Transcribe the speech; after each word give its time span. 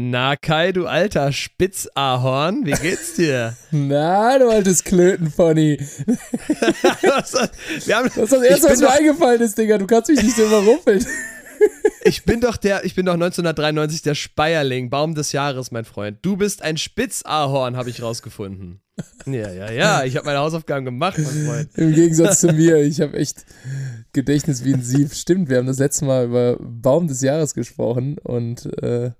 Na 0.00 0.36
Kai, 0.36 0.70
du 0.70 0.86
alter 0.86 1.32
Spitzahorn, 1.32 2.64
wie 2.64 2.70
geht's 2.70 3.14
dir? 3.14 3.56
Na, 3.72 4.38
du 4.38 4.48
altes 4.48 4.84
Klötenpony. 4.84 5.76
wir 7.84 7.96
haben, 7.96 8.08
das 8.14 8.16
ist 8.16 8.32
das 8.32 8.42
Erste, 8.44 8.68
was 8.68 8.78
mir 8.78 8.92
eingefallen 8.92 9.40
ist, 9.40 9.58
Digga. 9.58 9.76
Du 9.76 9.88
kannst 9.88 10.08
mich 10.08 10.22
nicht 10.22 10.36
so 10.36 10.44
überrumpeln. 10.44 11.04
ich 12.04 12.24
bin 12.24 12.40
doch 12.40 12.56
der, 12.56 12.84
ich 12.84 12.94
bin 12.94 13.06
doch 13.06 13.14
1993 13.14 14.02
der 14.02 14.14
Speierling, 14.14 14.88
Baum 14.88 15.16
des 15.16 15.32
Jahres, 15.32 15.72
mein 15.72 15.84
Freund. 15.84 16.18
Du 16.22 16.36
bist 16.36 16.62
ein 16.62 16.76
Spitzahorn, 16.76 17.76
habe 17.76 17.90
ich 17.90 18.00
rausgefunden. 18.00 18.80
Ja, 19.26 19.50
ja, 19.50 19.72
ja, 19.72 20.04
ich 20.04 20.16
habe 20.16 20.26
meine 20.26 20.38
Hausaufgaben 20.38 20.84
gemacht, 20.84 21.18
mein 21.18 21.44
Freund. 21.44 21.70
Im 21.74 21.92
Gegensatz 21.92 22.38
zu 22.42 22.52
mir, 22.52 22.76
ich 22.82 23.00
habe 23.00 23.16
echt 23.16 23.44
Gedächtnis 24.12 24.64
wie 24.64 24.74
ein 24.74 24.82
Sieb. 24.82 25.12
Stimmt, 25.12 25.48
wir 25.48 25.56
haben 25.56 25.66
das 25.66 25.80
letzte 25.80 26.04
Mal 26.04 26.26
über 26.26 26.56
Baum 26.60 27.08
des 27.08 27.20
Jahres 27.20 27.52
gesprochen 27.54 28.18
und 28.18 28.66
äh, 28.80 29.10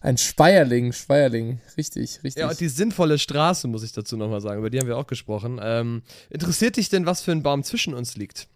ein 0.00 0.18
Speierling, 0.18 0.92
Speierling, 0.92 1.60
richtig, 1.76 2.22
richtig. 2.22 2.40
Ja, 2.40 2.48
und 2.48 2.60
die 2.60 2.68
sinnvolle 2.68 3.18
Straße, 3.18 3.68
muss 3.68 3.82
ich 3.82 3.92
dazu 3.92 4.16
nochmal 4.16 4.40
sagen, 4.40 4.58
über 4.58 4.70
die 4.70 4.78
haben 4.78 4.88
wir 4.88 4.96
auch 4.96 5.06
gesprochen. 5.06 5.60
Ähm, 5.62 6.02
interessiert 6.30 6.76
dich 6.76 6.88
denn, 6.88 7.06
was 7.06 7.22
für 7.22 7.32
ein 7.32 7.42
Baum 7.42 7.62
zwischen 7.62 7.94
uns 7.94 8.16
liegt? 8.16 8.48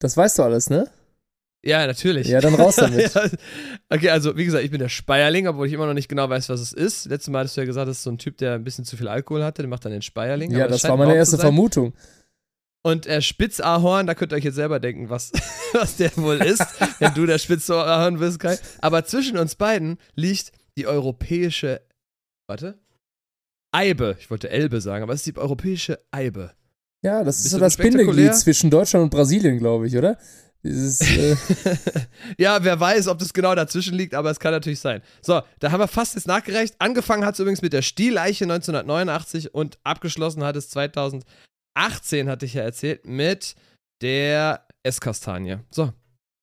Das 0.00 0.16
weißt 0.16 0.38
du 0.38 0.42
alles, 0.42 0.70
ne? 0.70 0.88
Ja, 1.62 1.86
natürlich. 1.86 2.26
Ja, 2.26 2.40
dann 2.40 2.54
raus 2.54 2.76
damit. 2.76 3.12
ja. 3.14 3.28
Okay, 3.90 4.08
also 4.08 4.36
wie 4.36 4.46
gesagt, 4.46 4.64
ich 4.64 4.70
bin 4.70 4.78
der 4.78 4.88
Speierling, 4.88 5.46
obwohl 5.46 5.66
ich 5.66 5.72
immer 5.72 5.86
noch 5.86 5.94
nicht 5.94 6.08
genau 6.08 6.28
weiß, 6.28 6.48
was 6.48 6.60
es 6.60 6.72
ist. 6.72 7.06
Letztes 7.06 7.30
Mal 7.30 7.40
hattest 7.40 7.56
du 7.56 7.60
ja 7.60 7.66
gesagt, 7.66 7.88
das 7.88 7.98
ist 7.98 8.02
so 8.04 8.10
ein 8.10 8.18
Typ, 8.18 8.38
der 8.38 8.54
ein 8.54 8.64
bisschen 8.64 8.86
zu 8.86 8.96
viel 8.96 9.08
Alkohol 9.08 9.44
hatte, 9.44 9.62
der 9.62 9.68
macht 9.68 9.84
dann 9.84 9.92
den 9.92 10.00
Speierling. 10.00 10.52
Ja, 10.52 10.66
das, 10.68 10.82
das 10.82 10.90
war 10.90 10.96
meine 10.96 11.14
erste 11.14 11.36
Vermutung. 11.36 11.92
Und 12.82 13.06
äh, 13.06 13.20
Spitzahorn, 13.20 14.06
da 14.06 14.14
könnt 14.14 14.32
ihr 14.32 14.36
euch 14.36 14.44
jetzt 14.44 14.54
selber 14.54 14.80
denken, 14.80 15.10
was, 15.10 15.32
was 15.72 15.96
der 15.96 16.16
wohl 16.16 16.36
ist, 16.36 16.64
wenn 16.98 17.12
du 17.14 17.26
der 17.26 17.38
Spitzahorn 17.38 18.18
bist, 18.18 18.40
Kai. 18.40 18.58
Aber 18.80 19.04
zwischen 19.04 19.36
uns 19.36 19.54
beiden 19.54 19.98
liegt 20.14 20.52
die 20.78 20.86
europäische, 20.86 21.82
warte, 22.48 22.78
Eibe. 23.72 24.16
Ich 24.18 24.30
wollte 24.30 24.50
Elbe 24.50 24.80
sagen, 24.80 25.02
aber 25.02 25.12
es 25.12 25.20
ist 25.20 25.36
die 25.36 25.38
europäische 25.38 26.00
Eibe. 26.10 26.52
Ja, 27.02 27.22
das 27.22 27.44
ist 27.44 27.50
so 27.50 27.58
das 27.58 27.76
Bindeglied 27.76 28.34
zwischen 28.34 28.70
Deutschland 28.70 29.04
und 29.04 29.10
Brasilien, 29.10 29.58
glaube 29.58 29.86
ich, 29.86 29.96
oder? 29.96 30.18
Dieses, 30.62 31.00
äh 31.00 31.36
ja, 32.38 32.62
wer 32.62 32.78
weiß, 32.78 33.08
ob 33.08 33.18
das 33.18 33.32
genau 33.32 33.54
dazwischen 33.54 33.94
liegt, 33.94 34.14
aber 34.14 34.30
es 34.30 34.38
kann 34.38 34.52
natürlich 34.52 34.80
sein. 34.80 35.00
So, 35.22 35.40
da 35.58 35.70
haben 35.70 35.80
wir 35.80 35.88
fast 35.88 36.14
jetzt 36.14 36.26
nachgereicht. 36.26 36.74
Angefangen 36.78 37.24
hat 37.24 37.34
es 37.34 37.40
übrigens 37.40 37.62
mit 37.62 37.72
der 37.72 37.82
Stieleiche 37.82 38.44
1989 38.44 39.54
und 39.54 39.78
abgeschlossen 39.84 40.44
hat 40.44 40.56
es 40.56 40.68
2018, 41.80 42.28
hatte 42.28 42.46
ich 42.46 42.54
ja 42.54 42.62
erzählt, 42.62 43.06
mit 43.06 43.54
der 44.02 44.66
Esskastanie. 44.82 45.58
So, 45.70 45.92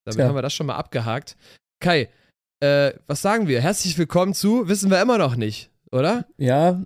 damit 0.05 0.17
Tja. 0.17 0.27
haben 0.27 0.35
wir 0.35 0.41
das 0.41 0.53
schon 0.53 0.67
mal 0.67 0.75
abgehakt. 0.75 1.37
Kai, 1.79 2.09
äh, 2.59 2.93
was 3.05 3.21
sagen 3.21 3.47
wir? 3.47 3.61
Herzlich 3.61 3.97
willkommen 3.97 4.33
zu, 4.33 4.67
wissen 4.67 4.89
wir 4.89 5.01
immer 5.01 5.17
noch 5.17 5.35
nicht 5.35 5.71
oder? 5.91 6.25
Ja, 6.37 6.83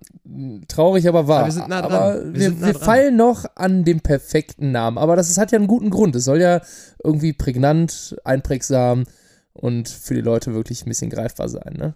traurig, 0.68 1.08
aber 1.08 1.28
wahr. 1.28 1.40
Aber 1.40 1.48
wir 1.48 1.52
sind 1.54 1.68
nah 1.68 1.82
dran. 1.82 1.92
Aber 1.92 2.34
wir, 2.34 2.40
wir, 2.40 2.52
nah 2.52 2.68
wir 2.68 2.76
fallen 2.76 3.16
noch 3.16 3.46
an 3.56 3.84
dem 3.84 4.02
perfekten 4.02 4.72
Namen. 4.72 4.98
Aber 4.98 5.16
das 5.16 5.30
ist, 5.30 5.38
hat 5.38 5.52
ja 5.52 5.58
einen 5.58 5.68
guten 5.68 5.90
Grund. 5.90 6.16
Es 6.16 6.26
soll 6.26 6.42
ja 6.42 6.62
irgendwie 7.04 7.34
prägnant, 7.34 8.16
einprägsam 8.24 9.06
und 9.54 9.90
für 9.90 10.14
die 10.14 10.22
Leute 10.22 10.54
wirklich 10.54 10.86
ein 10.86 10.90
bisschen 10.90 11.10
greifbar 11.10 11.50
sein, 11.50 11.74
ne? 11.78 11.96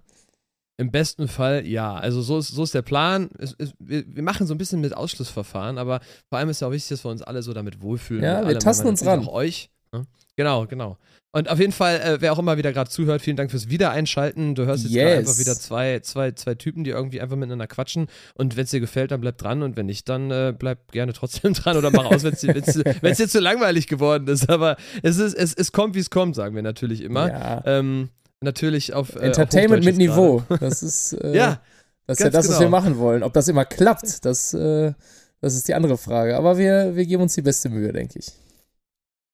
Im 0.78 0.92
besten 0.92 1.28
Fall 1.28 1.66
ja. 1.66 1.94
Also 1.96 2.22
so 2.22 2.38
ist, 2.38 2.50
so 2.50 2.64
ist 2.64 2.74
der 2.74 2.82
Plan. 2.82 3.30
Es, 3.38 3.56
es, 3.58 3.74
wir, 3.80 4.04
machen 4.22 4.46
so 4.46 4.54
ein 4.54 4.58
bisschen 4.58 4.82
mit 4.82 4.96
Ausschlussverfahren, 4.96 5.78
aber 5.78 6.02
vor 6.30 6.40
allem 6.40 6.50
ist 6.50 6.62
ja 6.62 6.68
auch 6.68 6.72
wichtig, 6.72 6.90
dass 6.90 7.06
wir 7.06 7.12
uns 7.12 7.22
alle 7.22 7.42
so 7.42 7.54
damit 7.54 7.82
wohlfühlen. 7.82 8.24
Ja, 8.24 8.42
wir 8.42 8.48
alle, 8.48 8.60
tasten 8.60 8.88
uns 8.88 9.06
ran. 9.06 9.22
Auch 9.22 9.34
euch. 9.34 9.70
Ne? 9.94 10.06
Genau, 10.36 10.66
genau. 10.68 10.98
Und 11.32 11.50
auf 11.50 11.60
jeden 11.60 11.74
Fall, 11.74 12.00
äh, 12.00 12.22
wer 12.22 12.32
auch 12.32 12.40
immer 12.40 12.58
wieder 12.58 12.72
gerade 12.72 12.90
zuhört, 12.90 13.22
vielen 13.22 13.36
Dank 13.36 13.52
fürs 13.52 13.70
Wiedereinschalten. 13.70 14.56
Du 14.56 14.66
hörst 14.66 14.84
jetzt 14.86 14.94
yes. 14.94 15.20
einfach 15.20 15.38
wieder 15.38 15.56
zwei, 15.56 16.00
zwei, 16.00 16.32
zwei 16.32 16.56
Typen, 16.56 16.86
die 16.86 16.92
irgendwie 16.92 17.20
einfach 17.20 17.36
miteinander 17.36 17.68
quatschen. 17.68 18.08
Und 18.36 18.56
wenn 18.56 18.64
es 18.64 18.72
dir 18.72 18.80
gefällt, 18.80 19.12
dann 19.12 19.20
bleib 19.20 19.38
dran. 19.38 19.62
Und 19.62 19.76
wenn 19.76 19.86
nicht, 19.86 20.08
dann 20.08 20.32
äh, 20.32 20.54
bleib 20.58 20.94
gerne 20.94 21.12
trotzdem 21.12 21.54
dran 21.54 21.76
oder 21.76 21.92
mach 21.92 22.06
aus, 22.06 22.24
wenn 22.24 22.34
es 22.34 22.40
dir 23.18 23.28
zu 23.28 23.40
langweilig 23.40 23.88
geworden 23.88 24.28
ist. 24.30 24.50
Aber 24.50 24.78
es, 25.04 25.18
ist, 25.18 25.34
es, 25.34 25.54
es 25.54 25.74
kommt, 25.74 25.96
wie 25.96 26.00
es 26.00 26.10
kommt, 26.10 26.36
sagen 26.36 26.56
wir 26.56 26.64
natürlich 26.64 27.02
immer. 27.02 27.30
Ja. 27.30 27.62
Ähm, 27.66 28.10
natürlich 28.46 28.94
auf. 28.94 29.16
Äh, 29.16 29.28
Entertainment 29.28 29.82
auf 29.82 29.86
mit 29.86 29.98
Niveau. 29.98 30.44
Das 30.60 30.82
ist, 30.82 31.14
äh, 31.22 31.36
ja, 31.36 31.62
das 32.08 32.20
ist 32.20 32.24
ja 32.24 32.30
das, 32.30 32.46
genau. 32.46 32.54
was 32.54 32.60
wir 32.62 32.68
genau. 32.68 32.78
machen 32.78 32.98
wollen. 32.98 33.24
Ob 33.24 33.34
das 33.34 33.48
immer 33.48 33.66
klappt, 33.66 34.24
das, 34.24 34.54
äh, 34.54 34.94
das 35.42 35.56
ist 35.56 35.68
die 35.68 35.74
andere 35.74 35.98
Frage. 35.98 36.38
Aber 36.38 36.58
wir, 36.58 36.96
wir 36.96 37.06
geben 37.06 37.24
uns 37.24 37.36
die 37.36 37.42
beste 37.42 37.70
Mühe, 37.70 37.92
denke 37.92 38.20
ich. 38.20 38.32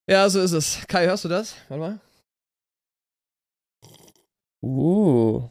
Ja, 0.10 0.28
so 0.30 0.42
ist 0.42 0.54
es. 0.54 0.80
Kai, 0.88 1.06
hörst 1.06 1.26
du 1.26 1.30
das? 1.30 1.56
Warte 1.70 1.80
mal. 1.82 2.00
Uh. 4.64 5.50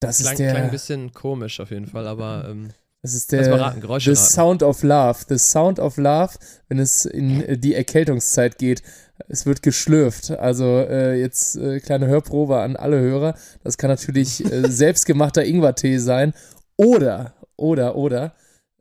Das 0.00 0.20
klang, 0.20 0.32
ist 0.32 0.38
der. 0.38 0.50
Klang 0.52 0.64
ein 0.64 0.70
bisschen 0.70 1.12
komisch 1.12 1.60
auf 1.60 1.70
jeden 1.70 1.86
Fall, 1.86 2.06
aber. 2.06 2.46
Ähm, 2.48 2.70
das 3.04 3.12
ist 3.12 3.32
der 3.32 3.60
raten, 3.60 3.82
The 3.82 3.86
raten. 3.86 4.16
Sound 4.16 4.62
of 4.62 4.82
Love. 4.82 5.18
The 5.28 5.36
Sound 5.36 5.78
of 5.78 5.98
Love, 5.98 6.30
wenn 6.68 6.78
es 6.78 7.04
in 7.04 7.60
die 7.60 7.74
Erkältungszeit 7.74 8.56
geht. 8.56 8.82
Es 9.28 9.44
wird 9.44 9.60
geschlürft. 9.60 10.30
Also 10.30 10.64
äh, 10.78 11.20
jetzt 11.20 11.54
äh, 11.56 11.80
kleine 11.80 12.06
Hörprobe 12.06 12.60
an 12.60 12.76
alle 12.76 12.98
Hörer. 12.98 13.34
Das 13.62 13.76
kann 13.76 13.90
natürlich 13.90 14.42
äh, 14.50 14.70
selbstgemachter 14.70 15.44
Ingwertee 15.44 15.98
sein. 15.98 16.32
Oder, 16.78 17.34
oder, 17.56 17.94
oder 17.96 18.32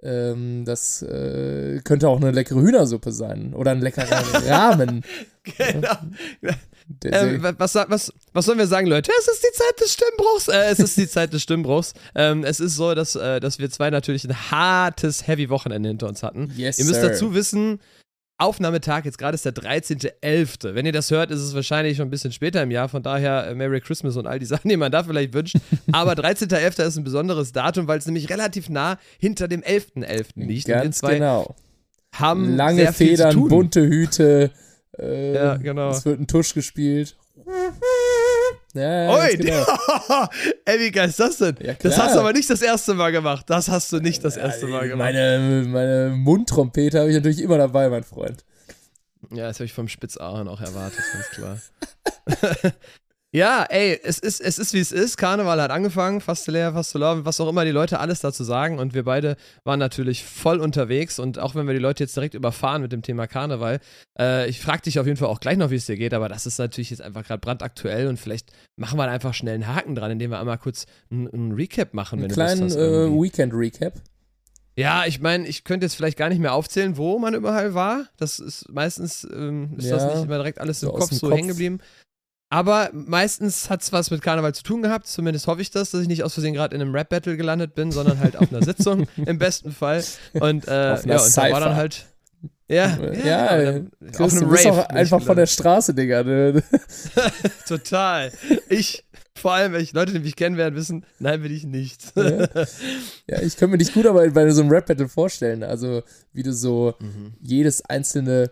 ähm, 0.01 0.63
das 0.63 1.01
äh, 1.01 1.81
könnte 1.83 2.07
auch 2.07 2.21
eine 2.21 2.31
leckere 2.31 2.61
Hühnersuppe 2.61 3.11
sein 3.11 3.53
oder 3.53 3.71
ein 3.71 3.81
leckerer 3.81 4.23
Rahmen. 4.49 5.03
genau. 5.43 5.97
Ähm, 7.05 7.43
was, 7.57 7.75
was, 7.75 8.13
was 8.33 8.45
sollen 8.45 8.57
wir 8.57 8.67
sagen, 8.67 8.87
Leute? 8.87 9.11
Es 9.19 9.27
ist 9.27 9.43
die 9.43 9.57
Zeit 9.57 9.79
des 9.81 9.93
Stimmbruchs. 9.93 10.47
Äh, 10.47 10.71
es 10.71 10.79
ist 10.79 10.97
die 10.97 11.07
Zeit 11.07 11.33
des 11.33 11.41
Stimmbruchs. 11.41 11.93
Ähm, 12.15 12.43
es 12.43 12.59
ist 12.59 12.75
so, 12.75 12.93
dass, 12.93 13.15
äh, 13.15 13.39
dass 13.39 13.59
wir 13.59 13.69
zwei 13.69 13.89
natürlich 13.89 14.25
ein 14.25 14.51
hartes, 14.51 15.27
heavy 15.27 15.49
Wochenende 15.49 15.89
hinter 15.89 16.07
uns 16.07 16.23
hatten. 16.23 16.51
Yes, 16.55 16.79
Ihr 16.79 16.85
müsst 16.85 17.01
sir. 17.01 17.09
dazu 17.09 17.33
wissen, 17.33 17.79
Aufnahmetag 18.37 19.05
jetzt 19.05 19.17
gerade 19.17 19.35
ist 19.35 19.45
der 19.45 19.53
13.11. 19.53 20.73
Wenn 20.73 20.85
ihr 20.85 20.91
das 20.91 21.11
hört, 21.11 21.31
ist 21.31 21.39
es 21.39 21.53
wahrscheinlich 21.53 21.97
schon 21.97 22.07
ein 22.07 22.11
bisschen 22.11 22.31
später 22.31 22.61
im 22.63 22.71
Jahr. 22.71 22.89
Von 22.89 23.03
daher 23.03 23.47
äh, 23.47 23.55
Merry 23.55 23.79
Christmas 23.79 24.17
und 24.17 24.27
all 24.27 24.39
die 24.39 24.45
Sachen, 24.47 24.69
die 24.69 24.77
man 24.77 24.91
da 24.91 25.03
vielleicht 25.03 25.33
wünscht. 25.33 25.55
Aber 25.91 26.13
13.11. 26.13 26.85
ist 26.85 26.97
ein 26.97 27.03
besonderes 27.03 27.51
Datum, 27.51 27.87
weil 27.87 27.99
es 27.99 28.05
nämlich 28.05 28.29
relativ 28.29 28.69
nah 28.69 28.97
hinter 29.19 29.47
dem 29.47 29.61
11.11. 29.61 30.05
.11. 30.05 30.25
liegt. 30.35 30.67
Ganz 30.67 31.01
genau. 31.01 31.55
Haben 32.13 32.55
lange 32.55 32.91
Federn, 32.93 33.47
bunte 33.47 33.81
Hüte. 33.81 34.51
Äh, 34.97 35.33
ja, 35.33 35.57
genau. 35.57 35.89
Es 35.89 36.05
wird 36.05 36.19
ein 36.19 36.27
Tusch 36.27 36.53
gespielt. 36.53 37.15
Ja, 38.73 39.09
Oi, 39.09 39.37
genau. 39.37 39.65
ey, 40.65 40.79
wie 40.79 40.91
geil 40.91 41.09
ist 41.09 41.19
das 41.19 41.37
denn? 41.37 41.57
Ja, 41.61 41.73
das 41.73 41.97
hast 41.97 42.15
du 42.15 42.19
aber 42.19 42.33
nicht 42.33 42.49
das 42.49 42.61
erste 42.61 42.95
Mal 42.95 43.11
gemacht. 43.11 43.47
Das 43.47 43.69
hast 43.69 43.91
du 43.91 43.99
nicht 43.99 44.23
das 44.23 44.35
erste 44.35 44.67
Mal 44.67 44.87
gemacht. 44.87 45.13
Meine, 45.13 45.65
meine 45.67 46.15
Mundtrompete 46.15 46.99
habe 46.99 47.09
ich 47.09 47.15
natürlich 47.15 47.41
immer 47.41 47.57
dabei, 47.57 47.89
mein 47.89 48.03
Freund. 48.03 48.43
Ja, 49.31 49.47
das 49.47 49.57
habe 49.57 49.65
ich 49.65 49.73
vom 49.73 49.87
Spitzahorn 49.87 50.47
auch 50.47 50.61
erwartet, 50.61 51.03
ganz 51.13 51.29
klar. 51.29 52.73
Ja, 53.35 53.65
ey, 53.67 53.99
es 54.03 54.19
ist, 54.19 54.39
es 54.41 54.59
ist 54.59 54.75
wie 54.75 54.79
es 54.79 54.91
ist. 54.91 55.17
Karneval 55.17 55.59
hat 55.59 55.71
angefangen, 55.71 56.21
fast 56.21 56.47
leer, 56.47 56.73
fast 56.73 56.93
love, 56.93 57.25
was 57.25 57.41
auch 57.41 57.49
immer 57.49 57.65
die 57.65 57.71
Leute 57.71 57.99
alles 57.99 58.19
dazu 58.19 58.43
sagen. 58.43 58.77
Und 58.77 58.93
wir 58.93 59.05
beide 59.05 59.37
waren 59.63 59.79
natürlich 59.79 60.23
voll 60.23 60.59
unterwegs. 60.59 61.17
Und 61.17 61.39
auch 61.39 61.55
wenn 61.55 61.65
wir 61.65 61.73
die 61.73 61.79
Leute 61.79 62.03
jetzt 62.03 62.15
direkt 62.15 62.35
überfahren 62.35 62.83
mit 62.83 62.91
dem 62.91 63.01
Thema 63.01 63.25
Karneval, 63.25 63.79
äh, 64.19 64.47
ich 64.47 64.61
frage 64.61 64.83
dich 64.83 64.99
auf 64.99 65.07
jeden 65.07 65.17
Fall 65.17 65.29
auch 65.29 65.39
gleich 65.39 65.57
noch, 65.57 65.71
wie 65.71 65.77
es 65.77 65.87
dir 65.87 65.97
geht. 65.97 66.13
Aber 66.13 66.29
das 66.29 66.45
ist 66.45 66.59
natürlich 66.59 66.91
jetzt 66.91 67.01
einfach 67.01 67.25
gerade 67.25 67.39
brandaktuell. 67.39 68.05
Und 68.05 68.19
vielleicht 68.19 68.51
machen 68.75 68.99
wir 68.99 69.07
da 69.07 69.11
einfach 69.11 69.33
schnell 69.33 69.55
einen 69.55 69.67
Haken 69.67 69.95
dran, 69.95 70.11
indem 70.11 70.29
wir 70.29 70.39
einmal 70.39 70.59
kurz 70.59 70.85
einen 71.09 71.53
Recap 71.53 71.95
machen. 71.95 72.19
Einen 72.19 72.31
kleinen 72.31 72.69
äh, 72.69 73.09
Weekend-Recap. 73.09 73.95
Ja, 74.75 75.05
ich 75.07 75.21
meine, 75.21 75.47
ich 75.47 75.63
könnte 75.63 75.87
jetzt 75.87 75.95
vielleicht 75.95 76.17
gar 76.19 76.29
nicht 76.29 76.39
mehr 76.39 76.53
aufzählen, 76.53 76.97
wo 76.97 77.17
man 77.17 77.33
überall 77.33 77.73
war. 77.73 78.05
Das 78.17 78.37
ist 78.37 78.69
meistens, 78.69 79.27
ähm, 79.33 79.73
ist 79.77 79.87
ja, 79.87 79.97
das 79.97 80.15
nicht 80.15 80.25
immer 80.25 80.37
direkt 80.37 80.59
alles 80.59 80.83
im 80.83 80.89
so 80.89 80.95
Kopf 80.95 81.11
so 81.11 81.31
hängen 81.31 81.47
geblieben. 81.47 81.79
Aber 82.53 82.91
meistens 82.93 83.71
hat 83.71 83.81
es 83.81 83.91
was 83.91 84.11
mit 84.11 84.21
Karneval 84.21 84.53
zu 84.53 84.61
tun 84.61 84.83
gehabt, 84.83 85.07
zumindest 85.07 85.47
hoffe 85.47 85.63
ich 85.63 85.71
das, 85.71 85.89
dass 85.89 86.01
ich 86.01 86.07
nicht 86.07 86.21
aus 86.21 86.35
Versehen 86.35 86.53
gerade 86.53 86.75
in 86.75 86.83
einem 86.83 86.93
Rap-Battle 86.93 87.35
gelandet 87.35 87.73
bin, 87.73 87.91
sondern 87.91 88.19
halt 88.19 88.35
auf 88.35 88.53
einer 88.53 88.61
Sitzung 88.63 89.07
im 89.25 89.39
besten 89.39 89.71
Fall. 89.71 90.03
Und, 90.33 90.67
äh, 90.67 90.71
ja, 90.71 90.93
und 90.93 91.35
da 91.35 91.51
war 91.51 91.59
dann 91.59 91.75
halt. 91.75 92.05
Ja, 92.67 92.95
ja, 93.01 93.57
ja 93.57 93.71
dann, 93.71 93.91
Chris, 94.11 94.19
auf 94.19 94.31
einem 94.33 94.41
du 94.41 94.49
bist 94.49 94.65
Rave 94.67 94.81
auch 94.81 94.89
einfach 94.89 95.23
von 95.23 95.35
der 95.35 95.47
Straße, 95.47 95.95
Digga. 95.95 96.21
Ne? 96.21 96.61
Total. 97.67 98.31
Ich, 98.69 99.03
vor 99.33 99.53
allem, 99.53 99.73
wenn 99.73 99.81
ich 99.81 99.93
Leute, 99.93 100.11
die 100.11 100.19
mich 100.19 100.35
kennen 100.35 100.55
werden, 100.55 100.75
wissen, 100.75 101.07
nein, 101.17 101.41
will 101.41 101.51
ich 101.51 101.65
nicht. 101.65 102.13
ja. 102.15 102.47
ja, 103.29 103.41
ich 103.41 103.57
könnte 103.57 103.69
mir 103.69 103.77
dich 103.79 103.93
gut 103.93 104.05
aber 104.05 104.29
bei 104.29 104.47
so 104.51 104.61
einem 104.61 104.69
Rap-Battle 104.69 105.09
vorstellen. 105.09 105.63
Also, 105.63 106.03
wie 106.33 106.43
du 106.43 106.53
so 106.53 106.93
mhm. 106.99 107.33
jedes 107.41 107.83
einzelne 107.85 108.51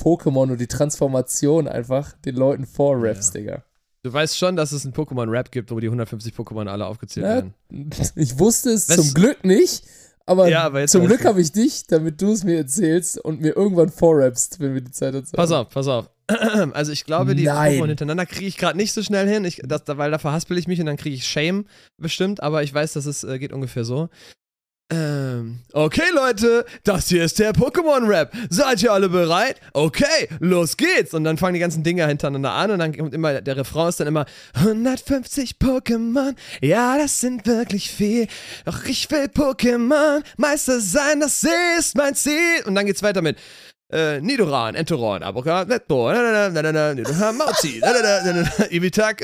Pokémon 0.00 0.50
und 0.50 0.60
die 0.60 0.66
Transformation 0.66 1.68
einfach 1.68 2.12
den 2.24 2.36
Leuten 2.36 2.66
vorraps, 2.66 3.28
ja. 3.28 3.40
Digga. 3.40 3.64
Du 4.02 4.12
weißt 4.12 4.38
schon, 4.38 4.56
dass 4.56 4.72
es 4.72 4.84
einen 4.84 4.94
Pokémon-Rap 4.94 5.52
gibt, 5.52 5.70
wo 5.70 5.78
die 5.78 5.88
150 5.88 6.34
Pokémon 6.34 6.66
alle 6.68 6.86
aufgezählt 6.86 7.26
ja, 7.26 7.34
werden. 7.34 7.54
Ich 8.16 8.38
wusste 8.38 8.70
es 8.70 8.88
Wes 8.88 8.96
zum 8.96 9.14
Glück 9.14 9.44
nicht, 9.44 9.84
Aber, 10.30 10.48
ja, 10.48 10.62
aber 10.62 10.86
zum 10.86 11.06
Glück 11.06 11.24
habe 11.24 11.40
ich 11.40 11.50
dich, 11.52 11.86
damit 11.88 12.22
du 12.22 12.32
es 12.32 12.44
mir 12.44 12.56
erzählst 12.56 13.18
und 13.18 13.40
mir 13.40 13.56
irgendwann 13.56 13.88
vorrapst, 13.88 14.60
wenn 14.60 14.74
wir 14.74 14.80
die 14.80 14.92
Zeit 14.92 15.12
dazu 15.12 15.32
Pass 15.32 15.50
auf, 15.50 15.68
pass 15.70 15.88
auf. 15.88 16.08
Also 16.72 16.92
ich 16.92 17.04
glaube, 17.04 17.34
die 17.34 17.48
Pokémon 17.48 17.88
hintereinander 17.88 18.26
kriege 18.26 18.46
ich 18.46 18.56
gerade 18.56 18.76
nicht 18.76 18.92
so 18.92 19.02
schnell 19.02 19.28
hin, 19.28 19.44
ich, 19.44 19.60
das, 19.64 19.82
weil 19.86 20.12
da 20.12 20.18
verhaspel 20.18 20.56
ich 20.56 20.68
mich 20.68 20.78
und 20.78 20.86
dann 20.86 20.96
kriege 20.96 21.16
ich 21.16 21.26
Shame 21.26 21.66
bestimmt, 21.98 22.42
aber 22.42 22.62
ich 22.62 22.72
weiß, 22.72 22.92
dass 22.92 23.06
es 23.06 23.24
äh, 23.24 23.40
geht 23.40 23.52
ungefähr 23.52 23.84
so. 23.84 24.08
Ähm, 24.92 25.60
okay, 25.72 26.10
Leute, 26.12 26.64
das 26.82 27.08
hier 27.08 27.24
ist 27.24 27.38
der 27.38 27.52
Pokémon-Rap. 27.52 28.32
Seid 28.48 28.82
ihr 28.82 28.92
alle 28.92 29.08
bereit? 29.08 29.60
Okay, 29.72 30.28
los 30.40 30.76
geht's. 30.76 31.14
Und 31.14 31.22
dann 31.22 31.38
fangen 31.38 31.54
die 31.54 31.60
ganzen 31.60 31.84
Dinger 31.84 32.08
hintereinander 32.08 32.50
an 32.50 32.72
und 32.72 32.80
dann 32.80 32.96
kommt 32.96 33.14
immer, 33.14 33.40
der 33.40 33.56
Refrain 33.56 33.88
ist 33.88 34.00
dann 34.00 34.08
immer 34.08 34.26
150 34.54 35.58
Pokémon. 35.60 36.34
Ja, 36.60 36.98
das 36.98 37.20
sind 37.20 37.46
wirklich 37.46 37.90
viel. 37.90 38.26
Doch 38.64 38.84
ich 38.84 39.08
will 39.12 39.26
Pokémon 39.26 40.22
Meister 40.36 40.80
sein, 40.80 41.20
das 41.20 41.46
ist 41.78 41.96
mein 41.96 42.16
Ziel. 42.16 42.64
Und 42.66 42.74
dann 42.74 42.86
geht's 42.86 43.04
weiter 43.04 43.22
mit 43.22 43.36
äh, 43.92 44.20
Nidoran, 44.20 44.74
Entoron, 44.74 45.22
Abracadabra, 45.22 45.64
Netbo, 45.64 46.12
Nidoran, 46.94 47.36
Mauzi, 47.36 47.80
Ibitak, 48.70 49.22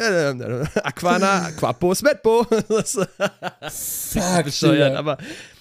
Aquana, 0.85 1.51
Quapos, 1.57 2.03
Metbo. 2.03 2.45
Fuck, 2.45 4.45
bescheuert, 4.45 4.97
aber 4.97 5.19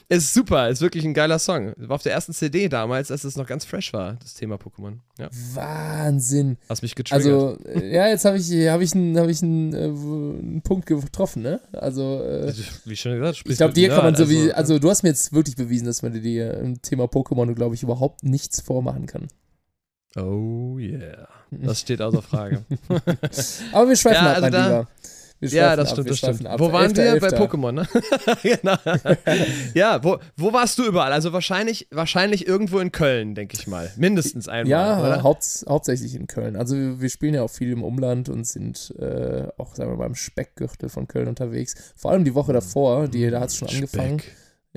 ist 0.08 0.34
super, 0.34 0.70
ist 0.70 0.82
wirklich 0.82 1.04
ein 1.06 1.14
geiler 1.14 1.40
Song. 1.40 1.74
War 1.78 1.96
auf 1.96 2.04
der 2.04 2.14
ersten 2.14 2.34
CD 2.34 2.70
damals, 2.70 3.12
als 3.12 3.24
es 3.24 3.36
noch 3.36 3.48
ganz 3.48 3.66
fresh 3.66 3.92
war, 3.94 4.18
das 4.22 4.36
Thema 4.36 4.56
Pokémon. 4.56 5.00
Ja. 5.18 5.30
Wahnsinn. 5.54 6.58
Hast 6.70 6.82
mich 6.82 6.96
getriggert. 6.96 7.26
Also, 7.26 7.58
äh, 7.66 7.94
ja, 7.94 8.08
jetzt 8.08 8.26
habe 8.26 8.38
ich, 8.38 8.52
hab 8.68 8.82
ich, 8.82 8.94
einen, 8.94 9.18
hab 9.18 9.28
ich 9.28 9.42
einen, 9.42 9.74
äh, 9.74 9.86
einen 9.86 10.62
Punkt 10.62 10.86
getroffen, 10.86 11.42
ne? 11.42 11.60
Also, 11.74 12.22
äh, 12.24 12.54
wie 12.86 12.96
schon 12.96 13.14
gesagt, 13.20 13.44
ich 13.46 13.58
glaube, 13.58 13.74
dir 13.74 13.90
kann 13.90 14.04
man 14.04 14.16
so 14.16 14.24
also, 14.24 14.34
wie, 14.34 14.54
also 14.54 14.80
du 14.80 14.90
hast 14.90 15.04
mir 15.04 15.10
jetzt 15.10 15.34
wirklich 15.34 15.56
bewiesen, 15.56 15.86
dass 15.86 16.02
man 16.02 16.14
dir 16.14 16.54
im 16.56 16.82
Thema 16.82 17.06
Pokémon, 17.06 17.54
glaube 17.54 17.76
ich, 17.76 17.84
überhaupt 17.84 18.24
nichts 18.24 18.62
vormachen 18.62 19.08
kann. 19.08 19.28
Oh 20.16 20.78
yeah. 20.80 21.28
Das 21.52 21.80
steht 21.80 22.02
außer 22.02 22.22
Frage. 22.22 22.66
Aber 23.72 23.88
wir 23.88 23.96
schweifen 23.96 24.26
ja, 24.26 24.32
ab, 24.32 24.36
also 24.36 24.42
mein 24.42 24.52
da, 24.52 24.68
Lieber 24.68 24.88
ja, 25.42 25.76
das 25.76 25.90
ab, 25.90 25.94
stimmt, 25.96 26.10
das 26.10 26.18
stimmt. 26.18 26.46
Ab. 26.48 26.60
Wo 26.60 26.72
waren 26.72 26.96
11. 26.96 26.98
wir? 26.98 27.06
11. 27.06 27.22
Bei 27.22 27.30
Pokémon, 27.30 27.72
ne? 27.72 27.88
genau. 28.44 28.76
ja, 29.74 30.04
wo, 30.04 30.18
wo 30.38 30.54
warst 30.54 30.78
du 30.80 30.86
überall? 30.86 31.12
Also 31.12 31.34
wahrscheinlich, 31.34 31.88
wahrscheinlich 31.92 32.48
irgendwo 32.48 32.80
in 32.80 32.92
Köln, 32.92 33.36
denke 33.36 33.58
ich 33.58 33.68
mal. 33.68 33.92
Mindestens 33.98 34.48
einmal. 34.48 34.70
Ja, 34.70 35.24
haupt, 35.24 35.66
hauptsächlich 35.68 36.16
in 36.16 36.28
Köln. 36.28 36.56
Also 36.56 36.76
wir, 36.76 37.02
wir, 37.02 37.10
spielen 37.10 37.34
ja 37.34 37.44
auch 37.44 37.50
viel 37.50 37.72
im 37.72 37.84
Umland 37.84 38.30
und 38.30 38.46
sind 38.48 38.94
äh, 39.00 39.48
auch, 39.58 39.76
sagen 39.76 39.92
wir 39.92 39.98
mal, 39.98 40.08
im 40.08 40.16
Speckgürtel 40.16 40.90
von 40.90 41.08
Köln 41.08 41.28
unterwegs. 41.28 41.76
Vor 41.96 42.12
allem 42.12 42.24
die 42.24 42.34
Woche 42.34 42.54
davor, 42.54 43.08
die, 43.08 43.30
da 43.30 43.42
hat 43.42 43.50
es 43.50 43.58
schon 43.58 43.68
Speck. 43.68 44.00
angefangen. 44.00 44.22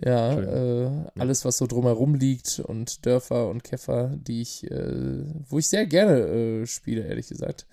Ja, 0.04 0.38
äh, 0.38 0.90
alles, 1.18 1.44
was 1.44 1.58
so 1.58 1.66
drumherum 1.66 2.14
liegt 2.14 2.60
und 2.60 3.04
Dörfer 3.04 3.48
und 3.48 3.64
Käfer, 3.64 4.12
die 4.14 4.42
ich, 4.42 4.70
äh, 4.70 5.24
wo 5.48 5.58
ich 5.58 5.66
sehr 5.66 5.86
gerne 5.86 6.18
äh, 6.18 6.66
spiele, 6.66 7.06
ehrlich 7.06 7.28
gesagt. 7.28 7.66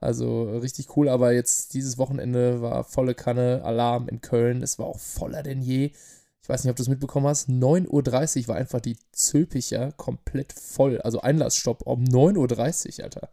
Also 0.00 0.58
richtig 0.58 0.96
cool, 0.96 1.08
aber 1.08 1.32
jetzt 1.32 1.74
dieses 1.74 1.98
Wochenende 1.98 2.60
war 2.60 2.84
volle 2.84 3.14
Kanne, 3.14 3.62
Alarm 3.64 4.08
in 4.08 4.20
Köln. 4.20 4.62
Es 4.62 4.78
war 4.78 4.86
auch 4.86 5.00
voller 5.00 5.42
denn 5.42 5.60
je. 5.60 5.92
Ich 6.40 6.48
weiß 6.48 6.64
nicht, 6.64 6.70
ob 6.70 6.76
du 6.76 6.82
es 6.82 6.88
mitbekommen 6.88 7.26
hast. 7.26 7.48
9.30 7.48 8.42
Uhr 8.42 8.48
war 8.48 8.56
einfach 8.56 8.80
die 8.80 8.96
Zülpicher 9.12 9.92
komplett 9.92 10.52
voll. 10.52 11.00
Also 11.00 11.20
Einlassstopp 11.20 11.82
um 11.82 12.04
9.30 12.04 12.98
Uhr, 12.98 13.04
Alter. 13.04 13.28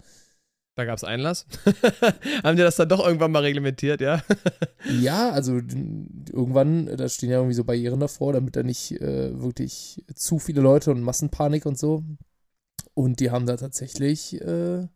Da 0.76 0.84
gab 0.84 0.98
es 0.98 1.06
Einlass. 1.06 1.46
Haben 2.44 2.58
die 2.58 2.64
das 2.64 2.76
dann 2.76 2.90
doch 2.90 3.06
irgendwann 3.06 3.32
mal 3.32 3.44
reglementiert, 3.44 4.02
ja? 4.02 4.22
ja, 5.00 5.30
also 5.30 5.54
irgendwann, 5.54 6.88
da 6.98 7.08
stehen 7.08 7.30
ja 7.30 7.38
irgendwie 7.38 7.54
so 7.56 7.64
Barrieren 7.64 8.02
davor, 8.02 8.34
damit 8.34 8.58
da 8.58 8.64
nicht 8.64 8.92
äh, 9.00 9.42
wirklich 9.42 10.04
zu 10.14 10.38
viele 10.38 10.60
Leute 10.60 10.92
und 10.92 11.02
Massenpanik 11.02 11.66
und 11.66 11.80
so. 11.80 12.04
Und 12.94 13.22
die 13.22 13.32
haben 13.32 13.46
da 13.46 13.56
tatsächlich 13.56 14.42
äh, 14.42 14.88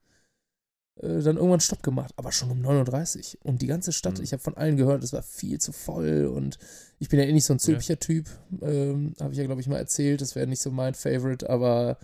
äh, 1.02 1.22
dann 1.22 1.38
irgendwann 1.38 1.60
Stopp 1.60 1.84
gemacht, 1.84 2.14
aber 2.18 2.32
schon 2.32 2.52
um 2.52 2.62
9.30 2.62 3.36
Uhr. 3.36 3.46
Und 3.46 3.62
die 3.62 3.68
ganze 3.68 3.92
Stadt, 3.92 4.18
mhm. 4.18 4.24
ich 4.24 4.34
habe 4.34 4.44
von 4.44 4.58
allen 4.58 4.78
gehört, 4.78 5.04
es 5.04 5.14
war 5.14 5.24
viel 5.24 5.60
zu 5.60 5.72
voll 5.72 6.26
und 6.28 6.58
ich 7.00 7.10
bin 7.10 7.20
ja 7.20 7.26
eh 7.26 7.32
nicht 7.32 7.46
so 7.46 7.54
ein 7.54 7.60
Zülpicher. 7.60 8.00
Typ, 8.00 8.28
ähm, 8.62 9.14
habe 9.20 9.32
ich 9.32 9.40
ja, 9.40 9.46
glaube 9.46 9.62
ich, 9.62 9.68
mal 9.68 9.78
erzählt, 9.78 10.22
das 10.22 10.36
wäre 10.36 10.48
nicht 10.48 10.62
so 10.62 10.72
mein 10.72 10.94
Favorite, 10.96 11.50
aber 11.50 11.98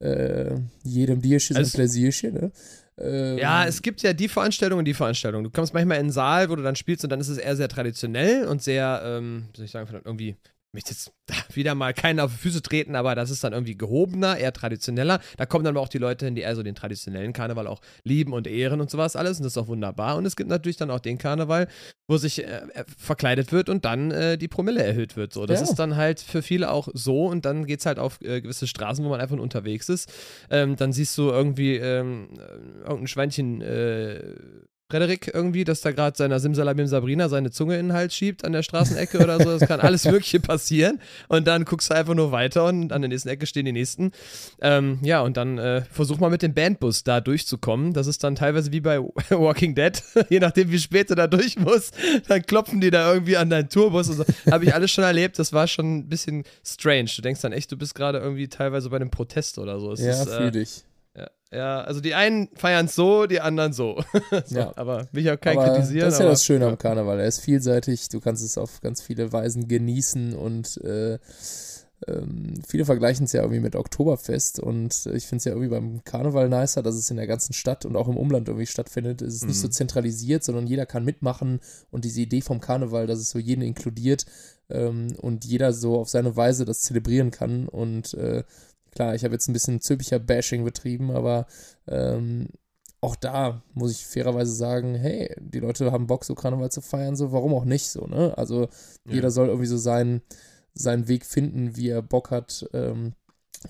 äh, 0.00 0.56
jedem 0.82 1.22
Dierchen 1.22 1.56
also, 1.56 1.68
ein 1.68 1.72
Pläsierchen, 1.72 2.34
ne? 2.34 2.52
Ähm, 2.96 3.38
ja, 3.38 3.66
es 3.66 3.82
gibt 3.82 4.02
ja 4.02 4.12
die 4.12 4.28
Veranstaltung 4.28 4.78
und 4.78 4.84
die 4.84 4.94
Veranstaltung. 4.94 5.42
Du 5.42 5.50
kommst 5.50 5.74
manchmal 5.74 5.96
in 5.96 6.04
einen 6.04 6.12
Saal, 6.12 6.48
wo 6.48 6.54
du 6.54 6.62
dann 6.62 6.76
spielst 6.76 7.02
und 7.02 7.10
dann 7.10 7.20
ist 7.20 7.28
es 7.28 7.38
eher 7.38 7.56
sehr 7.56 7.68
traditionell 7.68 8.46
und 8.46 8.62
sehr, 8.62 9.02
ähm, 9.04 9.48
wie 9.52 9.56
soll 9.56 9.66
ich 9.66 9.72
sagen, 9.72 10.00
irgendwie 10.04 10.36
möchte 10.74 10.90
jetzt 10.90 11.12
wieder 11.54 11.74
mal 11.74 11.94
keinen 11.94 12.20
auf 12.20 12.32
die 12.32 12.38
Füße 12.38 12.62
treten, 12.62 12.96
aber 12.96 13.14
das 13.14 13.30
ist 13.30 13.42
dann 13.44 13.52
irgendwie 13.52 13.76
gehobener, 13.76 14.36
eher 14.36 14.52
traditioneller. 14.52 15.20
Da 15.36 15.46
kommen 15.46 15.64
dann 15.64 15.74
aber 15.74 15.82
auch 15.82 15.88
die 15.88 15.98
Leute 15.98 16.26
hin, 16.26 16.34
die 16.34 16.42
eher 16.42 16.54
so 16.54 16.62
den 16.62 16.74
traditionellen 16.74 17.32
Karneval 17.32 17.66
auch 17.66 17.80
lieben 18.02 18.32
und 18.32 18.46
ehren 18.46 18.80
und 18.80 18.90
sowas 18.90 19.16
alles. 19.16 19.38
Und 19.38 19.44
das 19.44 19.54
ist 19.54 19.58
auch 19.58 19.68
wunderbar. 19.68 20.16
Und 20.16 20.26
es 20.26 20.36
gibt 20.36 20.50
natürlich 20.50 20.76
dann 20.76 20.90
auch 20.90 21.00
den 21.00 21.16
Karneval, 21.16 21.68
wo 22.08 22.16
sich 22.18 22.44
äh, 22.44 22.62
äh, 22.74 22.84
verkleidet 22.98 23.52
wird 23.52 23.68
und 23.68 23.84
dann 23.84 24.10
äh, 24.10 24.36
die 24.36 24.48
Promille 24.48 24.82
erhöht 24.82 25.16
wird. 25.16 25.32
So, 25.32 25.46
das 25.46 25.60
ja. 25.60 25.66
ist 25.66 25.76
dann 25.76 25.96
halt 25.96 26.20
für 26.20 26.42
viele 26.42 26.70
auch 26.70 26.88
so. 26.92 27.26
Und 27.26 27.44
dann 27.44 27.64
geht 27.66 27.80
es 27.80 27.86
halt 27.86 27.98
auf 27.98 28.20
äh, 28.20 28.40
gewisse 28.40 28.66
Straßen, 28.66 29.04
wo 29.04 29.08
man 29.08 29.20
einfach 29.20 29.38
unterwegs 29.38 29.88
ist. 29.88 30.12
Ähm, 30.50 30.76
dann 30.76 30.92
siehst 30.92 31.16
du 31.16 31.30
irgendwie 31.30 31.76
ähm, 31.76 32.28
äh, 32.36 32.80
irgendein 32.80 33.06
Schweinchen 33.06 33.62
äh, 33.62 34.20
Frederik 34.94 35.32
irgendwie, 35.34 35.64
dass 35.64 35.80
da 35.80 35.90
gerade 35.90 36.16
seiner 36.16 36.38
Simsalabim 36.38 36.86
Sabrina 36.86 37.28
seine 37.28 37.50
Zunge 37.50 37.78
in 37.78 37.88
den 37.88 37.96
Hals 37.96 38.14
schiebt 38.14 38.44
an 38.44 38.52
der 38.52 38.62
Straßenecke 38.62 39.18
oder 39.18 39.40
so. 39.40 39.58
Das 39.58 39.68
kann 39.68 39.80
alles 39.80 40.04
Mögliche 40.10 40.38
passieren. 40.38 41.00
Und 41.26 41.48
dann 41.48 41.64
guckst 41.64 41.90
du 41.90 41.96
einfach 41.96 42.14
nur 42.14 42.30
weiter 42.30 42.66
und 42.66 42.92
an 42.92 43.02
der 43.02 43.08
nächsten 43.08 43.28
Ecke 43.28 43.44
stehen 43.46 43.64
die 43.64 43.72
nächsten. 43.72 44.12
Ähm, 44.60 45.00
ja, 45.02 45.22
und 45.22 45.36
dann 45.36 45.58
äh, 45.58 45.82
versuch 45.90 46.20
mal 46.20 46.30
mit 46.30 46.42
dem 46.42 46.54
Bandbus 46.54 47.02
da 47.02 47.20
durchzukommen. 47.20 47.92
Das 47.92 48.06
ist 48.06 48.22
dann 48.22 48.36
teilweise 48.36 48.70
wie 48.70 48.80
bei 48.80 49.00
Walking 49.30 49.74
Dead. 49.74 50.00
Je 50.30 50.38
nachdem, 50.38 50.70
wie 50.70 50.78
spät 50.78 51.10
du 51.10 51.16
da 51.16 51.26
durch 51.26 51.58
musst, 51.58 51.96
dann 52.28 52.42
klopfen 52.42 52.80
die 52.80 52.92
da 52.92 53.12
irgendwie 53.12 53.36
an 53.36 53.50
deinen 53.50 53.68
Tourbus. 53.68 54.10
Und 54.10 54.18
so. 54.18 54.24
Habe 54.48 54.64
ich 54.64 54.74
alles 54.74 54.92
schon 54.92 55.02
erlebt. 55.02 55.40
Das 55.40 55.52
war 55.52 55.66
schon 55.66 55.96
ein 55.96 56.08
bisschen 56.08 56.44
strange. 56.64 57.10
Du 57.16 57.22
denkst 57.22 57.40
dann 57.40 57.52
echt, 57.52 57.72
du 57.72 57.76
bist 57.76 57.96
gerade 57.96 58.18
irgendwie 58.18 58.46
teilweise 58.46 58.90
bei 58.90 58.96
einem 58.96 59.10
Protest 59.10 59.58
oder 59.58 59.80
so. 59.80 59.90
Es 59.90 60.00
ja, 60.00 60.22
ist, 60.22 60.28
äh, 60.28 60.52
dich. 60.52 60.84
Ja, 61.54 61.58
ja, 61.58 61.80
also 61.82 62.00
die 62.00 62.14
einen 62.14 62.48
feiern 62.54 62.86
es 62.86 62.94
so, 62.94 63.26
die 63.26 63.40
anderen 63.40 63.72
so. 63.72 64.02
so 64.46 64.54
ja. 64.54 64.72
Aber 64.76 65.06
will 65.12 65.24
ich 65.24 65.30
auch 65.30 65.40
kein 65.40 65.56
aber 65.56 65.68
kritisieren. 65.68 66.06
Das 66.06 66.14
ist 66.14 66.20
ja 66.20 66.26
das 66.26 66.44
Schöne 66.44 66.66
am 66.66 66.78
Karneval. 66.78 67.20
Er 67.20 67.26
ist 67.26 67.40
vielseitig, 67.40 68.08
du 68.08 68.20
kannst 68.20 68.44
es 68.44 68.58
auf 68.58 68.80
ganz 68.80 69.00
viele 69.00 69.32
Weisen 69.32 69.68
genießen 69.68 70.34
und 70.34 70.82
äh, 70.82 71.18
ähm, 72.06 72.54
viele 72.66 72.84
vergleichen 72.84 73.24
es 73.24 73.32
ja 73.32 73.42
irgendwie 73.42 73.60
mit 73.60 73.76
Oktoberfest 73.76 74.58
und 74.58 75.06
ich 75.14 75.26
finde 75.26 75.38
es 75.38 75.44
ja 75.44 75.52
irgendwie 75.52 75.70
beim 75.70 76.04
Karneval 76.04 76.48
nicer, 76.48 76.82
dass 76.82 76.96
es 76.96 77.10
in 77.10 77.16
der 77.16 77.26
ganzen 77.26 77.52
Stadt 77.52 77.86
und 77.86 77.96
auch 77.96 78.08
im 78.08 78.16
Umland 78.16 78.48
irgendwie 78.48 78.66
stattfindet. 78.66 79.22
Es 79.22 79.34
ist 79.34 79.42
mhm. 79.42 79.48
nicht 79.48 79.60
so 79.60 79.68
mhm. 79.68 79.72
zentralisiert, 79.72 80.44
sondern 80.44 80.66
jeder 80.66 80.86
kann 80.86 81.04
mitmachen 81.04 81.60
und 81.90 82.04
diese 82.04 82.20
Idee 82.20 82.40
vom 82.40 82.60
Karneval, 82.60 83.06
dass 83.06 83.20
es 83.20 83.30
so 83.30 83.38
jeden 83.38 83.62
inkludiert 83.62 84.26
ähm, 84.68 85.14
und 85.20 85.44
jeder 85.44 85.72
so 85.72 85.98
auf 85.98 86.08
seine 86.08 86.36
Weise 86.36 86.64
das 86.64 86.82
zelebrieren 86.82 87.30
kann 87.30 87.68
und 87.68 88.14
äh, 88.14 88.42
Klar, 88.94 89.14
ich 89.14 89.24
habe 89.24 89.34
jetzt 89.34 89.48
ein 89.48 89.52
bisschen 89.52 89.80
züppiger 89.80 90.18
Bashing 90.18 90.64
betrieben, 90.64 91.10
aber 91.10 91.46
ähm, 91.88 92.48
auch 93.00 93.16
da 93.16 93.62
muss 93.74 93.90
ich 93.90 94.06
fairerweise 94.06 94.52
sagen, 94.52 94.94
hey, 94.94 95.34
die 95.38 95.60
Leute 95.60 95.92
haben 95.92 96.06
Bock, 96.06 96.24
so 96.24 96.34
Karneval 96.34 96.70
zu 96.70 96.80
feiern, 96.80 97.16
so 97.16 97.32
warum 97.32 97.52
auch 97.52 97.64
nicht 97.64 97.90
so, 97.90 98.06
ne? 98.06 98.36
Also 98.38 98.62
ja. 98.62 98.68
jeder 99.14 99.30
soll 99.30 99.48
irgendwie 99.48 99.66
so 99.66 99.76
seinen, 99.76 100.22
seinen 100.72 101.06
Weg 101.06 101.26
finden, 101.26 101.76
wie 101.76 101.90
er 101.90 102.02
Bock 102.02 102.30
hat, 102.30 102.66
ähm, 102.72 103.12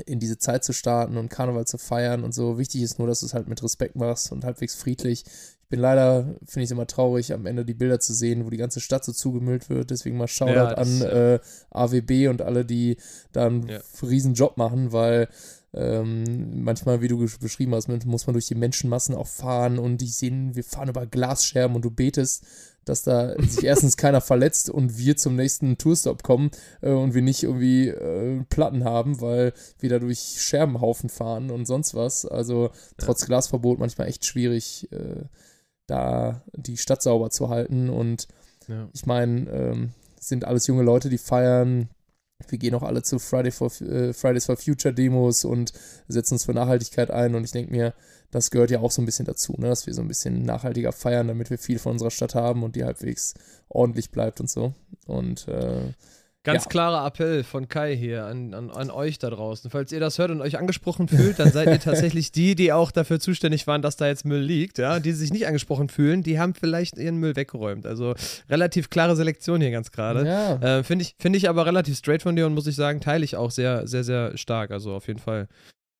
in 0.06 0.20
diese 0.20 0.38
Zeit 0.38 0.64
zu 0.64 0.72
starten 0.72 1.16
und 1.16 1.30
Karneval 1.30 1.66
zu 1.66 1.78
feiern 1.78 2.24
und 2.24 2.32
so. 2.32 2.58
Wichtig 2.58 2.82
ist 2.82 2.98
nur, 2.98 3.08
dass 3.08 3.20
du 3.20 3.26
es 3.26 3.34
halt 3.34 3.48
mit 3.48 3.62
Respekt 3.62 3.96
machst 3.96 4.32
und 4.32 4.44
halbwegs 4.44 4.74
friedlich 4.74 5.24
bin 5.68 5.80
leider, 5.80 6.24
finde 6.44 6.60
ich 6.60 6.64
es 6.64 6.70
immer 6.70 6.86
traurig, 6.86 7.32
am 7.32 7.46
Ende 7.46 7.64
die 7.64 7.74
Bilder 7.74 8.00
zu 8.00 8.12
sehen, 8.12 8.44
wo 8.44 8.50
die 8.50 8.56
ganze 8.56 8.80
Stadt 8.80 9.04
so 9.04 9.12
zugemüllt 9.12 9.70
wird. 9.70 9.90
Deswegen 9.90 10.16
mal 10.16 10.28
Shoutout 10.28 10.54
ja, 10.54 10.74
an 10.74 11.02
äh, 11.02 11.38
AWB 11.70 12.28
und 12.28 12.42
alle, 12.42 12.64
die 12.64 12.96
da 13.32 13.46
einen 13.46 13.68
ja. 13.68 13.80
riesen 14.02 14.34
Job 14.34 14.56
machen, 14.56 14.92
weil 14.92 15.28
ähm, 15.74 16.62
manchmal, 16.62 17.00
wie 17.00 17.08
du 17.08 17.26
beschrieben 17.40 17.74
hast, 17.74 17.88
muss 17.88 18.26
man 18.26 18.34
durch 18.34 18.46
die 18.46 18.54
Menschenmassen 18.54 19.14
auch 19.14 19.26
fahren 19.26 19.78
und 19.78 19.98
die 19.98 20.06
sehen, 20.06 20.54
wir 20.54 20.62
fahren 20.62 20.88
über 20.88 21.04
Glasscherben 21.06 21.74
und 21.74 21.84
du 21.84 21.90
betest, 21.90 22.44
dass 22.84 23.02
da 23.02 23.34
sich 23.42 23.64
erstens 23.64 23.96
keiner 23.96 24.20
verletzt 24.20 24.70
und 24.70 24.98
wir 24.98 25.16
zum 25.16 25.34
nächsten 25.34 25.76
Tourstop 25.76 26.22
kommen 26.22 26.50
äh, 26.80 26.90
und 26.90 27.14
wir 27.14 27.22
nicht 27.22 27.42
irgendwie 27.42 27.88
äh, 27.88 28.42
Platten 28.48 28.84
haben, 28.84 29.20
weil 29.20 29.52
wir 29.80 29.90
da 29.90 29.98
durch 29.98 30.36
Scherbenhaufen 30.38 31.08
fahren 31.08 31.50
und 31.50 31.66
sonst 31.66 31.94
was. 31.94 32.24
Also 32.24 32.70
trotz 32.96 33.22
ja. 33.22 33.26
Glasverbot 33.26 33.78
manchmal 33.78 34.08
echt 34.08 34.24
schwierig. 34.24 34.88
Äh, 34.92 35.24
da 35.86 36.42
die 36.52 36.76
Stadt 36.76 37.02
sauber 37.02 37.30
zu 37.30 37.48
halten. 37.48 37.90
Und 37.90 38.28
ja. 38.68 38.88
ich 38.92 39.06
meine, 39.06 39.50
ähm, 39.50 39.90
sind 40.18 40.44
alles 40.44 40.66
junge 40.66 40.82
Leute, 40.82 41.08
die 41.08 41.18
feiern. 41.18 41.88
Wir 42.48 42.58
gehen 42.58 42.74
auch 42.74 42.82
alle 42.82 43.02
zu 43.02 43.18
Friday 43.18 43.52
for, 43.52 43.70
äh, 43.80 44.12
Fridays 44.12 44.46
for 44.46 44.56
Future 44.56 44.92
Demos 44.92 45.44
und 45.44 45.72
setzen 46.08 46.34
uns 46.34 46.44
für 46.44 46.54
Nachhaltigkeit 46.54 47.10
ein. 47.10 47.34
Und 47.34 47.44
ich 47.44 47.52
denke 47.52 47.70
mir, 47.70 47.94
das 48.30 48.50
gehört 48.50 48.70
ja 48.70 48.80
auch 48.80 48.90
so 48.90 49.00
ein 49.00 49.06
bisschen 49.06 49.26
dazu, 49.26 49.54
ne? 49.58 49.68
dass 49.68 49.86
wir 49.86 49.94
so 49.94 50.02
ein 50.02 50.08
bisschen 50.08 50.44
nachhaltiger 50.44 50.92
feiern, 50.92 51.28
damit 51.28 51.50
wir 51.50 51.58
viel 51.58 51.78
von 51.78 51.92
unserer 51.92 52.10
Stadt 52.10 52.34
haben 52.34 52.64
und 52.64 52.74
die 52.74 52.84
halbwegs 52.84 53.34
ordentlich 53.68 54.10
bleibt 54.10 54.40
und 54.40 54.50
so. 54.50 54.74
Und 55.06 55.46
äh, 55.48 55.92
Ganz 56.44 56.64
ja. 56.64 56.70
klarer 56.70 57.06
Appell 57.06 57.42
von 57.42 57.68
Kai 57.68 57.96
hier 57.96 58.26
an, 58.26 58.52
an, 58.52 58.70
an 58.70 58.90
euch 58.90 59.18
da 59.18 59.30
draußen. 59.30 59.70
Falls 59.70 59.90
ihr 59.92 60.00
das 60.00 60.18
hört 60.18 60.30
und 60.30 60.42
euch 60.42 60.58
angesprochen 60.58 61.08
fühlt, 61.08 61.38
dann 61.38 61.50
seid 61.50 61.68
ihr 61.68 61.80
tatsächlich 61.80 62.32
die, 62.32 62.54
die 62.54 62.70
auch 62.70 62.90
dafür 62.90 63.18
zuständig 63.18 63.66
waren, 63.66 63.80
dass 63.80 63.96
da 63.96 64.06
jetzt 64.06 64.26
Müll 64.26 64.42
liegt. 64.42 64.76
Ja? 64.76 65.00
Die 65.00 65.12
sich 65.12 65.32
nicht 65.32 65.46
angesprochen 65.46 65.88
fühlen, 65.88 66.22
die 66.22 66.38
haben 66.38 66.54
vielleicht 66.54 66.98
ihren 66.98 67.16
Müll 67.16 67.34
weggeräumt. 67.34 67.86
Also 67.86 68.14
relativ 68.50 68.90
klare 68.90 69.16
Selektion 69.16 69.62
hier 69.62 69.70
ganz 69.70 69.90
gerade. 69.90 70.26
Ja. 70.26 70.78
Äh, 70.78 70.84
Finde 70.84 71.04
ich, 71.04 71.16
find 71.18 71.34
ich 71.34 71.48
aber 71.48 71.64
relativ 71.64 71.96
straight 71.96 72.22
von 72.22 72.36
dir 72.36 72.44
und 72.46 72.52
muss 72.52 72.66
ich 72.66 72.76
sagen, 72.76 73.00
teile 73.00 73.24
ich 73.24 73.36
auch 73.36 73.50
sehr, 73.50 73.88
sehr, 73.88 74.04
sehr 74.04 74.36
stark. 74.36 74.70
Also 74.70 74.92
auf 74.92 75.06
jeden 75.06 75.20
Fall. 75.20 75.48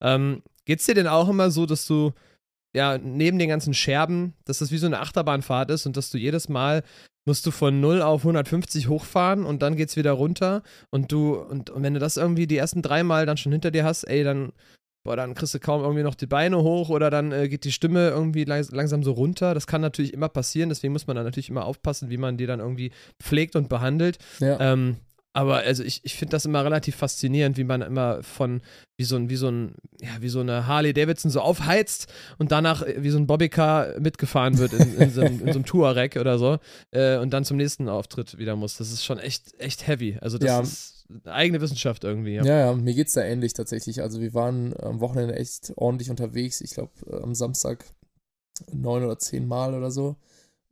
Ähm, 0.02 0.42
es 0.66 0.84
dir 0.84 0.94
denn 0.94 1.08
auch 1.08 1.30
immer 1.30 1.50
so, 1.50 1.64
dass 1.64 1.86
du 1.86 2.12
ja, 2.74 2.98
neben 2.98 3.38
den 3.38 3.48
ganzen 3.48 3.72
Scherben, 3.72 4.34
dass 4.44 4.58
das 4.58 4.72
wie 4.72 4.78
so 4.78 4.86
eine 4.86 5.00
Achterbahnfahrt 5.00 5.70
ist 5.70 5.86
und 5.86 5.96
dass 5.96 6.10
du 6.10 6.18
jedes 6.18 6.48
Mal 6.48 6.82
musst 7.24 7.46
du 7.46 7.50
von 7.50 7.80
0 7.80 8.02
auf 8.02 8.22
150 8.22 8.88
hochfahren 8.88 9.44
und 9.44 9.62
dann 9.62 9.76
geht's 9.76 9.96
wieder 9.96 10.12
runter 10.12 10.62
und 10.90 11.10
du, 11.12 11.34
und, 11.34 11.70
und 11.70 11.82
wenn 11.82 11.94
du 11.94 12.00
das 12.00 12.16
irgendwie 12.16 12.46
die 12.46 12.56
ersten 12.56 12.82
drei 12.82 13.02
Mal 13.02 13.26
dann 13.26 13.36
schon 13.36 13.52
hinter 13.52 13.70
dir 13.70 13.84
hast, 13.84 14.04
ey, 14.04 14.24
dann, 14.24 14.52
boah, 15.04 15.16
dann 15.16 15.34
kriegst 15.34 15.54
du 15.54 15.60
kaum 15.60 15.82
irgendwie 15.82 16.02
noch 16.02 16.14
die 16.14 16.26
Beine 16.26 16.58
hoch 16.62 16.90
oder 16.90 17.10
dann 17.10 17.32
äh, 17.32 17.48
geht 17.48 17.64
die 17.64 17.72
Stimme 17.72 18.08
irgendwie 18.08 18.44
lang, 18.44 18.66
langsam 18.70 19.02
so 19.02 19.12
runter. 19.12 19.54
Das 19.54 19.66
kann 19.66 19.80
natürlich 19.80 20.12
immer 20.12 20.28
passieren, 20.28 20.68
deswegen 20.68 20.92
muss 20.92 21.06
man 21.06 21.16
dann 21.16 21.24
natürlich 21.24 21.50
immer 21.50 21.64
aufpassen, 21.64 22.10
wie 22.10 22.18
man 22.18 22.36
die 22.36 22.46
dann 22.46 22.60
irgendwie 22.60 22.92
pflegt 23.22 23.56
und 23.56 23.68
behandelt. 23.68 24.18
Ja. 24.40 24.60
Ähm, 24.60 24.96
aber 25.34 25.56
also 25.56 25.82
ich, 25.82 26.00
ich 26.04 26.14
finde 26.14 26.30
das 26.30 26.44
immer 26.46 26.64
relativ 26.64 26.94
faszinierend, 26.94 27.56
wie 27.56 27.64
man 27.64 27.82
immer 27.82 28.22
von, 28.22 28.62
wie 28.96 29.02
so 29.02 29.16
ein, 29.16 29.28
wie 29.28 29.36
so 29.36 29.48
ein, 29.48 29.74
ja, 30.00 30.10
wie 30.20 30.28
so 30.28 30.38
eine 30.38 30.68
Harley 30.68 30.94
Davidson 30.94 31.30
so 31.30 31.40
aufheizt 31.40 32.06
und 32.38 32.52
danach 32.52 32.82
äh, 32.82 33.02
wie 33.02 33.10
so 33.10 33.18
ein 33.18 33.26
Bobbycar 33.26 33.98
mitgefahren 33.98 34.58
wird 34.58 34.72
in, 34.72 34.96
in, 34.96 35.10
so, 35.10 35.22
einem, 35.22 35.40
in 35.40 35.52
so 35.52 35.58
einem 35.58 35.64
Touareg 35.66 36.16
oder 36.16 36.38
so 36.38 36.58
äh, 36.92 37.18
und 37.18 37.30
dann 37.30 37.44
zum 37.44 37.56
nächsten 37.56 37.88
Auftritt 37.88 38.38
wieder 38.38 38.54
muss. 38.54 38.76
Das 38.76 38.92
ist 38.92 39.04
schon 39.04 39.18
echt, 39.18 39.58
echt 39.58 39.88
heavy. 39.88 40.16
Also 40.20 40.38
das 40.38 40.46
ja. 40.46 40.60
ist 40.60 41.06
eine 41.24 41.34
eigene 41.34 41.60
Wissenschaft 41.60 42.04
irgendwie. 42.04 42.34
Ja, 42.34 42.44
ja, 42.44 42.58
ja 42.66 42.72
mir 42.72 42.94
geht 42.94 43.08
es 43.08 43.14
da 43.14 43.22
ähnlich 43.22 43.54
tatsächlich. 43.54 44.02
Also 44.02 44.20
wir 44.20 44.34
waren 44.34 44.72
am 44.80 45.00
Wochenende 45.00 45.34
echt 45.34 45.72
ordentlich 45.74 46.10
unterwegs. 46.10 46.60
Ich 46.60 46.70
glaube 46.70 46.92
äh, 47.10 47.20
am 47.20 47.34
Samstag 47.34 47.84
neun 48.72 49.02
oder 49.02 49.18
zehn 49.18 49.48
Mal 49.48 49.74
oder 49.74 49.90
so. 49.90 50.14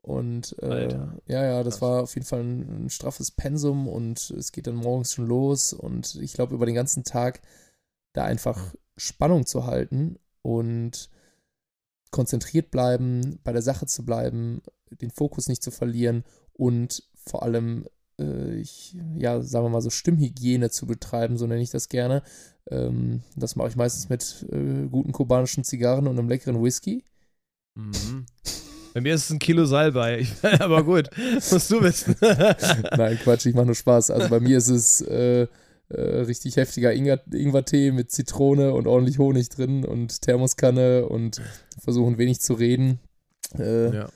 Und 0.02 0.58
äh, 0.58 0.92
ja, 1.26 1.44
ja, 1.44 1.62
das 1.62 1.80
war 1.80 2.02
auf 2.02 2.14
jeden 2.14 2.26
Fall 2.26 2.40
ein, 2.40 2.84
ein, 2.86 2.90
straffes 2.90 3.30
Pensum 3.30 3.86
und 3.86 4.30
es 4.30 4.50
geht 4.50 4.66
dann 4.66 4.74
morgens 4.74 5.12
schon 5.12 5.26
los. 5.26 5.72
Und 5.72 6.16
ich 6.16 6.32
glaube, 6.32 6.54
über 6.54 6.66
den 6.66 6.74
ganzen 6.74 7.04
Tag 7.04 7.40
da 8.12 8.24
einfach 8.24 8.74
Spannung 8.96 9.46
zu 9.46 9.64
halten 9.66 10.18
und 10.42 11.08
konzentriert 12.10 12.72
bleiben, 12.72 13.38
bei 13.44 13.52
der 13.52 13.62
Sache 13.62 13.86
zu 13.86 14.04
bleiben, 14.04 14.60
den 14.90 15.10
Fokus 15.10 15.48
nicht 15.48 15.62
zu 15.62 15.70
verlieren 15.70 16.24
und 16.52 17.04
vor 17.14 17.44
allem, 17.44 17.86
äh, 18.18 18.56
ich, 18.56 18.96
ja, 19.16 19.40
sagen 19.40 19.64
wir 19.64 19.70
mal 19.70 19.80
so, 19.80 19.90
Stimmhygiene 19.90 20.70
zu 20.70 20.86
betreiben, 20.86 21.38
so 21.38 21.46
nenne 21.46 21.62
ich 21.62 21.70
das 21.70 21.88
gerne. 21.88 22.22
Ähm, 22.70 23.22
das 23.36 23.56
mache 23.56 23.68
ich 23.68 23.76
meistens 23.76 24.08
mit 24.08 24.46
äh, 24.52 24.88
guten 24.88 25.12
kubanischen 25.12 25.64
Zigarren 25.64 26.06
und 26.06 26.18
einem 26.18 26.28
leckeren 26.28 26.62
Whisky. 26.62 27.04
Mhm. 27.74 28.26
Bei 28.94 29.00
mir 29.00 29.14
ist 29.14 29.24
es 29.24 29.30
ein 29.30 29.38
Kilo 29.38 29.64
Salbei. 29.64 30.26
aber 30.60 30.84
gut, 30.84 31.08
musst 31.34 31.70
du 31.70 31.82
wissen. 31.82 32.16
Nein, 32.96 33.18
Quatsch, 33.22 33.46
ich 33.46 33.54
mache 33.54 33.66
nur 33.66 33.74
Spaß. 33.74 34.10
Also 34.10 34.28
bei 34.28 34.40
mir 34.40 34.58
ist 34.58 34.68
es 34.68 35.00
äh, 35.02 35.46
äh, 35.88 36.00
richtig 36.20 36.56
heftiger 36.56 36.92
Ingwer 36.92 37.20
Ingwertee 37.32 37.90
mit 37.90 38.10
Zitrone 38.10 38.72
und 38.74 38.86
ordentlich 38.86 39.18
Honig 39.18 39.48
drin 39.48 39.84
und 39.84 40.22
Thermoskanne 40.22 41.06
und 41.06 41.40
versuchen 41.78 42.18
wenig 42.18 42.40
zu 42.40 42.54
reden. 42.54 43.00
Äh, 43.58 43.94
ja. 43.94 44.08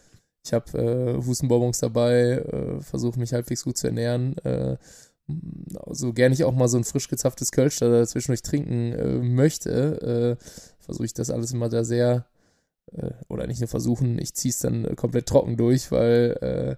Ich 0.45 0.53
habe 0.53 0.79
äh, 0.79 1.27
Hustenbonbons 1.27 1.81
dabei, 1.81 2.39
äh, 2.39 2.81
versuche 2.81 3.19
mich 3.19 3.33
halbwegs 3.33 3.65
gut 3.65 3.79
zu 3.79 3.89
ernähren. 3.89 4.37
Äh, 4.39 4.77
so 5.91 6.13
gerne 6.13 6.35
ich 6.35 6.45
auch 6.45 6.55
mal 6.55 6.69
so 6.69 6.77
ein 6.77 6.85
frisch 6.85 7.09
gezapftes 7.09 7.51
Kölsch 7.51 7.79
da 7.79 8.07
zwischendurch 8.07 8.43
trinken 8.43 8.93
äh, 8.93 9.19
möchte, 9.19 10.39
versuche 10.79 11.05
ich 11.05 11.15
das 11.15 11.31
alles 11.31 11.53
immer 11.53 11.69
da 11.69 11.83
sehr 11.83 12.27
äh, 12.93 13.11
oder 13.29 13.47
nicht 13.47 13.61
nur 13.61 13.69
versuchen, 13.69 14.19
ich 14.19 14.35
ziehe 14.35 14.51
es 14.51 14.61
dann 14.61 14.85
äh, 14.85 14.95
komplett 14.95 15.27
trocken 15.27 15.57
durch, 15.57 15.91
weil 15.91 16.37
äh, 16.41 16.77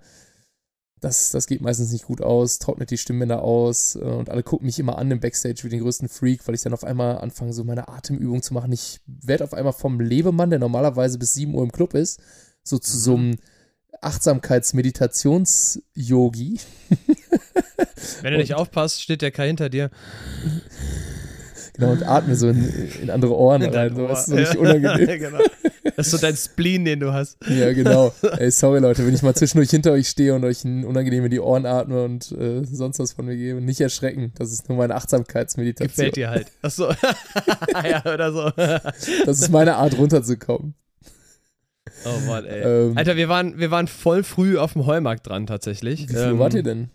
das, 1.01 1.31
das 1.31 1.47
geht 1.47 1.61
meistens 1.61 1.93
nicht 1.93 2.07
gut 2.07 2.21
aus, 2.21 2.59
trocknet 2.59 2.91
die 2.91 2.99
Stimmbänder 2.99 3.43
aus 3.43 3.95
äh, 3.95 4.01
und 4.01 4.31
alle 4.31 4.43
gucken 4.43 4.67
mich 4.67 4.79
immer 4.79 4.99
an 4.99 5.11
im 5.11 5.21
Backstage 5.21 5.61
wie 5.65 5.69
den 5.69 5.81
größten 5.81 6.09
Freak, 6.09 6.47
weil 6.47 6.55
ich 6.55 6.63
dann 6.63 6.75
auf 6.75 6.85
einmal 6.85 7.19
anfange, 7.19 7.53
so 7.53 7.65
meine 7.65 7.89
Atemübung 7.89 8.43
zu 8.43 8.55
machen. 8.55 8.73
Ich 8.73 9.01
werde 9.07 9.45
auf 9.45 9.55
einmal 9.55 9.73
vom 9.73 10.01
Lebemann, 10.01 10.51
der 10.51 10.59
normalerweise 10.59 11.19
bis 11.19 11.35
7 11.35 11.55
Uhr 11.55 11.63
im 11.63 11.73
Club 11.73 11.95
ist, 11.95 12.21
so 12.63 12.79
zu 12.79 12.99
so 12.99 13.15
einem 13.15 13.37
Achtsamkeits-Meditations-Yogi. 14.01 16.61
Wenn 18.23 18.33
du 18.33 18.39
nicht 18.39 18.55
aufpasst, 18.55 19.03
steht 19.03 19.23
der 19.23 19.31
Kai 19.31 19.47
hinter 19.49 19.69
dir. 19.69 19.91
Genau, 21.75 21.93
und 21.93 22.03
atme 22.03 22.35
so 22.35 22.49
in, 22.49 22.69
in 23.03 23.11
andere 23.11 23.37
Ohren 23.37 23.63
in 23.63 23.73
rein. 23.73 23.95
So, 23.95 24.03
Ohr. 24.03 24.09
Das 24.09 24.21
ist 24.21 24.27
so 24.27 24.35
richtig 24.35 24.59
unangenehm. 24.59 25.21
genau. 25.21 25.39
Das 25.97 26.07
ist 26.07 26.11
so 26.13 26.19
dein 26.19 26.37
Spleen, 26.37 26.85
den 26.85 27.01
du 27.01 27.13
hast. 27.13 27.39
Ja, 27.49 27.73
genau. 27.73 28.15
Ey, 28.39 28.51
sorry 28.51 28.81
Leute, 28.81 29.07
wenn 29.07 29.15
ich 29.15 29.23
mal 29.23 29.35
zwischendurch 29.35 29.71
hinter 29.71 29.93
euch 29.93 30.09
stehe 30.09 30.35
und 30.35 30.45
euch 30.45 30.65
unangenehm 30.65 31.25
in 31.25 31.31
die 31.31 31.41
Ohren 31.41 31.67
atme 31.67 32.05
und 32.05 32.33
äh, 32.33 32.65
sonst 32.65 32.99
was 32.99 33.13
von 33.13 33.27
mir 33.27 33.37
gebe, 33.37 33.61
nicht 33.61 33.81
erschrecken. 33.81 34.33
Das 34.39 34.53
ist 34.53 34.69
nur 34.69 34.79
meine 34.79 34.95
Achtsamkeitsmeditation. 34.95 35.89
Gefällt 35.89 36.17
dir 36.17 36.31
halt. 36.31 36.47
Achso. 36.63 36.91
ja, 37.85 38.05
oder 38.13 38.33
so. 38.33 38.51
das 39.27 39.41
ist 39.41 39.51
meine 39.51 39.77
Art 39.77 39.97
runterzukommen. 39.99 40.75
Oh 42.05 42.27
Mann, 42.27 42.45
ey. 42.45 42.63
Ähm, 42.63 42.99
Alter, 42.99 43.17
wir 43.17 43.29
waren, 43.29 43.59
wir 43.59 43.71
waren 43.71 43.89
voll 43.89 44.23
früh 44.23 44.59
auf 44.59 44.75
dem 44.75 44.87
Heumarkt 44.87 45.27
dran 45.27 45.47
tatsächlich. 45.47 46.09
Wie 46.09 46.15
viel 46.15 46.23
ähm, 46.23 46.39
wart 46.39 46.55
ihr 46.55 46.63
denn? 46.63 46.91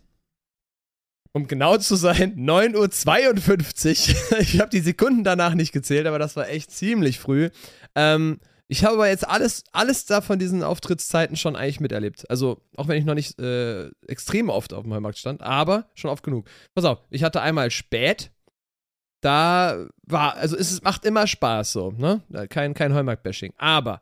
um 1.33 1.47
genau 1.47 1.77
zu 1.77 1.95
sein, 1.95 2.35
9.52 2.37 4.31
Uhr. 4.31 4.39
ich 4.39 4.59
habe 4.59 4.69
die 4.69 4.79
Sekunden 4.79 5.23
danach 5.23 5.55
nicht 5.55 5.73
gezählt, 5.73 6.07
aber 6.07 6.19
das 6.19 6.35
war 6.35 6.47
echt 6.47 6.71
ziemlich 6.71 7.19
früh. 7.19 7.49
Ähm, 7.95 8.39
ich 8.67 8.83
habe 8.83 8.95
aber 8.95 9.09
jetzt 9.09 9.27
alles, 9.27 9.63
alles 9.71 10.05
da 10.05 10.21
von 10.21 10.39
diesen 10.39 10.63
Auftrittszeiten 10.63 11.35
schon 11.35 11.55
eigentlich 11.55 11.79
miterlebt. 11.79 12.29
Also, 12.29 12.61
auch 12.75 12.87
wenn 12.87 12.97
ich 12.97 13.05
noch 13.05 13.13
nicht 13.13 13.39
äh, 13.39 13.89
extrem 14.07 14.49
oft 14.49 14.73
auf 14.73 14.83
dem 14.83 14.93
Heumarkt 14.93 15.17
stand, 15.17 15.41
aber 15.41 15.89
schon 15.93 16.09
oft 16.09 16.23
genug. 16.23 16.47
Pass 16.73 16.85
auf, 16.85 16.99
ich 17.09 17.23
hatte 17.23 17.41
einmal 17.41 17.71
spät. 17.71 18.31
Da 19.21 19.87
war, 20.05 20.35
also 20.35 20.57
es 20.57 20.81
macht 20.81 21.05
immer 21.05 21.27
Spaß 21.27 21.71
so, 21.71 21.91
ne? 21.91 22.21
Kein, 22.49 22.73
kein 22.73 22.93
Heumarkt-Bashing. 22.93 23.53
Aber 23.57 24.01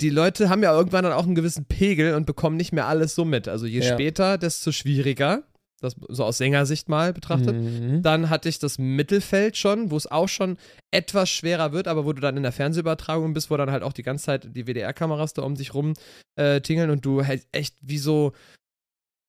die 0.00 0.10
Leute 0.10 0.48
haben 0.48 0.62
ja 0.62 0.74
irgendwann 0.76 1.04
dann 1.04 1.12
auch 1.12 1.24
einen 1.24 1.36
gewissen 1.36 1.64
Pegel 1.64 2.14
und 2.14 2.26
bekommen 2.26 2.56
nicht 2.56 2.72
mehr 2.72 2.86
alles 2.86 3.14
so 3.14 3.24
mit. 3.24 3.46
Also 3.46 3.66
je 3.66 3.80
ja. 3.80 3.92
später, 3.92 4.38
desto 4.38 4.72
schwieriger 4.72 5.44
das 5.82 5.96
so 6.08 6.24
aus 6.24 6.38
Sängersicht 6.38 6.88
mal 6.88 7.12
betrachtet. 7.12 7.54
Mhm. 7.54 8.02
Dann 8.02 8.30
hatte 8.30 8.48
ich 8.48 8.58
das 8.58 8.78
Mittelfeld 8.78 9.56
schon, 9.56 9.90
wo 9.90 9.96
es 9.96 10.10
auch 10.10 10.28
schon 10.28 10.56
etwas 10.90 11.30
schwerer 11.30 11.72
wird, 11.72 11.88
aber 11.88 12.04
wo 12.04 12.12
du 12.12 12.20
dann 12.20 12.36
in 12.36 12.42
der 12.42 12.52
Fernsehübertragung 12.52 13.34
bist, 13.34 13.50
wo 13.50 13.56
dann 13.56 13.70
halt 13.70 13.82
auch 13.82 13.92
die 13.92 14.02
ganze 14.02 14.24
Zeit 14.26 14.48
die 14.54 14.66
WDR-Kameras 14.66 15.34
da 15.34 15.42
um 15.42 15.56
sich 15.56 15.74
rum 15.74 15.94
äh, 16.36 16.60
tingeln 16.60 16.90
und 16.90 17.04
du 17.04 17.26
halt 17.26 17.46
echt 17.52 17.76
wie 17.80 17.98
so 17.98 18.32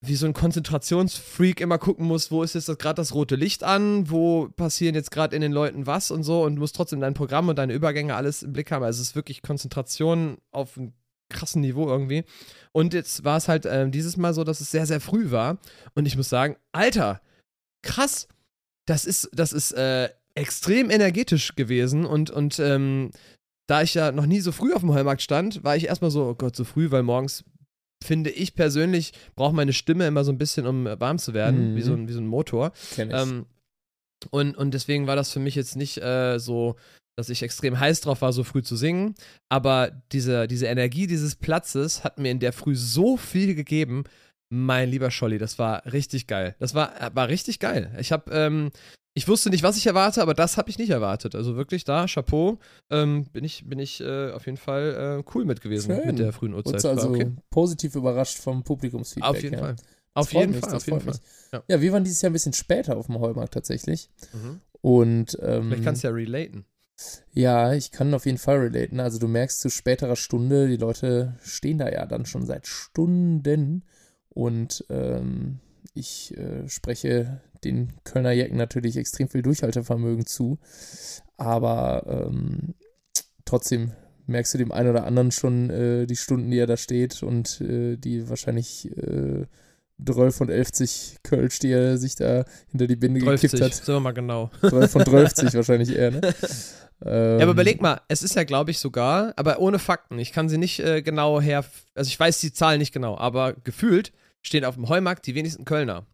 wie 0.05 0.15
so 0.15 0.25
ein 0.25 0.33
Konzentrationsfreak 0.33 1.62
immer 1.62 1.77
gucken 1.77 2.05
musst, 2.05 2.29
wo 2.29 2.43
ist 2.43 2.55
jetzt 2.55 2.67
gerade 2.77 2.95
das 2.95 3.15
rote 3.15 3.38
Licht 3.38 3.63
an, 3.63 4.10
wo 4.10 4.50
passieren 4.50 4.95
jetzt 4.95 5.12
gerade 5.12 5.33
in 5.33 5.41
den 5.41 5.53
Leuten 5.53 5.88
was 5.88 6.12
und 6.12 6.24
so 6.24 6.43
und 6.43 6.55
du 6.55 6.60
musst 6.60 6.75
trotzdem 6.75 7.00
dein 7.00 7.13
Programm 7.13 7.48
und 7.48 7.57
deine 7.57 7.74
Übergänge 7.74 8.13
alles 8.13 8.43
im 8.43 8.51
Blick 8.51 8.69
haben. 8.72 8.83
Also 8.83 9.01
es 9.01 9.10
ist 9.10 9.15
wirklich 9.15 9.41
Konzentration 9.41 10.39
auf 10.51 10.75
ein 10.75 10.93
krassen 11.30 11.62
Niveau 11.62 11.88
irgendwie. 11.88 12.24
Und 12.72 12.94
jetzt 12.94 13.24
war 13.24 13.38
es 13.38 13.48
halt 13.48 13.65
äh, 13.65 13.89
dieses 13.89 14.18
Mal 14.18 14.34
so, 14.34 14.44
dass 14.44 14.62
es 14.62 14.72
sehr, 14.72 14.86
sehr 14.86 15.00
früh 15.00 15.32
war. 15.32 15.58
Und 15.96 16.06
ich 16.06 16.18
muss 16.18 16.30
sagen, 16.30 16.56
Alter, 16.72 17.22
krass, 17.84 18.27
das 18.86 19.06
ist, 19.06 19.30
das 19.34 19.53
ist 19.53 19.72
äh, 19.74 20.10
extrem 20.36 20.89
energetisch 20.89 21.56
gewesen. 21.56 22.06
Und, 22.06 22.30
und 22.30 22.60
ähm, 22.60 23.12
da 23.68 23.82
ich 23.82 23.94
ja 23.94 24.12
noch 24.12 24.25
nie 24.25 24.42
so 24.42 24.51
früh 24.51 24.74
auf 24.74 24.82
dem 24.82 24.94
Heumarkt 24.94 25.22
stand, 25.22 25.63
war 25.63 25.75
ich 25.75 25.86
erstmal 25.86 26.12
so, 26.12 26.25
oh 26.25 26.36
Gott, 26.36 26.56
so 26.56 26.63
früh, 26.63 26.92
weil 26.92 27.03
morgens 27.03 27.44
finde 28.03 28.30
ich 28.30 28.56
persönlich, 28.56 29.13
braucht 29.36 29.53
meine 29.53 29.74
Stimme 29.74 30.06
immer 30.06 30.24
so 30.24 30.32
ein 30.32 30.38
bisschen, 30.38 30.68
um 30.68 30.86
warm 30.86 31.18
zu 31.20 31.34
werden, 31.34 31.72
mhm. 31.72 31.75
wie, 31.77 31.82
so 31.82 31.94
ein, 31.94 32.08
wie 32.08 32.13
so 32.13 32.20
ein 32.20 32.27
Motor. 32.27 32.74
Kenn 32.96 33.10
ich. 33.10 33.15
Ähm, 33.15 33.46
und, 34.30 34.58
und 34.58 34.74
deswegen 34.74 35.08
war 35.08 35.15
das 35.15 35.32
für 35.32 35.39
mich 35.39 35.56
jetzt 35.56 35.75
nicht 35.75 35.98
äh, 35.98 36.38
so 36.39 36.75
dass 37.15 37.29
ich 37.29 37.43
extrem 37.43 37.79
heiß 37.79 38.01
drauf 38.01 38.22
war, 38.22 38.34
so 38.34 38.43
früh 38.43 38.63
zu 38.63 38.75
singen. 38.75 39.15
Aber 39.50 39.91
diese, 40.12 40.48
diese 40.48 40.67
Energie 40.67 41.08
dieses 41.08 41.36
Platzes 41.36 42.03
hat 42.03 42.20
mir 42.20 42.32
in 42.32 42.39
der 42.39 42.53
Früh 42.53 42.75
so 42.75 43.17
viel 43.17 43.55
gegeben. 43.55 44.03
Mein 44.50 44.89
lieber 44.89 45.10
Scholli, 45.10 45.38
das 45.38 45.58
war 45.58 45.86
richtig 45.91 46.27
geil. 46.27 46.55
Das 46.60 46.75
war, 46.75 46.91
war 47.15 47.27
richtig 47.27 47.60
geil. 47.60 47.96
Ich 48.00 48.12
habe, 48.12 48.32
ähm, 48.32 48.72
ich 49.15 49.27
wusste 49.27 49.50
nicht, 49.50 49.63
was 49.63 49.77
ich 49.77 49.86
erwarte, 49.88 50.22
aber 50.22 50.34
das 50.34 50.58
habe 50.58 50.70
ich 50.70 50.77
nicht 50.77 50.89
erwartet. 50.89 51.36
Also 51.36 51.55
wirklich 51.55 51.84
da, 51.84 52.05
Chapeau, 52.08 52.60
ähm, 52.91 53.25
bin 53.25 53.43
ich, 53.43 53.67
bin 53.67 53.79
ich 53.79 54.01
äh, 54.01 54.32
auf 54.32 54.46
jeden 54.46 54.58
Fall 54.58 55.24
äh, 55.25 55.32
cool 55.34 55.46
mit 55.46 55.62
gewesen 55.62 55.96
Schön. 55.96 56.08
mit 56.08 56.20
der 56.20 56.34
frühen 56.34 56.53
Uhrzeit. 56.53 56.84
also 56.86 57.10
okay. 57.10 57.32
positiv 57.50 57.96
überrascht 57.96 58.38
vom 58.38 58.63
Publikumsfeedback. 58.63 59.29
Auf 59.29 59.41
jeden 59.41 59.55
ja. 59.55 59.60
Fall. 59.60 59.75
Auf 60.15 60.34
jeden 60.34 60.51
mich, 60.51 60.62
Fall, 60.62 60.75
auf 60.75 60.86
jeden 60.86 61.01
Fall. 61.01 61.15
Ja. 61.51 61.63
ja. 61.67 61.82
wir 61.82 61.91
waren 61.91 62.03
dieses 62.03 62.22
Jahr 62.22 62.29
ein 62.29 62.34
bisschen 62.34 62.53
später 62.53 62.98
auf 62.98 63.08
dem 63.08 63.20
Heumarkt 63.20 63.53
tatsächlich. 63.53 64.10
Mhm. 64.34 64.62
Und 64.82 65.38
ähm, 65.41 65.70
vielleicht 65.70 65.84
kannst 65.84 66.03
du 66.03 66.08
ja 66.08 66.13
relaten. 66.13 66.65
Ja, 67.32 67.74
ich 67.74 67.92
kann 67.92 68.14
auf 68.14 68.26
jeden 68.26 68.38
Fall 68.38 68.60
relaten. 68.60 69.00
Also 69.00 69.20
du 69.20 69.28
merkst 69.28 69.60
zu 69.60 69.70
späterer 69.70 70.16
Stunde, 70.16 70.68
die 70.68 70.78
Leute 70.78 71.38
stehen 71.42 71.80
da 71.80 71.90
ja 71.90 72.06
dann 72.06 72.26
schon 72.26 72.46
seit 72.46 72.68
Stunden 72.68 73.84
und 74.30 74.86
ähm, 74.90 75.60
ich 75.94 76.38
äh, 76.38 76.68
spreche 76.68 77.42
den 77.64 77.94
Kölner 78.04 78.32
Jecken 78.32 78.58
natürlich 78.58 78.98
extrem 78.98 79.30
viel 79.30 79.42
Durchhaltevermögen 79.42 80.26
zu, 80.26 80.60
aber 81.38 82.28
ähm, 82.28 82.76
trotzdem 83.46 83.94
merkst 84.26 84.54
du 84.54 84.58
dem 84.58 84.72
einen 84.72 84.90
oder 84.90 85.06
anderen 85.06 85.32
schon 85.32 85.70
äh, 85.70 86.06
die 86.06 86.16
Stunden, 86.16 86.52
die 86.52 86.60
er 86.60 86.68
da 86.68 86.78
steht 86.78 87.24
und 87.24 87.62
äh, 87.62 87.98
die 87.98 88.30
wahrscheinlich 88.30 88.92
12 90.04 90.36
von 90.36 90.50
11 90.50 91.20
Kölsch, 91.24 91.60
die 91.60 91.72
er 91.72 91.98
sich 91.98 92.16
da 92.16 92.46
hinter 92.70 92.88
die 92.88 92.96
Binde 92.96 93.22
12, 93.22 93.42
gekippt 93.42 93.64
hat. 93.64 93.74
Sagen 93.74 93.98
wir 93.98 94.00
mal 94.00 94.12
genau. 94.12 94.52
12 94.62 94.92
von 94.92 95.06
12 95.06 95.34
wahrscheinlich 95.54 95.96
eher, 95.96 96.12
ne? 96.12 96.22
Ähm, 97.06 97.40
ja, 97.40 97.44
aber 97.44 97.52
überleg 97.52 97.82
mal, 97.82 98.02
es 98.08 98.24
ist 98.24 98.36
ja, 98.36 98.44
glaube 98.44 98.72
ich, 98.72 98.80
sogar, 98.80 99.34
aber 99.36 99.60
ohne 99.60 99.80
Fakten. 99.80 100.20
Ich 100.20 100.32
kann 100.32 100.50
sie 100.50 100.58
nicht 100.58 100.80
äh, 100.80 101.02
genau 101.02 101.42
her, 101.42 101.66
also 101.96 102.08
ich 102.08 102.20
weiß 102.20 102.40
die 102.40 102.54
Zahlen 102.54 102.80
nicht 102.80 102.94
genau, 102.94 103.18
aber 103.18 103.54
gefühlt 103.54 104.14
stehen 104.42 104.66
auf 104.66 104.76
dem 104.76 104.90
Heumarkt 104.90 105.26
die 105.28 105.36
wenigsten 105.36 105.66
Kölner. 105.66 106.06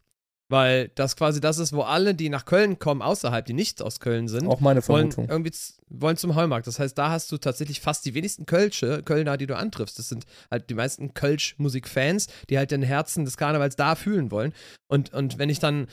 Weil 0.50 0.90
das 0.96 1.16
quasi 1.16 1.40
das 1.40 1.60
ist, 1.60 1.74
wo 1.74 1.82
alle, 1.82 2.16
die 2.16 2.30
nach 2.30 2.46
Köln 2.46 2.80
kommen, 2.80 3.04
außerhalb, 3.04 3.46
die 3.46 3.54
nicht 3.54 3.84
aus 3.84 4.00
Köln 4.00 4.28
sind, 4.28 4.48
auch 4.48 4.60
meine 4.60 4.82
Vermutung. 4.82 5.30
Wollen, 5.30 5.30
irgendwie 5.30 5.58
wollen 5.90 6.18
zum 6.18 6.36
Heumarkt. 6.36 6.66
Das 6.66 6.80
heißt, 6.80 6.98
da 6.98 7.12
hast 7.12 7.32
du 7.32 7.38
tatsächlich 7.38 7.82
fast 7.82 8.04
die 8.06 8.16
wenigsten 8.16 8.48
Kölsche, 8.48 9.04
Kölner, 9.04 9.38
die 9.38 9.46
du 9.46 9.56
antriffst. 9.56 10.00
Das 10.00 10.10
sind 10.10 10.26
halt 10.50 10.70
die 10.72 10.74
meisten 10.74 11.14
Kölsch-Musikfans, 11.14 12.28
die 12.50 12.58
halt 12.58 12.72
den 12.72 12.82
Herzen 12.82 13.26
des 13.26 13.38
Karnevals 13.38 13.76
da 13.76 13.94
fühlen 13.94 14.32
wollen. 14.32 14.54
Und, 14.88 15.14
und 15.14 15.38
wenn 15.38 15.50
ich 15.50 15.60
dann 15.60 15.88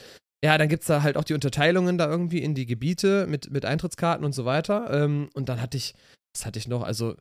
ja, 0.45 0.59
dann 0.59 0.69
gibt 0.69 0.83
es 0.83 0.87
da 0.87 1.03
halt 1.03 1.17
auch 1.17 1.25
die 1.25 1.35
Unterteilungen 1.35 1.99
da 1.99 2.09
irgendwie 2.09 2.43
in 2.43 2.55
die 2.55 2.67
Gebiete 2.67 3.27
mit, 3.27 3.51
mit 3.51 3.65
Eintrittskarten 3.65 4.25
und 4.25 4.33
so 4.33 4.45
weiter. 4.45 4.91
Ähm, 4.93 5.31
und 5.35 5.49
dann 5.49 5.61
hatte 5.61 5.77
ich, 5.77 5.95
was 6.35 6.47
hatte 6.47 6.59
ich 6.59 6.69
noch? 6.69 6.83
Also, 6.83 7.17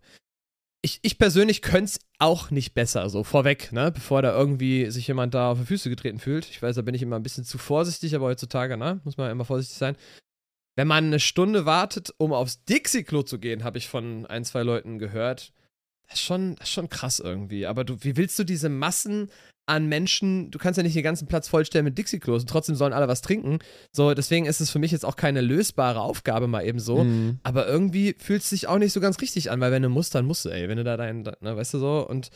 ich, 0.86 1.00
ich 1.01 1.18
persönlich 1.18 1.63
könnte 1.63 1.86
es 1.86 2.00
auch 2.20 2.51
nicht 2.51 2.75
besser, 2.75 3.10
so 3.10 3.24
vorweg, 3.24 3.72
ne? 3.72 3.92
Bevor 3.92 4.22
da 4.22 4.38
irgendwie 4.38 4.92
sich 4.92 5.08
jemand 5.08 5.34
da 5.34 5.50
auf 5.50 5.58
die 5.58 5.65
Füße 5.65 5.89
getreten 5.89 6.20
fühlt. 6.20 6.48
Ich 6.48 6.62
weiß, 6.62 6.75
da 6.75 6.84
bin 6.84 6.94
ich 6.94 7.01
immer 7.01 7.15
ein 7.15 7.24
bisschen 7.24 7.44
zu 7.44 7.58
vorsichtig, 7.58 8.13
aber 8.13 8.27
heutzutage, 8.27 8.77
ne? 8.77 9.01
Muss 9.04 9.18
man 9.18 9.32
immer 9.32 9.46
vorsichtig 9.46 9.80
sein. 9.80 9.98
Wenn 10.75 10.88
man 10.88 11.06
eine 11.06 11.20
Stunde 11.20 11.65
wartet, 11.65 12.13
um 12.20 12.34
aufs 12.34 12.63
Dixie-Klo 12.65 13.24
zu 13.24 13.39
gehen, 13.39 13.63
habe 13.63 13.80
ich 13.80 13.88
von 13.88 14.27
ein, 14.27 14.46
zwei 14.46 14.62
Leuten 14.62 15.00
gehört. 15.00 15.54
Das 16.08 16.20
ist 16.20 16.25
schon, 16.25 16.56
das 16.58 16.68
ist 16.68 16.74
schon 16.74 16.89
krass 16.89 17.18
irgendwie. 17.20 17.65
Aber 17.65 17.84
du, 17.84 18.04
wie 18.04 18.15
willst 18.15 18.38
du 18.38 18.44
diese 18.44 18.70
Massen 18.70 19.32
an 19.68 19.88
Menschen, 19.88 20.52
du 20.52 20.60
kannst 20.60 20.78
ja 20.78 20.84
nicht 20.84 20.96
den 20.96 21.04
ganzen 21.04 21.28
Platz 21.28 21.48
vollstellen 21.48 21.86
mit 21.86 21.98
Dixie-Klos 21.98 22.44
und 22.44 22.50
trotzdem 22.50 22.76
sollen 22.76 22.94
alle 22.94 23.08
was 23.08 23.22
trinken. 23.22 23.60
So, 23.92 24.14
deswegen 24.14 24.46
ist 24.46 24.62
es 24.62 24.70
für 24.70 24.78
mich 24.80 24.92
jetzt 24.92 25.06
auch 25.06 25.16
keine 25.16 25.42
lösbare 25.42 26.02
Aufgabe 26.02 26.48
mal 26.48 26.64
eben 26.66 26.80
so. 26.80 27.04
Mhm. 27.04 27.40
Aber 27.44 27.68
irgendwie 27.68 28.16
fühlt 28.20 28.44
es 28.44 28.50
sich 28.50 28.68
auch 28.68 28.78
nicht 28.78 28.94
so 28.94 29.00
ganz 29.00 29.20
richtig 29.22 29.50
an, 29.50 29.60
weil 29.60 29.72
wenn 29.72 29.82
du 29.82 29.90
musst, 29.90 30.14
dann 30.14 30.26
musst 30.26 30.46
du, 30.46 30.50
ey. 30.50 30.70
Wenn 30.70 30.78
du 30.78 30.84
da 30.84 30.98
dein, 30.98 31.24
ne, 31.24 31.58
weißt 31.58 31.74
du 31.74 31.80
so, 31.80 32.08
und, 32.08 32.30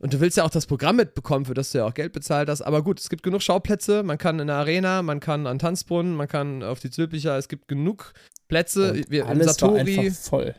und 0.00 0.12
du 0.12 0.20
willst 0.20 0.36
ja 0.36 0.44
auch 0.44 0.50
das 0.50 0.66
Programm 0.66 0.96
mitbekommen, 0.96 1.44
für 1.44 1.54
das 1.54 1.70
du 1.70 1.78
ja 1.78 1.86
auch 1.86 1.94
Geld 1.94 2.12
bezahlt 2.12 2.48
hast. 2.48 2.62
Aber 2.62 2.82
gut, 2.82 2.98
es 2.98 3.08
gibt 3.08 3.22
genug 3.22 3.42
Schauplätze, 3.42 4.02
man 4.02 4.18
kann 4.18 4.40
in 4.40 4.48
der 4.48 4.56
Arena, 4.56 5.02
man 5.02 5.20
kann 5.20 5.46
an 5.46 5.58
Tanzbrunnen, 5.58 6.14
man 6.16 6.26
kann 6.26 6.62
auf 6.62 6.80
die 6.80 6.90
Zülpicher, 6.90 7.38
es 7.38 7.48
gibt 7.48 7.68
genug 7.68 8.12
Plätze. 8.48 8.92
Und 8.92 9.10
Wir, 9.10 9.26
alles 9.26 9.46
Satori, 9.46 9.96
war 9.96 10.04
einfach 10.04 10.20
voll. 10.20 10.54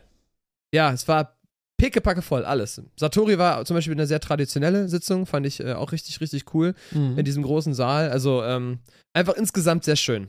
Ja, 0.72 0.92
es 0.92 1.08
war 1.08 1.37
pickepacke 1.78 2.20
voll, 2.20 2.44
alles. 2.44 2.82
Satori 2.96 3.38
war 3.38 3.64
zum 3.64 3.74
Beispiel 3.74 3.94
eine 3.94 4.06
sehr 4.06 4.20
traditionelle 4.20 4.88
Sitzung, 4.88 5.24
fand 5.24 5.46
ich 5.46 5.60
äh, 5.60 5.72
auch 5.72 5.92
richtig, 5.92 6.20
richtig 6.20 6.52
cool 6.52 6.74
mhm. 6.90 7.18
in 7.18 7.24
diesem 7.24 7.42
großen 7.42 7.72
Saal. 7.72 8.10
Also 8.10 8.42
ähm, 8.42 8.80
einfach 9.14 9.34
insgesamt 9.34 9.84
sehr 9.84 9.96
schön. 9.96 10.28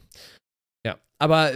Ja, 0.85 0.97
aber 1.17 1.51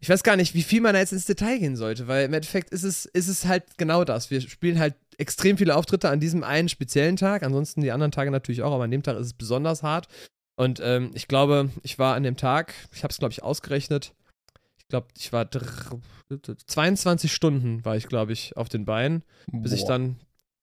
ich 0.00 0.08
weiß 0.08 0.22
gar 0.22 0.36
nicht, 0.36 0.54
wie 0.54 0.62
viel 0.62 0.80
man 0.80 0.94
da 0.94 1.00
jetzt 1.00 1.12
ins 1.12 1.26
Detail 1.26 1.58
gehen 1.58 1.76
sollte, 1.76 2.08
weil 2.08 2.24
im 2.24 2.32
Endeffekt 2.32 2.70
ist 2.70 2.84
es, 2.84 3.06
ist 3.06 3.28
es 3.28 3.44
halt 3.46 3.64
genau 3.76 4.04
das. 4.04 4.30
Wir 4.30 4.40
spielen 4.40 4.78
halt 4.78 4.94
extrem 5.18 5.58
viele 5.58 5.76
Auftritte 5.76 6.08
an 6.08 6.20
diesem 6.20 6.44
einen 6.44 6.68
speziellen 6.68 7.16
Tag, 7.16 7.42
ansonsten 7.42 7.80
die 7.80 7.92
anderen 7.92 8.12
Tage 8.12 8.30
natürlich 8.30 8.62
auch, 8.62 8.72
aber 8.72 8.84
an 8.84 8.90
dem 8.90 9.02
Tag 9.02 9.16
ist 9.16 9.26
es 9.26 9.32
besonders 9.34 9.82
hart. 9.82 10.08
Und 10.56 10.80
ähm, 10.82 11.10
ich 11.14 11.26
glaube, 11.26 11.70
ich 11.82 11.98
war 11.98 12.14
an 12.14 12.22
dem 12.22 12.36
Tag, 12.36 12.74
ich 12.92 13.02
habe 13.02 13.10
es 13.10 13.18
glaube 13.18 13.32
ich 13.32 13.42
ausgerechnet, 13.42 14.14
ich 14.84 14.88
glaube, 14.90 15.06
ich 15.16 15.32
war 15.32 15.48
22 16.66 17.32
Stunden 17.32 17.84
war 17.84 17.96
ich, 17.96 18.06
glaube 18.06 18.32
ich, 18.32 18.56
auf 18.56 18.68
den 18.68 18.84
Beinen, 18.84 19.22
bis 19.50 19.72
Boah. 19.72 19.76
ich 19.76 19.84
dann 19.84 20.16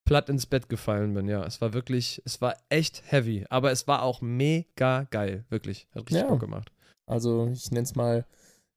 platt 0.04 0.28
ins 0.28 0.46
Bett 0.46 0.68
gefallen 0.68 1.14
bin. 1.14 1.28
Ja, 1.28 1.44
es 1.44 1.60
war 1.60 1.72
wirklich, 1.72 2.22
es 2.24 2.40
war 2.40 2.56
echt 2.68 3.02
heavy, 3.10 3.46
aber 3.50 3.72
es 3.72 3.86
war 3.88 4.02
auch 4.02 4.20
mega 4.20 5.04
geil, 5.10 5.44
wirklich. 5.48 5.88
Hat 5.94 6.02
richtig 6.02 6.18
ja. 6.18 6.28
Bock 6.28 6.40
gemacht. 6.40 6.70
Also 7.06 7.48
ich 7.52 7.70
nenne 7.70 7.84
es 7.84 7.94
mal 7.94 8.26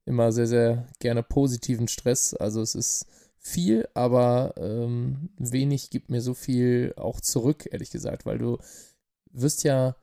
immer 0.04 0.32
sehr, 0.32 0.46
sehr 0.46 0.88
gerne 0.98 1.22
positiven 1.22 1.88
Stress. 1.88 2.34
Also 2.34 2.60
es 2.60 2.74
ist 2.74 3.06
viel, 3.38 3.88
aber 3.94 4.54
ähm, 4.56 5.30
wenig 5.38 5.90
gibt 5.90 6.10
mir 6.10 6.20
so 6.20 6.34
viel 6.34 6.92
auch 6.96 7.20
zurück, 7.20 7.68
ehrlich 7.70 7.90
gesagt, 7.90 8.26
weil 8.26 8.38
du 8.38 8.58
wirst 9.32 9.64
ja 9.64 9.96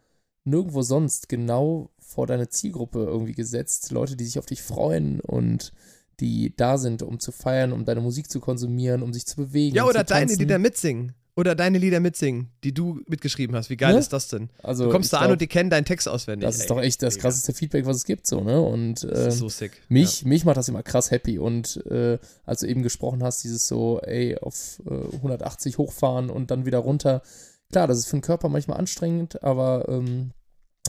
nirgendwo 0.45 0.81
sonst 0.81 1.29
genau 1.29 1.89
vor 2.13 2.27
deine 2.27 2.49
Zielgruppe 2.49 3.03
irgendwie 3.03 3.33
gesetzt. 3.33 3.91
Leute, 3.91 4.15
die 4.15 4.25
sich 4.25 4.39
auf 4.39 4.45
dich 4.45 4.61
freuen 4.61 5.19
und 5.19 5.73
die 6.19 6.55
da 6.55 6.77
sind, 6.77 7.01
um 7.01 7.19
zu 7.19 7.31
feiern, 7.31 7.73
um 7.73 7.85
deine 7.85 8.01
Musik 8.01 8.29
zu 8.29 8.39
konsumieren, 8.39 9.01
um 9.01 9.13
sich 9.13 9.25
zu 9.25 9.35
bewegen. 9.35 9.75
Ja, 9.75 9.85
oder 9.85 10.03
deine 10.03 10.33
Lieder 10.33 10.59
mitsingen. 10.59 11.13
Oder 11.35 11.55
deine 11.55 11.79
Lieder 11.79 11.99
mitsingen, 11.99 12.51
die 12.63 12.75
du 12.75 13.01
mitgeschrieben 13.07 13.55
hast. 13.55 13.71
Wie 13.71 13.77
geil 13.77 13.93
ne? 13.93 13.99
ist 13.99 14.13
das 14.13 14.27
denn? 14.27 14.51
Also, 14.61 14.85
du 14.85 14.91
kommst 14.91 15.11
da 15.13 15.17
an 15.17 15.31
und 15.31 15.41
die 15.41 15.47
kennen 15.47 15.71
deinen 15.71 15.85
Text 15.85 16.07
auswendig. 16.07 16.47
Das 16.47 16.57
ist 16.57 16.69
doch 16.69 16.79
echt 16.79 17.01
das 17.01 17.17
krasseste 17.17 17.53
Feedback, 17.53 17.87
was 17.87 17.97
es 17.97 18.05
gibt, 18.05 18.27
so, 18.27 18.41
ne? 18.41 18.61
Und 18.61 19.03
äh, 19.03 19.31
so 19.31 19.49
Mich, 19.89 20.21
ja. 20.21 20.27
mich 20.27 20.45
macht 20.45 20.57
das 20.57 20.69
immer 20.69 20.83
krass 20.83 21.09
happy. 21.09 21.39
Und 21.39 21.83
äh, 21.87 22.19
als 22.45 22.59
du 22.59 22.67
eben 22.67 22.83
gesprochen 22.83 23.23
hast, 23.23 23.43
dieses 23.43 23.67
so, 23.67 23.99
ey, 24.01 24.37
auf 24.37 24.79
äh, 24.85 25.15
180 25.15 25.79
hochfahren 25.79 26.29
und 26.29 26.51
dann 26.51 26.67
wieder 26.67 26.77
runter. 26.77 27.23
Klar, 27.71 27.87
das 27.87 27.97
ist 27.97 28.05
für 28.05 28.17
den 28.17 28.21
Körper 28.21 28.49
manchmal 28.49 28.77
anstrengend, 28.77 29.41
aber 29.41 29.89
ähm, 29.89 30.33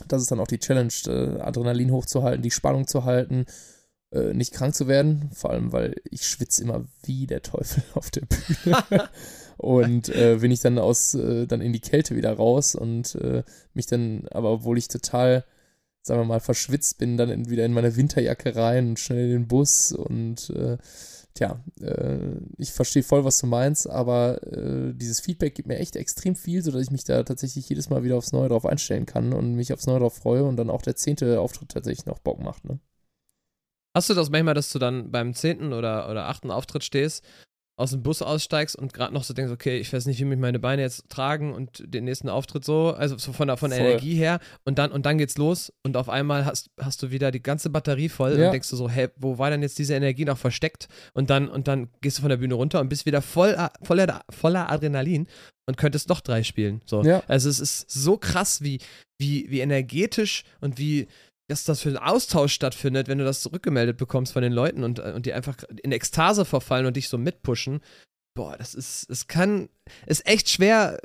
das 0.09 0.23
ist 0.23 0.31
dann 0.31 0.41
auch 0.41 0.47
die 0.47 0.59
Challenge, 0.59 0.93
äh, 1.07 1.41
Adrenalin 1.41 1.93
hochzuhalten, 1.93 2.43
die 2.43 2.51
Spannung 2.51 2.87
zu 2.87 3.05
halten 3.05 3.47
äh, 4.15 4.33
nicht 4.33 4.55
krank 4.55 4.75
zu 4.75 4.89
werden. 4.89 5.31
Vor 5.35 5.51
allem, 5.51 5.73
weil 5.73 5.97
ich 6.11 6.27
schwitze 6.27 6.63
immer 6.63 6.85
wie 7.03 7.27
der 7.27 7.43
Teufel 7.43 7.83
auf 7.95 8.11
der 8.11 8.23
Bühne. 8.23 9.11
und 9.57 10.09
äh, 10.09 10.37
bin 10.41 10.51
ich 10.51 10.61
dann 10.61 10.79
aus, 10.79 11.15
äh, 11.15 11.47
dann 11.47 11.61
in 11.61 11.73
die 11.73 11.81
Kälte 11.81 12.17
wieder 12.17 12.33
raus 12.33 12.75
und 12.75 13.17
äh, 13.17 13.43
mich 13.75 13.87
dann, 13.87 14.27
aber 14.31 14.51
obwohl 14.51 14.79
ich 14.79 14.89
total, 14.89 15.45
sagen 16.03 16.21
wir 16.21 16.27
mal, 16.27 16.41
verschwitzt 16.41 16.99
bin, 16.99 17.17
dann 17.17 17.31
in, 17.31 17.51
wieder 17.51 17.65
in 17.65 17.73
meine 17.73 17.97
Winterjacke 17.97 18.57
rein 18.57 18.91
und 18.91 19.01
schnell 19.01 19.27
in 19.27 19.31
den 19.31 19.49
Bus 19.49 19.93
und 19.93 20.51
äh, 20.51 20.79
tja, 21.35 21.63
äh, 21.81 22.37
ich 22.59 22.73
verstehe 22.73 23.03
voll, 23.03 23.25
was 23.25 23.39
du 23.39 23.47
meinst, 23.47 23.89
aber 23.89 24.43
äh, 24.47 24.95
dieses 24.95 25.21
Feedback 25.21 25.55
gibt 25.55 25.69
mir 25.69 25.79
echt 25.79 25.97
extrem 25.97 26.37
viel, 26.37 26.63
sodass 26.63 26.83
ich 26.83 26.91
mich 26.91 27.05
da 27.05 27.23
tatsächlich 27.23 27.69
jedes 27.69 27.91
Mal 27.91 28.05
wieder 28.05 28.17
aufs 28.17 28.33
Neue 28.33 28.49
drauf 28.49 28.67
einstellen 28.67 29.07
kann 29.07 29.33
und 29.33 29.55
mich 29.55 29.73
aufs 29.73 29.87
Neue 29.87 30.01
drauf 30.01 30.17
freue 30.17 30.45
und 30.45 30.57
dann 30.57 30.71
auch 30.71 30.83
der 30.83 30.97
zehnte 30.97 31.41
Auftritt 31.41 31.71
tatsächlich 31.71 32.07
noch 32.07 32.21
Bock 32.21 32.41
macht, 32.41 32.65
ne? 32.65 32.79
Hast 33.97 34.11
du 34.11 34.15
das 34.15 34.29
manchmal, 34.29 34.55
dass 34.55 34.73
du 34.73 34.81
dann 34.81 35.13
beim 35.13 35.35
zehnten 35.35 35.73
oder, 35.73 36.11
oder 36.11 36.29
achten 36.29 36.51
Auftritt 36.51 36.83
stehst, 36.83 37.25
aus 37.77 37.91
dem 37.91 38.03
Bus 38.03 38.23
aussteigst 38.23 38.77
und 38.77 38.93
gerade 38.93 39.13
noch 39.13 39.25
so 39.25 39.35
denkst, 39.35 39.53
okay, 39.53 39.79
ich 39.79 39.93
weiß 39.93 40.07
nicht, 40.07 40.21
wie 40.21 40.25
mich 40.25 40.39
meine 40.39 40.61
Beine 40.61 40.83
jetzt 40.83 41.09
tragen 41.09 41.53
und 41.53 41.83
den 41.85 42.05
nächsten 42.05 42.29
Auftritt 42.29 42.65
so, 42.65 42.95
also 42.97 43.19
so 43.19 43.33
von 43.33 43.49
der, 43.49 43.57
von 43.57 43.71
der 43.71 43.81
Energie 43.81 44.15
her 44.15 44.39
und 44.65 44.79
dann, 44.79 44.93
und 44.93 45.07
dann 45.07 45.19
geht's 45.19 45.37
los 45.39 45.73
und 45.83 45.97
auf 45.97 46.09
einmal 46.09 46.45
hast, 46.45 46.71
hast 46.81 47.03
du 47.03 47.11
wieder 47.11 47.33
die 47.33 47.43
ganze 47.43 47.71
Batterie 47.71 48.09
voll 48.09 48.39
ja. 48.39 48.47
und 48.47 48.53
denkst 48.53 48.71
du 48.71 48.77
so, 48.77 48.89
hä, 48.89 49.09
wo 49.17 49.39
war 49.39 49.51
denn 49.51 49.63
jetzt 49.63 49.79
diese 49.79 49.95
Energie 49.95 50.25
noch 50.25 50.39
versteckt? 50.39 50.89
Und 51.15 51.31
dann, 51.31 51.49
und 51.49 51.67
dann 51.67 51.89
gehst 52.01 52.19
du 52.19 52.23
von 52.23 52.31
der 52.31 52.37
Bühne 52.37 52.55
runter 52.55 52.81
und 52.81 52.89
bist 52.89 53.07
wieder 53.07 53.23
voll, 53.23 53.57
voller, 53.83 54.23
voller 54.31 54.71
Adrenalin 54.71 55.27
und 55.67 55.77
könntest 55.77 56.09
noch 56.09 56.21
drei 56.21 56.45
spielen. 56.45 56.81
So. 56.87 57.03
Ja. 57.03 57.23
Also 57.27 57.49
es 57.49 57.59
ist 57.59 57.91
so 57.91 58.17
krass, 58.17 58.63
wie, 58.63 58.79
wie, 59.19 59.51
wie 59.51 59.61
energetisch 59.61 60.45
und 60.61 60.79
wie, 60.79 61.09
dass 61.49 61.65
das 61.65 61.81
für 61.81 61.91
einen 61.91 61.99
Austausch 61.99 62.53
stattfindet, 62.53 63.09
wenn 63.09 63.19
du 63.19 63.25
das 63.25 63.43
zurückgemeldet 63.43 63.97
bekommst 63.97 64.33
von 64.33 64.43
den 64.43 64.53
Leuten 64.53 64.83
und, 64.83 64.99
äh, 64.99 65.13
und 65.15 65.27
die 65.27 65.33
einfach 65.33 65.57
in 65.83 65.93
Ekstase 65.93 66.45
verfallen 66.45 66.87
und 66.87 66.97
dich 66.97 67.09
so 67.09 67.19
mitpushen. 67.19 67.81
Boah, 68.37 68.57
das 68.57 68.75
ist, 68.75 69.09
es 69.11 69.29
kann, 69.29 69.69
ist 70.07 70.27
echt 70.27 70.49
schwer, 70.49 70.99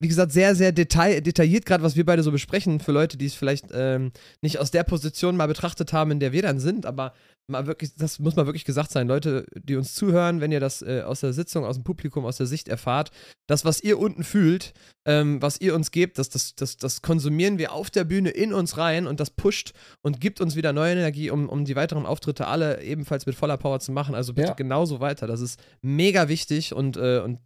wie 0.00 0.08
gesagt, 0.08 0.32
sehr, 0.32 0.54
sehr 0.54 0.72
detail, 0.72 1.20
detailliert, 1.20 1.66
gerade 1.66 1.82
was 1.82 1.96
wir 1.96 2.06
beide 2.06 2.22
so 2.22 2.32
besprechen, 2.32 2.80
für 2.80 2.92
Leute, 2.92 3.18
die 3.18 3.26
es 3.26 3.34
vielleicht 3.34 3.66
ähm, 3.72 4.12
nicht 4.40 4.58
aus 4.58 4.70
der 4.70 4.82
Position 4.82 5.36
mal 5.36 5.48
betrachtet 5.48 5.92
haben, 5.92 6.12
in 6.12 6.20
der 6.20 6.32
wir 6.32 6.40
dann 6.40 6.60
sind, 6.60 6.86
aber 6.86 7.12
mal 7.48 7.66
wirklich, 7.66 7.94
das 7.96 8.18
muss 8.18 8.36
mal 8.36 8.46
wirklich 8.46 8.64
gesagt 8.64 8.90
sein, 8.90 9.08
Leute, 9.08 9.46
die 9.54 9.76
uns 9.76 9.94
zuhören, 9.94 10.40
wenn 10.40 10.52
ihr 10.52 10.60
das 10.60 10.82
äh, 10.82 11.02
aus 11.02 11.20
der 11.20 11.32
Sitzung, 11.32 11.64
aus 11.64 11.76
dem 11.76 11.84
Publikum, 11.84 12.24
aus 12.24 12.36
der 12.36 12.46
Sicht 12.46 12.68
erfahrt, 12.68 13.10
das, 13.46 13.64
was 13.64 13.80
ihr 13.82 13.98
unten 13.98 14.24
fühlt, 14.24 14.72
ähm, 15.04 15.42
was 15.42 15.60
ihr 15.60 15.74
uns 15.74 15.90
gebt, 15.90 16.18
das, 16.18 16.28
das, 16.28 16.54
das, 16.54 16.76
das 16.76 17.02
konsumieren 17.02 17.58
wir 17.58 17.72
auf 17.72 17.90
der 17.90 18.04
Bühne 18.04 18.30
in 18.30 18.52
uns 18.52 18.78
rein 18.78 19.06
und 19.06 19.20
das 19.20 19.30
pusht 19.30 19.72
und 20.02 20.20
gibt 20.20 20.40
uns 20.40 20.56
wieder 20.56 20.72
neue 20.72 20.92
Energie, 20.92 21.30
um, 21.30 21.48
um 21.48 21.64
die 21.64 21.76
weiteren 21.76 22.06
Auftritte 22.06 22.46
alle 22.46 22.82
ebenfalls 22.82 23.26
mit 23.26 23.34
voller 23.34 23.56
Power 23.56 23.80
zu 23.80 23.92
machen. 23.92 24.14
Also 24.14 24.34
bitte 24.34 24.48
ja. 24.48 24.54
genauso 24.54 25.00
weiter. 25.00 25.26
Das 25.26 25.40
ist 25.40 25.60
mega 25.82 26.28
wichtig 26.28 26.72
und, 26.74 26.96
äh, 26.96 27.20
und 27.20 27.38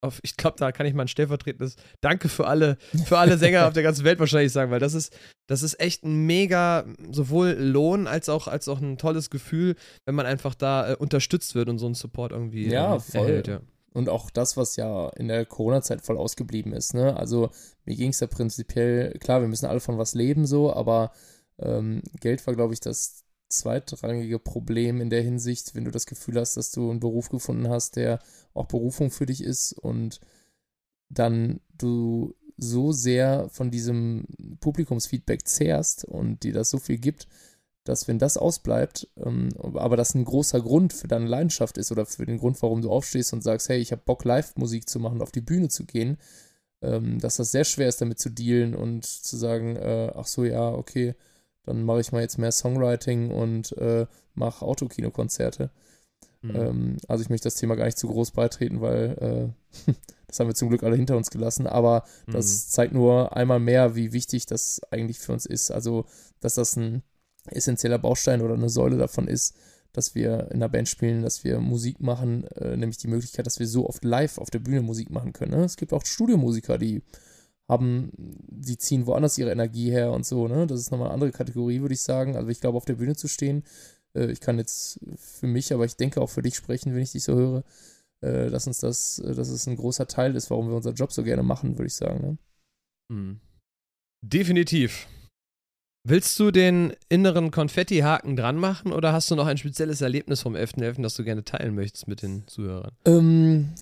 auf, 0.00 0.20
ich 0.22 0.36
glaube, 0.36 0.56
da 0.58 0.70
kann 0.70 0.86
ich 0.86 0.94
mal 0.94 1.02
ein 1.02 1.08
stellvertretendes 1.08 1.76
Danke 2.00 2.28
für 2.28 2.46
alle, 2.46 2.78
für 3.04 3.18
alle 3.18 3.38
Sänger 3.38 3.66
auf 3.66 3.72
der 3.72 3.82
ganzen 3.82 4.04
Welt 4.04 4.20
wahrscheinlich 4.20 4.52
sagen, 4.52 4.70
weil 4.70 4.80
das 4.80 4.94
ist, 4.94 5.16
das 5.48 5.62
ist 5.62 5.80
echt 5.80 6.04
ein 6.04 6.26
mega, 6.26 6.84
sowohl 7.10 7.52
Lohn 7.52 8.06
als 8.06 8.28
auch, 8.28 8.46
als 8.46 8.68
auch 8.68 8.80
ein 8.80 8.98
tolles 8.98 9.30
Gefühl, 9.30 9.76
wenn 10.04 10.14
man 10.14 10.26
einfach 10.26 10.54
da 10.54 10.92
äh, 10.92 10.96
unterstützt 10.96 11.54
wird 11.54 11.70
und 11.70 11.78
so 11.78 11.86
einen 11.86 11.94
Support 11.94 12.32
irgendwie 12.32 12.68
ja, 12.68 12.94
ähm, 12.94 13.00
voll. 13.00 13.20
erhält, 13.22 13.48
ja. 13.48 13.60
und 13.94 14.10
auch 14.10 14.30
das, 14.30 14.58
was 14.58 14.76
ja 14.76 15.08
in 15.16 15.26
der 15.28 15.46
Corona-Zeit 15.46 16.02
voll 16.02 16.18
ausgeblieben 16.18 16.72
ist. 16.74 16.92
Ne? 16.92 17.16
Also 17.16 17.50
mir 17.86 17.96
ging 17.96 18.10
es 18.10 18.20
ja 18.20 18.26
prinzipiell, 18.26 19.12
klar, 19.18 19.40
wir 19.40 19.48
müssen 19.48 19.66
alle 19.66 19.80
von 19.80 19.96
was 19.96 20.14
leben 20.14 20.46
so, 20.46 20.72
aber 20.72 21.12
ähm, 21.58 22.02
Geld 22.20 22.46
war, 22.46 22.54
glaube 22.54 22.74
ich, 22.74 22.80
das 22.80 23.24
zweitrangige 23.48 24.38
Problem 24.38 25.00
in 25.00 25.08
der 25.08 25.22
Hinsicht, 25.22 25.74
wenn 25.74 25.86
du 25.86 25.90
das 25.90 26.04
Gefühl 26.04 26.38
hast, 26.38 26.58
dass 26.58 26.72
du 26.72 26.90
einen 26.90 27.00
Beruf 27.00 27.30
gefunden 27.30 27.70
hast, 27.70 27.96
der 27.96 28.18
auch 28.52 28.66
Berufung 28.66 29.10
für 29.10 29.24
dich 29.24 29.42
ist 29.42 29.72
und 29.72 30.20
dann 31.08 31.60
du 31.72 32.34
so 32.58 32.92
sehr 32.92 33.48
von 33.50 33.70
diesem 33.70 34.26
Publikumsfeedback 34.60 35.46
zehrst 35.46 36.04
und 36.04 36.42
dir 36.42 36.52
das 36.52 36.70
so 36.70 36.78
viel 36.78 36.98
gibt, 36.98 37.28
dass 37.84 38.06
wenn 38.06 38.18
das 38.18 38.36
ausbleibt, 38.36 39.08
ähm, 39.24 39.48
aber 39.62 39.96
das 39.96 40.14
ein 40.14 40.24
großer 40.24 40.60
Grund 40.60 40.92
für 40.92 41.08
deine 41.08 41.26
Leidenschaft 41.26 41.78
ist 41.78 41.90
oder 41.90 42.04
für 42.04 42.26
den 42.26 42.38
Grund, 42.38 42.60
warum 42.62 42.82
du 42.82 42.90
aufstehst 42.90 43.32
und 43.32 43.42
sagst, 43.42 43.68
hey, 43.68 43.78
ich 43.78 43.92
habe 43.92 44.02
Bock, 44.04 44.24
Live-Musik 44.24 44.88
zu 44.88 45.00
machen, 45.00 45.22
auf 45.22 45.30
die 45.30 45.40
Bühne 45.40 45.68
zu 45.68 45.86
gehen, 45.86 46.18
ähm, 46.82 47.18
dass 47.18 47.36
das 47.36 47.50
sehr 47.50 47.64
schwer 47.64 47.88
ist, 47.88 48.00
damit 48.00 48.18
zu 48.18 48.28
dealen 48.28 48.74
und 48.74 49.06
zu 49.06 49.36
sagen, 49.36 49.76
äh, 49.76 50.12
ach 50.14 50.26
so, 50.26 50.44
ja, 50.44 50.70
okay, 50.70 51.14
dann 51.64 51.82
mache 51.82 52.00
ich 52.00 52.12
mal 52.12 52.22
jetzt 52.22 52.38
mehr 52.38 52.52
Songwriting 52.52 53.30
und 53.30 53.72
äh, 53.78 54.06
mache 54.34 54.64
Autokinokonzerte. 54.64 55.70
Mhm. 56.42 56.56
Ähm, 56.56 56.96
also 57.08 57.22
ich 57.22 57.30
möchte 57.30 57.46
das 57.46 57.56
Thema 57.56 57.74
gar 57.74 57.86
nicht 57.86 57.98
zu 57.98 58.08
groß 58.08 58.30
beitreten, 58.32 58.80
weil 58.80 59.54
äh, 59.86 59.92
das 60.28 60.38
haben 60.38 60.46
wir 60.46 60.54
zum 60.54 60.68
Glück 60.68 60.82
alle 60.84 60.96
hinter 60.96 61.16
uns 61.16 61.30
gelassen, 61.30 61.66
aber 61.66 62.04
mhm. 62.26 62.32
das 62.32 62.68
zeigt 62.70 62.92
nur 62.92 63.36
einmal 63.36 63.58
mehr, 63.58 63.96
wie 63.96 64.12
wichtig 64.12 64.46
das 64.46 64.80
eigentlich 64.90 65.18
für 65.18 65.32
uns 65.32 65.46
ist. 65.46 65.70
Also, 65.70 66.04
dass 66.40 66.54
das 66.54 66.76
ein 66.76 67.02
essentieller 67.46 67.98
Baustein 67.98 68.42
oder 68.42 68.54
eine 68.54 68.68
Säule 68.68 68.98
davon 68.98 69.26
ist, 69.26 69.56
dass 69.92 70.14
wir 70.14 70.50
in 70.52 70.60
der 70.60 70.68
Band 70.68 70.88
spielen, 70.88 71.22
dass 71.22 71.44
wir 71.44 71.60
Musik 71.60 72.00
machen, 72.00 72.44
äh, 72.48 72.76
nämlich 72.76 72.98
die 72.98 73.08
Möglichkeit, 73.08 73.46
dass 73.46 73.58
wir 73.58 73.66
so 73.66 73.88
oft 73.88 74.04
live 74.04 74.38
auf 74.38 74.50
der 74.50 74.58
Bühne 74.58 74.82
Musik 74.82 75.10
machen 75.10 75.32
können. 75.32 75.52
Ne? 75.52 75.64
Es 75.64 75.76
gibt 75.76 75.94
auch 75.94 76.04
Studiomusiker, 76.04 76.76
die 76.76 77.02
haben, 77.68 78.12
die 78.16 78.78
ziehen 78.78 79.06
woanders 79.06 79.38
ihre 79.38 79.50
Energie 79.50 79.90
her 79.90 80.12
und 80.12 80.24
so, 80.24 80.48
ne? 80.48 80.66
Das 80.66 80.80
ist 80.80 80.90
nochmal 80.90 81.08
eine 81.08 81.14
andere 81.14 81.32
Kategorie, 81.32 81.82
würde 81.82 81.94
ich 81.94 82.00
sagen. 82.00 82.34
Also 82.34 82.48
ich 82.48 82.60
glaube, 82.60 82.78
auf 82.78 82.86
der 82.86 82.94
Bühne 82.94 83.14
zu 83.14 83.28
stehen, 83.28 83.62
äh, 84.14 84.30
ich 84.30 84.40
kann 84.40 84.58
jetzt 84.58 85.00
für 85.16 85.46
mich, 85.46 85.72
aber 85.72 85.84
ich 85.84 85.96
denke 85.96 86.20
auch 86.20 86.30
für 86.30 86.42
dich 86.42 86.56
sprechen, 86.56 86.94
wenn 86.94 87.02
ich 87.02 87.12
dich 87.12 87.24
so 87.24 87.34
höre, 87.34 87.64
äh, 88.20 88.50
dass 88.50 88.66
uns 88.66 88.78
das, 88.80 89.18
äh, 89.20 89.34
dass 89.34 89.48
es 89.48 89.66
ein 89.66 89.76
großer 89.76 90.06
Teil 90.06 90.36
ist, 90.36 90.50
warum 90.50 90.68
wir 90.68 90.76
unseren 90.76 90.94
Job 90.94 91.12
so 91.12 91.22
gerne 91.22 91.42
machen, 91.42 91.78
würde 91.78 91.86
ich 91.86 91.94
sagen, 91.94 92.20
ne? 92.20 92.38
Mhm. 93.10 93.40
Definitiv. 94.20 95.06
Willst 96.04 96.38
du 96.38 96.50
den 96.50 96.94
inneren 97.08 97.50
Konfetti-Haken 97.50 98.36
dran 98.36 98.56
machen 98.56 98.92
oder 98.92 99.12
hast 99.12 99.30
du 99.30 99.34
noch 99.34 99.46
ein 99.46 99.58
spezielles 99.58 100.00
Erlebnis 100.00 100.40
vom 100.40 100.54
11.11., 100.54 100.96
.11., 100.96 101.02
das 101.02 101.14
du 101.14 101.24
gerne 101.24 101.44
teilen 101.44 101.74
möchtest 101.74 102.08
mit 102.08 102.22
den 102.22 102.46
Zuhörern? 102.46 102.92
Ähm, 103.04 103.74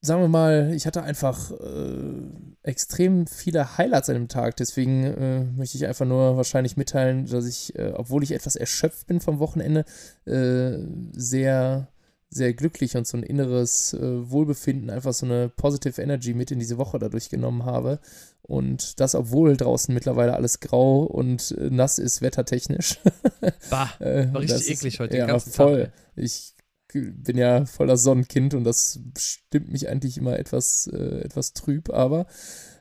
sagen 0.00 0.20
wir 0.20 0.28
mal, 0.28 0.72
ich 0.74 0.86
hatte 0.86 1.02
einfach 1.02 1.50
äh, 1.50 2.30
extrem 2.62 3.26
viele 3.26 3.78
Highlights 3.78 4.08
an 4.08 4.14
dem 4.14 4.28
Tag. 4.28 4.56
Deswegen 4.56 5.04
äh, 5.04 5.44
möchte 5.44 5.76
ich 5.76 5.86
einfach 5.86 6.06
nur 6.06 6.36
wahrscheinlich 6.36 6.76
mitteilen, 6.76 7.26
dass 7.26 7.46
ich, 7.46 7.76
äh, 7.76 7.92
obwohl 7.96 8.22
ich 8.22 8.32
etwas 8.32 8.56
erschöpft 8.56 9.06
bin 9.06 9.20
vom 9.20 9.38
Wochenende, 9.38 9.84
äh, 10.24 10.78
sehr, 11.12 11.88
sehr 12.32 12.54
glücklich 12.54 12.96
und 12.96 13.06
so 13.06 13.16
ein 13.16 13.22
inneres 13.22 13.92
äh, 13.94 14.30
Wohlbefinden, 14.30 14.90
einfach 14.90 15.12
so 15.12 15.26
eine 15.26 15.48
positive 15.48 16.00
Energy 16.00 16.34
mit 16.34 16.50
in 16.50 16.58
diese 16.58 16.78
Woche 16.78 16.98
dadurch 16.98 17.28
genommen 17.28 17.64
habe. 17.64 18.00
Und 18.42 19.00
das, 19.00 19.14
obwohl 19.14 19.56
draußen 19.56 19.94
mittlerweile 19.94 20.34
alles 20.34 20.60
grau 20.60 21.04
und 21.04 21.52
äh, 21.52 21.70
nass 21.70 21.98
ist, 21.98 22.22
wettertechnisch. 22.22 22.98
Bah, 23.70 23.88
war 23.98 24.40
richtig 24.40 24.70
eklig 24.70 25.00
heute. 25.00 25.16
Ja, 25.16 25.38
voll. 25.38 25.84
Tag. 25.84 25.92
Ich 26.14 26.54
bin 26.92 27.38
ja 27.38 27.64
voller 27.64 27.96
Sonnenkind 27.96 28.54
und 28.54 28.64
das 28.64 29.00
stimmt 29.16 29.70
mich 29.70 29.88
eigentlich 29.88 30.18
immer 30.18 30.38
etwas, 30.38 30.86
äh, 30.86 31.20
etwas 31.20 31.54
trüb, 31.54 31.90
aber 31.90 32.26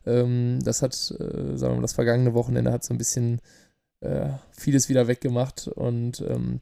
ähm, 0.06 0.60
das 0.64 0.82
hat, 0.82 0.94
äh, 0.94 1.58
sagen 1.58 1.74
wir 1.74 1.76
mal, 1.76 1.82
das 1.82 1.94
vergangene 1.94 2.34
Wochenende 2.34 2.72
hat 2.72 2.84
so 2.84 2.94
ein 2.94 2.98
bisschen 2.98 3.40
äh, 4.02 4.30
vieles 4.52 4.90
wieder 4.90 5.08
weggemacht 5.08 5.68
und 5.68 6.22
ähm, 6.28 6.62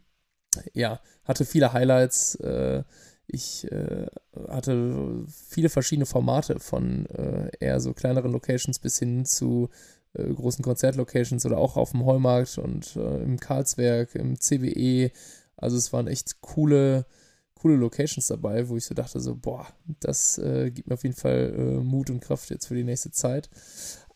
ja, 0.74 1.00
hatte 1.24 1.46
viele 1.46 1.74
Highlights. 1.74 2.36
Äh, 2.36 2.84
ich 3.28 3.72
äh, 3.72 4.08
hatte 4.48 5.26
viele 5.28 5.70
verschiedene 5.70 6.08
Formate 6.08 6.60
von 6.60 7.06
äh, 7.08 7.52
eher 7.60 7.80
so 7.80 7.94
kleineren 7.94 8.32
Locations 8.32 8.80
bis 8.80 8.98
hin 9.00 9.26
zu 9.26 9.70
großen 10.16 10.64
Konzertlocations 10.64 11.46
oder 11.46 11.60
auch 11.60 11.78
auf 11.78 11.92
dem 11.92 12.04
Heumarkt 12.04 12.58
und 12.58 12.96
im 12.96 13.40
Karlswerk, 13.40 14.16
im 14.16 14.40
CBE. 14.40 15.12
Also 15.56 15.78
es 15.78 15.94
waren 15.94 16.08
echt 16.08 16.42
coole, 16.42 17.06
coole 17.54 17.76
Locations 17.76 18.28
dabei, 18.28 18.70
wo 18.70 18.78
ich 18.78 18.86
so 18.86 18.96
dachte, 18.96 19.20
so, 19.20 19.36
boah, 19.36 19.68
das 20.00 20.38
äh, 20.38 20.72
gibt 20.72 20.88
mir 20.88 20.96
auf 20.96 21.04
jeden 21.04 21.16
Fall 21.16 21.54
äh, 21.56 21.84
Mut 21.84 22.10
und 22.10 22.22
Kraft 22.22 22.50
jetzt 22.50 22.68
für 22.68 22.76
die 22.76 22.84
nächste 22.84 23.12
Zeit. 23.12 23.50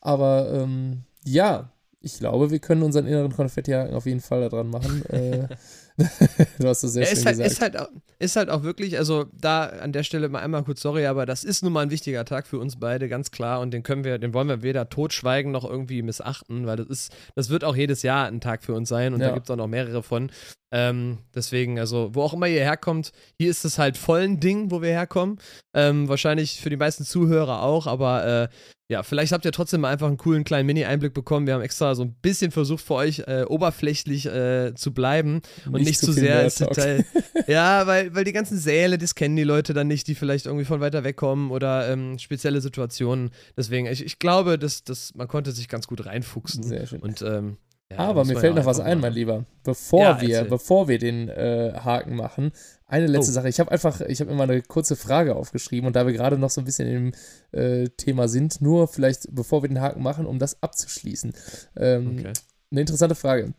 Aber 0.02 0.52
ähm, 0.54 1.04
ja, 1.26 1.73
ich 2.06 2.20
glaube, 2.20 2.52
wir 2.52 2.60
können 2.60 2.84
unseren 2.84 3.08
inneren 3.08 3.32
Konfettihaken 3.32 3.96
auf 3.96 4.06
jeden 4.06 4.20
Fall 4.20 4.42
da 4.42 4.50
dran 4.50 4.70
machen. 4.70 5.06
äh, 5.10 5.48
du 6.60 6.68
hast 6.68 6.84
das 6.84 6.94
sehr 6.94 7.04
ja, 7.04 7.10
schön 7.10 7.18
ist 7.18 7.26
halt, 7.26 7.38
gesagt. 7.38 7.52
Ist 7.52 7.62
halt, 7.62 7.78
auch, 7.78 7.90
ist 8.20 8.36
halt 8.36 8.50
auch 8.50 8.64
wirklich, 8.64 8.98
also 8.98 9.26
da 9.32 9.68
an 9.68 9.94
der 9.94 10.04
Stelle 10.04 10.28
mal 10.28 10.40
einmal 10.40 10.66
kurz 10.66 10.82
sorry, 10.82 11.06
aber 11.06 11.26
das 11.26 11.46
ist 11.46 11.64
nun 11.64 11.72
mal 11.72 11.82
ein 11.82 11.92
wichtiger 11.92 12.26
Tag 12.26 12.46
für 12.46 12.60
uns 12.60 12.78
beide, 12.78 13.08
ganz 13.08 13.32
klar. 13.32 13.62
Und 13.62 13.72
den 13.72 13.84
können 13.84 14.04
wir, 14.04 14.18
den 14.18 14.34
wollen 14.34 14.50
wir 14.50 14.64
weder 14.64 14.90
totschweigen 14.90 15.54
noch 15.54 15.64
irgendwie 15.64 16.02
missachten, 16.02 16.66
weil 16.68 16.76
das 16.76 16.88
ist, 16.88 17.16
das 17.36 17.50
wird 17.50 17.64
auch 17.64 17.76
jedes 17.76 18.02
Jahr 18.04 18.28
ein 18.28 18.42
Tag 18.42 18.64
für 18.64 18.74
uns 18.74 18.90
sein 18.90 19.14
und 19.14 19.22
ja. 19.22 19.30
da 19.30 19.34
gibt 19.34 19.48
es 19.48 19.52
auch 19.52 19.58
noch 19.58 19.68
mehrere 19.68 20.04
von. 20.04 20.30
Ähm, 20.74 21.20
deswegen, 21.34 21.80
also, 21.80 22.14
wo 22.14 22.24
auch 22.24 22.34
immer 22.34 22.48
ihr 22.48 22.62
herkommt, 22.62 23.14
hier 23.38 23.50
ist 23.50 23.64
es 23.64 23.78
halt 23.78 23.96
voll 23.96 24.22
ein 24.22 24.40
Ding, 24.42 24.72
wo 24.72 24.82
wir 24.82 24.90
herkommen. 24.90 25.38
Ähm, 25.74 26.10
wahrscheinlich 26.10 26.60
für 26.60 26.70
die 26.70 26.78
meisten 26.78 27.06
Zuhörer 27.06 27.62
auch, 27.62 27.88
aber 27.88 28.26
äh, 28.26 28.48
ja, 28.94 29.02
vielleicht 29.02 29.34
habt 29.34 29.44
ihr 29.44 29.52
trotzdem 29.52 29.82
mal 29.82 29.92
einfach 29.92 30.06
einen 30.06 30.18
coolen 30.18 30.44
kleinen 30.44 30.68
Mini-Einblick 30.68 31.16
bekommen. 31.16 31.48
Wir 31.48 31.56
haben 31.56 31.64
extra 31.64 31.96
so 31.96 32.04
ein 32.04 32.14
bisschen 32.22 32.52
versucht 32.52 32.86
für 32.86 32.94
euch 32.94 33.24
äh, 33.26 33.44
oberflächlich 33.48 34.28
äh, 34.28 34.76
zu 34.76 34.94
bleiben 34.94 35.42
und 35.66 35.74
nicht, 35.74 35.88
nicht 35.88 36.00
zu 36.00 36.12
sehr 36.12 36.44
ins 36.44 36.56
Detail. 36.56 37.04
ja, 37.48 37.88
weil, 37.88 38.14
weil 38.14 38.24
die 38.24 38.34
ganzen 38.34 38.60
Säle, 38.60 39.00
das 39.00 39.16
kennen 39.16 39.36
die 39.36 39.44
Leute 39.44 39.74
dann 39.74 39.88
nicht, 39.88 40.08
die 40.08 40.14
vielleicht 40.14 40.46
irgendwie 40.46 40.66
von 40.66 40.80
weiter 40.80 41.04
weg 41.04 41.18
kommen 41.18 41.50
oder 41.50 41.90
ähm, 41.92 42.20
spezielle 42.20 42.62
Situationen. 42.62 43.32
Deswegen, 43.58 43.88
ich, 43.88 44.06
ich 44.06 44.20
glaube, 44.20 44.60
dass, 44.60 44.84
dass 44.84 45.16
man 45.16 45.28
konnte 45.28 45.54
sich 45.54 45.68
ganz 45.68 45.88
gut 45.88 46.06
reinfuchsen. 46.06 46.62
Sehr 46.62 46.86
schön. 46.86 47.02
Und 47.02 47.24
ähm, 47.24 47.58
ja, 47.92 47.98
Aber 47.98 48.26
mir 48.26 48.38
fällt 48.40 48.56
noch 48.56 48.66
was 48.66 48.80
ein, 48.80 49.00
mein 49.00 49.14
Lieber. 49.14 49.46
Bevor 49.64 50.02
ja, 50.02 50.22
wir, 50.22 50.44
bevor 50.44 50.88
wir 50.88 51.00
den 51.00 51.30
äh, 51.30 51.74
Haken 51.84 52.16
machen, 52.16 52.52
eine 52.94 53.08
letzte 53.08 53.32
oh. 53.32 53.34
Sache. 53.34 53.50
Ich 53.50 53.60
habe 53.60 53.72
einfach, 53.72 54.02
ich 54.02 54.22
habe 54.22 54.32
immer 54.32 54.44
eine 54.44 54.62
kurze 54.62 54.96
Frage 54.96 55.36
aufgeschrieben 55.36 55.88
und 55.88 55.96
da 55.96 56.06
wir 56.06 56.14
gerade 56.14 56.38
noch 56.38 56.52
so 56.52 56.62
ein 56.62 56.66
bisschen 56.66 56.88
im 56.88 57.12
äh, 57.52 57.90
Thema 57.90 58.28
sind, 58.28 58.62
nur 58.62 58.88
vielleicht, 58.88 59.34
bevor 59.34 59.64
wir 59.64 59.70
den 59.70 59.82
Haken 59.82 60.04
machen, 60.04 60.28
um 60.28 60.38
das 60.38 60.62
abzuschließen. 60.62 61.34
Ähm, 61.76 62.20
okay. 62.20 62.34
Eine 62.72 62.82
interessante 62.82 63.16
Frage. 63.16 63.56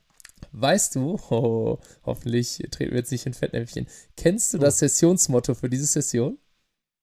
Weißt 0.53 0.94
du, 0.94 1.18
oh, 1.31 1.81
hoffentlich 2.05 2.62
treten 2.70 2.92
wir 2.92 2.99
jetzt 2.99 3.11
nicht 3.11 3.27
in 3.27 3.35
Fettnäpfchen, 3.35 3.88
kennst 4.16 4.55
du 4.55 4.59
oh. 4.59 4.61
das 4.61 4.79
Sessionsmotto 4.79 5.55
für 5.55 5.68
diese 5.68 5.87
Session? 5.87 6.38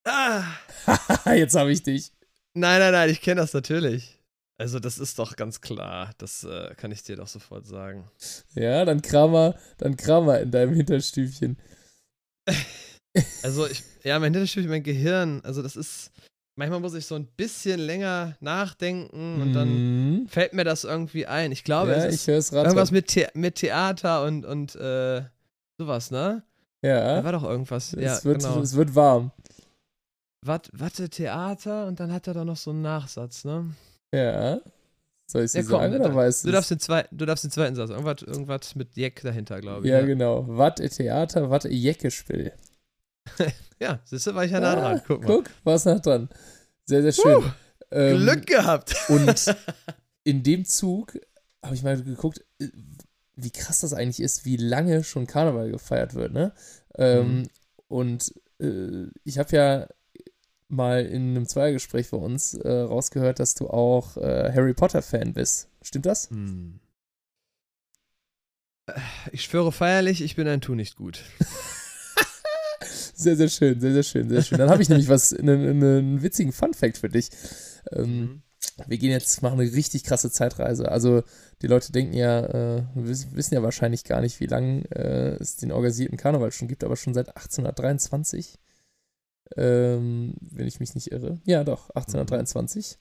Ah! 0.06 0.46
jetzt 1.36 1.56
habe 1.56 1.74
ich 1.74 1.84
dich. 1.84 2.13
Nein, 2.54 2.80
nein, 2.80 2.94
nein, 2.94 3.10
ich 3.10 3.22
kenne 3.22 3.41
das 3.41 3.54
natürlich. 3.54 4.20
Also, 4.58 4.80
das 4.80 5.00
ist 5.00 5.20
doch 5.20 5.36
ganz 5.36 5.60
klar. 5.60 6.12
Das 6.17 6.44
äh, 6.46 6.76
kann 6.76 6.91
ich 6.91 7.04
dir 7.04 7.17
doch 7.17 7.28
sofort 7.28 7.65
sagen. 7.65 8.10
Ja, 8.54 8.86
dann 8.86 9.02
kram 9.02 9.32
mal, 9.32 9.60
dann 9.80 9.98
kram 9.98 10.26
mal 10.28 10.41
in 10.41 10.52
deinem 10.52 10.76
Hinterstübchen. 10.76 11.58
Also, 13.43 13.67
ich, 13.67 13.84
ja, 14.04 14.19
mein 14.19 14.34
Hinterstübchen, 14.34 14.69
mein 14.69 14.84
Gehirn, 14.84 15.41
also, 15.43 15.62
das 15.62 15.75
ist. 15.75 16.12
Manchmal 16.58 16.82
muss 16.82 16.93
ich 16.93 17.06
so 17.06 17.15
ein 17.15 17.27
bisschen 17.38 17.80
länger 17.80 18.36
nachdenken 18.41 19.41
und 19.41 19.49
mhm. 19.49 19.54
dann 19.54 20.27
fällt 20.27 20.51
mir 20.54 20.65
das 20.65 20.84
irgendwie 20.84 21.25
ein. 21.25 21.51
Ich 21.54 21.63
glaube, 21.63 21.91
ja, 21.91 22.06
es 22.06 22.27
ist 22.27 22.51
irgendwas 22.51 22.91
mit, 22.91 23.10
The 23.10 23.27
mit 23.34 23.56
Theater 23.56 24.25
und, 24.25 24.45
und 24.45 24.75
äh, 24.75 25.23
sowas, 25.80 26.12
ne? 26.12 26.43
Ja. 26.86 27.15
Da 27.15 27.23
war 27.23 27.32
doch 27.32 27.43
irgendwas. 27.43 27.93
Es, 27.93 28.01
ja, 28.01 28.23
wird, 28.25 28.41
genau. 28.41 28.60
es 28.60 28.75
wird 28.75 28.93
warm. 28.95 29.32
Watte 30.43 31.10
Theater 31.10 31.88
und 31.88 31.99
dann 31.99 32.12
hat 32.12 32.27
er 32.27 32.34
da 32.34 32.43
noch 32.43 32.58
so 32.58 32.71
einen 32.71 32.82
Nachsatz, 32.82 33.45
ne? 33.45 33.73
Ja. 34.13 34.60
Soll 35.32 35.46
ich 35.46 35.52
sie 35.52 35.60
ja, 35.60 35.63
komm, 35.63 35.80
sagen 35.80 35.96
oder 35.96 36.13
weißt 36.13 36.44
du? 36.44 36.52
Darfst 36.52 36.72
den 36.72 36.80
zwei, 36.82 37.06
du 37.10 37.26
darfst 37.26 37.46
den 37.46 37.52
zweiten 37.52 37.74
Satz. 37.76 37.89
Irgendwas, 37.89 38.22
irgendwas 38.22 38.76
mit 38.76 38.98
Jeck 38.98 39.22
dahinter, 39.22 39.62
glaube 39.62 39.86
ich. 39.86 39.89
Ja, 39.89 40.00
ja. 40.00 40.06
genau. 40.06 40.44
Was 40.46 40.76
Theater, 40.76 41.50
was 41.50 41.63
Jecke-Spiel. 41.70 42.52
ja, 43.80 44.02
siehst 44.04 44.28
du, 44.28 44.36
war 44.36 44.44
ich 44.44 44.52
ja 44.52 44.60
nah 44.60 44.76
dran. 44.76 45.02
Guck 45.08 45.22
mal. 45.22 45.28
Guck, 45.28 45.50
warst 45.63 45.86
nah 45.86 46.00
dran. 46.00 46.28
Sehr, 46.84 47.02
sehr 47.02 47.13
schön. 47.13 47.38
Uh, 47.38 47.52
ähm, 47.91 48.17
Glück 48.17 48.46
gehabt. 48.46 48.94
und 49.08 49.56
in 50.26 50.44
dem 50.44 50.65
Zug 50.65 51.17
habe 51.63 51.76
ich 51.76 51.84
mal 51.84 51.96
geguckt, 52.02 52.44
äh, 52.60 52.67
wie 53.38 53.52
krass 53.52 53.80
das 53.80 53.94
eigentlich 53.94 54.20
ist, 54.20 54.44
wie 54.44 54.58
lange 54.58 55.06
schon 55.06 55.28
Karneval 55.28 55.72
gefeiert 55.72 56.13
wird, 56.13 56.34
ne? 56.34 56.52
Ähm, 56.98 57.38
mhm. 57.38 57.48
Und 57.88 58.34
äh, 58.60 59.06
ich 59.24 59.39
habe 59.39 59.56
ja 59.56 59.88
mal 60.71 61.05
in 61.05 61.31
einem 61.31 61.47
Zweiergespräch 61.47 62.10
bei 62.10 62.17
uns 62.17 62.53
äh, 62.53 62.69
rausgehört, 62.69 63.39
dass 63.39 63.55
du 63.55 63.69
auch 63.69 64.17
äh, 64.17 64.51
Harry 64.53 64.73
Potter-Fan 64.73 65.34
bist. 65.34 65.67
Stimmt 65.81 66.05
das? 66.05 66.29
Hm. 66.29 66.79
Ich 69.31 69.43
schwöre 69.43 69.71
feierlich, 69.71 70.21
ich 70.21 70.36
bin 70.36 70.47
ein 70.47 70.62
Tu 70.62 70.75
nicht 70.75 70.95
gut. 70.95 71.23
Sehr, 73.21 73.36
sehr 73.36 73.49
schön, 73.49 73.79
sehr, 73.79 73.93
sehr 73.93 74.01
schön, 74.01 74.29
sehr 74.29 74.41
schön. 74.41 74.57
Dann 74.57 74.71
habe 74.71 74.81
ich 74.81 74.89
nämlich 74.89 75.07
was, 75.07 75.31
einen, 75.31 75.69
einen 75.69 76.23
witzigen 76.23 76.51
Fun-Fact 76.51 76.97
für 76.97 77.10
dich. 77.10 77.29
Ähm, 77.91 78.19
mhm. 78.19 78.41
Wir 78.88 78.97
gehen 78.97 79.12
jetzt, 79.12 79.43
machen 79.43 79.60
eine 79.60 79.71
richtig 79.71 80.03
krasse 80.03 80.31
Zeitreise. 80.31 80.91
Also, 80.91 81.21
die 81.62 81.67
Leute 81.67 81.91
denken 81.91 82.15
ja, 82.15 82.39
äh, 82.39 82.84
wissen 82.95 83.53
ja 83.53 83.62
wahrscheinlich 83.62 84.05
gar 84.05 84.21
nicht, 84.21 84.39
wie 84.39 84.47
lange 84.47 84.89
äh, 84.91 85.38
es 85.39 85.57
den 85.57 85.71
organisierten 85.71 86.17
Karneval 86.17 86.51
schon 86.51 86.67
gibt, 86.67 86.84
aber 86.84 86.95
schon 86.95 87.13
seit 87.13 87.27
1823. 87.27 88.57
Ähm, 89.58 90.34
wenn 90.42 90.68
ich 90.68 90.80
mich 90.80 90.96
nicht 90.96 91.12
irre. 91.12 91.40
Ja, 91.46 91.64
doch, 91.64 91.90
1823. 91.90 92.98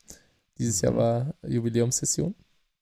Dieses 0.59 0.81
Jahr 0.81 0.93
mhm. 0.93 0.97
war 0.97 1.35
Jubiläumssession. 1.47 2.35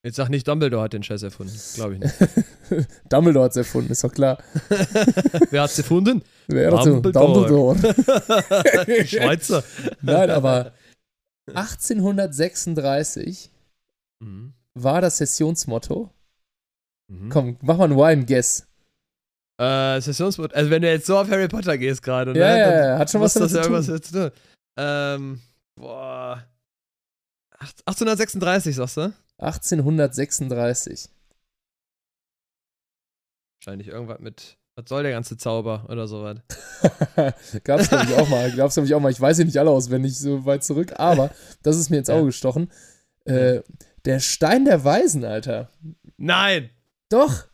Jetzt 0.04 0.16
sag 0.16 0.28
nicht, 0.28 0.46
Dumbledore 0.46 0.84
hat 0.84 0.92
den 0.92 1.02
Scheiß 1.02 1.24
erfunden. 1.24 1.52
Glaube 1.74 1.94
ich 1.94 2.00
nicht. 2.00 2.14
Dumbledore 3.08 3.46
hat 3.46 3.50
es 3.50 3.56
erfunden, 3.56 3.90
ist 3.90 4.04
doch 4.04 4.12
klar. 4.12 4.38
Wer 5.50 5.62
hat 5.62 5.70
es 5.70 5.78
erfunden? 5.78 6.22
Wer 6.46 6.70
Dumbledore. 6.70 7.74
Dumbledore. 7.74 7.76
Schweizer. 9.06 9.64
Nein, 10.00 10.30
aber 10.30 10.72
1836 11.52 13.50
mhm. 14.20 14.52
war 14.74 15.00
das 15.00 15.16
Sessionsmotto. 15.18 16.10
Mhm. 17.08 17.28
Komm, 17.28 17.56
mach 17.60 17.78
mal 17.78 17.84
einen 17.84 17.96
Wine 17.96 18.24
Guess. 18.24 18.67
Äh, 19.58 20.00
Sessionsmotto. 20.00 20.54
Also, 20.54 20.70
wenn 20.70 20.82
du 20.82 20.88
jetzt 20.88 21.06
so 21.06 21.18
auf 21.18 21.28
Harry 21.28 21.48
Potter 21.48 21.76
gehst 21.76 22.02
gerade, 22.02 22.32
ne? 22.32 22.38
Ja, 22.38 22.56
ja, 22.56 22.86
ja, 22.86 22.98
hat 22.98 23.10
schon 23.10 23.20
was 23.20 23.34
damit 23.34 23.50
zu 23.50 23.60
tun. 23.60 23.82
zu 23.82 24.00
tun. 24.00 24.30
Ähm, 24.76 25.40
boah. 25.74 26.44
1836, 27.60 28.76
sagst 28.76 28.96
du? 28.96 29.12
1836. 29.38 31.10
Wahrscheinlich 33.60 33.88
irgendwas 33.88 34.20
mit, 34.20 34.56
was 34.76 34.88
soll 34.88 35.02
der 35.02 35.10
ganze 35.12 35.36
Zauber 35.36 35.86
oder 35.88 36.06
sowas? 36.06 36.38
Gab's 37.64 37.88
glaube 37.88 38.04
ich 38.04 38.14
auch 38.14 38.28
mal, 38.28 38.52
gab's 38.52 38.74
glaube 38.74 38.86
ich 38.86 38.94
auch 38.94 39.00
mal. 39.00 39.10
Ich 39.10 39.20
weiß 39.20 39.36
sie 39.38 39.44
nicht 39.44 39.58
alle 39.58 39.70
auswendig 39.70 40.16
so 40.16 40.44
weit 40.44 40.62
zurück, 40.62 40.92
aber 40.96 41.30
das 41.64 41.76
ist 41.76 41.90
mir 41.90 41.98
ins 41.98 42.10
Auge 42.10 42.20
ja. 42.20 42.26
gestochen. 42.26 42.70
Äh, 43.24 43.62
der 44.04 44.20
Stein 44.20 44.64
der 44.64 44.84
Weisen, 44.84 45.24
Alter. 45.24 45.70
Nein! 46.16 46.70
Doch! 47.08 47.47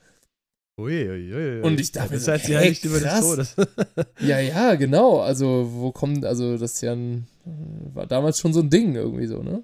Uiuiui. 0.77 1.33
Ui, 1.33 1.59
ui. 1.59 1.63
Und 1.63 1.81
ich 1.81 1.93
dachte, 1.93 2.15
das 2.15 2.27
heißt 2.27 2.49
ja 2.49 2.59
hey, 2.59 2.71
nicht 2.71 2.85
über 2.85 2.99
des 2.99 3.21
Todes. 3.21 3.57
ja, 4.21 4.41
ja, 4.41 4.75
genau. 4.75 5.21
Also, 5.21 5.69
wo 5.73 5.93
kommt, 5.93 6.25
also, 6.25 6.59
das 6.59 6.75
ist 6.75 6.81
ja 6.83 6.93
ein, 6.93 7.27
war 7.93 8.07
damals 8.07 8.41
schon 8.41 8.53
so 8.53 8.61
ein 8.61 8.71
Ding 8.71 8.95
irgendwie 8.95 9.27
so, 9.27 9.43
ne? 9.43 9.63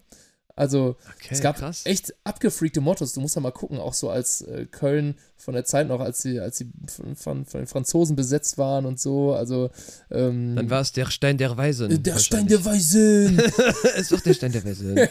Also 0.57 0.97
okay, 1.17 1.29
es 1.31 1.41
gab 1.41 1.57
krass. 1.57 1.87
echt 1.87 2.15
abgefreakte 2.23 2.83
Mottos. 2.83 3.15
Du 3.15 3.21
musst 3.23 3.35
ja 3.35 3.41
mal 3.41 3.51
gucken, 3.51 3.79
auch 3.79 3.95
so 3.95 4.11
als 4.11 4.43
äh, 4.43 4.67
Köln 4.67 5.17
von 5.41 5.55
der 5.55 5.65
Zeit 5.65 5.89
noch, 5.89 6.01
als 6.01 6.21
sie, 6.21 6.39
als 6.39 6.59
sie 6.59 6.71
von, 6.87 7.17
von, 7.17 7.45
von, 7.47 7.61
den 7.61 7.67
Franzosen 7.67 8.15
besetzt 8.15 8.59
waren 8.59 8.85
und 8.85 9.01
so. 9.01 9.33
Also 9.33 9.71
ähm, 10.11 10.55
dann 10.57 10.71
war 10.71 10.83
es 10.83 10.93
der 10.93 11.11
Stein 11.11 11.39
der 11.39 11.57
Weisen. 11.57 12.03
Der 12.03 12.19
Stein 12.19 12.47
der 12.47 12.65
Weisen. 12.65 13.39
ist 13.97 14.13
doch 14.13 14.21
der 14.21 14.35
Stein 14.35 14.53
der 14.53 14.65
Weisen. 14.65 14.99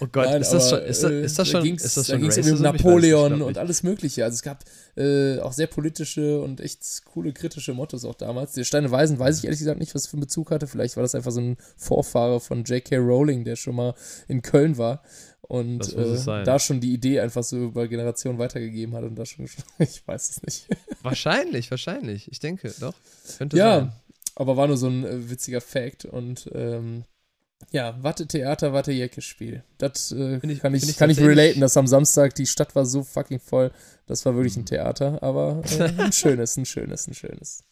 Oh 0.00 0.06
Gott, 0.10 0.26
Nein, 0.26 0.42
ist, 0.42 0.50
das 0.50 0.70
schon, 0.70 0.78
ist, 0.80 1.02
das, 1.02 1.10
ist 1.10 1.38
das 1.38 1.48
schon? 1.48 1.64
Da 1.64 1.84
ist 1.84 1.96
das 1.96 2.06
schon 2.06 2.20
da 2.20 2.28
ging 2.28 2.30
es 2.30 2.50
um 2.50 2.62
Napoleon 2.62 3.42
und 3.42 3.58
alles 3.58 3.82
Mögliche. 3.82 4.24
Also 4.24 4.34
es 4.34 4.42
gab 4.42 4.64
äh, 4.96 5.38
auch 5.40 5.52
sehr 5.52 5.66
politische 5.66 6.40
und 6.40 6.60
echt 6.60 7.04
coole 7.04 7.32
kritische 7.32 7.72
Mottos 7.72 8.04
auch 8.04 8.14
damals. 8.14 8.52
Der 8.52 8.64
Stein 8.64 8.82
der 8.84 8.92
Weisen 8.92 9.18
weiß 9.18 9.38
ich 9.38 9.44
ehrlich 9.44 9.58
gesagt 9.58 9.78
nicht, 9.78 9.94
was 9.94 10.06
für 10.06 10.14
einen 10.14 10.22
Bezug 10.22 10.50
hatte. 10.50 10.66
Vielleicht 10.66 10.96
war 10.96 11.02
das 11.02 11.14
einfach 11.14 11.30
so 11.30 11.40
ein 11.40 11.56
Vorfahre 11.76 12.40
von 12.40 12.64
J.K. 12.64 12.96
Rowling, 12.96 13.44
der 13.44 13.56
schon 13.56 13.76
mal 13.76 13.94
in 14.28 14.42
Köln 14.42 14.78
war 14.78 15.02
und 15.48 15.92
äh, 15.94 16.44
da 16.44 16.58
schon 16.58 16.80
die 16.80 16.92
Idee 16.92 17.20
einfach 17.20 17.44
so 17.44 17.56
über 17.56 17.86
Generationen 17.86 18.38
weitergegeben 18.38 18.94
hat 18.94 19.04
und 19.04 19.14
da 19.14 19.24
schon, 19.24 19.48
ich 19.78 20.06
weiß 20.06 20.30
es 20.30 20.42
nicht. 20.42 20.66
Wahrscheinlich, 21.02 21.70
wahrscheinlich. 21.70 22.30
Ich 22.30 22.40
denke, 22.40 22.72
doch. 22.80 22.94
Könnte 23.38 23.56
ja, 23.56 23.80
sein. 23.80 23.92
aber 24.34 24.56
war 24.56 24.66
nur 24.66 24.76
so 24.76 24.88
ein 24.88 25.04
äh, 25.04 25.30
witziger 25.30 25.60
Fact 25.60 26.04
und 26.04 26.50
ähm, 26.52 27.04
ja, 27.70 27.96
Watte 28.02 28.26
Theater, 28.26 28.72
Watte 28.72 28.92
Jacke 28.92 29.22
Spiel. 29.22 29.62
Das 29.78 30.12
äh, 30.12 30.38
ich, 30.42 30.60
kann 30.60 30.74
ich, 30.74 30.88
ich 30.88 30.96
kann 30.96 31.10
ich 31.10 31.20
relaten, 31.20 31.60
dass 31.60 31.76
am 31.76 31.86
Samstag 31.86 32.34
die 32.34 32.46
Stadt 32.46 32.74
war 32.74 32.84
so 32.84 33.02
fucking 33.02 33.40
voll. 33.40 33.70
Das 34.06 34.24
war 34.26 34.34
wirklich 34.34 34.56
ein 34.56 34.62
mhm. 34.62 34.66
Theater, 34.66 35.22
aber 35.22 35.62
äh, 35.78 35.82
ein 35.98 36.12
schönes, 36.12 36.56
ein 36.56 36.66
schönes, 36.66 37.06
ein 37.06 37.14
schönes. 37.14 37.64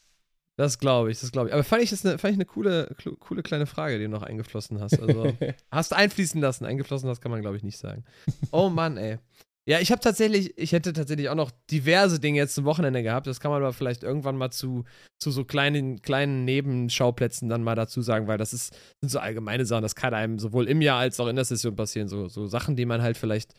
Das 0.56 0.78
glaube 0.78 1.10
ich, 1.10 1.20
das 1.20 1.32
glaube 1.32 1.48
ich. 1.48 1.54
Aber 1.54 1.64
fand 1.64 1.82
ich 1.82 1.90
das 1.90 2.06
eine, 2.06 2.18
fand 2.18 2.32
ich 2.32 2.36
eine 2.36 2.44
coole, 2.44 2.94
coole 3.18 3.42
kleine 3.42 3.66
Frage, 3.66 3.98
die 3.98 4.04
du 4.04 4.10
noch 4.10 4.22
eingeflossen 4.22 4.80
hast. 4.80 5.00
Also, 5.00 5.36
hast 5.70 5.92
einfließen 5.92 6.40
lassen. 6.40 6.64
Eingeflossen 6.64 7.08
hast, 7.08 7.20
kann 7.20 7.32
man, 7.32 7.40
glaube 7.40 7.56
ich, 7.56 7.64
nicht 7.64 7.78
sagen. 7.78 8.04
Oh 8.52 8.68
Mann, 8.68 8.96
ey. 8.96 9.18
Ja, 9.66 9.80
ich 9.80 9.90
habe 9.90 10.00
tatsächlich, 10.00 10.56
ich 10.58 10.72
hätte 10.72 10.92
tatsächlich 10.92 11.30
auch 11.30 11.34
noch 11.34 11.50
diverse 11.70 12.20
Dinge 12.20 12.38
jetzt 12.38 12.54
zum 12.54 12.66
Wochenende 12.66 13.02
gehabt. 13.02 13.26
Das 13.26 13.40
kann 13.40 13.50
man 13.50 13.62
aber 13.62 13.72
vielleicht 13.72 14.02
irgendwann 14.02 14.36
mal 14.36 14.50
zu, 14.50 14.84
zu 15.18 15.30
so 15.30 15.44
kleinen, 15.44 16.02
kleinen 16.02 16.44
Nebenschauplätzen 16.44 17.48
dann 17.48 17.64
mal 17.64 17.74
dazu 17.74 18.02
sagen, 18.02 18.26
weil 18.26 18.36
das 18.36 18.52
ist, 18.52 18.76
sind 19.00 19.08
so 19.08 19.20
allgemeine 19.20 19.64
Sachen, 19.64 19.82
das 19.82 19.94
kann 19.94 20.12
einem 20.12 20.38
sowohl 20.38 20.68
im 20.68 20.82
Jahr 20.82 20.98
als 20.98 21.18
auch 21.18 21.28
in 21.28 21.36
der 21.36 21.46
Session 21.46 21.76
passieren. 21.76 22.08
So, 22.08 22.28
so 22.28 22.46
Sachen, 22.46 22.76
die 22.76 22.84
man 22.84 23.00
halt 23.00 23.16
vielleicht, 23.16 23.54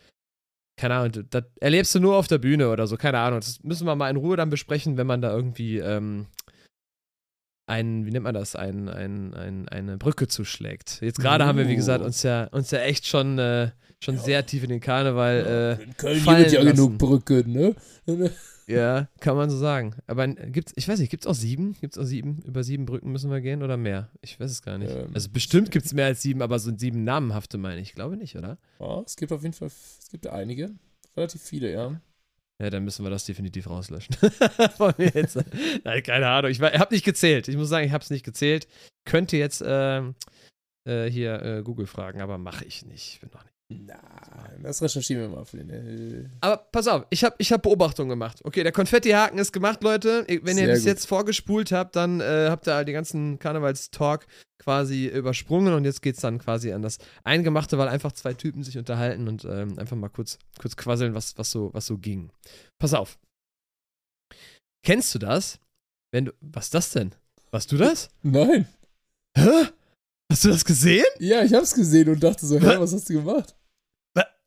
keine 0.77 0.93
Ahnung, 0.93 1.25
das 1.31 1.43
erlebst 1.59 1.95
du 1.95 1.99
nur 1.99 2.17
auf 2.17 2.27
der 2.27 2.37
Bühne 2.37 2.69
oder 2.69 2.85
so, 2.85 2.97
keine 2.97 3.17
Ahnung. 3.17 3.39
Das 3.39 3.63
müssen 3.63 3.87
wir 3.87 3.95
mal 3.95 4.11
in 4.11 4.17
Ruhe 4.17 4.37
dann 4.37 4.51
besprechen, 4.51 4.97
wenn 4.97 5.07
man 5.07 5.23
da 5.23 5.33
irgendwie 5.33 5.79
ähm, 5.79 6.27
ein, 7.67 8.05
wie 8.05 8.11
nennt 8.11 8.23
man 8.23 8.33
das, 8.33 8.55
ein, 8.55 8.89
ein, 8.89 9.33
ein, 9.33 9.67
eine 9.69 9.97
Brücke 9.97 10.27
zuschlägt. 10.27 10.99
Jetzt 11.01 11.19
gerade 11.19 11.43
uh. 11.43 11.47
haben 11.47 11.57
wir, 11.57 11.67
wie 11.67 11.75
gesagt, 11.75 12.03
uns 12.03 12.23
ja, 12.23 12.45
uns 12.45 12.71
ja 12.71 12.79
echt 12.79 13.07
schon, 13.07 13.39
äh, 13.39 13.71
schon 13.99 14.15
ja. 14.15 14.21
sehr 14.21 14.45
tief 14.45 14.63
in 14.63 14.69
den 14.69 14.79
Karneval. 14.79 15.77
Äh, 15.79 15.83
in 15.83 15.97
Köln 15.97 16.23
gibt 16.23 16.51
ja 16.51 16.63
genug 16.63 16.97
Brücken, 16.97 17.51
ne? 17.51 17.75
ja, 18.67 19.07
kann 19.19 19.35
man 19.35 19.49
so 19.49 19.57
sagen. 19.57 19.95
Aber 20.05 20.27
gibt's, 20.27 20.73
ich 20.75 20.87
weiß 20.87 20.99
nicht, 20.99 21.09
gibt 21.09 21.25
es 21.25 21.27
auch 21.27 21.35
sieben? 21.35 21.75
Gibt 21.81 21.95
es 21.95 22.03
auch 22.03 22.05
sieben? 22.05 22.41
Über 22.45 22.63
sieben 22.63 22.85
Brücken 22.85 23.11
müssen 23.11 23.31
wir 23.31 23.41
gehen 23.41 23.63
oder 23.63 23.77
mehr? 23.77 24.09
Ich 24.21 24.39
weiß 24.39 24.51
es 24.51 24.61
gar 24.61 24.77
nicht. 24.77 24.91
Ähm, 24.91 25.09
also 25.13 25.29
bestimmt 25.29 25.71
gibt 25.71 25.85
es 25.85 25.93
mehr 25.93 26.05
als 26.05 26.21
sieben, 26.21 26.41
aber 26.41 26.59
so 26.59 26.71
sieben 26.75 27.03
namenhafte 27.03 27.57
meine 27.57 27.81
ich. 27.81 27.93
glaube 27.93 28.17
nicht, 28.17 28.35
oder? 28.35 28.57
Ja, 28.79 29.01
es 29.05 29.15
gibt 29.15 29.31
auf 29.31 29.41
jeden 29.41 29.53
Fall, 29.53 29.67
es 29.67 30.07
gibt 30.11 30.27
einige. 30.27 30.71
Relativ 31.17 31.41
viele, 31.41 31.71
ja. 31.71 31.99
Ja, 32.61 32.69
dann 32.69 32.85
müssen 32.85 33.03
wir 33.03 33.09
das 33.09 33.25
definitiv 33.25 33.69
rauslöschen. 33.69 34.15
Von 34.77 34.93
mir 34.97 35.11
jetzt. 35.13 35.37
Nein, 35.83 36.03
keine 36.03 36.29
Ahnung. 36.29 36.51
Ich 36.51 36.61
habe 36.61 36.93
nicht 36.93 37.03
gezählt. 37.03 37.49
Ich 37.49 37.57
muss 37.57 37.67
sagen, 37.67 37.85
ich 37.85 37.91
habe 37.91 38.03
es 38.03 38.09
nicht 38.09 38.23
gezählt. 38.23 38.67
Könnte 39.05 39.35
jetzt 39.35 39.61
äh, 39.61 39.99
äh, 40.87 41.09
hier 41.09 41.41
äh, 41.41 41.63
Google 41.63 41.87
fragen, 41.87 42.21
aber 42.21 42.37
mache 42.37 42.63
ich 42.63 42.85
nicht. 42.85 43.19
Bin 43.19 43.29
noch 43.33 43.43
nicht. 43.43 43.54
Nein, 43.67 44.61
das 44.61 44.81
recherchieren 44.81 45.23
wir 45.23 45.29
mal 45.37 45.45
für 45.45 45.57
den. 45.57 45.69
Äh, 45.69 46.29
aber 46.41 46.57
pass 46.71 46.87
auf, 46.87 47.05
ich 47.09 47.23
habe 47.23 47.35
ich 47.39 47.51
hab 47.51 47.63
Beobachtungen 47.63 48.09
gemacht. 48.09 48.41
Okay, 48.43 48.61
der 48.61 48.71
Konfettihaken 48.71 49.39
ist 49.39 49.51
gemacht, 49.53 49.81
Leute. 49.81 50.23
Wenn 50.27 50.55
Sehr 50.55 50.67
ihr 50.67 50.73
bis 50.73 50.81
gut. 50.81 50.87
jetzt 50.87 51.07
vorgespult 51.07 51.71
habt, 51.71 51.95
dann 51.95 52.21
äh, 52.21 52.47
habt 52.49 52.67
ihr 52.67 52.75
all 52.75 52.85
den 52.85 52.93
ganzen 52.93 53.39
Karnevalstalk 53.39 54.27
quasi 54.59 55.07
übersprungen 55.07 55.73
und 55.73 55.83
jetzt 55.83 56.01
geht 56.03 56.15
es 56.15 56.21
dann 56.21 56.37
quasi 56.37 56.73
an 56.73 56.83
das 56.83 56.99
Eingemachte, 57.23 57.77
weil 57.79 57.87
einfach 57.87 58.11
zwei 58.11 58.33
Typen 58.33 58.63
sich 58.63 58.77
unterhalten 58.77 59.27
und 59.27 59.45
ähm, 59.45 59.79
einfach 59.79 59.95
mal 59.95 60.09
kurz, 60.09 60.37
kurz 60.59 60.75
quasseln, 60.77 61.15
was, 61.15 61.37
was, 61.37 61.49
so, 61.49 61.73
was 61.73 61.87
so 61.87 61.97
ging. 61.97 62.31
Pass 62.77 62.93
auf. 62.93 63.17
Kennst 64.83 65.13
du 65.15 65.19
das? 65.19 65.59
Wenn 66.11 66.25
du. 66.25 66.33
Was 66.41 66.65
ist 66.65 66.73
das 66.75 66.91
denn? 66.91 67.15
Warst 67.49 67.71
du 67.71 67.77
das? 67.77 68.09
Nein. 68.21 68.67
Hä? 69.35 69.69
Hast 70.31 70.43
du 70.43 70.49
das 70.49 70.65
gesehen? 70.65 71.05
Ja, 71.19 71.43
ich 71.43 71.53
hab's 71.53 71.73
gesehen 71.73 72.09
und 72.09 72.23
dachte 72.23 72.45
so, 72.45 72.59
hä, 72.59 72.75
was 72.79 72.93
hast 72.93 73.09
du 73.09 73.13
gemacht? 73.13 73.55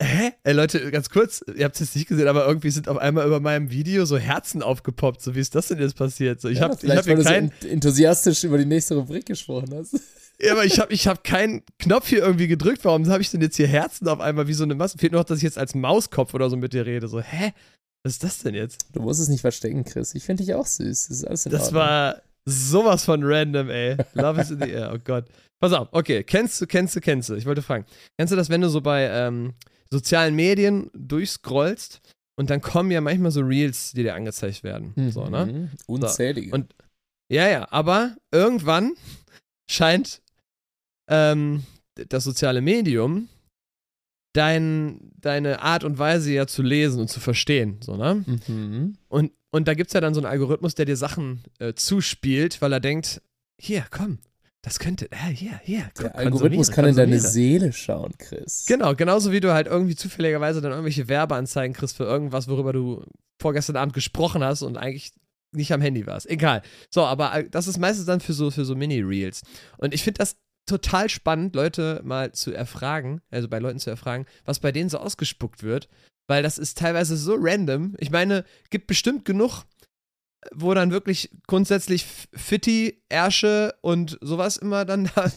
Hä? 0.01 0.31
Ey, 0.43 0.53
Leute, 0.53 0.91
ganz 0.91 1.09
kurz, 1.09 1.43
ihr 1.55 1.65
habt 1.65 1.75
es 1.75 1.81
jetzt 1.81 1.95
nicht 1.95 2.07
gesehen, 2.07 2.27
aber 2.27 2.47
irgendwie 2.47 2.69
sind 2.69 2.87
auf 2.87 2.97
einmal 2.97 3.27
über 3.27 3.41
meinem 3.41 3.69
Video 3.69 4.05
so 4.05 4.17
Herzen 4.17 4.63
aufgepoppt. 4.63 5.21
So, 5.21 5.35
wie 5.35 5.39
ist 5.39 5.55
das 5.55 5.67
denn 5.67 5.79
jetzt 5.79 5.97
passiert? 5.97 6.39
So, 6.39 6.47
ich 6.47 6.59
ja, 6.59 6.69
hab, 6.69 6.79
vielleicht, 6.79 7.05
ich 7.05 7.11
hab 7.11 7.17
weil 7.17 7.23
kein... 7.25 7.49
du 7.49 7.55
so 7.61 7.67
enthusiastisch 7.67 8.45
über 8.45 8.57
die 8.57 8.65
nächste 8.65 8.95
Rubrik 8.95 9.25
gesprochen 9.25 9.73
hast. 9.73 9.99
Ja, 10.41 10.53
aber 10.53 10.63
ich 10.63 10.79
habe 10.79 10.93
ich 10.93 11.05
hab 11.05 11.25
keinen 11.25 11.63
Knopf 11.79 12.07
hier 12.07 12.19
irgendwie 12.19 12.47
gedrückt. 12.47 12.85
Warum 12.85 13.05
habe 13.09 13.21
ich 13.21 13.29
denn 13.29 13.41
jetzt 13.41 13.57
hier 13.57 13.67
Herzen 13.67 14.07
auf 14.07 14.21
einmal 14.21 14.47
wie 14.47 14.53
so 14.53 14.63
eine 14.63 14.73
Masse? 14.73 14.97
Fehlt 14.97 15.11
nur 15.11 15.19
noch, 15.19 15.25
dass 15.27 15.39
ich 15.39 15.43
jetzt 15.43 15.57
als 15.57 15.75
Mauskopf 15.75 16.33
oder 16.33 16.49
so 16.49 16.55
mit 16.55 16.71
dir 16.71 16.85
rede. 16.85 17.09
So, 17.09 17.19
hä? 17.19 17.51
Was 18.03 18.13
ist 18.13 18.23
das 18.23 18.37
denn 18.37 18.55
jetzt? 18.55 18.85
Du 18.93 19.01
musst 19.01 19.19
es 19.19 19.27
nicht 19.27 19.41
verstecken, 19.41 19.83
Chris. 19.83 20.15
Ich 20.15 20.23
finde 20.23 20.45
dich 20.45 20.53
auch 20.53 20.65
süß. 20.65 21.09
Das 21.09 21.17
ist 21.17 21.25
alles 21.25 21.45
in 21.45 21.51
Das 21.51 21.63
Ordnung. 21.63 21.81
war 21.81 22.21
sowas 22.49 23.05
von 23.05 23.23
random, 23.23 23.69
ey. 23.69 23.97
Love 24.13 24.41
is 24.41 24.51
in 24.51 24.59
the 24.59 24.69
air. 24.69 24.91
Oh 24.93 24.99
Gott. 25.03 25.25
Pass 25.59 25.73
auf, 25.73 25.89
okay. 25.91 26.23
Kennst 26.23 26.61
du, 26.61 26.67
kennst 26.67 26.95
du, 26.95 27.01
kennst 27.01 27.29
du? 27.29 27.35
Ich 27.35 27.45
wollte 27.45 27.61
fragen. 27.61 27.85
Kennst 28.17 28.31
du 28.31 28.35
das, 28.35 28.49
wenn 28.49 28.61
du 28.61 28.69
so 28.69 28.81
bei 28.81 29.09
ähm, 29.09 29.53
sozialen 29.91 30.35
Medien 30.35 30.89
durchscrollst 30.93 32.01
und 32.37 32.49
dann 32.49 32.61
kommen 32.61 32.91
ja 32.91 33.01
manchmal 33.01 33.31
so 33.31 33.41
Reels, 33.41 33.91
die 33.91 34.03
dir 34.03 34.15
angezeigt 34.15 34.63
werden. 34.63 34.93
Mhm. 34.95 35.11
So, 35.11 35.25
ne? 35.25 35.71
Unzählige. 35.87 36.49
So. 36.49 36.55
Und, 36.55 36.73
ja, 37.31 37.47
ja, 37.49 37.67
aber 37.71 38.15
irgendwann 38.31 38.93
scheint 39.69 40.21
ähm, 41.09 41.63
das 42.07 42.23
soziale 42.23 42.61
Medium 42.61 43.27
dein, 44.33 45.11
deine 45.19 45.61
Art 45.61 45.83
und 45.83 45.97
Weise 45.97 46.31
ja 46.31 46.47
zu 46.47 46.61
lesen 46.61 47.01
und 47.01 47.09
zu 47.09 47.19
verstehen. 47.19 47.79
So, 47.81 47.97
ne? 47.97 48.23
Mhm. 48.47 48.97
Und, 49.09 49.31
und 49.51 49.67
da 49.67 49.73
gibt 49.73 49.89
es 49.89 49.93
ja 49.93 50.01
dann 50.01 50.13
so 50.13 50.19
einen 50.19 50.27
Algorithmus, 50.27 50.75
der 50.75 50.85
dir 50.85 50.97
Sachen 50.97 51.43
äh, 51.59 51.73
zuspielt, 51.73 52.61
weil 52.61 52.73
er 52.73 52.79
denkt, 52.79 53.21
hier, 53.59 53.85
komm, 53.89 54.19
das 54.61 54.79
könnte, 54.79 55.11
äh, 55.11 55.33
hier, 55.33 55.59
hier. 55.63 55.89
Der 55.99 56.15
Algorithmus 56.15 56.71
kann 56.71 56.85
in 56.85 56.95
deine 56.95 57.19
Seele 57.19 57.71
schauen, 57.71 58.13
Chris. 58.17 58.65
Genau, 58.67 58.93
genauso 58.93 59.31
wie 59.31 59.39
du 59.39 59.53
halt 59.53 59.67
irgendwie 59.67 59.95
zufälligerweise 59.95 60.61
dann 60.61 60.71
irgendwelche 60.71 61.07
Werbeanzeigen 61.07 61.73
kriegst 61.73 61.95
für 61.95 62.03
irgendwas, 62.03 62.47
worüber 62.47 62.73
du 62.73 63.03
vorgestern 63.41 63.77
Abend 63.77 63.93
gesprochen 63.93 64.43
hast 64.43 64.61
und 64.61 64.77
eigentlich 64.77 65.13
nicht 65.51 65.71
am 65.71 65.81
Handy 65.81 66.05
warst. 66.05 66.29
Egal. 66.29 66.61
So, 66.89 67.05
aber 67.05 67.33
äh, 67.35 67.49
das 67.49 67.67
ist 67.67 67.79
meistens 67.79 68.05
dann 68.05 68.19
für 68.19 68.33
so, 68.33 68.51
für 68.51 68.65
so 68.65 68.75
Mini-Reels. 68.75 69.41
Und 69.77 69.93
ich 69.93 70.03
finde 70.03 70.19
das 70.19 70.35
total 70.65 71.09
spannend, 71.09 71.55
Leute 71.55 72.01
mal 72.03 72.33
zu 72.33 72.53
erfragen, 72.53 73.21
also 73.31 73.47
bei 73.47 73.59
Leuten 73.59 73.79
zu 73.79 73.89
erfragen, 73.89 74.25
was 74.45 74.59
bei 74.59 74.71
denen 74.71 74.89
so 74.89 74.99
ausgespuckt 74.99 75.63
wird, 75.63 75.87
weil 76.29 76.43
das 76.43 76.59
ist 76.59 76.77
teilweise 76.77 77.17
so 77.17 77.35
random. 77.37 77.95
Ich 77.97 78.11
meine, 78.11 78.45
gibt 78.69 78.85
bestimmt 78.85 79.25
genug, 79.25 79.63
wo 80.53 80.75
dann 80.75 80.91
wirklich 80.91 81.31
grundsätzlich 81.47 82.05
Fitti, 82.33 83.01
Ärsche 83.09 83.73
und 83.81 84.19
sowas 84.21 84.57
immer 84.57 84.85
dann 84.85 85.09
da 85.15 85.31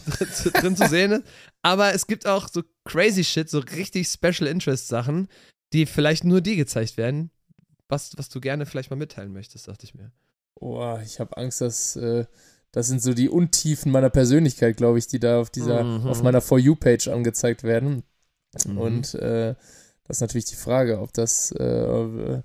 drin 0.52 0.76
zu 0.76 0.86
sehen 0.88 1.12
ist. 1.12 1.24
Aber 1.62 1.94
es 1.94 2.06
gibt 2.06 2.26
auch 2.26 2.46
so 2.46 2.62
crazy 2.84 3.24
Shit, 3.24 3.48
so 3.48 3.60
richtig 3.60 4.06
Special 4.06 4.46
Interest 4.46 4.86
Sachen, 4.86 5.28
die 5.72 5.86
vielleicht 5.86 6.24
nur 6.24 6.42
die 6.42 6.56
gezeigt 6.56 6.98
werden, 6.98 7.30
was, 7.88 8.12
was 8.18 8.28
du 8.28 8.40
gerne 8.40 8.66
vielleicht 8.66 8.90
mal 8.90 8.96
mitteilen 8.96 9.32
möchtest, 9.32 9.68
dachte 9.68 9.86
ich 9.86 9.94
mir. 9.94 10.12
Boah, 10.60 11.00
ich 11.02 11.18
habe 11.18 11.38
Angst, 11.38 11.62
dass 11.62 11.96
äh, 11.96 12.26
das 12.70 12.88
sind 12.88 13.00
so 13.00 13.14
die 13.14 13.30
Untiefen 13.30 13.90
meiner 13.90 14.10
Persönlichkeit, 14.10 14.76
glaube 14.76 14.98
ich, 14.98 15.06
die 15.06 15.20
da 15.20 15.40
auf 15.40 15.48
dieser, 15.48 15.84
mhm. 15.84 16.06
auf 16.06 16.22
meiner 16.22 16.42
For 16.42 16.58
You-Page 16.58 17.08
angezeigt 17.08 17.62
werden. 17.62 18.02
Mhm. 18.66 18.78
Und 18.78 19.14
äh, 19.14 19.54
das 20.04 20.18
ist 20.18 20.20
natürlich 20.20 20.46
die 20.46 20.56
Frage, 20.56 21.00
ob 21.00 21.12
das, 21.12 21.52
äh, 21.52 22.42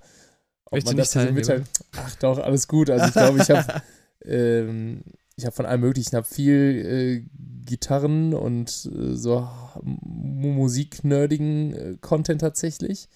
ob 0.64 0.72
Möchtest 0.72 0.86
man 0.86 0.96
das 0.96 1.12
so 1.12 1.32
mitteilen. 1.32 1.64
Ach 1.96 2.14
doch, 2.16 2.38
alles 2.38 2.68
gut. 2.68 2.90
Also 2.90 3.06
ich 3.06 3.12
glaube, 3.12 3.38
ich 3.42 3.50
habe 3.50 3.82
ähm, 4.24 5.02
ich 5.38 5.46
habe 5.46 5.54
von 5.54 5.66
allem 5.66 5.80
möglichen, 5.82 6.08
ich 6.10 6.14
habe 6.14 6.26
viel 6.26 6.84
äh, 6.84 7.64
Gitarren 7.64 8.34
und 8.34 8.90
äh, 8.92 9.14
so 9.14 9.48
musiknerdigen 9.82 11.72
äh, 11.74 11.96
Content 12.00 12.40
tatsächlich. 12.40 13.08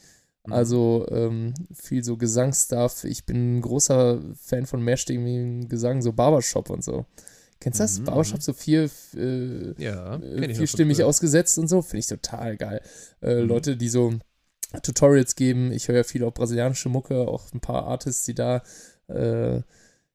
Mhm. 0.47 0.53
Also 0.53 1.07
ähm, 1.11 1.55
viel 1.75 2.05
so 2.05 2.17
Gesangsstuff. 2.17 3.05
Ich 3.05 3.27
bin 3.27 3.59
ein 3.59 3.61
großer 3.61 4.21
Fan 4.41 4.67
von 4.67 4.83
mehrstimmigen 4.83 5.69
Gesang, 5.69 6.01
so 6.01 6.13
Barbershop 6.13 6.71
und 6.71 6.85
so. 6.85 7.07
Kennst 7.59 7.81
du 7.81 7.85
das? 7.85 7.99
Mhm. 7.99 8.05
Barbershop 8.05 8.39
mhm. 8.39 8.43
so 8.43 8.53
viel, 8.53 8.91
äh, 9.17 9.83
ja, 9.83 10.17
äh, 10.17 10.55
vierstimmig 10.55 11.03
ausgesetzt 11.03 11.59
und 11.59 11.67
so. 11.67 11.83
Finde 11.83 11.99
ich 11.99 12.07
total 12.07 12.57
geil. 12.57 12.83
Äh, 13.21 13.43
mhm. 13.43 13.49
Leute, 13.49 13.77
die 13.77 13.89
so 13.89 14.13
Tutorials 14.81 15.37
geben. 15.37 15.73
Ich 15.73 15.89
höre 15.89 15.97
ja 15.97 16.05
viel 16.05 16.25
auch 16.25 16.33
brasilianische 16.33 16.89
Mucke, 16.89 17.29
auch 17.29 17.53
ein 17.53 17.61
paar 17.61 17.85
Artists, 17.85 18.25
die 18.25 18.35
da 18.35 18.63
äh, 19.09 19.61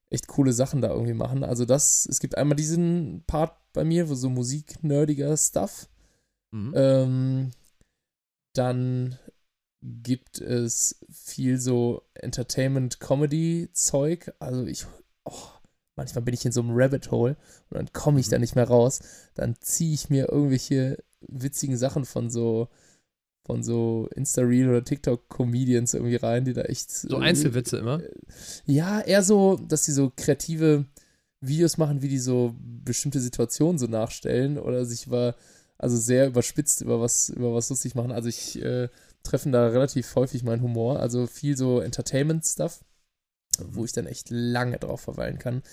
echt 0.10 0.28
coole 0.28 0.54
Sachen 0.54 0.82
da 0.82 0.90
irgendwie 0.90 1.14
machen. 1.14 1.44
Also 1.44 1.66
das, 1.66 2.06
es 2.06 2.20
gibt 2.20 2.38
einmal 2.38 2.56
diesen 2.56 3.24
Part 3.28 3.58
bei 3.74 3.84
mir, 3.84 4.10
wo 4.10 4.16
so 4.16 4.30
Musik-nerdiger 4.30 5.36
Stuff. 5.38 5.90
Mhm. 6.52 6.74
Ähm, 6.76 7.52
dann 8.54 9.20
gibt 9.82 10.40
es 10.40 11.00
viel 11.12 11.60
so 11.60 12.04
Entertainment-Comedy-Zeug. 12.16 14.34
Also 14.40 14.66
ich, 14.66 14.88
oh, 15.26 15.50
manchmal 15.96 16.24
bin 16.24 16.34
ich 16.34 16.46
in 16.46 16.52
so 16.52 16.62
einem 16.62 16.72
Rabbit 16.74 17.12
Hole 17.12 17.38
und 17.70 17.78
dann 17.78 17.94
komme 17.94 18.20
ich 18.20 18.26
mhm. 18.28 18.32
da 18.32 18.40
nicht 18.40 18.56
mehr 18.56 18.68
raus. 18.68 19.00
Dann 19.36 19.56
ziehe 19.60 19.94
ich 19.94 20.10
mir 20.10 20.30
irgendwelche 20.30 21.04
witzigen 21.22 21.78
Sachen 21.78 22.04
von 22.06 22.30
so 22.30 22.68
von 23.48 23.64
so 23.64 24.10
Insta-Reel 24.14 24.70
oder 24.70 24.84
TikTok-Comedians 24.84 25.94
irgendwie 25.94 26.18
rein, 26.18 26.44
die 26.44 26.54
da 26.54 26.64
echt. 26.64 26.92
So 26.92 27.18
Einzelwitze 27.18 27.78
äh, 27.78 27.80
immer? 27.80 28.02
Ja, 28.66 29.00
eher 29.00 29.24
so, 29.24 29.56
dass 29.56 29.86
die 29.86 29.94
so 29.94 30.12
kreative 30.16 30.86
Videos 31.40 31.78
machen, 31.78 32.02
wie 32.02 32.10
die 32.10 32.20
so 32.20 32.54
bestimmte 32.60 33.22
Situationen 33.22 33.80
so 33.80 33.88
nachstellen 33.88 34.60
oder 34.60 34.86
sich 34.86 35.08
über, 35.08 35.36
also 35.78 35.96
sehr 35.96 36.28
überspitzt 36.28 36.82
über 36.82 37.00
was, 37.00 37.30
über 37.30 37.54
was 37.54 37.70
lustig 37.70 37.96
machen. 37.96 38.12
Also 38.12 38.28
ich 38.28 38.62
äh, 38.62 38.90
treffen 39.24 39.54
da 39.54 39.68
relativ 39.68 40.14
häufig 40.16 40.44
meinen 40.44 40.62
Humor. 40.62 41.00
Also 41.00 41.26
viel 41.26 41.56
so 41.56 41.80
Entertainment-Stuff, 41.80 42.84
wo 43.64 43.86
ich 43.86 43.94
dann 43.94 44.08
echt 44.08 44.30
lange 44.30 44.78
drauf 44.78 45.02
verweilen 45.02 45.40
kann. 45.40 45.64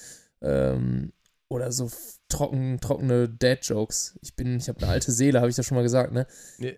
Ähm, 0.40 1.12
oder 1.54 1.70
so 1.72 1.90
trocken, 2.28 2.78
trockene 2.80 3.28
Dad-Jokes. 3.28 4.18
Ich 4.20 4.34
bin, 4.34 4.56
ich 4.56 4.68
habe 4.68 4.80
eine 4.82 4.90
alte 4.90 5.12
Seele, 5.12 5.40
habe 5.40 5.50
ich 5.50 5.56
das 5.56 5.66
schon 5.66 5.76
mal 5.76 5.82
gesagt, 5.82 6.12
ne? 6.12 6.26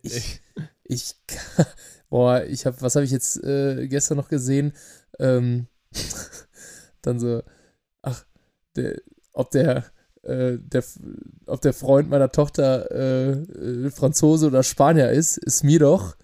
Ich, 0.03 0.41
ich, 0.85 1.15
boah, 2.11 2.45
ich 2.45 2.67
habe, 2.67 2.81
was 2.81 2.95
habe 2.95 3.05
ich 3.05 3.11
jetzt 3.11 3.43
äh, 3.43 3.89
gestern 3.89 4.19
noch 4.19 4.29
gesehen? 4.29 4.75
Ähm, 5.19 5.67
dann 7.03 7.19
so, 7.19 7.43
ach, 8.03 8.25
der, 8.77 9.01
ob 9.33 9.51
der, 9.51 9.85
äh, 10.23 10.59
der, 10.59 10.85
ob 11.47 11.61
der 11.63 11.73
Freund 11.73 12.11
meiner 12.11 12.31
Tochter 12.31 12.91
äh, 12.91 13.31
äh 13.31 13.91
Franzose 13.91 14.49
oder 14.49 14.63
Spanier 14.63 15.11
ist, 15.11 15.39
ist 15.39 15.65
mir 15.65 15.79
doch 15.79 16.17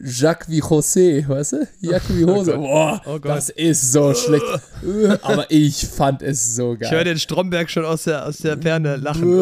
Jacques 0.00 0.48
wie 0.48 0.62
José, 0.62 1.28
weißt 1.28 1.52
du? 1.52 1.68
Jacques 1.80 2.16
wie 2.16 2.24
Hose. 2.24 2.54
Oh 2.56 2.60
Boah, 2.60 3.02
oh 3.06 3.18
das 3.18 3.50
ist 3.50 3.92
so 3.92 4.14
schlecht. 4.14 4.44
Aber 5.22 5.50
ich 5.50 5.86
fand 5.86 6.22
es 6.22 6.56
so 6.56 6.74
geil. 6.74 6.82
Ich 6.82 6.90
höre 6.90 7.04
den 7.04 7.18
Stromberg 7.18 7.70
schon 7.70 7.84
aus 7.84 8.04
der, 8.04 8.26
aus 8.26 8.38
der 8.38 8.58
Ferne 8.58 8.96
lachen. 8.96 9.26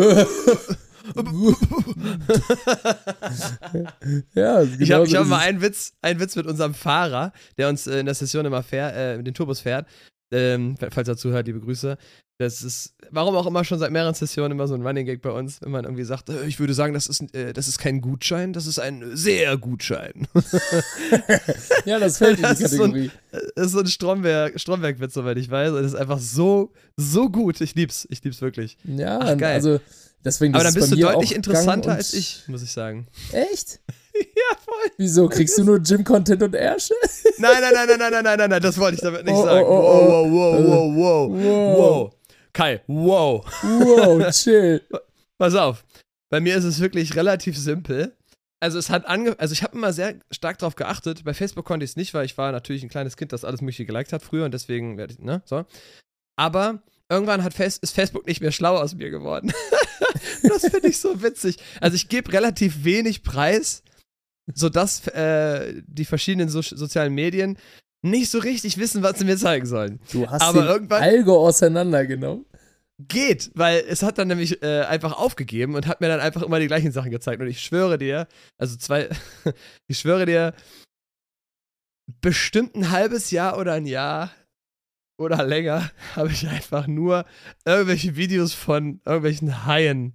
ja, 4.34 4.64
genau 4.64 4.64
ich 4.78 4.92
habe 4.92 5.18
hab 5.18 5.26
mal 5.26 5.38
einen 5.38 5.60
Witz, 5.60 5.92
einen 6.00 6.18
Witz 6.18 6.34
mit 6.36 6.46
unserem 6.46 6.74
Fahrer, 6.74 7.32
der 7.58 7.68
uns 7.68 7.86
äh, 7.86 8.00
in 8.00 8.06
der 8.06 8.14
Session 8.14 8.46
immer 8.46 8.62
fährt, 8.62 8.94
äh, 8.96 9.16
mit 9.18 9.26
den 9.26 9.34
Turbos 9.34 9.60
fährt. 9.60 9.86
Ähm, 10.32 10.76
falls 10.90 11.08
er 11.08 11.16
zuhört, 11.16 11.46
liebe 11.46 11.60
Grüße. 11.60 11.98
Das 12.36 12.62
ist, 12.62 12.94
warum 13.10 13.36
auch 13.36 13.46
immer 13.46 13.64
schon 13.64 13.78
seit 13.78 13.92
mehreren 13.92 14.14
Sessionen 14.14 14.52
immer 14.52 14.66
so 14.66 14.74
ein 14.74 14.84
Running 14.84 15.06
Gag 15.06 15.22
bei 15.22 15.30
uns, 15.30 15.62
wenn 15.62 15.70
man 15.70 15.84
irgendwie 15.84 16.02
sagt, 16.02 16.30
äh, 16.30 16.44
ich 16.46 16.58
würde 16.58 16.74
sagen, 16.74 16.92
das 16.92 17.06
ist, 17.06 17.32
äh, 17.32 17.52
das 17.52 17.68
ist 17.68 17.78
kein 17.78 18.00
Gutschein, 18.00 18.52
das 18.52 18.66
ist 18.66 18.80
ein 18.80 19.16
sehr 19.16 19.56
Gutschein. 19.56 20.26
ja, 21.84 22.00
das 22.00 22.18
fällt 22.18 22.38
in 22.40 22.42
die 22.42 22.42
das 22.42 22.60
Ist 22.60 22.72
so 22.72 22.82
ein, 22.82 23.12
das 23.30 23.40
äh, 23.40 23.64
ist 23.66 23.70
so 23.70 23.78
ein 23.78 23.86
Stromberg, 23.86 24.58
Stromberg-Witz, 24.58 25.14
soweit 25.14 25.36
ich 25.38 25.48
weiß. 25.48 25.74
Das 25.74 25.86
ist 25.86 25.94
einfach 25.94 26.18
so, 26.18 26.72
so 26.96 27.30
gut. 27.30 27.60
Ich 27.60 27.76
lieb's, 27.76 28.04
ich 28.10 28.24
lieb's 28.24 28.40
wirklich. 28.40 28.78
Ja, 28.82 29.20
Ach, 29.20 29.36
geil. 29.36 29.54
also 29.54 29.80
deswegen 30.24 30.56
Aber 30.56 30.64
dann 30.64 30.74
bist 30.74 30.90
du 30.90 30.96
deutlich 30.96 31.36
interessanter 31.36 31.92
als 31.92 32.14
ich, 32.14 32.42
muss 32.48 32.64
ich 32.64 32.72
sagen. 32.72 33.06
Echt? 33.32 33.80
Ja, 34.16 34.56
voll. 34.64 34.92
Wieso? 34.96 35.28
Kriegst 35.28 35.58
du 35.58 35.64
nur 35.64 35.80
Gym-Content 35.80 36.40
und 36.40 36.54
Ärsche? 36.54 36.94
Nein, 37.38 37.56
nein, 37.60 37.72
nein, 37.74 37.88
nein, 37.88 37.98
nein, 37.98 38.22
nein, 38.22 38.38
nein, 38.38 38.50
nein, 38.50 38.62
das 38.62 38.78
wollte 38.78 38.94
ich 38.94 39.00
damit 39.00 39.24
nicht 39.24 39.34
oh, 39.34 39.44
sagen. 39.44 39.66
Oh, 39.66 39.72
oh, 39.72 39.82
oh. 39.82 40.30
wow, 40.30 40.30
wow, 40.30 40.62
wow, 40.62 40.96
wow, 40.96 41.30
wow, 41.32 41.44
wow. 41.44 41.78
wow. 41.78 42.14
Kai, 42.54 42.80
wow. 42.86 43.44
Wow, 43.62 44.30
chill. 44.32 44.80
Pass 45.38 45.54
auf. 45.54 45.84
Bei 46.30 46.40
mir 46.40 46.56
ist 46.56 46.64
es 46.64 46.80
wirklich 46.80 47.16
relativ 47.16 47.58
simpel. 47.58 48.16
Also 48.60 48.78
es 48.78 48.88
hat 48.88 49.06
ange 49.06 49.38
also 49.38 49.52
ich 49.52 49.62
habe 49.62 49.76
immer 49.76 49.92
sehr 49.92 50.14
stark 50.30 50.58
darauf 50.58 50.76
geachtet. 50.76 51.24
Bei 51.24 51.34
Facebook 51.34 51.66
konnte 51.66 51.84
ich 51.84 51.90
es 51.90 51.96
nicht, 51.96 52.14
weil 52.14 52.24
ich 52.24 52.38
war 52.38 52.52
natürlich 52.52 52.82
ein 52.82 52.88
kleines 52.88 53.16
Kind, 53.16 53.32
das 53.32 53.44
alles 53.44 53.60
mögliche 53.60 53.84
geliked 53.84 54.12
hat 54.12 54.22
früher 54.22 54.44
und 54.44 54.54
deswegen 54.54 54.96
werde 54.96 55.12
ich, 55.12 55.18
ne, 55.18 55.42
so. 55.44 55.66
Aber 56.36 56.82
irgendwann 57.10 57.42
hat 57.42 57.54
Face 57.54 57.76
ist 57.76 57.94
Facebook 57.94 58.26
nicht 58.26 58.40
mehr 58.40 58.52
schlau 58.52 58.76
aus 58.76 58.94
mir 58.94 59.10
geworden. 59.10 59.52
das 60.42 60.62
finde 60.62 60.88
ich 60.88 60.98
so 60.98 61.22
witzig. 61.22 61.58
Also 61.80 61.96
ich 61.96 62.08
gebe 62.08 62.32
relativ 62.32 62.84
wenig 62.84 63.24
Preis, 63.24 63.82
sodass 64.52 65.06
äh, 65.08 65.82
die 65.86 66.04
verschiedenen 66.04 66.48
so 66.48 66.62
sozialen 66.62 67.14
Medien 67.14 67.58
nicht 68.04 68.30
so 68.30 68.38
richtig 68.38 68.78
wissen, 68.78 69.02
was 69.02 69.18
sie 69.18 69.24
mir 69.24 69.36
zeigen 69.36 69.66
sollen. 69.66 69.98
Du 70.12 70.28
hast 70.28 70.42
Aber 70.42 70.66
irgendwann 70.66 71.02
Algo 71.02 71.46
auseinandergenommen. 71.46 72.44
Geht, 72.98 73.50
weil 73.54 73.82
es 73.88 74.04
hat 74.04 74.18
dann 74.18 74.28
nämlich 74.28 74.62
äh, 74.62 74.82
einfach 74.82 75.18
aufgegeben 75.18 75.74
und 75.74 75.88
hat 75.88 76.00
mir 76.00 76.06
dann 76.06 76.20
einfach 76.20 76.42
immer 76.42 76.60
die 76.60 76.68
gleichen 76.68 76.92
Sachen 76.92 77.10
gezeigt. 77.10 77.42
Und 77.42 77.48
ich 77.48 77.60
schwöre 77.60 77.98
dir, 77.98 78.28
also 78.56 78.76
zwei, 78.76 79.08
ich 79.88 79.98
schwöre 79.98 80.26
dir, 80.26 80.54
bestimmt 82.20 82.76
ein 82.76 82.90
halbes 82.90 83.30
Jahr 83.32 83.58
oder 83.58 83.72
ein 83.72 83.86
Jahr 83.86 84.30
oder 85.18 85.44
länger 85.44 85.90
habe 86.16 86.30
ich 86.30 86.46
einfach 86.46 86.86
nur 86.86 87.24
irgendwelche 87.64 88.16
Videos 88.16 88.52
von 88.52 89.00
irgendwelchen 89.04 89.66
Haien 89.66 90.14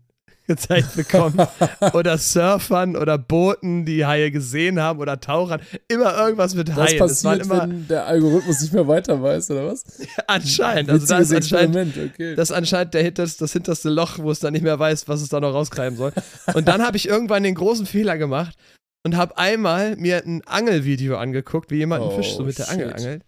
gezeigt 0.50 0.96
bekommen. 0.96 1.40
oder 1.94 2.18
Surfern 2.18 2.98
oder 2.98 3.18
Booten, 3.18 3.86
die 3.86 4.06
Haie 4.06 4.32
gesehen 4.32 4.80
haben 4.80 5.00
oder 5.00 5.22
Tauchern. 5.22 5.62
Immer 5.88 6.18
irgendwas 6.18 6.56
mit 6.56 6.76
Haien. 6.76 6.98
Das 6.98 7.24
passiert, 7.24 7.46
immer, 7.46 7.62
wenn 7.62 7.88
der 7.88 8.08
Algorithmus 8.08 8.62
nicht 8.62 8.74
mehr 8.74 8.88
weiter 8.88 9.22
weiß, 9.22 9.52
oder 9.52 9.68
was? 9.68 9.84
anscheinend. 10.28 10.90
Also 10.90 11.06
das 11.06 11.30
ist 11.30 11.36
anscheinend, 11.36 11.96
okay. 11.98 12.36
das 12.36 12.50
ist 12.50 12.56
anscheinend 12.56 12.96
der, 12.96 13.12
das, 13.12 13.38
das 13.38 13.54
hinterste 13.54 13.90
Loch, 13.90 14.18
wo 14.18 14.32
es 14.32 14.40
dann 14.40 14.54
nicht 14.54 14.64
mehr 14.64 14.80
weiß, 14.80 15.08
was 15.08 15.22
es 15.22 15.30
da 15.30 15.40
noch 15.40 15.54
rausgreifen 15.54 15.98
soll. 15.98 16.14
Und 16.56 16.68
dann 16.68 16.82
habe 16.82 16.98
ich 16.98 17.08
irgendwann 17.08 17.44
den 17.44 17.56
großen 17.56 17.86
Fehler 17.86 18.18
gemacht 18.18 18.58
und 19.06 19.16
habe 19.16 19.38
einmal 19.38 19.96
mir 19.98 20.24
ein 20.26 20.42
Angelvideo 20.48 21.16
angeguckt, 21.18 21.70
wie 21.70 21.78
jemand 21.78 22.02
einen 22.02 22.12
oh, 22.12 22.16
Fisch 22.16 22.34
so 22.36 22.44
mit 22.44 22.58
der 22.58 22.66
shit. 22.66 22.74
Angel 22.74 22.94
angelt. 22.94 23.24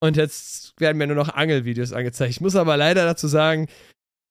Und 0.00 0.16
jetzt 0.16 0.72
werden 0.80 0.96
mir 0.96 1.06
nur 1.06 1.16
noch 1.16 1.28
Angelvideos 1.28 1.92
angezeigt. 1.92 2.30
Ich 2.30 2.40
muss 2.40 2.56
aber 2.56 2.78
leider 2.78 3.04
dazu 3.04 3.28
sagen, 3.28 3.68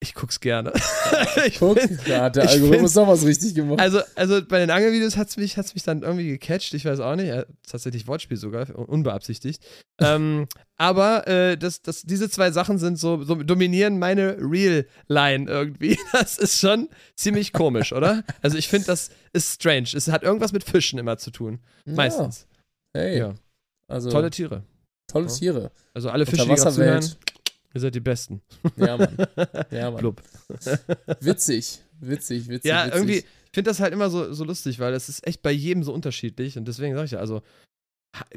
ich 0.02 0.14
guck's 0.14 0.40
gerne. 0.40 0.72
ich 1.46 1.60
Guck, 1.60 1.78
da 2.06 2.24
hat 2.24 2.36
der 2.36 2.48
Algorithmus 2.48 2.92
doch 2.94 3.06
was 3.06 3.24
richtig 3.24 3.54
gemacht. 3.54 3.78
Also, 3.78 4.00
also 4.16 4.44
bei 4.44 4.58
den 4.58 4.70
Angelvideos 4.70 5.16
hat 5.16 5.28
es 5.28 5.36
mich, 5.36 5.56
hat's 5.56 5.74
mich 5.74 5.84
dann 5.84 6.02
irgendwie 6.02 6.26
gecatcht, 6.26 6.74
ich 6.74 6.84
weiß 6.84 6.98
auch 6.98 7.14
nicht. 7.14 7.32
Tatsächlich 7.68 8.08
Wortspiel 8.08 8.36
sogar, 8.36 8.66
unbeabsichtigt. 8.76 9.64
ähm, 10.00 10.48
aber 10.76 11.28
äh, 11.28 11.56
das, 11.56 11.82
das, 11.82 12.02
diese 12.02 12.28
zwei 12.28 12.50
Sachen 12.50 12.78
sind 12.78 12.98
so, 12.98 13.22
so 13.22 13.36
dominieren 13.36 14.00
meine 14.00 14.36
Real-Line 14.38 15.48
irgendwie. 15.48 15.98
Das 16.12 16.36
ist 16.36 16.58
schon 16.58 16.88
ziemlich 17.16 17.52
komisch, 17.52 17.92
oder? 17.92 18.24
Also 18.42 18.58
ich 18.58 18.68
finde, 18.68 18.86
das 18.86 19.10
ist 19.32 19.54
strange. 19.54 19.88
Es 19.94 20.08
hat 20.08 20.22
irgendwas 20.22 20.52
mit 20.52 20.64
Fischen 20.64 20.98
immer 20.98 21.16
zu 21.16 21.30
tun. 21.30 21.60
Meistens. 21.84 22.46
Ja. 22.94 23.00
Hey. 23.00 23.18
Ja. 23.18 23.34
Also, 23.88 24.10
Tolle 24.10 24.30
Tiere. 24.30 24.64
Tolle. 25.06 25.28
Tiere. 25.28 25.70
Also 25.94 26.10
alle 26.10 26.26
Fische, 26.26 26.46
die 26.46 26.54
zuhören, 26.54 27.04
ihr 27.74 27.80
seid 27.80 27.94
die 27.94 28.00
Besten. 28.00 28.42
Ja, 28.76 28.96
Mann. 28.96 29.16
Ja, 29.70 29.90
Mann. 29.90 30.00
Blub. 30.00 30.22
witzig, 31.20 31.80
witzig, 32.00 32.48
witzig. 32.48 32.68
Ja, 32.68 32.86
witzig. 32.86 32.94
irgendwie, 32.94 33.18
ich 33.18 33.52
finde 33.52 33.70
das 33.70 33.80
halt 33.80 33.92
immer 33.92 34.10
so, 34.10 34.32
so 34.32 34.44
lustig, 34.44 34.78
weil 34.78 34.94
es 34.94 35.08
ist 35.08 35.26
echt 35.26 35.42
bei 35.42 35.52
jedem 35.52 35.82
so 35.82 35.92
unterschiedlich 35.92 36.56
und 36.58 36.66
deswegen 36.66 36.94
sage 36.94 37.06
ich 37.06 37.12
ja, 37.12 37.18
also 37.18 37.42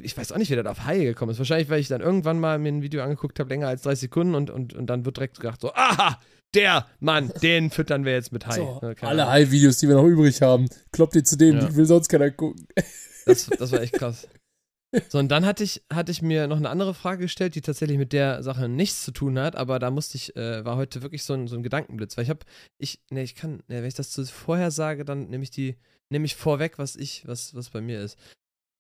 ich 0.02 0.18
weiß 0.18 0.32
auch 0.32 0.38
nicht, 0.38 0.50
wie 0.50 0.56
der 0.56 0.70
auf 0.70 0.86
Haie 0.86 1.04
gekommen 1.04 1.32
ist. 1.32 1.38
Wahrscheinlich, 1.38 1.70
weil 1.70 1.82
ich 1.82 1.90
dann 1.90 2.02
irgendwann 2.02 2.40
mal 2.40 2.58
mir 2.60 2.70
ein 2.70 2.82
Video 2.82 3.04
angeguckt 3.04 3.40
habe, 3.40 3.50
länger 3.50 3.68
als 3.68 3.82
30 3.82 4.02
Sekunden 4.02 4.36
und, 4.36 4.50
und, 4.50 4.74
und 4.74 4.88
dann 4.88 5.06
wird 5.06 5.18
direkt 5.18 5.40
gedacht 5.40 5.60
so, 5.60 5.74
aha, 5.74 6.20
der 6.54 6.88
Mann, 7.00 7.32
den 7.42 7.70
füttern 7.70 8.06
wir 8.06 8.14
jetzt 8.14 8.32
mit 8.32 8.48
Hai. 8.48 8.56
So, 8.56 8.80
ne, 8.82 8.96
alle 9.02 9.28
Hai-Videos, 9.28 9.78
die 9.80 9.90
wir 9.90 9.96
noch 9.96 10.06
übrig 10.06 10.42
haben, 10.42 10.70
kloppt 10.92 11.16
ihr 11.16 11.24
zu 11.24 11.38
dem, 11.38 11.58
ja. 11.58 11.76
will 11.76 11.86
sonst 11.86 12.08
keiner 12.08 12.32
gucken. 12.32 12.68
Das, 13.26 13.48
das 13.48 13.72
war 13.72 13.82
echt 13.82 13.94
krass. 13.94 14.28
So, 15.10 15.20
und 15.20 15.30
dann 15.30 15.46
hatte 15.46 15.64
ich, 15.64 15.84
hatte 15.92 16.12
ich 16.12 16.22
mir 16.22 16.48
noch 16.48 16.58
eine 16.58 16.70
andere 16.70 16.94
Frage 16.94 17.24
gestellt, 17.24 17.56
die 17.56 17.62
tatsächlich 17.62 17.98
mit 17.98 18.14
der 18.14 18.44
Sache 18.44 18.70
nichts 18.70 19.04
zu 19.04 19.12
tun 19.12 19.38
hat, 19.40 19.56
aber 19.56 19.80
da 19.80 19.92
musste 19.92 20.18
ich, 20.18 20.36
äh, 20.36 20.64
war 20.64 20.78
heute 20.78 21.02
wirklich 21.02 21.24
so 21.24 21.34
ein, 21.34 21.48
so 21.48 21.56
ein 21.56 21.64
Gedankenblitz, 21.64 22.18
weil 22.18 22.24
ich 22.24 22.30
habe, 22.30 22.46
ich, 22.78 23.02
ne, 23.10 23.24
ich 23.24 23.36
kann, 23.36 23.64
ne, 23.68 23.82
wenn 23.82 23.86
ich 23.86 23.94
das 23.94 24.12
zu 24.12 24.26
vorher 24.26 24.72
sage, 24.72 25.06
dann 25.06 25.30
nehme 25.30 25.44
ich 25.44 25.52
die, 25.52 25.78
nehme 26.10 26.26
ich 26.26 26.36
vorweg, 26.36 26.78
was 26.78 26.96
ich, 26.96 27.28
was, 27.28 27.56
was 27.56 27.70
bei 27.70 27.82
mir 27.82 28.02
ist. 28.02 28.18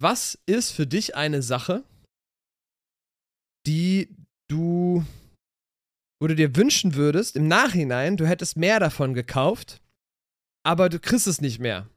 Was 0.02 0.38
ist 0.46 0.72
für 0.72 0.88
dich 0.88 1.16
eine 1.16 1.42
Sache, 1.42 1.84
die 3.66 4.16
du 4.48 5.04
wo 6.22 6.28
du 6.28 6.36
dir 6.36 6.56
wünschen 6.56 6.96
würdest, 6.96 7.36
im 7.36 7.48
Nachhinein, 7.48 8.18
du 8.18 8.28
hättest 8.28 8.58
mehr 8.58 8.80
davon 8.80 9.14
gekauft, 9.14 9.82
aber 10.64 10.90
du 10.90 11.00
kriegst 11.00 11.28
es 11.28 11.42
nicht 11.42 11.60
mehr? 11.60 11.90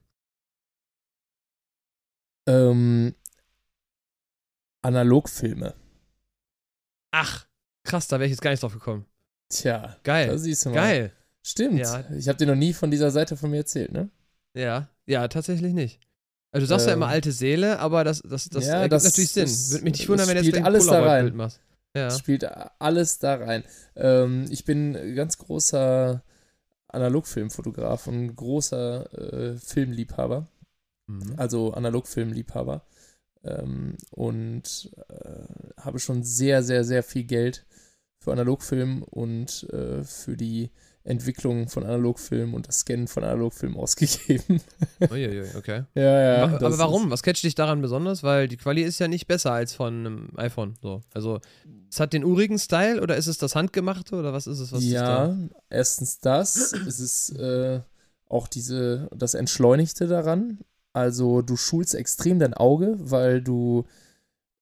Ähm, 2.47 3.15
Analogfilme. 4.81 5.75
Ach, 7.11 7.45
krass, 7.83 8.07
da 8.07 8.17
wäre 8.17 8.25
ich 8.25 8.31
jetzt 8.31 8.41
gar 8.41 8.51
nicht 8.51 8.63
drauf 8.63 8.73
gekommen. 8.73 9.05
Tja, 9.49 9.97
geil. 10.03 10.27
Da 10.27 10.37
siehst 10.37 10.65
du 10.65 10.69
mal. 10.69 10.75
Geil. 10.75 11.13
Stimmt. 11.41 11.79
Ja. 11.79 12.03
Ich 12.15 12.27
habe 12.27 12.37
dir 12.37 12.47
noch 12.47 12.55
nie 12.55 12.73
von 12.73 12.91
dieser 12.91 13.11
Seite 13.11 13.35
von 13.35 13.49
mir 13.49 13.57
erzählt, 13.57 13.91
ne? 13.91 14.09
Ja, 14.53 14.89
ja, 15.05 15.27
tatsächlich 15.27 15.73
nicht. 15.73 15.99
Also 16.51 16.65
du 16.65 16.69
sagst 16.69 16.85
ähm, 16.85 16.89
ja 16.89 16.93
immer 16.95 17.05
ähm, 17.07 17.11
alte 17.11 17.31
Seele, 17.31 17.79
aber 17.79 18.03
das, 18.03 18.21
das, 18.21 18.49
das 18.49 18.65
ja, 18.65 18.75
ergibt 18.75 18.93
das, 18.93 19.03
natürlich 19.03 19.31
Sinn. 19.31 19.71
Würde 19.71 19.83
mich 19.83 19.93
nicht 19.93 20.09
wundern, 20.09 20.27
wenn 20.27 20.37
du 20.37 20.43
jetzt 20.43 20.63
alles 20.63 20.87
da 20.87 21.03
rein. 21.03 21.35
machst. 21.35 21.61
Ja. 21.95 22.11
Spielt 22.11 22.45
alles 22.79 23.19
da 23.19 23.35
rein. 23.35 23.63
Ähm, 23.95 24.45
ich 24.49 24.65
bin 24.65 25.15
ganz 25.15 25.37
großer 25.37 26.23
Analogfilmfotograf 26.87 28.07
und 28.07 28.35
großer 28.35 29.53
äh, 29.53 29.57
Filmliebhaber. 29.57 30.47
Mhm. 31.07 31.33
Also 31.37 31.73
Analogfilmliebhaber. 31.73 32.85
Ähm, 33.43 33.95
und 34.11 34.91
äh, 35.09 35.81
habe 35.81 35.99
schon 35.99 36.23
sehr, 36.23 36.61
sehr, 36.63 36.83
sehr 36.83 37.03
viel 37.03 37.23
Geld 37.23 37.65
für 38.19 38.33
Analogfilm 38.33 39.03
und 39.03 39.67
äh, 39.71 40.03
für 40.03 40.35
die 40.35 40.71
Entwicklung 41.03 41.69
von 41.69 41.83
Analogfilm 41.83 42.53
und 42.53 42.67
das 42.67 42.79
Scannen 42.79 43.07
von 43.07 43.23
Analogfilm 43.23 43.77
ausgegeben. 43.77 44.61
Uiuiui, 45.09 45.55
okay. 45.57 45.83
ja, 45.95 46.21
ja. 46.21 46.43
Aber 46.43 46.77
warum? 46.77 47.09
Was 47.09 47.23
catcht 47.23 47.43
dich 47.43 47.55
daran 47.55 47.81
besonders? 47.81 48.21
Weil 48.21 48.47
die 48.47 48.57
Quali 48.57 48.83
ist 48.83 48.99
ja 48.99 49.07
nicht 49.07 49.27
besser 49.27 49.53
als 49.53 49.73
von 49.73 50.05
einem 50.05 50.29
iPhone. 50.35 50.75
So. 50.81 51.01
Also, 51.13 51.39
es 51.89 51.99
hat 51.99 52.13
den 52.13 52.25
urigen 52.25 52.59
Style 52.59 53.01
oder 53.01 53.15
ist 53.15 53.27
es 53.27 53.37
das 53.37 53.55
Handgemachte 53.55 54.15
oder 54.15 54.33
was 54.33 54.45
ist 54.45 54.59
es? 54.59 54.71
Was 54.71 54.83
ja, 54.83 55.27
da? 55.27 55.37
erstens 55.69 56.19
das. 56.19 56.73
es 56.73 56.99
ist 56.99 57.29
äh, 57.37 57.79
auch 58.27 58.47
diese, 58.47 59.09
das 59.15 59.33
Entschleunigte 59.33 60.07
daran. 60.07 60.59
Also, 60.93 61.41
du 61.41 61.55
schulst 61.55 61.95
extrem 61.95 62.39
dein 62.39 62.53
Auge, 62.53 62.95
weil 62.99 63.41
du 63.41 63.85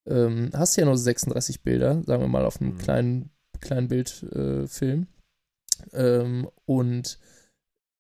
ähm, 0.06 0.50
hast 0.54 0.76
ja 0.76 0.86
nur 0.86 0.98
36 0.98 1.62
Bilder, 1.64 2.02
sagen 2.06 2.22
wir 2.22 2.28
mal, 2.28 2.46
auf 2.46 2.62
einem 2.62 2.74
mhm. 2.74 2.78
kleinen, 2.78 3.30
kleinen 3.60 3.88
Bildfilm. 3.88 5.08
Äh, 5.94 6.20
ähm, 6.20 6.50
und 6.66 7.20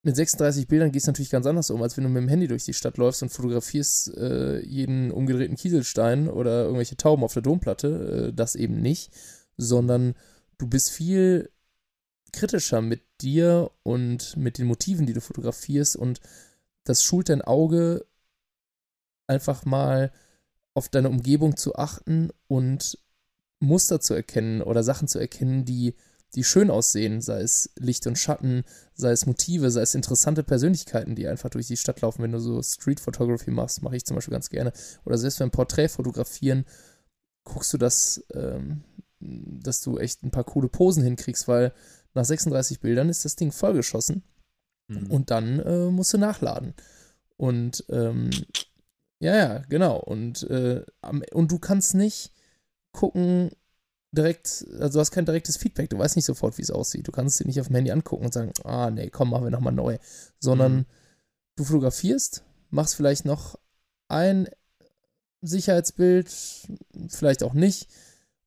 mit 0.03 0.15
36 0.15 0.67
Bildern 0.67 0.91
gehst 0.91 1.07
du 1.07 1.11
natürlich 1.11 1.29
ganz 1.29 1.45
anders 1.45 1.69
um, 1.69 1.81
als 1.81 1.97
wenn 1.97 2.05
du 2.05 2.09
mit 2.09 2.21
dem 2.21 2.29
Handy 2.29 2.47
durch 2.47 2.63
die 2.63 2.73
Stadt 2.73 2.97
läufst 2.97 3.23
und 3.23 3.29
fotografierst 3.29 4.15
äh, 4.15 4.59
jeden 4.65 5.11
umgedrehten 5.11 5.57
Kieselstein 5.57 6.29
oder 6.29 6.63
irgendwelche 6.63 6.95
Tauben 6.95 7.23
auf 7.23 7.33
der 7.33 7.41
Domplatte. 7.41 8.29
Äh, 8.29 8.33
das 8.33 8.55
eben 8.55 8.81
nicht, 8.81 9.11
sondern 9.57 10.15
du 10.57 10.67
bist 10.67 10.91
viel 10.91 11.49
kritischer 12.31 12.81
mit 12.81 13.01
dir 13.21 13.71
und 13.83 14.37
mit 14.37 14.57
den 14.57 14.67
Motiven, 14.67 15.05
die 15.05 15.13
du 15.13 15.21
fotografierst 15.21 15.95
und 15.95 16.21
das 16.83 17.03
schult 17.03 17.29
dein 17.29 17.41
Auge 17.41 18.05
einfach 19.27 19.65
mal 19.65 20.11
auf 20.73 20.89
deine 20.89 21.09
Umgebung 21.09 21.57
zu 21.57 21.75
achten 21.75 22.29
und 22.47 22.99
Muster 23.59 23.99
zu 23.99 24.13
erkennen 24.13 24.61
oder 24.61 24.83
Sachen 24.83 25.07
zu 25.07 25.19
erkennen, 25.19 25.65
die 25.65 25.95
die 26.35 26.43
schön 26.43 26.69
aussehen, 26.69 27.21
sei 27.21 27.41
es 27.41 27.71
Licht 27.77 28.05
und 28.05 28.17
Schatten, 28.17 28.63
sei 28.93 29.11
es 29.11 29.25
Motive, 29.25 29.71
sei 29.71 29.81
es 29.81 29.95
interessante 29.95 30.43
Persönlichkeiten, 30.43 31.15
die 31.15 31.27
einfach 31.27 31.49
durch 31.49 31.67
die 31.67 31.77
Stadt 31.77 32.01
laufen. 32.01 32.21
Wenn 32.21 32.33
du 32.33 32.39
so 32.39 32.61
Street 32.61 32.99
Photography 32.99 33.51
machst, 33.51 33.81
mache 33.81 33.95
ich 33.95 34.05
zum 34.05 34.15
Beispiel 34.15 34.33
ganz 34.33 34.49
gerne. 34.49 34.73
Oder 35.05 35.17
selbst 35.17 35.39
beim 35.39 35.51
Porträt 35.51 35.87
fotografieren, 35.87 36.65
guckst 37.43 37.73
du 37.73 37.77
das, 37.77 38.23
ähm, 38.33 38.83
dass 39.19 39.81
du 39.81 39.97
echt 39.97 40.23
ein 40.23 40.31
paar 40.31 40.43
coole 40.43 40.67
Posen 40.67 41.03
hinkriegst, 41.03 41.47
weil 41.47 41.73
nach 42.13 42.25
36 42.25 42.81
Bildern 42.81 43.09
ist 43.09 43.25
das 43.25 43.35
Ding 43.35 43.51
vollgeschossen 43.51 44.23
mhm. 44.89 45.09
und 45.09 45.31
dann 45.31 45.59
äh, 45.59 45.89
musst 45.89 46.13
du 46.13 46.17
nachladen. 46.17 46.73
Und 47.37 47.85
ähm, 47.89 48.29
ja, 49.19 49.35
ja, 49.35 49.57
genau. 49.69 49.97
Und, 49.97 50.43
äh, 50.49 50.83
und 51.33 51.51
du 51.51 51.59
kannst 51.59 51.95
nicht 51.95 52.31
gucken, 52.91 53.51
direkt, 54.11 54.65
also 54.79 54.93
du 54.93 54.99
hast 54.99 55.11
kein 55.11 55.25
direktes 55.25 55.57
Feedback, 55.57 55.89
du 55.89 55.97
weißt 55.97 56.15
nicht 56.15 56.25
sofort, 56.25 56.57
wie 56.57 56.61
es 56.61 56.71
aussieht. 56.71 57.07
Du 57.07 57.11
kannst 57.11 57.33
es 57.33 57.37
dir 57.39 57.47
nicht 57.47 57.59
auf 57.59 57.67
dem 57.67 57.75
Handy 57.75 57.91
angucken 57.91 58.25
und 58.25 58.33
sagen, 58.33 58.51
ah 58.63 58.89
nee, 58.89 59.09
komm, 59.09 59.29
machen 59.29 59.43
wir 59.43 59.51
nochmal 59.51 59.73
neu. 59.73 59.97
Sondern 60.39 60.75
mhm. 60.75 60.85
du 61.55 61.63
fotografierst, 61.63 62.43
machst 62.69 62.95
vielleicht 62.95 63.25
noch 63.25 63.59
ein 64.07 64.47
Sicherheitsbild, 65.41 66.33
vielleicht 67.09 67.43
auch 67.43 67.53
nicht. 67.53 67.87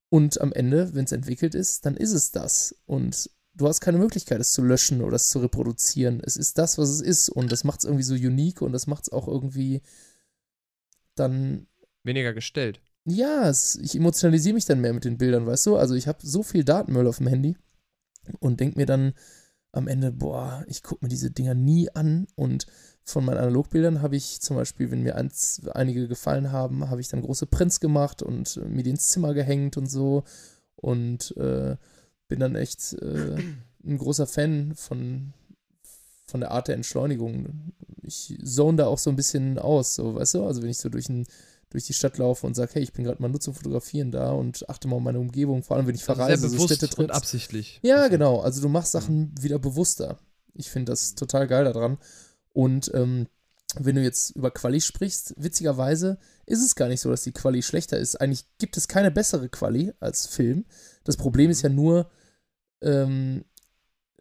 Und 0.08 0.40
am 0.40 0.52
Ende, 0.52 0.94
wenn 0.94 1.04
es 1.04 1.12
entwickelt 1.12 1.54
ist, 1.54 1.86
dann 1.86 1.96
ist 1.96 2.12
es 2.12 2.32
das. 2.32 2.74
Und 2.86 3.30
du 3.54 3.68
hast 3.68 3.80
keine 3.80 3.98
Möglichkeit, 3.98 4.40
es 4.40 4.52
zu 4.52 4.62
löschen 4.62 5.02
oder 5.02 5.16
es 5.16 5.28
zu 5.28 5.38
reproduzieren. 5.38 6.20
Es 6.24 6.36
ist 6.36 6.58
das, 6.58 6.78
was 6.78 6.88
es 6.88 7.00
ist. 7.00 7.28
Und 7.28 7.52
das 7.52 7.62
macht 7.64 7.80
es 7.80 7.84
irgendwie 7.84 8.02
so 8.02 8.14
unique 8.14 8.62
und 8.62 8.72
das 8.72 8.86
macht 8.86 9.04
es 9.04 9.12
auch 9.12 9.28
irgendwie 9.28 9.82
dann. 11.20 11.66
Weniger 12.02 12.32
gestellt 12.32 12.80
ja, 13.04 13.48
es, 13.48 13.76
ich 13.76 13.96
emotionalisiere 13.96 14.54
mich 14.54 14.66
dann 14.66 14.80
mehr 14.80 14.92
mit 14.92 15.04
den 15.04 15.18
Bildern, 15.18 15.46
weißt 15.46 15.66
du? 15.66 15.76
Also 15.76 15.94
ich 15.94 16.06
habe 16.06 16.18
so 16.22 16.42
viel 16.42 16.64
Datenmüll 16.64 17.06
auf 17.06 17.18
dem 17.18 17.26
Handy 17.26 17.56
und 18.40 18.60
denke 18.60 18.78
mir 18.78 18.86
dann 18.86 19.14
am 19.72 19.88
Ende, 19.88 20.12
boah, 20.12 20.64
ich 20.66 20.82
gucke 20.82 21.04
mir 21.04 21.08
diese 21.08 21.30
Dinger 21.30 21.54
nie 21.54 21.90
an 21.94 22.26
und 22.34 22.66
von 23.04 23.24
meinen 23.24 23.38
Analogbildern 23.38 24.02
habe 24.02 24.16
ich 24.16 24.40
zum 24.40 24.56
Beispiel, 24.56 24.90
wenn 24.90 25.02
mir 25.02 25.16
eins, 25.16 25.62
einige 25.74 26.08
gefallen 26.08 26.52
haben, 26.52 26.90
habe 26.90 27.00
ich 27.00 27.08
dann 27.08 27.22
große 27.22 27.46
Prints 27.46 27.80
gemacht 27.80 28.22
und 28.22 28.56
äh, 28.56 28.68
mir 28.68 28.82
die 28.82 28.90
ins 28.90 29.08
Zimmer 29.08 29.32
gehängt 29.32 29.76
und 29.76 29.86
so 29.86 30.24
und 30.76 31.36
äh, 31.36 31.76
bin 32.28 32.40
dann 32.40 32.56
echt 32.56 32.92
äh, 32.94 33.36
ein 33.84 33.98
großer 33.98 34.26
Fan 34.26 34.74
von, 34.74 35.32
von 36.30 36.40
der 36.40 36.50
Art 36.52 36.68
der 36.68 36.76
Entschleunigung. 36.76 37.72
Ich 38.02 38.38
zone 38.44 38.78
da 38.78 38.86
auch 38.86 38.98
so 38.98 39.10
ein 39.10 39.16
bisschen 39.16 39.58
aus, 39.58 39.94
so, 39.94 40.14
weißt 40.14 40.34
du? 40.34 40.46
Also 40.46 40.62
wenn 40.62 40.70
ich 40.70 40.78
so 40.78 40.88
durch 40.88 41.08
ein 41.08 41.26
durch 41.70 41.84
die 41.84 41.92
Stadt 41.92 42.18
laufe 42.18 42.46
und 42.46 42.54
sage, 42.54 42.72
hey, 42.74 42.82
ich 42.82 42.92
bin 42.92 43.04
gerade 43.04 43.22
mal 43.22 43.28
nur 43.28 43.40
zum 43.40 43.54
Fotografieren 43.54 44.10
da 44.10 44.32
und 44.32 44.68
achte 44.68 44.88
mal 44.88 44.96
auf 44.96 45.02
meine 45.02 45.20
Umgebung, 45.20 45.62
vor 45.62 45.76
allem 45.76 45.86
wenn 45.86 45.94
ich 45.94 46.02
also 46.02 46.14
verreise. 46.14 46.32
Also 46.44 46.48
sehr 46.48 46.66
bewusst 46.66 46.96
so 46.96 47.02
und 47.02 47.12
absichtlich. 47.12 47.78
Ja, 47.82 48.08
genau. 48.08 48.40
Also 48.40 48.60
du 48.60 48.68
machst 48.68 48.92
Sachen 48.92 49.32
wieder 49.40 49.58
bewusster. 49.60 50.18
Ich 50.54 50.68
finde 50.68 50.90
das 50.90 51.14
total 51.14 51.46
geil 51.46 51.64
daran. 51.64 51.98
Und 52.52 52.90
ähm, 52.92 53.28
wenn 53.78 53.94
du 53.94 54.02
jetzt 54.02 54.30
über 54.30 54.50
Quali 54.50 54.80
sprichst, 54.80 55.34
witzigerweise 55.36 56.18
ist 56.44 56.64
es 56.64 56.74
gar 56.74 56.88
nicht 56.88 57.00
so, 57.00 57.08
dass 57.08 57.22
die 57.22 57.32
Quali 57.32 57.62
schlechter 57.62 57.98
ist. 57.98 58.20
Eigentlich 58.20 58.46
gibt 58.58 58.76
es 58.76 58.88
keine 58.88 59.12
bessere 59.12 59.48
Quali 59.48 59.92
als 60.00 60.26
Film. 60.26 60.64
Das 61.04 61.16
Problem 61.16 61.50
ist 61.50 61.62
ja 61.62 61.68
nur, 61.68 62.10
ähm, 62.82 63.44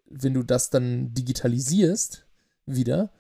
wenn 0.10 0.34
du 0.34 0.44
das 0.44 0.70
dann 0.70 1.14
digitalisierst 1.14 2.26
wieder, 2.66 3.12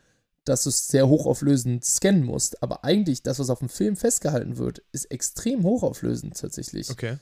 dass 0.46 0.64
du 0.64 0.70
es 0.70 0.88
sehr 0.88 1.08
hochauflösend 1.08 1.86
scannen 1.86 2.24
musst. 2.24 2.64
Aber 2.64 2.84
eigentlich, 2.84 3.22
das, 3.24 3.40
was 3.40 3.50
auf 3.50 3.60
dem 3.60 3.70
Film 3.70 3.96
festgehalten 3.96 4.58
wird, 4.58 4.82
ist 4.92 5.06
extrem 5.06 5.64
hochauflösend 5.64 6.38
tatsächlich. 6.38 6.90
Okay. 6.90 7.18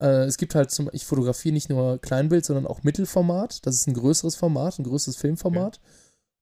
Äh, 0.00 0.24
es 0.24 0.36
gibt 0.36 0.54
halt 0.54 0.70
zum, 0.70 0.90
ich 0.92 1.06
fotografiere 1.06 1.54
nicht 1.54 1.70
nur 1.70 1.98
Kleinbild, 1.98 2.44
sondern 2.44 2.66
auch 2.66 2.82
Mittelformat. 2.82 3.66
Das 3.66 3.76
ist 3.76 3.86
ein 3.86 3.94
größeres 3.94 4.36
Format, 4.36 4.78
ein 4.78 4.84
größeres 4.84 5.16
Filmformat. 5.16 5.78
Okay. 5.78 5.90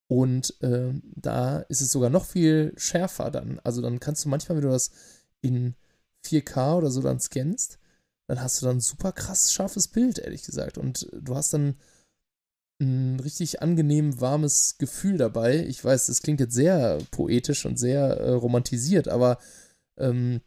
Und 0.09 0.61
äh, 0.63 0.93
da 1.15 1.59
ist 1.61 1.83
es 1.83 1.93
sogar 1.93 2.11
noch 2.11 2.25
viel 2.25 2.73
schärfer 2.77 3.31
dann. 3.31 3.61
Also 3.63 3.83
dann 3.83 4.01
kannst 4.01 4.25
du 4.25 4.31
manchmal, 4.31 4.57
wenn 4.57 4.65
du 4.65 4.71
das 4.71 4.91
in 5.43 5.75
4K 6.25 6.79
oder 6.79 6.91
so 6.91 7.03
dann 7.03 7.21
scannst, 7.21 7.79
dann 8.27 8.41
hast 8.41 8.61
du 8.61 8.67
dann 8.67 8.79
ein 8.79 8.81
super 8.81 9.13
krass 9.13 9.53
scharfes 9.53 9.89
Bild, 9.89 10.19
ehrlich 10.19 10.43
gesagt. 10.43 10.79
Und 10.79 11.09
du 11.13 11.37
hast 11.37 11.53
dann 11.53 11.77
ein 12.81 13.19
richtig 13.21 13.61
angenehm 13.61 14.21
warmes 14.21 14.77
Gefühl 14.79 15.19
dabei. 15.19 15.65
Ich 15.67 15.85
weiß, 15.85 16.07
das 16.07 16.23
klingt 16.23 16.41
jetzt 16.41 16.55
sehr 16.55 16.99
poetisch 17.11 17.67
und 17.67 17.79
sehr 17.79 18.03
äh, 18.03 18.31
romantisiert, 18.31 19.09
aber 19.09 19.39
ähm, 19.97 20.41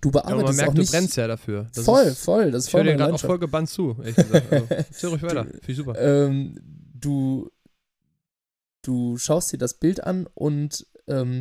du 0.00 0.10
bearbeitest 0.10 0.40
ja, 0.40 0.46
man 0.46 0.56
merkt, 0.56 0.70
auch 0.70 0.74
nicht. 0.74 0.92
Du 0.92 0.96
brennst 0.96 1.16
ja 1.16 1.26
dafür. 1.26 1.70
Das 1.74 1.84
voll, 1.84 2.04
ist, 2.04 2.24
voll. 2.24 2.50
Das 2.50 2.64
ist 2.64 2.70
voll 2.70 2.80
ich 2.82 2.86
höre 2.86 2.92
dir 2.92 2.98
gerade 2.98 3.14
auch 3.14 3.20
voll 3.20 3.38
gebannt 3.38 3.68
zu, 3.68 3.96
ehrlich 3.98 4.16
gesagt. 4.16 4.52
Also, 4.52 5.08
ruhig 5.08 5.22
weiter. 5.22 5.44
Finde 5.44 5.60
ich 5.66 5.76
super. 5.76 5.94
Ähm, 5.98 6.58
du, 6.94 7.50
du 8.82 9.18
schaust 9.18 9.52
dir 9.52 9.58
das 9.58 9.74
Bild 9.74 10.02
an 10.02 10.26
und 10.34 10.86
ähm, 11.06 11.40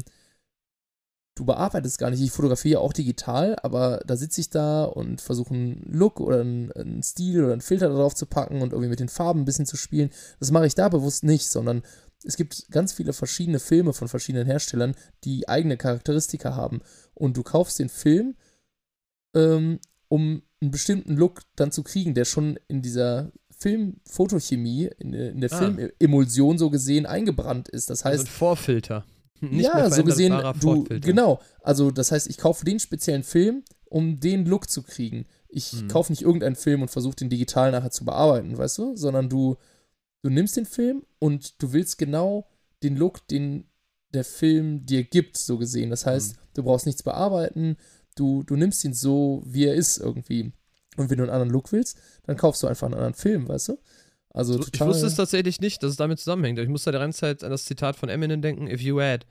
du 1.35 1.45
bearbeitest 1.45 1.97
gar 1.97 2.09
nicht. 2.09 2.21
Ich 2.21 2.31
fotografiere 2.31 2.79
auch 2.79 2.93
digital, 2.93 3.55
aber 3.63 4.01
da 4.05 4.15
sitze 4.15 4.41
ich 4.41 4.49
da 4.49 4.85
und 4.85 5.21
versuche 5.21 5.53
einen 5.53 5.81
Look 5.91 6.19
oder 6.19 6.41
einen, 6.41 6.71
einen, 6.73 7.03
Stil 7.03 7.43
oder 7.43 7.53
einen 7.53 7.61
Filter 7.61 7.89
darauf 7.89 8.15
zu 8.15 8.25
packen 8.25 8.61
und 8.61 8.71
irgendwie 8.71 8.89
mit 8.89 8.99
den 8.99 9.09
Farben 9.09 9.41
ein 9.41 9.45
bisschen 9.45 9.65
zu 9.65 9.77
spielen. 9.77 10.11
Das 10.39 10.51
mache 10.51 10.67
ich 10.67 10.75
da 10.75 10.89
bewusst 10.89 11.23
nicht, 11.23 11.49
sondern 11.49 11.81
es 12.23 12.37
gibt 12.37 12.69
ganz 12.71 12.93
viele 12.93 13.13
verschiedene 13.13 13.59
Filme 13.59 13.93
von 13.93 14.07
verschiedenen 14.07 14.45
Herstellern, 14.45 14.95
die 15.23 15.49
eigene 15.49 15.77
Charakteristika 15.77 16.55
haben. 16.55 16.81
Und 17.13 17.35
du 17.35 17.43
kaufst 17.43 17.79
den 17.79 17.89
Film, 17.89 18.35
ähm, 19.35 19.79
um 20.07 20.43
einen 20.61 20.71
bestimmten 20.71 21.15
Look 21.15 21.41
dann 21.55 21.71
zu 21.71 21.83
kriegen, 21.83 22.13
der 22.13 22.25
schon 22.25 22.57
in 22.67 22.81
dieser 22.81 23.31
Filmfotochemie, 23.57 24.89
in, 24.99 25.13
in 25.13 25.41
der 25.41 25.51
ah. 25.51 25.57
Filmemulsion 25.57 26.57
so 26.57 26.69
gesehen 26.69 27.05
eingebrannt 27.05 27.69
ist. 27.69 27.89
Das 27.89 28.05
heißt. 28.05 28.19
Also 28.19 28.23
ein 28.23 28.27
Vorfilter. 28.27 29.05
Nicht 29.51 29.65
ja, 29.65 29.89
so 29.89 30.03
gesehen, 30.03 30.33
du, 30.59 30.83
genau. 30.83 31.39
Also, 31.61 31.91
das 31.91 32.11
heißt, 32.11 32.29
ich 32.29 32.37
kaufe 32.37 32.65
den 32.65 32.79
speziellen 32.79 33.23
Film, 33.23 33.63
um 33.85 34.19
den 34.19 34.45
Look 34.45 34.69
zu 34.69 34.83
kriegen. 34.83 35.25
Ich 35.49 35.73
mhm. 35.73 35.87
kaufe 35.87 36.11
nicht 36.11 36.21
irgendeinen 36.21 36.55
Film 36.55 36.81
und 36.81 36.89
versuche 36.89 37.15
den 37.15 37.29
digital 37.29 37.71
nachher 37.71 37.91
zu 37.91 38.05
bearbeiten, 38.05 38.57
weißt 38.57 38.77
du? 38.77 38.95
Sondern 38.95 39.29
du, 39.29 39.57
du 40.21 40.29
nimmst 40.29 40.57
den 40.57 40.65
Film 40.65 41.03
und 41.19 41.61
du 41.61 41.73
willst 41.73 41.97
genau 41.97 42.47
den 42.81 42.95
Look, 42.95 43.27
den 43.27 43.65
der 44.13 44.23
Film 44.23 44.85
dir 44.85 45.03
gibt, 45.03 45.37
so 45.37 45.57
gesehen. 45.57 45.89
Das 45.89 46.05
heißt, 46.05 46.35
mhm. 46.35 46.39
du 46.55 46.63
brauchst 46.63 46.85
nichts 46.85 47.03
bearbeiten, 47.03 47.77
du, 48.15 48.43
du 48.43 48.55
nimmst 48.55 48.83
ihn 48.85 48.93
so, 48.93 49.43
wie 49.45 49.65
er 49.65 49.75
ist 49.75 49.97
irgendwie. 49.97 50.53
Und 50.97 51.09
wenn 51.09 51.17
du 51.17 51.23
einen 51.23 51.33
anderen 51.33 51.51
Look 51.51 51.71
willst, 51.71 51.97
dann 52.23 52.37
kaufst 52.37 52.63
du 52.63 52.67
einfach 52.67 52.85
einen 52.85 52.93
anderen 52.93 53.15
Film, 53.15 53.47
weißt 53.47 53.69
du? 53.69 53.77
Also 54.35 54.53
so, 54.53 54.65
ich 54.71 54.79
wusste 54.81 55.05
es 55.05 55.15
tatsächlich 55.15 55.61
nicht, 55.61 55.83
dass 55.83 55.91
es 55.91 55.97
damit 55.97 56.19
zusammenhängt. 56.19 56.59
Ich 56.59 56.67
musste 56.67 56.91
die 56.91 56.97
ganze 56.97 57.19
Zeit 57.19 57.43
an 57.43 57.51
das 57.51 57.65
Zitat 57.65 57.95
von 57.95 58.09
Eminem 58.09 58.41
denken: 58.41 58.67
If 58.67 58.81
you 58.81 58.99
had 58.99 59.25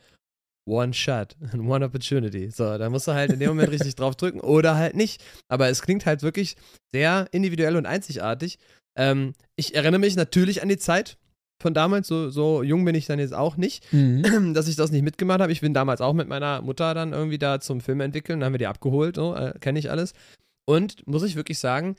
one 0.65 0.93
shot 0.93 1.37
and 1.53 1.69
one 1.69 1.85
opportunity. 1.85 2.51
So, 2.51 2.79
da 2.79 2.89
musst 2.89 3.09
du 3.09 3.13
halt 3.13 3.33
in 3.33 3.41
dem 3.41 3.49
Moment 3.49 3.71
richtig 3.73 3.97
drauf 3.97 4.17
drücken 4.17 4.41
oder 4.41 4.77
halt 4.77 4.95
nicht. 4.95 5.23
Aber 5.49 5.69
es 5.69 5.83
klingt 5.83 6.07
halt 6.07 6.23
wirklich 6.23 6.57
sehr 6.93 7.27
individuell 7.33 7.77
und 7.77 7.87
einzigartig. 7.87 8.59
Ähm, 8.97 9.33
ich 9.57 9.75
erinnere 9.75 10.01
mich 10.01 10.17
natürlich 10.17 10.63
an 10.63 10.69
die 10.69 10.79
Zeit 10.79 11.17
von 11.61 11.75
damals, 11.75 12.09
so, 12.09 12.29
so 12.29 12.63
jung 12.63 12.85
bin 12.85 12.95
ich 12.95 13.07
dann 13.07 13.21
jetzt 13.21 13.35
auch 13.35 13.57
nicht, 13.57 13.91
mhm. 13.93 14.53
dass 14.55 14.69
ich 14.69 14.77
das 14.77 14.91
nicht 14.91 15.03
mitgemacht 15.03 15.41
habe. 15.41 15.53
Ich 15.53 15.61
bin 15.61 15.75
damals 15.75 16.01
auch 16.01 16.13
mit 16.13 16.29
meiner 16.29 16.61
Mutter 16.61 16.93
dann 16.93 17.13
irgendwie 17.13 17.39
da 17.39 17.61
zum 17.61 17.81
Film 17.81 18.01
entwickeln, 18.01 18.41
dann 18.41 18.47
haben 18.47 18.55
wir 18.55 18.59
die 18.59 18.67
abgeholt, 18.67 19.17
so, 19.17 19.35
äh, 19.35 19.55
kenne 19.61 19.79
ich 19.79 19.91
alles. 19.91 20.13
Und 20.65 21.07
muss 21.07 21.23
ich 21.23 21.37
wirklich 21.37 21.59
sagen, 21.59 21.97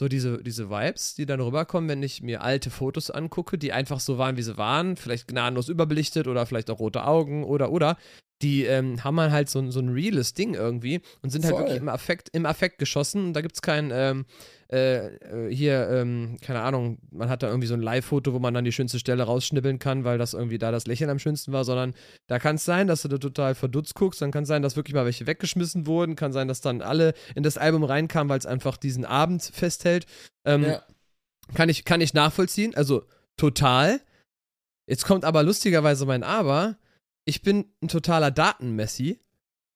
so 0.00 0.08
diese, 0.08 0.42
diese 0.42 0.70
Vibes, 0.70 1.14
die 1.14 1.26
dann 1.26 1.40
rüberkommen, 1.40 1.90
wenn 1.90 2.02
ich 2.02 2.22
mir 2.22 2.40
alte 2.40 2.70
Fotos 2.70 3.10
angucke, 3.10 3.58
die 3.58 3.74
einfach 3.74 4.00
so 4.00 4.16
waren, 4.16 4.38
wie 4.38 4.42
sie 4.42 4.56
waren, 4.56 4.96
vielleicht 4.96 5.28
gnadenlos 5.28 5.68
überbelichtet 5.68 6.26
oder 6.26 6.46
vielleicht 6.46 6.70
auch 6.70 6.78
rote 6.78 7.04
Augen 7.04 7.44
oder 7.44 7.70
oder, 7.70 7.98
die 8.42 8.64
ähm, 8.64 9.04
haben 9.04 9.20
halt 9.20 9.50
so, 9.50 9.70
so 9.70 9.80
ein 9.80 9.90
reales 9.90 10.32
Ding 10.34 10.54
irgendwie 10.54 11.00
und 11.22 11.30
sind 11.30 11.44
halt 11.44 11.54
Voll. 11.54 11.62
wirklich 11.64 11.80
im 11.80 11.88
Affekt, 11.88 12.30
im 12.32 12.46
Affekt 12.46 12.78
geschossen. 12.78 13.26
Und 13.26 13.32
da 13.34 13.42
gibt 13.42 13.54
es 13.56 13.62
kein, 13.62 13.90
ähm, 13.92 14.24
äh, 14.72 15.08
äh, 15.16 15.54
hier, 15.54 15.88
ähm, 15.90 16.38
keine 16.40 16.60
Ahnung, 16.62 16.98
man 17.10 17.28
hat 17.28 17.42
da 17.42 17.48
irgendwie 17.48 17.66
so 17.66 17.74
ein 17.74 17.82
Live-Foto, 17.82 18.32
wo 18.32 18.38
man 18.38 18.54
dann 18.54 18.64
die 18.64 18.72
schönste 18.72 18.98
Stelle 18.98 19.24
rausschnibbeln 19.24 19.78
kann, 19.78 20.04
weil 20.04 20.16
das 20.16 20.32
irgendwie 20.32 20.58
da 20.58 20.70
das 20.70 20.86
Lächeln 20.86 21.10
am 21.10 21.18
schönsten 21.18 21.52
war, 21.52 21.64
sondern 21.64 21.94
da 22.28 22.38
kann 22.38 22.56
es 22.56 22.64
sein, 22.64 22.86
dass 22.86 23.02
du 23.02 23.08
da 23.08 23.18
total 23.18 23.54
verdutzt 23.54 23.94
guckst, 23.94 24.22
dann 24.22 24.30
kann 24.30 24.44
es 24.44 24.48
sein, 24.48 24.62
dass 24.62 24.76
wirklich 24.76 24.94
mal 24.94 25.04
welche 25.04 25.26
weggeschmissen 25.26 25.86
wurden, 25.86 26.16
kann 26.16 26.32
sein, 26.32 26.48
dass 26.48 26.60
dann 26.60 26.82
alle 26.82 27.14
in 27.34 27.42
das 27.42 27.58
Album 27.58 27.84
reinkamen, 27.84 28.28
weil 28.30 28.38
es 28.38 28.46
einfach 28.46 28.76
diesen 28.76 29.04
Abend 29.04 29.42
festhält. 29.42 30.06
Ähm, 30.44 30.64
ja. 30.64 30.82
kann, 31.54 31.68
ich, 31.68 31.84
kann 31.84 32.00
ich 32.00 32.14
nachvollziehen, 32.14 32.74
also 32.74 33.04
total. 33.36 34.00
Jetzt 34.86 35.04
kommt 35.04 35.24
aber 35.24 35.42
lustigerweise 35.42 36.06
mein 36.06 36.22
Aber. 36.22 36.76
Ich 37.24 37.42
bin 37.42 37.72
ein 37.82 37.88
totaler 37.88 38.30
Datenmessi. 38.30 39.20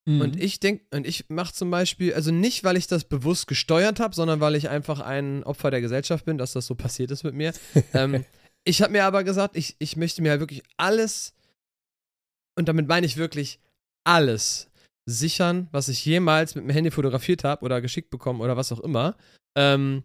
Mhm. 0.07 0.20
Und 0.20 0.40
ich 0.40 0.61
denke, 0.61 0.84
und 0.95 1.07
ich 1.07 1.28
mache 1.28 1.55
zum 1.55 1.70
Beispiel, 1.70 2.14
also 2.14 2.30
nicht, 2.30 2.64
weil 2.64 2.76
ich 2.76 2.86
das 2.86 3.05
bewusst 3.05 3.47
gesteuert 3.47 4.01
habe, 4.01 4.14
sondern 4.14 4.40
weil 4.40 4.55
ich 4.55 4.68
einfach 4.68 5.01
ein 5.01 5.45
Opfer 5.45 5.70
der 5.70 5.80
Gesellschaft 5.80 6.24
bin, 6.24 6.38
dass 6.38 6.53
das 6.53 6.66
so 6.66 6.74
passiert 6.74 7.11
ist 7.11 7.24
mit 7.24 7.34
mir. 7.34 7.55
ähm, 7.95 8.24
ich 8.64 8.82
habe 8.82 8.92
mir 8.92 9.05
aber 9.05 9.24
gesagt, 9.24 9.57
ich, 9.57 9.76
ich 9.78 9.97
möchte 9.97 10.22
mir 10.22 10.30
halt 10.30 10.40
wirklich 10.40 10.62
alles, 10.76 11.34
und 12.59 12.68
damit 12.68 12.86
meine 12.86 13.07
ich 13.07 13.16
wirklich 13.16 13.61
alles, 14.05 14.70
sichern, 15.07 15.68
was 15.70 15.88
ich 15.88 16.05
jemals 16.05 16.55
mit 16.55 16.64
dem 16.64 16.70
Handy 16.70 16.90
fotografiert 16.90 17.45
habe 17.45 17.64
oder 17.64 17.80
geschickt 17.80 18.11
bekommen 18.11 18.40
oder 18.40 18.57
was 18.57 18.72
auch 18.72 18.80
immer, 18.80 19.16
ähm, 19.57 20.03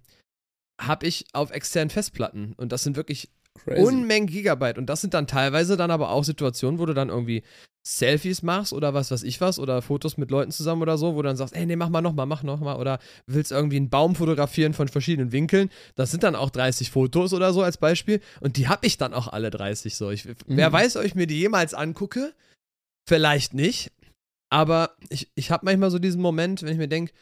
habe 0.79 1.07
ich 1.07 1.25
auf 1.33 1.51
externen 1.51 1.89
Festplatten. 1.89 2.53
Und 2.53 2.71
das 2.71 2.83
sind 2.83 2.95
wirklich 2.95 3.29
Crazy. 3.58 3.82
Unmengen 3.82 4.28
Gigabyte. 4.28 4.78
Und 4.78 4.88
das 4.88 5.02
sind 5.02 5.14
dann 5.14 5.28
teilweise 5.28 5.78
dann 5.78 5.91
aber 5.91 6.12
auch 6.12 6.24
Situationen, 6.24 6.80
wo 6.80 6.86
du 6.86 6.93
dann 6.93 7.10
irgendwie 7.10 7.43
Selfies 7.82 8.43
machst 8.43 8.74
oder 8.74 8.93
was 8.93 9.10
weiß 9.10 9.24
ich 9.24 9.41
was 9.41 9.58
oder 9.58 9.82
Fotos 9.82 10.18
mit 10.18 10.32
Leuten 10.32 10.52
zusammen 10.52 10.82
oder 10.82 10.97
so, 10.97 11.16
wo 11.16 11.22
du 11.22 11.28
dann 11.28 11.38
sagst, 11.38 11.56
ey, 11.56 11.66
nee, 11.66 11.76
mach 11.76 11.89
mal 11.89 12.02
nochmal, 12.02 12.26
mach 12.26 12.43
nochmal 12.43 12.78
oder 12.78 13.00
willst 13.26 13.52
irgendwie 13.52 13.78
einen 13.78 13.89
Baum 13.89 14.16
fotografieren 14.16 14.74
von 14.74 14.88
verschiedenen 14.88 15.32
Winkeln. 15.32 15.70
Das 15.95 16.12
sind 16.12 16.24
dann 16.24 16.36
auch 16.36 16.50
30 16.50 16.91
Fotos 16.91 17.34
oder 17.34 17.54
so 17.54 17.64
als 17.64 17.78
Beispiel 17.78 18.22
und 18.41 18.58
die 18.58 18.68
habe 18.68 18.86
ich 18.86 18.97
dann 18.97 19.14
auch 19.14 19.28
alle 19.28 19.50
30 19.50 19.95
so. 19.95 20.12
Ich, 20.12 20.26
mhm. 20.26 20.36
Wer 20.47 20.72
weiß, 20.72 20.97
ob 20.97 21.04
ich 21.04 21.16
mir 21.16 21.26
die 21.26 21.39
jemals 21.39 21.74
angucke? 21.74 22.34
Vielleicht 23.08 23.54
nicht. 23.54 23.91
Aber 24.52 24.95
ich, 25.10 25.32
ich 25.36 25.52
habe 25.52 25.66
manchmal 25.66 25.91
so 25.91 26.00
diesen 26.00 26.22
Moment, 26.22 26.62
wenn 26.62 26.72
ich 26.72 26.78
mir 26.78 26.88
denke, 26.88 27.14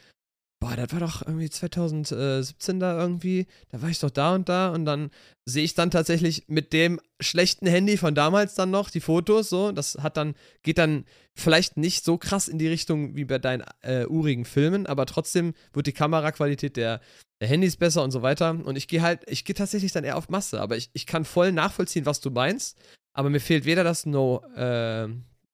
boah, 0.60 0.74
das 0.74 0.92
war 0.92 1.00
doch 1.00 1.22
irgendwie 1.22 1.50
2017 1.50 2.80
da 2.80 2.98
irgendwie, 2.98 3.46
da 3.70 3.80
war 3.80 3.88
ich 3.88 4.00
doch 4.00 4.10
da 4.10 4.34
und 4.34 4.48
da 4.48 4.70
und 4.70 4.84
dann 4.84 5.10
sehe 5.44 5.64
ich 5.64 5.74
dann 5.74 5.90
tatsächlich 5.90 6.44
mit 6.48 6.72
dem 6.72 7.00
schlechten 7.20 7.66
Handy 7.66 7.96
von 7.96 8.14
damals 8.14 8.54
dann 8.54 8.70
noch 8.70 8.90
die 8.90 9.00
Fotos 9.00 9.48
so, 9.48 9.72
das 9.72 9.98
hat 10.00 10.16
dann, 10.16 10.34
geht 10.62 10.78
dann 10.78 11.04
vielleicht 11.34 11.76
nicht 11.76 12.04
so 12.04 12.18
krass 12.18 12.48
in 12.48 12.58
die 12.58 12.68
Richtung 12.68 13.14
wie 13.14 13.24
bei 13.24 13.38
deinen 13.38 13.64
äh, 13.82 14.06
urigen 14.06 14.44
Filmen, 14.44 14.86
aber 14.86 15.06
trotzdem 15.06 15.54
wird 15.72 15.86
die 15.86 15.92
Kameraqualität 15.92 16.76
der, 16.76 17.00
Handys 17.40 17.76
besser 17.76 18.02
und 18.02 18.10
so 18.10 18.22
weiter. 18.22 18.50
Und 18.50 18.76
ich 18.76 18.88
gehe 18.88 19.02
halt, 19.02 19.20
ich 19.28 19.44
gehe 19.44 19.54
tatsächlich 19.54 19.92
dann 19.92 20.02
eher 20.02 20.16
auf 20.16 20.28
Masse, 20.28 20.60
aber 20.60 20.76
ich, 20.76 20.90
ich 20.92 21.06
kann 21.06 21.24
voll 21.24 21.52
nachvollziehen, 21.52 22.04
was 22.04 22.20
du 22.20 22.30
meinst, 22.30 22.76
aber 23.12 23.30
mir 23.30 23.40
fehlt 23.40 23.64
weder 23.64 23.84
das 23.84 24.06
No, 24.06 24.42
äh, 24.56 25.08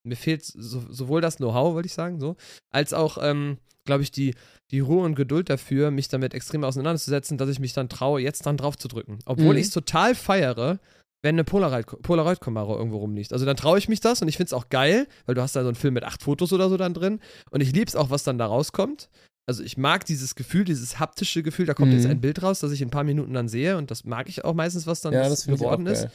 mir 0.05 0.17
fehlt 0.17 0.45
so, 0.45 0.83
sowohl 0.91 1.21
das 1.21 1.37
Know-how, 1.37 1.75
wollte 1.75 1.87
ich 1.87 1.95
sagen, 1.95 2.21
so, 2.21 2.37
als 2.71 2.93
auch, 2.93 3.19
ähm, 3.21 3.59
glaube 3.85 4.03
ich, 4.03 4.11
die, 4.11 4.35
die 4.71 4.81
Ruhe 4.81 5.05
und 5.05 5.15
Geduld 5.15 5.51
dafür, 5.51 5.91
mich 5.91 6.09
damit 6.09 6.35
extrem 6.35 6.65
auseinanderzusetzen, 6.65 7.39
dass 7.39 7.49
ich 7.49 7.59
mich 7.59 7.73
dann 7.73 7.89
traue, 7.89 8.21
jetzt 8.21 8.47
dann 8.47 8.57
drauf 8.57 8.77
zu 8.79 8.89
drücken. 8.89 9.19
Obwohl 9.27 9.55
mhm. 9.55 9.61
ich 9.61 9.67
es 9.67 9.73
total 9.73 10.15
feiere, 10.15 10.79
wenn 11.23 11.37
eine 11.37 11.45
Polaroid-Kamera 11.45 12.77
irgendwo 12.77 12.99
rumliegt. 12.99 13.33
Also 13.33 13.47
dann 13.47 13.57
traue 13.57 13.79
ich 13.79 13.89
mich 13.89 14.01
das 14.01 14.21
und 14.21 14.29
ich 14.29 14.37
finde 14.37 14.49
es 14.49 14.53
auch 14.53 14.69
geil, 14.69 15.09
weil 15.25 15.35
du 15.35 15.41
hast 15.41 15.57
da 15.57 15.63
so 15.63 15.69
einen 15.69 15.75
Film 15.75 15.95
mit 15.95 16.05
acht 16.05 16.23
Fotos 16.23 16.53
oder 16.53 16.69
so 16.69 16.77
dann 16.77 16.93
drin 16.93 17.19
und 17.51 17.63
ich 17.63 17.73
liebe 17.73 17.89
es 17.89 17.97
auch, 17.97 18.11
was 18.11 18.25
dann 18.25 18.37
da 18.37 18.47
rauskommt. 18.47 19.09
Also 19.47 19.63
ich 19.63 19.79
mag 19.79 20.05
dieses 20.05 20.35
Gefühl, 20.35 20.65
dieses 20.65 20.99
haptische 20.99 21.43
Gefühl, 21.43 21.65
da 21.65 21.73
kommt 21.73 21.93
mhm. 21.93 21.97
jetzt 21.97 22.07
ein 22.07 22.21
Bild 22.21 22.43
raus, 22.43 22.61
das 22.61 22.73
ich 22.73 22.83
in 22.83 22.89
ein 22.89 22.91
paar 22.91 23.05
Minuten 23.05 23.33
dann 23.33 23.49
sehe 23.49 23.79
und 23.79 23.91
das 23.91 24.05
mag 24.05 24.29
ich 24.29 24.45
auch 24.45 24.55
meistens, 24.55 24.87
was 24.87 25.01
dann 25.01 25.15
ja, 25.15 25.29
geworden 25.29 25.87
ist. 25.87 26.09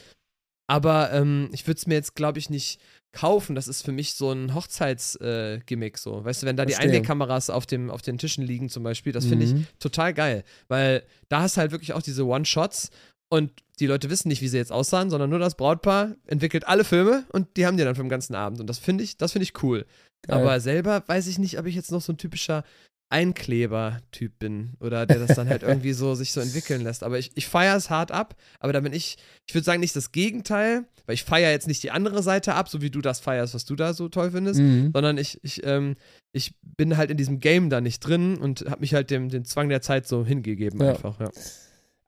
Aber 0.68 1.12
ähm, 1.12 1.50
ich 1.52 1.66
würde 1.66 1.80
es 1.80 1.88
mir 1.88 1.96
jetzt, 1.96 2.14
glaube 2.14 2.38
ich, 2.38 2.52
nicht 2.52 2.80
kaufen. 3.12 3.56
Das 3.56 3.68
ist 3.68 3.84
für 3.84 3.92
mich 3.92 4.14
so 4.14 4.32
ein 4.32 4.54
Hochzeitsgimmick, 4.54 5.96
äh, 5.96 6.00
so. 6.00 6.24
Weißt 6.24 6.44
du, 6.44 6.48
wenn 6.48 6.58
da 6.58 6.66
die 6.66 6.76
Einwegkameras 6.76 7.50
auf, 7.50 7.66
dem, 7.66 7.90
auf 7.90 8.02
den 8.02 8.18
Tischen 8.18 8.46
liegen 8.46 8.70
zum 8.70 8.84
Beispiel, 8.84 9.14
das 9.14 9.26
finde 9.26 9.46
mhm. 9.46 9.62
ich 9.62 9.68
total 9.80 10.14
geil. 10.14 10.44
Weil 10.68 11.04
da 11.28 11.42
hast 11.42 11.58
du 11.58 11.62
halt 11.62 11.72
wirklich 11.72 11.94
auch 11.94 12.02
diese 12.02 12.26
One-Shots 12.26 12.90
und 13.30 13.52
die 13.80 13.88
Leute 13.88 14.10
wissen 14.10 14.28
nicht, 14.28 14.42
wie 14.42 14.48
sie 14.48 14.58
jetzt 14.58 14.72
aussahen, 14.72 15.10
sondern 15.10 15.30
nur 15.30 15.40
das 15.40 15.56
Brautpaar 15.56 16.16
entwickelt 16.28 16.68
alle 16.68 16.84
Filme 16.84 17.26
und 17.32 17.58
die 17.58 17.66
haben 17.66 17.78
die 17.78 17.84
dann 17.84 17.96
für 17.96 18.04
den 18.04 18.10
ganzen 18.10 18.36
Abend. 18.36 18.60
Und 18.60 18.68
das 18.68 18.80
finde 18.80 19.04
ich, 19.04 19.18
das 19.18 19.32
finde 19.32 19.44
ich 19.44 19.64
cool. 19.64 19.86
Geil. 20.24 20.38
Aber 20.38 20.60
selber 20.60 21.04
weiß 21.08 21.28
ich 21.28 21.40
nicht, 21.40 21.58
ob 21.60 21.66
ich 21.66 21.76
jetzt 21.76 21.92
noch 21.92 22.02
so 22.02 22.12
ein 22.12 22.18
typischer 22.18 22.64
Einkleber-Typ 23.10 24.38
bin 24.38 24.74
oder 24.80 25.06
der 25.06 25.20
das 25.20 25.36
dann 25.36 25.50
halt 25.50 25.64
irgendwie 25.64 25.94
so 25.94 26.14
sich 26.14 26.32
so 26.32 26.42
entwickeln 26.42 26.82
lässt. 26.82 27.04
Aber 27.04 27.18
ich, 27.18 27.32
ich 27.36 27.48
feiere 27.48 27.76
es 27.76 27.90
hart 27.90 28.12
ab, 28.12 28.36
aber 28.60 28.72
da 28.72 28.80
bin 28.80 28.94
ich, 28.94 29.18
ich 29.48 29.56
würde 29.56 29.66
sagen, 29.66 29.80
nicht 29.80 29.96
das 29.96 30.12
Gegenteil, 30.12 30.86
weil 31.08 31.16
ich 31.16 31.24
feiere 31.24 31.52
jetzt 31.52 31.68
nicht 31.68 31.82
die 31.82 31.92
andere 31.92 32.22
Seite 32.22 32.54
ab, 32.54 32.70
so 32.70 32.82
wie 32.82 32.92
du 32.92 33.02
das 33.02 33.20
feierst, 33.20 33.56
was 33.56 33.66
du 33.66 33.76
da 33.76 33.94
so 33.94 34.10
toll 34.10 34.32
findest, 34.32 34.60
mhm. 34.60 34.92
sondern 34.94 35.18
ich, 35.18 35.40
ich, 35.44 35.66
ähm, 35.66 35.96
ich 36.32 36.54
bin 36.62 36.98
halt 36.98 37.10
in 37.10 37.18
diesem 37.18 37.40
Game 37.40 37.72
da 37.72 37.82
nicht 37.82 38.00
drin 38.02 38.38
und 38.38 38.66
habe 38.70 38.82
mich 38.82 38.94
halt 38.94 39.10
dem, 39.10 39.30
dem 39.30 39.44
Zwang 39.44 39.70
der 39.70 39.82
Zeit 39.82 40.08
so 40.08 40.24
hingegeben 40.24 40.80
ja. 40.80 40.92
einfach, 40.92 41.20
ja. 41.20 41.32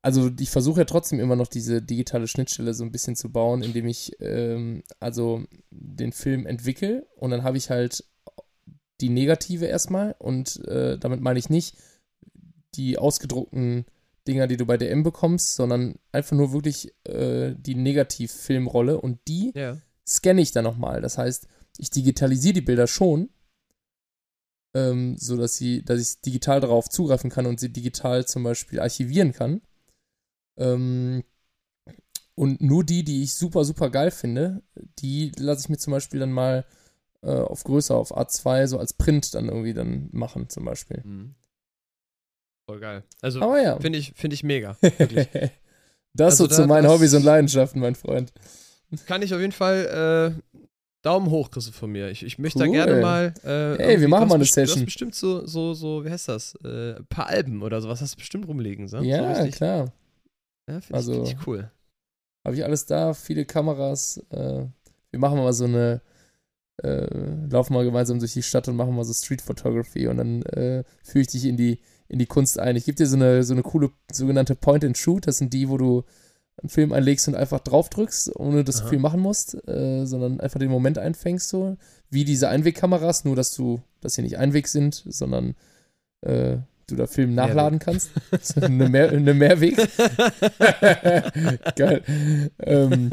Also 0.03 0.31
ich 0.39 0.49
versuche 0.49 0.79
ja 0.79 0.85
trotzdem 0.85 1.19
immer 1.19 1.35
noch 1.35 1.47
diese 1.47 1.81
digitale 1.81 2.27
Schnittstelle 2.27 2.73
so 2.73 2.83
ein 2.83 2.91
bisschen 2.91 3.15
zu 3.15 3.31
bauen, 3.31 3.61
indem 3.61 3.87
ich 3.87 4.13
ähm, 4.19 4.81
also 4.99 5.43
den 5.69 6.11
Film 6.11 6.47
entwickle 6.47 7.05
und 7.17 7.29
dann 7.29 7.43
habe 7.43 7.57
ich 7.57 7.69
halt 7.69 8.03
die 9.01 9.09
negative 9.09 9.65
erstmal 9.65 10.15
und 10.19 10.65
äh, 10.67 10.97
damit 10.97 11.21
meine 11.21 11.39
ich 11.39 11.49
nicht 11.49 11.77
die 12.75 12.97
ausgedruckten 12.97 13.85
Dinger, 14.27 14.47
die 14.47 14.57
du 14.57 14.65
bei 14.65 14.77
DM 14.77 15.03
bekommst, 15.03 15.55
sondern 15.55 15.95
einfach 16.11 16.37
nur 16.37 16.53
wirklich 16.53 16.93
äh, 17.05 17.55
die 17.57 17.75
Negativfilmrolle 17.75 18.99
und 18.99 19.19
die 19.27 19.51
ja. 19.55 19.77
scanne 20.07 20.41
ich 20.41 20.51
dann 20.51 20.63
nochmal. 20.63 21.01
Das 21.01 21.17
heißt, 21.17 21.47
ich 21.77 21.89
digitalisiere 21.89 22.53
die 22.53 22.61
Bilder 22.61 22.87
schon, 22.87 23.29
ähm, 24.75 25.17
so 25.17 25.35
dass 25.37 25.55
sie, 25.55 25.83
dass 25.83 25.99
ich 25.99 26.21
digital 26.21 26.61
darauf 26.61 26.87
zugreifen 26.87 27.29
kann 27.29 27.47
und 27.47 27.59
sie 27.59 27.73
digital 27.73 28.25
zum 28.25 28.43
Beispiel 28.43 28.79
archivieren 28.79 29.31
kann. 29.31 29.61
Ähm, 30.57 31.23
und 32.35 32.61
nur 32.61 32.83
die, 32.83 33.03
die 33.03 33.23
ich 33.23 33.33
super, 33.33 33.65
super 33.65 33.89
geil 33.89 34.11
finde, 34.11 34.63
die 34.99 35.31
lasse 35.37 35.61
ich 35.61 35.69
mir 35.69 35.77
zum 35.77 35.91
Beispiel 35.91 36.19
dann 36.19 36.31
mal 36.31 36.65
äh, 37.23 37.31
auf 37.31 37.63
größer, 37.63 37.95
auf 37.95 38.15
A2, 38.15 38.67
so 38.67 38.77
als 38.79 38.93
Print 38.93 39.33
dann 39.33 39.47
irgendwie 39.47 39.73
dann 39.73 40.09
machen, 40.11 40.49
zum 40.49 40.65
Beispiel. 40.65 41.01
Mhm. 41.03 41.35
Voll 42.69 42.79
geil. 42.79 43.03
Also 43.21 43.39
ja. 43.57 43.79
finde 43.79 43.99
ich, 43.99 44.13
find 44.15 44.33
ich 44.33 44.43
mega. 44.43 44.77
das 46.13 46.33
also 46.39 46.43
so 46.43 46.47
da, 46.47 46.55
zu 46.55 46.67
meinen 46.67 46.87
Hobbys 46.87 47.13
und 47.13 47.23
Leidenschaften, 47.23 47.81
mein 47.81 47.95
Freund. 47.95 48.31
Kann 49.05 49.21
ich 49.21 49.33
auf 49.33 49.39
jeden 49.39 49.53
Fall 49.53 50.35
äh, 50.35 50.57
Daumen 51.01 51.31
hoch 51.31 51.49
kriegst 51.49 51.67
du 51.67 51.71
von 51.71 51.91
mir. 51.91 52.09
Ich, 52.09 52.23
ich 52.23 52.37
möchte 52.37 52.59
cool. 52.59 52.65
da 52.65 52.71
gerne 52.71 53.01
mal. 53.01 53.33
Äh, 53.43 53.83
hey, 53.83 54.01
wir 54.01 54.07
machen 54.07 54.27
mal 54.27 54.35
eine 54.35 54.45
Session. 54.45 54.75
Du 54.75 54.81
hast 54.81 54.85
bestimmt 54.85 55.15
so, 55.15 55.45
so, 55.47 55.73
so, 55.73 56.05
wie 56.05 56.09
heißt 56.09 56.27
das? 56.27 56.55
Äh, 56.63 56.97
ein 56.97 57.07
paar 57.07 57.27
Alben 57.27 57.63
oder 57.63 57.81
sowas 57.81 58.01
hast 58.01 58.13
du 58.13 58.17
bestimmt 58.17 58.47
rumliegen, 58.47 58.87
so? 58.87 58.99
Ja, 58.99 59.43
so 59.43 59.49
klar. 59.49 59.93
Ja, 60.69 60.79
finde 60.81 60.93
also, 60.93 61.11
ich, 61.13 61.29
find 61.29 61.41
ich 61.41 61.47
cool. 61.47 61.71
Habe 62.45 62.55
ich 62.55 62.63
alles 62.63 62.85
da, 62.85 63.13
viele 63.13 63.45
Kameras. 63.45 64.17
Äh, 64.29 64.65
wir 65.09 65.19
machen 65.19 65.39
mal 65.39 65.53
so 65.53 65.65
eine. 65.65 66.01
Äh, 66.83 67.07
laufen 67.49 67.73
mal 67.73 67.83
gemeinsam 67.83 68.19
durch 68.19 68.33
die 68.33 68.43
Stadt 68.43 68.67
und 68.67 68.75
machen 68.75 68.95
mal 68.95 69.03
so 69.03 69.13
Street 69.13 69.41
Photography 69.41 70.07
und 70.07 70.17
dann 70.17 70.41
äh, 70.43 70.83
führe 71.03 71.21
ich 71.21 71.27
dich 71.27 71.45
in 71.45 71.57
die, 71.57 71.79
in 72.07 72.17
die 72.17 72.25
Kunst 72.25 72.59
ein. 72.59 72.75
Ich 72.75 72.85
gebe 72.85 72.95
dir 72.95 73.05
so 73.05 73.15
eine, 73.15 73.43
so 73.43 73.53
eine 73.53 73.61
coole 73.61 73.91
sogenannte 74.11 74.55
Point 74.55 74.83
and 74.83 74.97
Shoot. 74.97 75.27
Das 75.27 75.37
sind 75.37 75.53
die, 75.53 75.69
wo 75.69 75.77
du 75.77 76.03
einen 76.57 76.69
Film 76.69 76.91
einlegst 76.91 77.27
und 77.27 77.35
einfach 77.35 77.59
draufdrückst, 77.59 78.35
ohne 78.35 78.63
dass 78.63 78.77
Aha. 78.77 78.83
du 78.83 78.89
viel 78.89 78.99
machen 78.99 79.19
musst, 79.19 79.55
äh, 79.67 80.05
sondern 80.05 80.39
einfach 80.39 80.59
den 80.59 80.71
Moment 80.71 80.97
einfängst, 80.97 81.49
so 81.49 81.77
wie 82.09 82.25
diese 82.25 82.49
Einwegkameras, 82.49 83.25
nur 83.25 83.35
dass 83.35 83.53
du, 83.53 83.81
dass 84.01 84.15
sie 84.15 84.21
nicht 84.21 84.37
Einweg 84.37 84.67
sind, 84.67 85.03
sondern 85.07 85.55
äh, 86.21 86.57
du 86.87 86.95
da 86.95 87.07
Film 87.07 87.35
nachladen 87.35 87.79
Mehrweg. 87.79 88.09
kannst. 88.31 88.57
eine, 88.63 88.89
Mehr, 88.89 89.09
eine 89.09 89.33
Mehrweg. 89.33 89.77
Geil. 91.75 92.03
Ähm, 92.59 93.11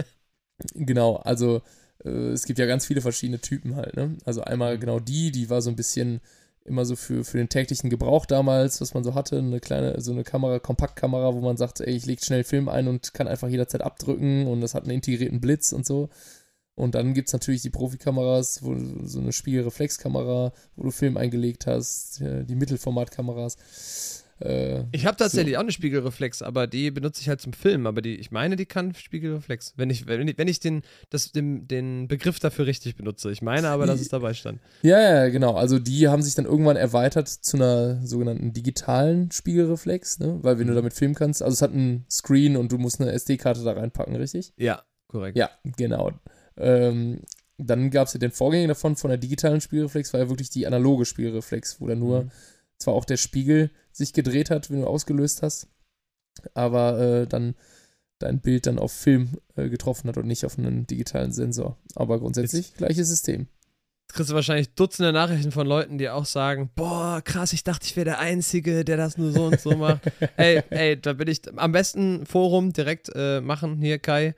genau, 0.75 1.17
also 1.17 1.63
äh, 2.05 2.09
es 2.09 2.45
gibt 2.45 2.59
ja 2.59 2.67
ganz 2.67 2.87
viele 2.87 3.01
verschiedene 3.01 3.41
Typen 3.41 3.77
halt, 3.77 3.97
ne? 3.97 4.17
Also 4.25 4.43
einmal 4.43 4.77
mhm. 4.77 4.81
genau 4.81 5.01
die, 5.01 5.31
die 5.31 5.51
war 5.51 5.63
so 5.63 5.71
ein 5.71 5.77
bisschen 5.77 6.21
immer 6.65 6.85
so 6.85 6.97
für, 6.97 7.25
für 7.25 7.39
den 7.39 7.49
täglichen 7.49 7.91
Gebrauch 7.91 8.27
damals, 8.27 8.81
was 8.81 8.93
man 8.95 9.03
so 9.03 9.15
hatte, 9.15 9.39
eine 9.39 9.59
kleine, 9.59 10.01
so 10.01 10.13
eine 10.13 10.23
Kamera, 10.23 10.59
Kompaktkamera, 10.59 11.35
wo 11.35 11.41
man 11.41 11.57
sagt, 11.57 11.81
ey, 11.81 11.95
ich 11.95 12.07
lege 12.07 12.23
schnell 12.23 12.45
Film 12.45 12.69
ein 12.69 12.89
und 12.89 13.15
kann 13.15 13.27
einfach 13.27 13.49
jederzeit 13.49 13.81
abdrücken 13.83 14.47
und 14.47 14.61
das 14.61 14.75
hat 14.75 14.83
einen 14.83 14.93
integrierten 14.93 15.41
Blitz 15.41 15.73
und 15.73 15.87
so. 15.87 16.11
Und 16.75 16.95
dann 16.95 17.15
gibt 17.15 17.29
es 17.29 17.33
natürlich 17.33 17.63
die 17.63 17.71
Profikameras, 17.71 18.63
wo 18.63 18.77
so 19.05 19.19
eine 19.19 19.33
Spiegelreflexkamera, 19.33 20.53
wo 20.77 20.83
du 20.83 20.91
Film 20.93 21.17
eingelegt 21.17 21.67
hast, 21.67 22.21
die 22.21 22.55
Mittelformatkameras. 22.55 24.25
Äh, 24.41 24.85
ich 24.93 25.07
habe 25.07 25.17
tatsächlich 25.17 25.55
so. 25.55 25.59
auch 25.59 25.63
eine 25.63 25.73
Spiegelreflex, 25.73 26.43
aber 26.43 26.67
die 26.67 26.91
benutze 26.91 27.21
ich 27.21 27.29
halt 27.29 27.41
zum 27.41 27.53
Filmen. 27.53 27.87
Aber 27.87 28.03
die, 28.03 28.17
ich 28.17 28.31
meine, 28.31 28.57
die 28.57 28.67
kann 28.67 28.95
Spiegelreflex. 28.95 29.75
Wenn 29.77 29.91
ich, 29.91 30.07
wenn 30.07 30.27
ich, 30.29 30.39
wenn 30.39 30.49
ich 30.49 30.61
den, 30.61 30.83
das, 31.11 31.33
den, 31.33 31.67
den 31.67 32.09
Begriff 32.09 32.39
dafür 32.39 32.67
richtig 32.67 32.97
benutze. 32.97 33.31
Ich 33.31 33.43
meine 33.43 33.69
aber, 33.69 33.87
dass 33.87 34.01
es 34.01 34.09
dabei 34.09 34.35
stand. 34.35 34.61
Ja, 34.83 35.01
ja, 35.01 35.29
genau. 35.29 35.55
Also 35.55 35.79
die 35.79 36.09
haben 36.09 36.23
sich 36.23 36.35
dann 36.35 36.45
irgendwann 36.45 36.77
erweitert 36.77 37.29
zu 37.29 37.57
einer 37.57 38.05
sogenannten 38.07 38.53
digitalen 38.53 39.31
Spiegelreflex, 39.31 40.21
ne? 40.21 40.39
Weil 40.43 40.59
wenn 40.59 40.67
du 40.67 40.73
mhm. 40.73 40.77
damit 40.77 40.95
filmen 40.95 41.15
kannst, 41.15 41.43
also 41.43 41.55
es 41.55 41.63
hat 41.63 41.73
einen 41.73 42.05
Screen 42.11 42.57
und 42.57 42.73
du 42.73 42.79
musst 42.79 43.01
eine 43.01 43.13
SD-Karte 43.13 43.65
da 43.65 43.73
reinpacken, 43.73 44.15
richtig? 44.17 44.53
Ja, 44.57 44.83
korrekt. 45.09 45.37
Ja, 45.37 45.51
genau. 45.77 46.13
Ähm, 46.57 47.23
dann 47.59 47.91
gab 47.91 48.07
es 48.07 48.15
ja 48.15 48.21
den 48.21 48.31
Vorgänger 48.31 48.69
davon, 48.69 48.97
von 48.97 49.11
der 49.11 49.19
digitalen 49.19 49.61
Spielreflex, 49.61 50.13
war 50.13 50.21
ja 50.21 50.29
wirklich 50.29 50.51
die 50.51 50.67
analoge 50.67 51.05
Spielreflex, 51.05 51.81
wo 51.81 51.89
dann 51.89 51.99
nur 51.99 52.25
mhm. 52.25 52.31
Zwar 52.79 52.95
auch 52.95 53.05
der 53.05 53.17
Spiegel 53.17 53.71
sich 53.93 54.13
gedreht 54.13 54.51
hat, 54.51 54.71
wenn 54.71 54.81
du 54.81 54.87
ausgelöst 54.87 55.43
hast, 55.43 55.69
aber 56.55 56.99
äh, 56.99 57.27
dann 57.27 57.55
dein 58.19 58.41
Bild 58.41 58.67
dann 58.67 58.79
auf 58.79 58.93
Film 58.93 59.39
äh, 59.57 59.69
getroffen 59.69 60.09
hat 60.09 60.17
und 60.17 60.27
nicht 60.27 60.45
auf 60.45 60.59
einen 60.59 60.87
digitalen 60.87 61.33
Sensor. 61.33 61.79
Aber 61.95 62.19
grundsätzlich 62.19 62.75
gleiches 62.75 63.09
System. 63.09 63.47
Kriegst 64.09 64.31
du 64.31 64.35
wahrscheinlich 64.35 64.75
Dutzende 64.75 65.13
Nachrichten 65.13 65.53
von 65.53 65.67
Leuten, 65.67 65.99
die 65.99 66.09
auch 66.09 66.25
sagen, 66.25 66.71
boah, 66.75 67.21
krass, 67.23 67.53
ich 67.53 67.63
dachte, 67.63 67.85
ich 67.85 67.95
wäre 67.95 68.07
der 68.07 68.19
Einzige, 68.19 68.85
der 68.85 68.97
das 68.97 69.19
nur 69.19 69.33
so 69.33 69.45
und 69.45 69.61
so 69.61 69.77
macht. 69.77 70.01
ey, 70.37 70.63
ey, 70.71 71.01
da 71.01 71.13
bin 71.13 71.29
ich 71.29 71.43
am 71.57 71.73
besten 71.73 72.25
Forum 72.25 72.73
direkt 72.73 73.11
äh, 73.15 73.41
machen, 73.41 73.83
hier 73.83 73.99
Kai. 73.99 74.35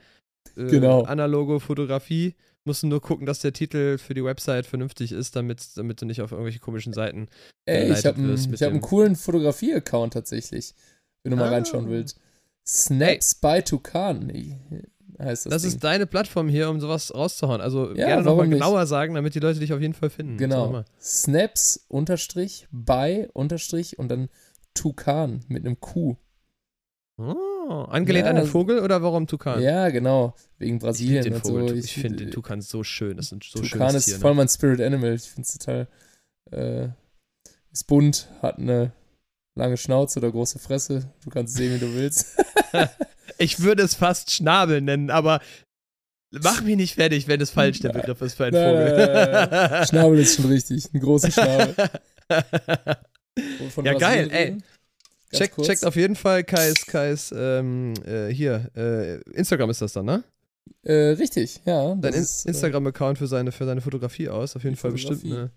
Äh, 0.56 0.64
genau. 0.66 1.02
Analoge 1.02 1.60
Fotografie 1.60 2.34
musst 2.64 2.82
du 2.82 2.86
nur 2.86 3.00
gucken, 3.00 3.26
dass 3.26 3.40
der 3.40 3.52
Titel 3.52 3.98
für 3.98 4.14
die 4.14 4.24
Website 4.24 4.66
vernünftig 4.66 5.12
ist, 5.12 5.36
damit, 5.36 5.76
damit 5.76 6.00
du 6.00 6.06
nicht 6.06 6.20
auf 6.22 6.32
irgendwelche 6.32 6.58
komischen 6.58 6.92
Seiten 6.92 7.28
Ey, 7.66 7.92
ich 7.92 8.04
habe 8.04 8.18
einen, 8.18 8.80
coolen 8.80 9.16
Fotografie-Account 9.16 10.12
tatsächlich, 10.12 10.74
wenn 11.22 11.30
du 11.32 11.36
ah. 11.38 11.40
mal 11.40 11.54
reinschauen 11.54 11.88
willst. 11.88 12.20
Snaps 12.66 13.38
Ey. 13.40 13.58
by 13.58 13.62
Tukan 13.62 14.30
heißt 15.20 15.46
das. 15.46 15.50
Das 15.50 15.62
Ding. 15.62 15.70
ist 15.72 15.84
deine 15.84 16.06
Plattform 16.06 16.48
hier, 16.48 16.70
um 16.70 16.80
sowas 16.80 17.14
rauszuhauen. 17.14 17.60
Also 17.60 17.90
ja, 17.94 18.06
gerne 18.06 18.22
nochmal 18.22 18.48
genauer 18.48 18.86
sagen, 18.86 19.14
damit 19.14 19.34
die 19.34 19.40
Leute 19.40 19.60
dich 19.60 19.72
auf 19.72 19.80
jeden 19.80 19.94
Fall 19.94 20.10
finden. 20.10 20.36
Genau. 20.36 20.84
Snaps 21.00 21.84
unterstrich 21.88 22.66
by 22.70 23.28
unterstrich 23.32 23.98
und 23.98 24.08
dann 24.08 24.28
Tukan 24.74 25.44
mit 25.48 25.64
einem 25.64 25.80
Q. 25.80 26.16
Oh, 27.18 27.59
angelehnt 27.70 28.24
ja, 28.24 28.30
an 28.30 28.36
den 28.36 28.46
Vogel 28.46 28.80
oder 28.80 29.02
warum 29.02 29.26
Tukan? 29.26 29.62
Ja, 29.62 29.88
genau. 29.90 30.34
Wegen 30.58 30.78
Brasilien 30.78 31.26
ich 31.26 31.32
und 31.32 31.40
Vogel, 31.40 31.68
so. 31.68 31.74
Ich, 31.74 31.84
ich 31.84 31.94
finde 31.94 32.16
den 32.16 32.30
Tukan 32.30 32.60
so 32.60 32.82
schön. 32.84 33.16
Das 33.16 33.28
sind 33.28 33.44
so 33.44 33.60
Tukan 33.60 33.94
ist 33.94 34.06
Tier, 34.06 34.18
voll 34.18 34.34
mein 34.34 34.48
Spirit 34.48 34.80
Animal. 34.80 35.14
Ich 35.14 35.30
finde 35.30 35.42
es 35.42 35.58
total. 35.58 35.88
Äh, 36.50 36.88
ist 37.72 37.86
bunt, 37.86 38.28
hat 38.42 38.58
eine 38.58 38.92
lange 39.54 39.76
Schnauze 39.76 40.18
oder 40.18 40.30
große 40.30 40.58
Fresse. 40.58 41.10
Du 41.24 41.30
kannst 41.30 41.54
sehen, 41.54 41.74
wie 41.74 41.78
du 41.78 41.94
willst. 41.94 42.36
ich 43.38 43.60
würde 43.60 43.82
es 43.82 43.94
fast 43.94 44.30
Schnabel 44.30 44.80
nennen, 44.80 45.10
aber 45.10 45.40
mach 46.30 46.62
mich 46.62 46.76
nicht 46.76 46.94
fertig, 46.94 47.28
wenn 47.28 47.40
es 47.40 47.50
falsch 47.50 47.80
der 47.80 47.90
Begriff 47.90 48.20
ist 48.22 48.34
für 48.34 48.46
einen 48.46 48.54
Vogel. 48.54 49.86
Schnabel 49.88 50.18
ist 50.18 50.36
schon 50.36 50.46
richtig. 50.46 50.92
Ein 50.92 51.00
großer 51.00 51.30
Schnabel. 51.30 51.74
ja, 53.84 53.94
geil, 53.94 54.28
ey. 54.30 54.58
Check, 55.32 55.56
checkt 55.62 55.84
auf 55.84 55.96
jeden 55.96 56.16
Fall 56.16 56.42
Kais, 56.42 56.86
Kais, 56.86 57.32
ähm, 57.36 57.94
äh, 58.04 58.28
hier, 58.28 58.70
äh, 58.76 59.20
Instagram 59.30 59.70
ist 59.70 59.80
das 59.80 59.92
dann, 59.92 60.06
ne? 60.06 60.24
Äh, 60.82 61.12
richtig, 61.12 61.60
ja. 61.64 61.94
Dein 61.94 62.14
in 62.14 62.22
äh, 62.22 62.48
Instagram-Account 62.48 63.18
für 63.18 63.26
seine, 63.26 63.52
für 63.52 63.64
seine 63.64 63.80
Fotografie 63.80 64.28
aus, 64.28 64.56
auf 64.56 64.64
jeden 64.64 64.76
Fall 64.76 64.90
bestimmt, 64.92 65.24
ne, 65.24 65.50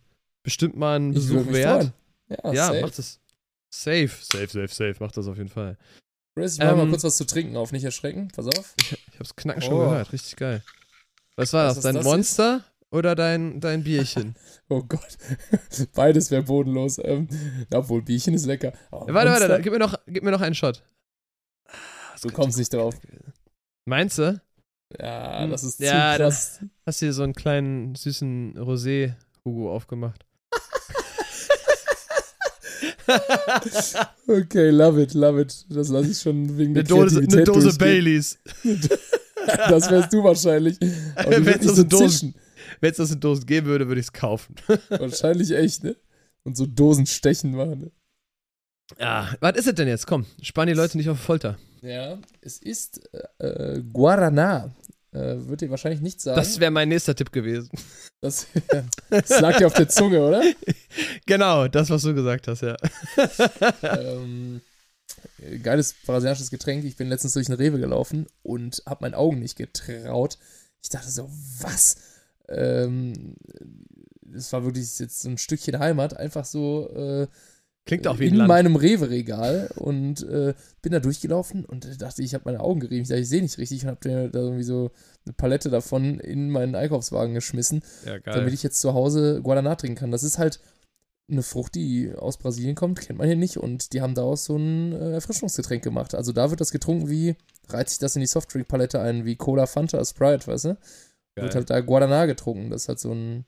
bestimmt 0.43 0.77
mal 0.77 0.99
ein 0.99 1.13
Besuch 1.13 1.47
wert. 1.47 1.91
Ja, 2.29 2.53
ja 2.53 2.81
macht 2.81 2.97
das. 2.97 3.19
Safe, 3.73 4.09
safe, 4.21 4.47
safe, 4.47 4.67
safe, 4.67 4.95
macht 4.99 5.17
das 5.17 5.27
auf 5.27 5.37
jeden 5.37 5.49
Fall. 5.49 5.77
Chris, 6.35 6.53
ich 6.53 6.59
mach 6.59 6.71
ähm, 6.71 6.77
mal 6.77 6.89
kurz 6.89 7.03
was 7.03 7.17
zu 7.17 7.25
trinken 7.25 7.57
auf, 7.57 7.71
nicht 7.71 7.83
erschrecken, 7.83 8.27
pass 8.35 8.45
auf. 8.47 8.75
Ich, 8.79 8.91
ich 8.91 9.19
hab's 9.19 9.35
knacken 9.35 9.63
oh. 9.63 9.65
schon 9.65 9.79
gehört, 9.79 10.13
richtig 10.13 10.35
geil. 10.35 10.63
Was 11.35 11.53
war 11.53 11.67
was 11.67 11.75
das, 11.75 11.83
dein 11.83 11.95
das 11.95 12.03
Monster? 12.03 12.57
Ist? 12.57 12.72
Oder 12.93 13.15
dein, 13.15 13.59
dein 13.59 13.83
Bierchen? 13.83 14.35
oh 14.69 14.83
Gott. 14.83 15.17
Beides 15.95 16.31
wäre 16.31 16.43
bodenlos. 16.43 16.99
Ähm, 17.03 17.27
obwohl, 17.73 18.03
Bierchen 18.03 18.33
ist 18.33 18.45
lecker. 18.45 18.71
Oh, 18.91 19.05
warte, 19.09 19.31
warte, 19.31 19.61
gib 19.61 19.73
mir, 19.73 19.79
noch, 19.79 19.95
gib 20.07 20.23
mir 20.23 20.31
noch 20.31 20.41
einen 20.41 20.55
Shot. 20.55 20.83
Du 22.21 22.29
kommst 22.29 22.57
nicht 22.57 22.71
drauf. 22.73 22.95
Meinst 23.85 24.19
du? 24.19 24.39
Ja, 24.99 25.41
hm, 25.41 25.49
das 25.49 25.63
ist 25.63 25.79
ja, 25.79 26.13
zu 26.13 26.23
krass. 26.23 26.59
Hast 26.85 27.01
du 27.01 27.07
hier 27.07 27.13
so 27.13 27.23
einen 27.23 27.33
kleinen 27.33 27.95
süßen 27.95 28.57
Rosé-Hugo 28.57 29.73
aufgemacht? 29.73 30.23
okay, 34.27 34.69
love 34.69 35.01
it, 35.01 35.13
love 35.13 35.41
it. 35.41 35.65
Das 35.69 35.89
lasse 35.89 36.11
ich 36.11 36.19
schon 36.19 36.57
wegen 36.57 36.71
eine 36.71 36.83
der 36.83 36.95
Dose, 36.95 37.19
Eine 37.19 37.43
Dose 37.43 37.77
Baileys. 37.77 38.37
das 39.45 39.89
wärst 39.89 40.13
du 40.13 40.23
wahrscheinlich. 40.23 40.77
Aber 41.15 41.39
du 41.39 41.67
so, 41.67 41.73
so 41.73 41.83
Dosen, 41.83 42.33
wenn 42.79 42.91
es 42.91 42.97
das 42.97 43.11
in 43.11 43.19
Dosen 43.19 43.45
geben 43.45 43.67
würde, 43.67 43.87
würde 43.87 44.01
ich 44.01 44.07
es 44.07 44.13
kaufen. 44.13 44.55
Wahrscheinlich 44.89 45.51
echt, 45.51 45.83
ne? 45.83 45.95
Und 46.43 46.57
so 46.57 46.65
Dosen 46.65 47.05
stechen 47.05 47.55
machen, 47.55 47.79
ne? 47.79 47.91
Ja, 48.99 49.33
was 49.39 49.55
ist 49.57 49.67
es 49.67 49.75
denn 49.75 49.87
jetzt? 49.87 50.07
Komm, 50.07 50.25
spann 50.41 50.67
die 50.67 50.73
Leute 50.73 50.97
nicht 50.97 51.09
auf 51.09 51.19
Folter. 51.19 51.57
Ja, 51.81 52.19
es 52.41 52.59
ist 52.59 53.01
äh, 53.39 53.81
Guarana. 53.91 54.73
Äh, 55.11 55.47
wird 55.47 55.61
dir 55.61 55.69
wahrscheinlich 55.69 56.01
nicht 56.01 56.19
sagen. 56.21 56.37
Das 56.37 56.59
wäre 56.59 56.71
mein 56.71 56.89
nächster 56.89 57.15
Tipp 57.15 57.31
gewesen. 57.31 57.69
Das, 58.19 58.47
das 59.09 59.41
lag 59.41 59.57
dir 59.57 59.67
auf 59.67 59.73
der 59.73 59.87
Zunge, 59.89 60.21
oder? 60.25 60.41
Genau, 61.25 61.67
das, 61.67 61.89
was 61.89 62.03
du 62.03 62.13
gesagt 62.13 62.47
hast, 62.47 62.61
ja. 62.61 62.77
ähm, 63.81 64.61
geiles 65.61 65.95
brasilianisches 66.05 66.51
Getränk. 66.51 66.83
Ich 66.83 66.95
bin 66.95 67.09
letztens 67.09 67.33
durch 67.33 67.47
eine 67.47 67.57
Rewe 67.57 67.79
gelaufen 67.79 68.27
und 68.43 68.83
habe 68.85 69.03
meinen 69.03 69.15
Augen 69.15 69.39
nicht 69.39 69.55
getraut. 69.55 70.37
Ich 70.83 70.89
dachte 70.89 71.09
so, 71.09 71.29
was? 71.61 71.97
Ähm, 72.55 73.35
das 74.21 74.51
war 74.53 74.63
wirklich 74.63 74.99
jetzt 74.99 75.21
so 75.21 75.29
ein 75.29 75.37
Stückchen 75.37 75.79
Heimat, 75.79 76.17
einfach 76.17 76.45
so 76.45 76.89
äh, 76.89 77.27
Klingt 77.85 78.07
auch 78.07 78.17
wie 78.19 78.27
in 78.27 78.35
Land. 78.35 78.47
meinem 78.47 78.75
Rewe-Regal 78.77 79.69
und 79.75 80.23
äh, 80.23 80.53
bin 80.81 80.93
da 80.93 81.01
durchgelaufen 81.01 81.65
und 81.65 82.01
dachte, 82.01 82.23
ich 82.23 82.33
habe 82.33 82.45
meine 82.45 82.61
Augen 82.61 82.79
gerieben. 82.79 83.01
Ich 83.01 83.09
dachte, 83.09 83.21
ich 83.21 83.27
sehe 83.27 83.41
nicht 83.41 83.57
richtig 83.57 83.83
und 83.83 83.89
habe 83.89 84.29
da 84.31 84.39
irgendwie 84.39 84.63
so 84.63 84.91
eine 85.25 85.33
Palette 85.33 85.69
davon 85.69 86.19
in 86.21 86.49
meinen 86.49 86.75
Einkaufswagen 86.75 87.33
geschmissen, 87.33 87.81
ja, 88.05 88.19
damit 88.19 88.53
ich 88.53 88.63
jetzt 88.63 88.79
zu 88.79 88.93
Hause 88.93 89.41
Guadana 89.43 89.75
trinken 89.75 89.97
kann. 89.97 90.11
Das 90.11 90.23
ist 90.23 90.37
halt 90.37 90.61
eine 91.29 91.43
Frucht, 91.43 91.75
die 91.75 92.13
aus 92.15 92.37
Brasilien 92.37 92.75
kommt, 92.75 93.01
kennt 93.01 93.19
man 93.19 93.27
hier 93.27 93.35
nicht 93.35 93.57
und 93.57 93.91
die 93.91 94.01
haben 94.01 94.15
daraus 94.15 94.45
so 94.45 94.55
ein 94.55 94.93
äh, 94.93 95.11
Erfrischungsgetränk 95.11 95.83
gemacht. 95.83 96.15
Also 96.15 96.31
da 96.31 96.49
wird 96.49 96.61
das 96.61 96.71
getrunken 96.71 97.09
wie, 97.09 97.35
reiht 97.67 97.89
sich 97.89 97.99
das 97.99 98.15
in 98.15 98.21
die 98.21 98.27
Softdrink-Palette 98.27 99.01
ein, 99.01 99.25
wie 99.25 99.35
Cola, 99.35 99.65
Fanta, 99.65 100.03
Sprite, 100.05 100.47
weißt 100.47 100.65
du? 100.65 100.77
Geil. 101.35 101.45
Wird 101.45 101.55
halt 101.55 101.69
da 101.69 101.81
Guadana 101.81 102.25
getrunken. 102.25 102.69
Das 102.69 102.83
ist 102.83 102.89
halt 102.89 102.99
so 102.99 103.13
ein 103.13 103.45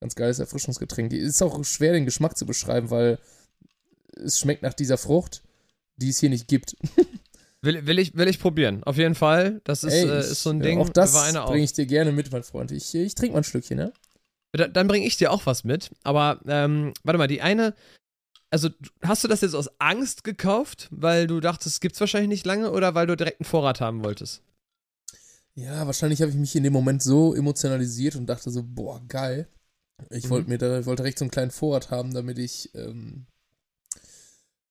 ganz 0.00 0.14
geiles 0.14 0.38
Erfrischungsgetränk. 0.38 1.12
Ist 1.12 1.42
auch 1.42 1.62
schwer, 1.64 1.92
den 1.92 2.04
Geschmack 2.04 2.36
zu 2.36 2.46
beschreiben, 2.46 2.90
weil 2.90 3.18
es 4.16 4.38
schmeckt 4.38 4.62
nach 4.62 4.74
dieser 4.74 4.98
Frucht, 4.98 5.42
die 5.96 6.10
es 6.10 6.18
hier 6.18 6.30
nicht 6.30 6.48
gibt. 6.48 6.76
will, 7.62 7.86
will, 7.86 7.98
ich, 7.98 8.14
will 8.14 8.28
ich 8.28 8.38
probieren, 8.38 8.84
auf 8.84 8.96
jeden 8.96 9.14
Fall. 9.14 9.60
Das 9.64 9.84
ist, 9.84 9.92
Ey, 9.92 10.08
äh, 10.08 10.20
ist 10.20 10.42
so 10.42 10.50
ein 10.50 10.60
Ding. 10.60 10.78
Auch 10.78 10.88
das 10.90 11.12
bringe 11.32 11.64
ich 11.64 11.72
dir 11.72 11.86
gerne 11.86 12.12
mit, 12.12 12.30
mein 12.32 12.42
Freund. 12.42 12.72
Ich, 12.72 12.94
ich 12.94 13.14
trinke 13.14 13.32
mal 13.32 13.40
ein 13.40 13.44
Stückchen, 13.44 13.78
ne? 13.78 13.92
Dann 14.52 14.88
bringe 14.88 15.06
ich 15.06 15.16
dir 15.16 15.32
auch 15.32 15.44
was 15.44 15.64
mit. 15.64 15.90
Aber, 16.02 16.40
ähm, 16.46 16.94
warte 17.02 17.18
mal, 17.18 17.26
die 17.26 17.42
eine. 17.42 17.74
Also, 18.50 18.70
hast 19.02 19.24
du 19.24 19.28
das 19.28 19.40
jetzt 19.40 19.54
aus 19.54 19.68
Angst 19.80 20.24
gekauft, 20.24 20.88
weil 20.90 21.26
du 21.26 21.40
dachtest, 21.40 21.74
es 21.74 21.80
gibt 21.80 21.94
es 21.94 22.00
wahrscheinlich 22.00 22.28
nicht 22.28 22.46
lange 22.46 22.70
oder 22.70 22.94
weil 22.94 23.06
du 23.06 23.16
direkt 23.16 23.40
einen 23.40 23.48
Vorrat 23.48 23.80
haben 23.80 24.04
wolltest? 24.04 24.42
Ja, 25.56 25.86
wahrscheinlich 25.86 26.20
habe 26.20 26.30
ich 26.30 26.36
mich 26.36 26.54
in 26.54 26.64
dem 26.64 26.72
Moment 26.72 27.02
so 27.02 27.34
emotionalisiert 27.34 28.14
und 28.14 28.26
dachte 28.26 28.50
so, 28.50 28.62
boah, 28.62 29.02
geil. 29.08 29.48
Ich 30.10 30.26
mhm. 30.26 30.30
wollte 30.30 30.48
mir 30.50 30.58
da, 30.58 30.80
ich 30.80 30.86
wollte 30.86 31.04
recht 31.04 31.18
so 31.18 31.24
einen 31.24 31.30
kleinen 31.30 31.50
Vorrat 31.50 31.90
haben, 31.90 32.12
damit 32.12 32.38
ich 32.38 32.74
ähm, 32.74 33.26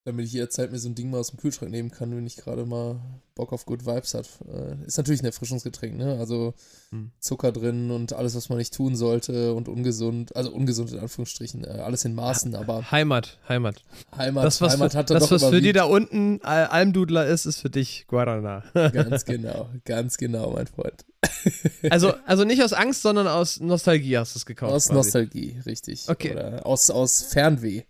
damit 0.06 0.28
ich 0.28 0.34
jederzeit 0.34 0.72
mir 0.72 0.78
so 0.78 0.88
ein 0.88 0.93
Ding 0.93 1.10
mal 1.10 1.20
aus 1.20 1.32
dem 1.32 1.39
Kühlschrank 1.39 1.72
nehmen 1.72 1.89
kann, 1.89 2.16
wenn 2.16 2.28
ich 2.28 2.36
gerade 2.36 2.64
mal 2.68 3.01
Bock 3.34 3.51
auf 3.51 3.66
Good 3.66 3.88
Vibes 3.88 4.14
hat. 4.14 4.30
Äh, 4.47 4.86
ist 4.86 4.97
natürlich 4.97 5.24
ein 5.24 5.26
Erfrischungsgetränk, 5.26 5.97
ne? 5.97 6.18
Also 6.20 6.53
hm. 6.91 7.12
Zucker 7.20 7.51
drin 7.51 7.89
und 7.89 8.14
alles, 8.14 8.36
was 8.36 8.47
man 8.49 8.60
nicht 8.60 8.72
tun 8.72 8.95
sollte 8.95 9.56
und 9.56 9.68
ungesund, 9.68 10.36
also 10.36 10.51
ungesund 10.51 10.91
in 10.91 10.99
Anführungsstrichen, 10.99 11.64
äh, 11.64 11.80
alles 11.80 12.06
in 12.06 12.14
Maßen, 12.14 12.56
aber. 12.56 12.91
Heimat, 12.91 13.39
Heimat. 13.49 13.84
Heimat, 14.16 14.45
das, 14.45 14.62
was 14.62 14.74
Heimat 14.74 14.91
für, 14.91 14.97
hat 14.99 15.10
Das, 15.10 15.32
was 15.32 15.43
für 15.43 15.60
die 15.60 15.74
da 15.74 15.86
unten 15.86 16.39
Almdudler 16.43 17.26
ist, 17.26 17.47
ist 17.47 17.62
für 17.62 17.72
dich 17.72 18.06
Guarana. 18.08 18.64
ganz 18.93 19.26
genau, 19.26 19.70
ganz 19.86 20.18
genau, 20.18 20.51
mein 20.51 20.68
Freund. 20.68 21.03
also, 21.89 22.14
also 22.28 22.43
nicht 22.43 22.62
aus 22.62 22.74
Angst, 22.74 23.01
sondern 23.01 23.28
aus 23.28 23.60
Nostalgie 23.60 24.20
hast 24.20 24.36
du 24.36 24.39
es 24.39 24.45
gekauft. 24.45 24.72
Aus 24.72 24.86
quasi. 24.86 24.97
Nostalgie, 24.97 25.62
richtig. 25.66 26.08
Okay. 26.08 26.34
Oder 26.34 26.64
aus, 26.64 26.91
aus 26.91 27.24
Fernweh. 27.24 27.86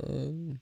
Ähm, 0.00 0.60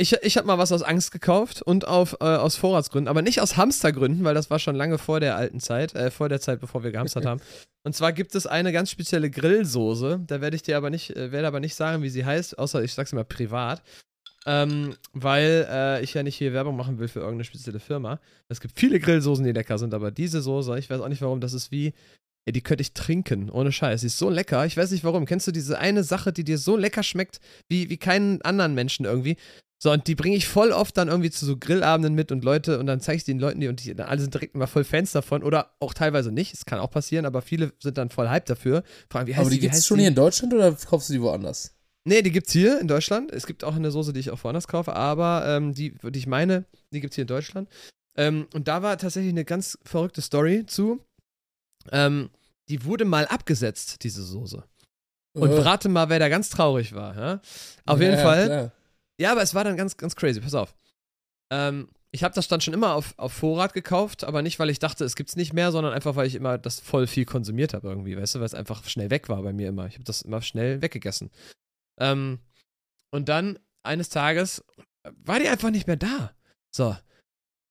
ich, 0.00 0.12
ich 0.22 0.36
habe 0.36 0.46
mal 0.46 0.58
was 0.58 0.70
aus 0.70 0.82
Angst 0.82 1.10
gekauft 1.10 1.60
und 1.60 1.86
auf, 1.86 2.16
äh, 2.20 2.24
aus 2.24 2.56
Vorratsgründen, 2.56 3.08
aber 3.08 3.20
nicht 3.20 3.40
aus 3.40 3.56
Hamstergründen, 3.56 4.24
weil 4.24 4.34
das 4.34 4.48
war 4.48 4.60
schon 4.60 4.76
lange 4.76 4.96
vor 4.96 5.18
der 5.18 5.36
alten 5.36 5.58
Zeit, 5.58 5.94
äh, 5.96 6.12
vor 6.12 6.28
der 6.28 6.40
Zeit, 6.40 6.60
bevor 6.60 6.84
wir 6.84 6.92
gehamstert 6.92 7.26
haben. 7.26 7.40
Und 7.82 7.96
zwar 7.96 8.12
gibt 8.12 8.34
es 8.36 8.46
eine 8.46 8.72
ganz 8.72 8.90
spezielle 8.90 9.28
Grillsoße, 9.28 10.20
da 10.24 10.40
werde 10.40 10.54
ich 10.54 10.62
dir 10.62 10.76
aber 10.76 10.90
nicht, 10.90 11.16
äh, 11.16 11.32
werde 11.32 11.48
aber 11.48 11.58
nicht 11.58 11.74
sagen, 11.74 12.02
wie 12.02 12.10
sie 12.10 12.24
heißt, 12.24 12.58
außer 12.58 12.82
ich 12.82 12.94
sag's 12.94 13.12
immer 13.12 13.24
privat. 13.24 13.82
Ähm, 14.46 14.94
weil 15.12 15.66
äh, 15.68 16.02
ich 16.02 16.14
ja 16.14 16.22
nicht 16.22 16.36
hier 16.36 16.52
Werbung 16.52 16.76
machen 16.76 16.98
will 16.98 17.08
für 17.08 17.18
irgendeine 17.18 17.44
spezielle 17.44 17.80
Firma. 17.80 18.20
Es 18.48 18.60
gibt 18.60 18.78
viele 18.78 19.00
Grillsoßen, 19.00 19.44
die 19.44 19.52
lecker 19.52 19.78
sind, 19.78 19.92
aber 19.92 20.12
diese 20.12 20.40
Soße, 20.40 20.78
ich 20.78 20.88
weiß 20.88 21.00
auch 21.00 21.08
nicht 21.08 21.20
warum, 21.20 21.40
das 21.40 21.52
ist 21.52 21.72
wie, 21.72 21.92
ja, 22.46 22.52
die 22.52 22.62
könnte 22.62 22.82
ich 22.82 22.94
trinken, 22.94 23.50
ohne 23.50 23.72
Scheiß. 23.72 24.00
Sie 24.00 24.06
ist 24.06 24.16
so 24.16 24.30
lecker. 24.30 24.64
Ich 24.64 24.76
weiß 24.76 24.92
nicht 24.92 25.04
warum. 25.04 25.26
Kennst 25.26 25.46
du 25.48 25.52
diese 25.52 25.78
eine 25.78 26.02
Sache, 26.02 26.32
die 26.32 26.44
dir 26.44 26.56
so 26.56 26.78
lecker 26.78 27.02
schmeckt, 27.02 27.40
wie, 27.68 27.90
wie 27.90 27.98
keinen 27.98 28.40
anderen 28.40 28.74
Menschen 28.74 29.04
irgendwie? 29.04 29.36
So, 29.80 29.92
und 29.92 30.08
die 30.08 30.16
bringe 30.16 30.34
ich 30.34 30.48
voll 30.48 30.72
oft 30.72 30.96
dann 30.96 31.06
irgendwie 31.06 31.30
zu 31.30 31.46
so 31.46 31.56
Grillabenden 31.56 32.14
mit 32.14 32.32
und 32.32 32.42
Leute, 32.42 32.80
und 32.80 32.86
dann 32.86 33.00
zeige 33.00 33.18
ich 33.18 33.24
den 33.24 33.38
Leuten 33.38 33.60
die 33.60 33.68
und 33.68 33.84
die, 33.84 33.96
alle 33.96 34.20
sind 34.20 34.34
direkt 34.34 34.56
immer 34.56 34.66
voll 34.66 34.82
Fans 34.82 35.12
davon 35.12 35.44
oder 35.44 35.76
auch 35.78 35.94
teilweise 35.94 36.32
nicht. 36.32 36.52
Es 36.52 36.64
kann 36.64 36.80
auch 36.80 36.90
passieren, 36.90 37.24
aber 37.24 37.42
viele 37.42 37.72
sind 37.80 37.96
dann 37.96 38.10
voll 38.10 38.28
Hype 38.28 38.46
dafür. 38.46 38.82
Fragen, 39.08 39.28
wie 39.28 39.36
heißt 39.36 39.42
aber 39.42 39.50
die, 39.50 39.56
die 39.56 39.60
gibt 39.60 39.74
es 39.74 39.86
schon 39.86 39.98
die? 39.98 40.02
hier 40.02 40.08
in 40.08 40.16
Deutschland 40.16 40.52
oder 40.52 40.72
kaufst 40.72 41.08
du 41.08 41.12
die 41.12 41.22
woanders? 41.22 41.76
Nee, 42.04 42.22
die 42.22 42.32
gibt's 42.32 42.52
hier 42.52 42.80
in 42.80 42.88
Deutschland. 42.88 43.30
Es 43.30 43.46
gibt 43.46 43.62
auch 43.62 43.76
eine 43.76 43.92
Soße, 43.92 44.12
die 44.12 44.20
ich 44.20 44.30
auch 44.30 44.42
woanders 44.42 44.66
kaufe, 44.66 44.94
aber 44.94 45.44
ähm, 45.46 45.74
die, 45.74 45.94
die 45.94 46.18
ich 46.18 46.26
meine, 46.26 46.64
die 46.92 47.00
gibt's 47.00 47.14
hier 47.14 47.22
in 47.22 47.28
Deutschland. 47.28 47.68
Ähm, 48.16 48.48
und 48.54 48.66
da 48.66 48.82
war 48.82 48.98
tatsächlich 48.98 49.32
eine 49.32 49.44
ganz 49.44 49.78
verrückte 49.84 50.22
Story 50.22 50.66
zu. 50.66 51.04
Ähm, 51.92 52.30
die 52.68 52.84
wurde 52.84 53.04
mal 53.04 53.26
abgesetzt, 53.26 54.02
diese 54.02 54.24
Soße. 54.24 54.64
Und 55.34 55.50
äh. 55.50 55.60
rate 55.60 55.88
mal, 55.88 56.08
wer 56.08 56.18
da 56.18 56.28
ganz 56.28 56.50
traurig 56.50 56.94
war. 56.94 57.16
Ja? 57.16 57.40
Auf 57.86 58.00
ja, 58.00 58.08
jeden 58.08 58.20
Fall. 58.20 58.46
Klar 58.46 58.72
ja, 59.18 59.32
aber 59.32 59.42
es 59.42 59.54
war 59.54 59.64
dann 59.64 59.76
ganz, 59.76 59.96
ganz 59.96 60.16
crazy. 60.16 60.40
Pass 60.40 60.54
auf. 60.54 60.74
Ähm, 61.50 61.88
ich 62.10 62.24
habe 62.24 62.34
das 62.34 62.48
dann 62.48 62.60
schon 62.60 62.74
immer 62.74 62.94
auf, 62.94 63.14
auf 63.18 63.32
Vorrat 63.32 63.74
gekauft, 63.74 64.24
aber 64.24 64.40
nicht, 64.42 64.58
weil 64.58 64.70
ich 64.70 64.78
dachte, 64.78 65.04
es 65.04 65.14
gibt's 65.16 65.36
nicht 65.36 65.52
mehr, 65.52 65.72
sondern 65.72 65.92
einfach, 65.92 66.16
weil 66.16 66.26
ich 66.26 66.34
immer 66.34 66.56
das 66.56 66.80
voll 66.80 67.06
viel 67.06 67.26
konsumiert 67.26 67.74
habe 67.74 67.88
irgendwie, 67.88 68.16
weißt 68.16 68.36
du, 68.36 68.38
weil 68.38 68.46
es 68.46 68.54
einfach 68.54 68.84
schnell 68.84 69.10
weg 69.10 69.28
war 69.28 69.42
bei 69.42 69.52
mir 69.52 69.68
immer. 69.68 69.86
Ich 69.86 69.94
habe 69.94 70.04
das 70.04 70.22
immer 70.22 70.40
schnell 70.40 70.80
weggegessen. 70.80 71.30
Ähm, 71.98 72.38
und 73.10 73.28
dann 73.28 73.58
eines 73.82 74.08
Tages 74.08 74.64
war 75.24 75.38
die 75.38 75.48
einfach 75.48 75.70
nicht 75.70 75.86
mehr 75.86 75.96
da. 75.96 76.32
So, 76.70 76.96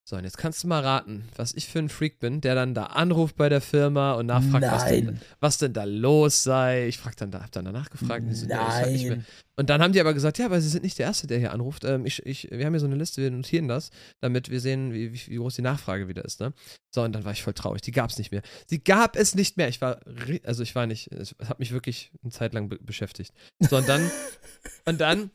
so, 0.09 0.15
und 0.15 0.23
jetzt 0.23 0.37
kannst 0.37 0.63
du 0.63 0.69
mal 0.69 0.81
raten, 0.81 1.27
was 1.35 1.53
ich 1.53 1.67
für 1.67 1.79
ein 1.79 1.89
Freak 1.89 2.19
bin, 2.19 2.39
der 2.39 2.55
dann 2.55 2.73
da 2.73 2.85
anruft 2.85 3.35
bei 3.35 3.49
der 3.49 3.59
Firma 3.59 4.13
und 4.13 4.27
nachfragt, 4.27 4.65
was 4.65 4.85
denn, 4.85 5.19
was 5.41 5.57
denn, 5.57 5.73
da 5.73 5.83
los 5.83 6.43
sei. 6.43 6.87
Ich 6.87 6.97
frag 6.97 7.17
dann 7.17 7.29
da, 7.29 7.41
hab 7.41 7.51
dann 7.51 7.65
danach 7.65 7.89
gefragt. 7.89 8.23
Und, 8.25 8.33
so, 8.33 8.45
Nein. 8.45 9.25
und 9.57 9.69
dann 9.69 9.81
haben 9.81 9.91
die 9.91 9.99
aber 9.99 10.13
gesagt, 10.13 10.37
ja, 10.37 10.45
aber 10.45 10.61
sie 10.61 10.69
sind 10.69 10.85
nicht 10.85 10.97
der 10.97 11.07
Erste, 11.07 11.27
der 11.27 11.39
hier 11.39 11.51
anruft. 11.51 11.83
Ähm, 11.83 12.05
ich, 12.05 12.25
ich, 12.25 12.47
wir 12.49 12.65
haben 12.65 12.71
hier 12.71 12.79
so 12.79 12.85
eine 12.85 12.95
Liste, 12.95 13.21
wir 13.21 13.29
notieren 13.31 13.67
das, 13.67 13.89
damit 14.21 14.49
wir 14.49 14.61
sehen, 14.61 14.93
wie, 14.93 15.11
wie, 15.11 15.27
wie 15.27 15.35
groß 15.35 15.55
die 15.55 15.61
Nachfrage 15.61 16.07
wieder 16.07 16.23
ist. 16.23 16.39
Ne? 16.39 16.53
So, 16.89 17.01
und 17.01 17.11
dann 17.11 17.25
war 17.25 17.33
ich 17.33 17.43
voll 17.43 17.53
traurig. 17.53 17.81
Die 17.81 17.91
gab 17.91 18.09
es 18.09 18.17
nicht 18.17 18.31
mehr. 18.31 18.43
Sie 18.65 18.81
gab 18.81 19.17
es 19.17 19.35
nicht 19.35 19.57
mehr. 19.57 19.67
Ich 19.67 19.81
war, 19.81 19.99
also 20.45 20.63
ich 20.63 20.73
war 20.73 20.87
nicht, 20.87 21.11
es 21.11 21.35
hat 21.43 21.59
mich 21.59 21.73
wirklich 21.73 22.13
eine 22.23 22.31
Zeit 22.31 22.53
lang 22.53 22.69
be 22.69 22.79
beschäftigt. 22.79 23.33
So, 23.59 23.75
und 23.75 23.89
dann, 23.89 24.09
und 24.85 25.01
dann 25.01 25.31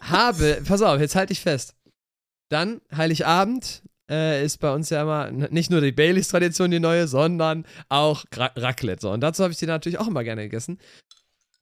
habe, 0.00 0.62
pass 0.64 0.80
auf, 0.80 0.98
jetzt 0.98 1.14
halte 1.14 1.34
ich 1.34 1.40
fest. 1.40 1.74
Dann 2.48 2.80
Heiligabend 2.96 3.82
äh, 4.10 4.44
ist 4.44 4.58
bei 4.58 4.72
uns 4.72 4.90
ja 4.90 5.02
immer 5.02 5.30
nicht 5.30 5.70
nur 5.70 5.80
die 5.80 5.92
Baileys-Tradition 5.92 6.70
die 6.70 6.80
neue, 6.80 7.08
sondern 7.08 7.66
auch 7.88 8.24
Raclette. 8.32 9.02
So. 9.02 9.10
Und 9.10 9.20
dazu 9.20 9.42
habe 9.42 9.52
ich 9.52 9.58
die 9.58 9.66
natürlich 9.66 9.98
auch 9.98 10.08
immer 10.08 10.24
gerne 10.24 10.42
gegessen. 10.42 10.78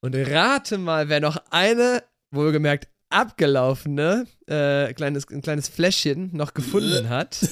Und 0.00 0.14
rate 0.14 0.78
mal, 0.78 1.08
wer 1.08 1.20
noch 1.20 1.36
eine, 1.50 2.02
wohlgemerkt, 2.30 2.88
abgelaufene, 3.10 4.26
äh, 4.46 4.92
kleines, 4.94 5.28
ein 5.28 5.42
kleines 5.42 5.68
Fläschchen 5.68 6.30
noch 6.36 6.54
gefunden 6.54 7.08
hat. 7.08 7.38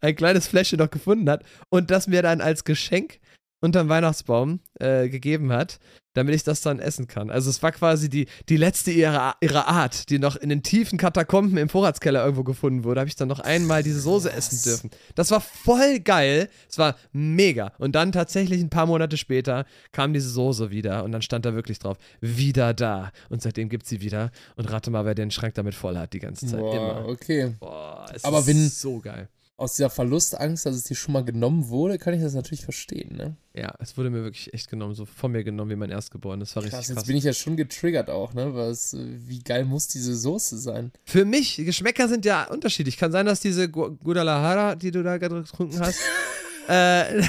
ein 0.00 0.16
kleines 0.16 0.46
Fläschchen 0.46 0.78
noch 0.78 0.90
gefunden 0.90 1.28
hat 1.30 1.44
und 1.70 1.90
das 1.90 2.06
mir 2.06 2.22
dann 2.22 2.40
als 2.40 2.64
Geschenk 2.64 3.18
unterm 3.60 3.88
Weihnachtsbaum 3.88 4.60
äh, 4.78 5.08
gegeben 5.08 5.52
hat, 5.52 5.78
damit 6.14 6.34
ich 6.34 6.42
das 6.42 6.60
dann 6.62 6.78
essen 6.78 7.06
kann. 7.06 7.30
Also 7.30 7.50
es 7.50 7.62
war 7.62 7.72
quasi 7.72 8.08
die, 8.08 8.26
die 8.48 8.56
letzte 8.56 8.90
ihrer, 8.90 9.36
ihrer 9.40 9.68
Art, 9.68 10.08
die 10.10 10.18
noch 10.18 10.36
in 10.36 10.48
den 10.48 10.62
tiefen 10.62 10.98
Katakomben 10.98 11.58
im 11.58 11.68
Vorratskeller 11.68 12.22
irgendwo 12.22 12.44
gefunden 12.44 12.84
wurde. 12.84 13.00
habe 13.00 13.08
ich 13.08 13.16
dann 13.16 13.28
noch 13.28 13.40
einmal 13.40 13.82
diese 13.82 14.00
Soße 14.00 14.32
essen 14.32 14.60
dürfen. 14.64 14.90
Das 15.14 15.30
war 15.30 15.40
voll 15.40 16.00
geil. 16.00 16.48
Es 16.68 16.78
war 16.78 16.96
mega. 17.12 17.72
Und 17.78 17.94
dann 17.94 18.12
tatsächlich 18.12 18.60
ein 18.60 18.70
paar 18.70 18.86
Monate 18.86 19.16
später 19.16 19.66
kam 19.92 20.12
diese 20.12 20.30
Soße 20.30 20.70
wieder 20.70 21.04
und 21.04 21.12
dann 21.12 21.22
stand 21.22 21.44
da 21.44 21.54
wirklich 21.54 21.78
drauf, 21.78 21.98
wieder 22.20 22.72
da. 22.72 23.10
Und 23.28 23.42
seitdem 23.42 23.68
gibt 23.68 23.86
sie 23.86 24.00
wieder. 24.00 24.30
Und 24.56 24.70
rate 24.70 24.90
mal, 24.90 25.04
wer 25.04 25.14
den 25.14 25.30
Schrank 25.30 25.54
damit 25.54 25.74
voll 25.74 25.98
hat 25.98 26.12
die 26.12 26.20
ganze 26.20 26.46
Zeit. 26.46 26.60
Boah, 26.60 26.74
Immer. 26.74 27.08
okay. 27.08 27.54
Boah, 27.58 28.06
es 28.14 28.24
Aber 28.24 28.38
ist 28.40 28.46
wenn, 28.46 28.68
so 28.68 29.00
geil 29.00 29.28
aus 29.56 29.76
dieser 29.76 29.90
Verlustangst, 29.90 30.66
dass 30.66 30.74
es 30.74 30.84
dir 30.84 30.96
schon 30.96 31.12
mal 31.12 31.24
genommen 31.24 31.68
wurde, 31.68 31.98
kann 31.98 32.12
ich 32.12 32.20
das 32.20 32.34
natürlich 32.34 32.64
verstehen, 32.64 33.16
ne? 33.16 33.36
Ja, 33.54 33.72
es 33.78 33.96
wurde 33.96 34.10
mir 34.10 34.24
wirklich 34.24 34.52
echt 34.52 34.68
genommen, 34.68 34.94
so 34.94 35.06
von 35.06 35.30
mir 35.30 35.44
genommen 35.44 35.70
wie 35.70 35.76
mein 35.76 35.90
Erstgeboren. 35.90 36.40
Das 36.40 36.56
war 36.56 36.62
krass, 36.62 36.72
richtig 36.72 36.88
krass. 36.88 37.02
Jetzt 37.02 37.06
bin 37.06 37.16
ich 37.16 37.24
ja 37.24 37.32
schon 37.32 37.56
getriggert 37.56 38.10
auch, 38.10 38.34
ne? 38.34 38.54
Was, 38.54 38.96
wie 38.98 39.38
geil 39.38 39.64
muss 39.64 39.86
diese 39.86 40.16
Soße 40.16 40.58
sein? 40.58 40.90
Für 41.04 41.24
mich, 41.24 41.56
Geschmäcker 41.56 42.08
sind 42.08 42.24
ja 42.24 42.44
unterschiedlich. 42.44 42.96
Kann 42.96 43.12
sein, 43.12 43.26
dass 43.26 43.40
diese 43.40 43.70
Guadalajara, 43.70 44.74
die 44.74 44.90
du 44.90 45.04
da 45.04 45.18
getrunken 45.18 45.78
hast, 45.78 46.00
äh, 46.68 47.22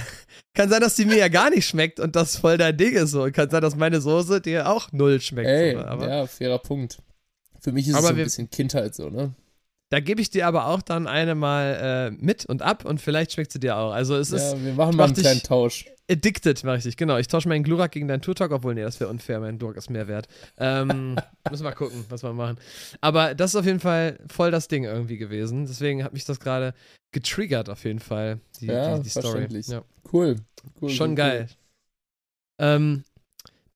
kann 0.56 0.70
sein, 0.70 0.82
dass 0.82 0.96
die 0.96 1.06
mir 1.06 1.18
ja 1.18 1.28
gar 1.28 1.52
nicht 1.52 1.68
schmeckt 1.68 2.00
und 2.00 2.16
das 2.16 2.38
voll 2.38 2.58
dein 2.58 2.76
Ding 2.76 2.94
ist 2.96 3.12
so. 3.12 3.24
Und 3.24 3.34
kann 3.34 3.52
sein, 3.52 3.62
dass 3.62 3.76
meine 3.76 4.02
Soße 4.02 4.42
dir 4.42 4.68
auch 4.68 4.92
null 4.92 5.22
schmeckt. 5.22 5.48
Ey, 5.48 5.74
so, 5.74 5.82
aber, 5.82 6.10
ja, 6.10 6.26
fairer 6.26 6.60
Punkt. 6.60 6.98
Für 7.60 7.72
mich 7.72 7.88
ist 7.88 7.96
es 7.96 8.02
so 8.02 8.08
ein 8.08 8.16
bisschen 8.16 8.50
Kindheit 8.50 8.96
so, 8.96 9.10
ne? 9.10 9.36
Da 9.90 10.00
gebe 10.00 10.20
ich 10.20 10.32
dir 10.32 10.48
aber 10.48 10.68
auch 10.68 10.82
dann 10.82 11.08
eine 11.08 11.36
mal 11.36 12.12
äh, 12.12 12.24
mit 12.24 12.46
und 12.46 12.62
ab 12.62 12.86
und 12.86 13.00
vielleicht 13.00 13.34
schmeckt 13.34 13.52
sie 13.52 13.60
dir 13.60 13.78
auch. 13.78 13.92
Also 13.92 14.16
es 14.16 14.32
ja, 14.32 14.38
ist. 14.38 14.64
wir 14.64 14.74
machen 14.74 14.96
mal 14.96 15.06
einen 15.06 15.14
kleinen 15.14 15.44
Tausch. 15.44 15.86
Addicted 16.10 16.64
mache 16.64 16.78
ich 16.78 16.84
dich, 16.84 16.98
genau. 16.98 17.18
Ich 17.18 17.28
tausche 17.28 17.50
meinen 17.50 17.64
Glurak 17.64 17.92
gegen 17.92 18.08
deinen 18.08 18.22
Turtok, 18.22 18.52
obwohl, 18.52 18.76
nee, 18.76 18.84
das 18.84 19.00
wäre 19.00 19.10
unfair. 19.10 19.40
Mein 19.40 19.58
Glurak 19.58 19.78
ist 19.78 19.90
mehr 19.90 20.08
wert. 20.08 20.28
Ähm, 20.58 21.16
müssen 21.50 21.64
wir 21.64 21.70
mal 21.70 21.76
gucken, 21.76 22.06
was 22.10 22.24
wir 22.24 22.34
machen. 22.34 22.58
Aber 23.02 23.34
das 23.34 23.52
ist 23.52 23.56
auf 23.56 23.66
jeden 23.66 23.80
Fall 23.80 24.20
voll 24.28 24.52
das 24.52 24.68
Ding 24.68 24.84
irgendwie 24.84 25.18
gewesen. 25.18 25.66
Deswegen 25.66 26.04
hat 26.04 26.14
mich 26.14 26.26
das 26.26 26.40
gerade 26.40 26.74
getriggert, 27.12 27.70
auf 27.70 27.84
jeden 27.86 28.00
Fall, 28.00 28.40
die, 28.60 28.68
ja, 28.68 28.98
die, 28.98 29.04
die 29.04 29.10
Story. 29.10 29.48
Ja. 29.66 29.84
Cool. 30.12 30.36
cool. 30.82 30.90
Schon 30.90 31.12
cool, 31.12 31.16
geil. 31.16 31.48
Cool. 31.50 31.56
Ähm, 32.60 33.04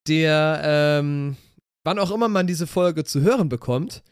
der, 0.06 0.60
ähm, 0.64 1.36
wann 1.84 1.98
auch 1.98 2.10
immer 2.10 2.28
man 2.28 2.46
diese 2.46 2.66
Folge 2.66 3.04
zu 3.04 3.22
hören 3.22 3.48
bekommt, 3.48 4.02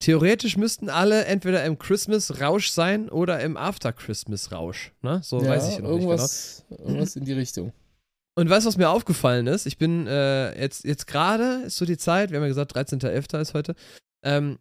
Theoretisch 0.00 0.56
müssten 0.56 0.90
alle 0.90 1.24
entweder 1.24 1.64
im 1.64 1.78
Christmas-Rausch 1.78 2.70
sein 2.70 3.08
oder 3.08 3.40
im 3.40 3.56
After-Christmas-Rausch. 3.56 4.92
Ne? 5.02 5.20
So 5.24 5.42
ja, 5.42 5.48
weiß 5.48 5.70
ich 5.70 5.78
noch 5.80 5.88
irgendwas, 5.88 6.64
nicht 6.68 6.78
genau. 6.78 6.88
Irgendwas 6.88 7.16
in 7.16 7.24
die 7.24 7.32
Richtung. 7.32 7.72
Und 8.36 8.48
weißt 8.48 8.64
du, 8.64 8.68
was 8.68 8.76
mir 8.76 8.90
aufgefallen 8.90 9.48
ist? 9.48 9.66
Ich 9.66 9.78
bin 9.78 10.06
äh, 10.06 10.56
jetzt, 10.60 10.84
jetzt 10.84 11.08
gerade, 11.08 11.62
ist 11.66 11.76
so 11.76 11.84
die 11.84 11.98
Zeit, 11.98 12.30
wir 12.30 12.36
haben 12.36 12.44
ja 12.44 12.48
gesagt, 12.48 12.76
13.11. 12.76 13.40
ist 13.40 13.54
heute, 13.54 13.74
ähm, 14.22 14.58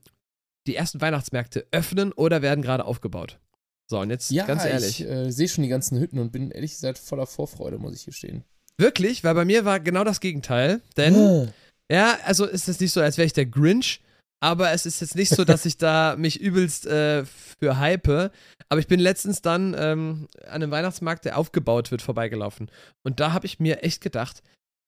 die 0.65 0.75
ersten 0.75 0.99
Weihnachtsmärkte 0.99 1.67
öffnen 1.71 2.11
oder 2.13 2.41
werden 2.41 2.63
gerade 2.63 2.85
aufgebaut. 2.85 3.39
So, 3.85 3.99
und 3.99 4.09
jetzt 4.09 4.31
ja, 4.31 4.45
ganz 4.45 4.65
ehrlich. 4.65 5.01
Ich 5.01 5.07
äh, 5.07 5.31
sehe 5.31 5.47
schon 5.47 5.63
die 5.63 5.69
ganzen 5.69 5.99
Hütten 5.99 6.17
und 6.17 6.31
bin 6.31 6.49
ehrlich 6.49 6.71
gesagt 6.71 6.97
voller 6.97 7.27
Vorfreude, 7.27 7.77
muss 7.77 7.95
ich 7.95 8.05
gestehen. 8.05 8.43
Wirklich? 8.77 9.23
Weil 9.23 9.35
bei 9.35 9.45
mir 9.45 9.63
war 9.65 9.79
genau 9.79 10.03
das 10.03 10.19
Gegenteil. 10.19 10.81
Denn, 10.97 11.15
oh. 11.15 11.47
ja, 11.89 12.17
also 12.25 12.45
ist 12.45 12.67
es 12.67 12.79
nicht 12.79 12.91
so, 12.91 13.01
als 13.01 13.17
wäre 13.17 13.27
ich 13.27 13.33
der 13.33 13.45
Grinch, 13.45 14.01
aber 14.39 14.71
es 14.71 14.85
ist 14.85 15.01
jetzt 15.01 15.15
nicht 15.15 15.29
so, 15.29 15.43
dass 15.43 15.65
ich 15.65 15.77
da 15.77 16.15
mich 16.17 16.39
übelst 16.39 16.85
äh, 16.85 17.25
für 17.25 17.77
hype. 17.77 18.31
Aber 18.69 18.79
ich 18.79 18.87
bin 18.87 18.99
letztens 18.99 19.41
dann 19.41 19.75
ähm, 19.77 20.27
an 20.45 20.61
einem 20.61 20.71
Weihnachtsmarkt, 20.71 21.25
der 21.25 21.37
aufgebaut 21.37 21.91
wird, 21.91 22.01
vorbeigelaufen. 22.01 22.69
Und 23.03 23.19
da 23.19 23.33
habe 23.33 23.45
ich 23.45 23.59
mir 23.59 23.83
echt 23.83 24.01
gedacht, 24.01 24.43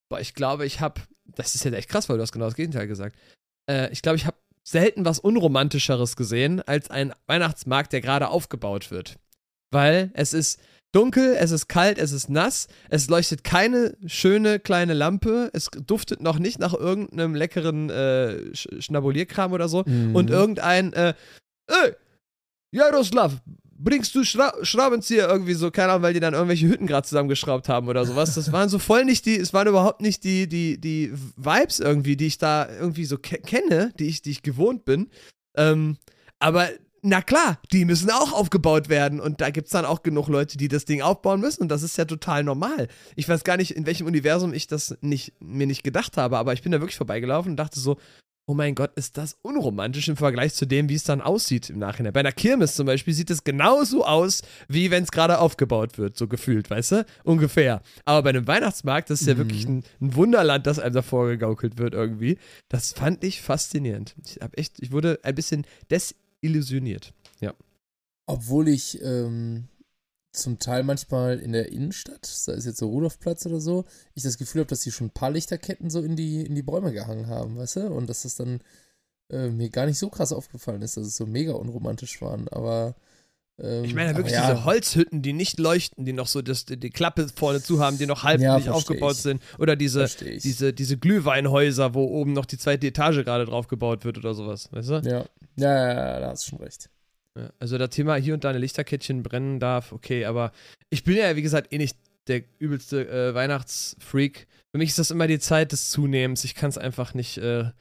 boah, 0.09 0.19
ich 0.19 0.35
glaube, 0.35 0.65
ich 0.65 0.81
habe, 0.81 1.01
das 1.25 1.55
ist 1.55 1.63
jetzt 1.63 1.73
echt 1.73 1.89
krass, 1.89 2.09
weil 2.09 2.17
du 2.17 2.23
hast 2.23 2.31
genau 2.31 2.45
das 2.45 2.55
Gegenteil 2.55 2.87
gesagt. 2.87 3.17
Äh, 3.69 3.91
ich 3.91 4.01
glaube, 4.01 4.17
ich 4.17 4.25
habe 4.25 4.37
selten 4.63 5.05
was 5.05 5.19
Unromantischeres 5.19 6.15
gesehen 6.15 6.61
als 6.61 6.91
ein 6.91 7.13
Weihnachtsmarkt, 7.25 7.91
der 7.93 8.01
gerade 8.01 8.27
aufgebaut 8.27 8.91
wird. 8.91 9.17
Weil 9.71 10.11
es 10.13 10.33
ist 10.33 10.59
dunkel, 10.91 11.35
es 11.39 11.51
ist 11.51 11.67
kalt, 11.67 11.97
es 11.97 12.11
ist 12.11 12.29
nass, 12.29 12.67
es 12.89 13.09
leuchtet 13.09 13.43
keine 13.43 13.95
schöne 14.05 14.59
kleine 14.59 14.93
Lampe, 14.93 15.49
es 15.53 15.69
duftet 15.85 16.21
noch 16.21 16.39
nicht 16.39 16.59
nach 16.59 16.73
irgendeinem 16.73 17.35
leckeren 17.35 17.89
äh, 17.89 18.55
Schnabulierkram 18.55 19.53
oder 19.53 19.69
so 19.69 19.83
mhm. 19.85 20.15
und 20.15 20.29
irgendein, 20.29 20.93
äh, 20.93 21.13
ey, 21.67 21.93
Jaroslav, 22.71 23.41
bringst 23.79 24.13
du 24.13 24.23
Schra 24.23 24.53
Schraubenzieher 24.61 25.27
irgendwie 25.29 25.53
so, 25.53 25.71
keine 25.71 25.93
Ahnung, 25.93 26.03
weil 26.03 26.13
die 26.13 26.19
dann 26.19 26.33
irgendwelche 26.33 26.67
Hütten 26.67 26.85
gerade 26.85 27.07
zusammengeschraubt 27.07 27.69
haben 27.69 27.87
oder 27.87 28.05
sowas. 28.05 28.35
Das 28.35 28.51
waren 28.51 28.69
so 28.69 28.77
voll 28.77 29.05
nicht 29.05 29.25
die, 29.25 29.37
es 29.37 29.53
waren 29.53 29.67
überhaupt 29.67 30.01
nicht 30.01 30.23
die, 30.23 30.47
die, 30.47 30.79
die 30.79 31.11
Vibes 31.37 31.79
irgendwie, 31.79 32.17
die 32.17 32.27
ich 32.27 32.37
da 32.37 32.67
irgendwie 32.69 33.05
so 33.05 33.17
ke 33.17 33.39
kenne, 33.39 33.93
die 33.97 34.07
ich, 34.07 34.21
die 34.21 34.31
ich 34.31 34.43
gewohnt 34.43 34.85
bin. 34.85 35.09
Ähm, 35.55 35.97
aber 36.39 36.69
na 37.01 37.21
klar, 37.21 37.59
die 37.71 37.85
müssen 37.85 38.09
auch 38.11 38.33
aufgebaut 38.33 38.89
werden 38.89 39.19
und 39.19 39.41
da 39.41 39.49
gibt 39.49 39.67
es 39.67 39.71
dann 39.71 39.85
auch 39.85 40.03
genug 40.03 40.27
Leute, 40.27 40.57
die 40.57 40.67
das 40.67 40.85
Ding 40.85 41.01
aufbauen 41.01 41.39
müssen 41.39 41.63
und 41.63 41.69
das 41.69 41.83
ist 41.83 41.97
ja 41.97 42.05
total 42.05 42.43
normal. 42.43 42.87
Ich 43.15 43.27
weiß 43.27 43.43
gar 43.43 43.57
nicht, 43.57 43.75
in 43.75 43.85
welchem 43.85 44.07
Universum 44.07 44.53
ich 44.53 44.67
das 44.67 44.97
nicht, 45.01 45.33
mir 45.39 45.67
nicht 45.67 45.83
gedacht 45.83 46.17
habe, 46.17 46.37
aber 46.37 46.53
ich 46.53 46.61
bin 46.61 46.71
da 46.71 46.79
wirklich 46.79 46.97
vorbeigelaufen 46.97 47.51
und 47.51 47.57
dachte 47.57 47.79
so, 47.79 47.97
oh 48.49 48.55
mein 48.55 48.73
Gott, 48.73 48.91
ist 48.95 49.15
das 49.15 49.37
unromantisch 49.43 50.07
im 50.07 50.17
Vergleich 50.17 50.55
zu 50.55 50.65
dem, 50.65 50.89
wie 50.89 50.95
es 50.95 51.03
dann 51.03 51.21
aussieht 51.21 51.69
im 51.69 51.77
Nachhinein. 51.77 52.13
Bei 52.13 52.21
einer 52.21 52.31
Kirmes 52.31 52.73
zum 52.73 52.87
Beispiel 52.87 53.13
sieht 53.13 53.29
es 53.29 53.43
genauso 53.43 54.03
aus, 54.03 54.41
wie 54.67 54.89
wenn 54.89 55.03
es 55.03 55.11
gerade 55.11 55.37
aufgebaut 55.37 55.99
wird, 55.99 56.17
so 56.17 56.27
gefühlt, 56.27 56.67
weißt 56.67 56.91
du? 56.93 57.05
Ungefähr. 57.23 57.83
Aber 58.05 58.23
bei 58.23 58.29
einem 58.31 58.47
Weihnachtsmarkt, 58.47 59.11
das 59.11 59.21
ist 59.21 59.27
ja 59.27 59.35
mhm. 59.35 59.37
wirklich 59.37 59.67
ein, 59.67 59.83
ein, 60.01 60.15
Wunderland, 60.15 60.65
das 60.65 60.79
einem 60.79 60.95
davor 60.95 61.27
gegaukelt 61.27 61.77
wird 61.77 61.93
irgendwie. 61.93 62.39
Das 62.69 62.93
fand 62.93 63.23
ich 63.23 63.43
faszinierend. 63.43 64.15
Ich 64.25 64.39
hab 64.41 64.57
echt, 64.57 64.79
ich 64.79 64.91
wurde 64.91 65.19
ein 65.21 65.35
bisschen 65.35 65.67
desillusioniert. 66.41 67.13
Ja. 67.39 67.53
Obwohl 68.25 68.67
ich 68.67 69.01
ähm, 69.01 69.67
zum 70.31 70.59
Teil 70.59 70.83
manchmal 70.83 71.39
in 71.39 71.51
der 71.51 71.71
Innenstadt, 71.71 72.25
sei 72.25 72.53
es 72.53 72.65
jetzt 72.65 72.77
so 72.77 72.89
Rudolfplatz 72.89 73.45
oder 73.45 73.59
so, 73.59 73.85
ich 74.13 74.23
das 74.23 74.37
Gefühl 74.37 74.61
habe, 74.61 74.69
dass 74.69 74.81
die 74.81 74.91
schon 74.91 75.07
ein 75.07 75.13
paar 75.13 75.31
Lichterketten 75.31 75.89
so 75.89 76.01
in 76.01 76.15
die, 76.15 76.45
in 76.45 76.55
die 76.55 76.61
Bäume 76.61 76.91
gehangen 76.91 77.27
haben, 77.27 77.57
weißt 77.57 77.77
du? 77.77 77.87
Und 77.87 78.07
dass 78.07 78.23
das 78.23 78.35
dann 78.35 78.61
äh, 79.29 79.49
mir 79.49 79.69
gar 79.69 79.85
nicht 79.85 79.97
so 79.97 80.09
krass 80.09 80.31
aufgefallen 80.31 80.81
ist, 80.81 80.97
dass 80.97 81.07
es 81.07 81.15
so 81.15 81.25
mega 81.25 81.53
unromantisch 81.53 82.21
waren, 82.21 82.47
aber. 82.49 82.95
Ähm, 83.61 83.83
ich 83.83 83.93
meine 83.93 84.15
wirklich 84.15 84.33
ja. 84.33 84.49
diese 84.49 84.65
Holzhütten, 84.65 85.21
die 85.21 85.33
nicht 85.33 85.59
leuchten, 85.59 86.05
die 86.05 86.13
noch 86.13 86.27
so 86.27 86.41
das, 86.41 86.65
die, 86.65 86.89
Klappe 86.89 87.27
vorne 87.33 87.61
zu 87.61 87.83
haben, 87.83 87.97
die 87.97 88.05
noch 88.05 88.23
halb 88.23 88.41
ja, 88.41 88.57
nicht 88.57 88.69
aufgebaut 88.69 89.15
ich. 89.15 89.21
sind. 89.21 89.41
Oder 89.57 89.75
diese, 89.75 90.05
diese, 90.05 90.73
diese 90.73 90.97
Glühweinhäuser, 90.97 91.93
wo 91.93 92.05
oben 92.05 92.33
noch 92.33 92.45
die 92.45 92.57
zweite 92.57 92.87
Etage 92.87 93.23
gerade 93.23 93.45
drauf 93.45 93.67
gebaut 93.67 94.05
wird 94.05 94.17
oder 94.17 94.33
sowas, 94.33 94.69
weißt 94.71 94.89
du? 94.89 94.93
Ja, 95.09 95.25
ja, 95.55 95.77
ja, 95.77 95.93
ja 95.93 96.19
da 96.19 96.29
hast 96.29 96.45
du 96.45 96.51
schon 96.51 96.59
recht. 96.59 96.89
Also 97.59 97.77
das 97.77 97.91
Thema 97.91 98.15
hier 98.15 98.33
und 98.33 98.43
da 98.43 98.49
eine 98.49 98.59
Lichterkettchen 98.59 99.23
brennen 99.23 99.59
darf, 99.59 99.91
okay, 99.91 100.25
aber 100.25 100.51
ich 100.89 101.03
bin 101.03 101.15
ja, 101.15 101.35
wie 101.35 101.41
gesagt, 101.41 101.71
eh 101.71 101.77
nicht 101.77 101.97
der 102.27 102.43
übelste 102.59 103.07
äh, 103.07 103.33
Weihnachtsfreak. 103.33 104.47
Für 104.71 104.77
mich 104.77 104.89
ist 104.89 104.99
das 104.99 105.11
immer 105.11 105.27
die 105.27 105.39
Zeit 105.39 105.71
des 105.71 105.89
Zunehmens. 105.89 106.43
Ich 106.43 106.53
kann 106.53 106.69
es 106.69 106.77
einfach 106.77 107.13
nicht, 107.13 107.37
äh, 107.37 107.71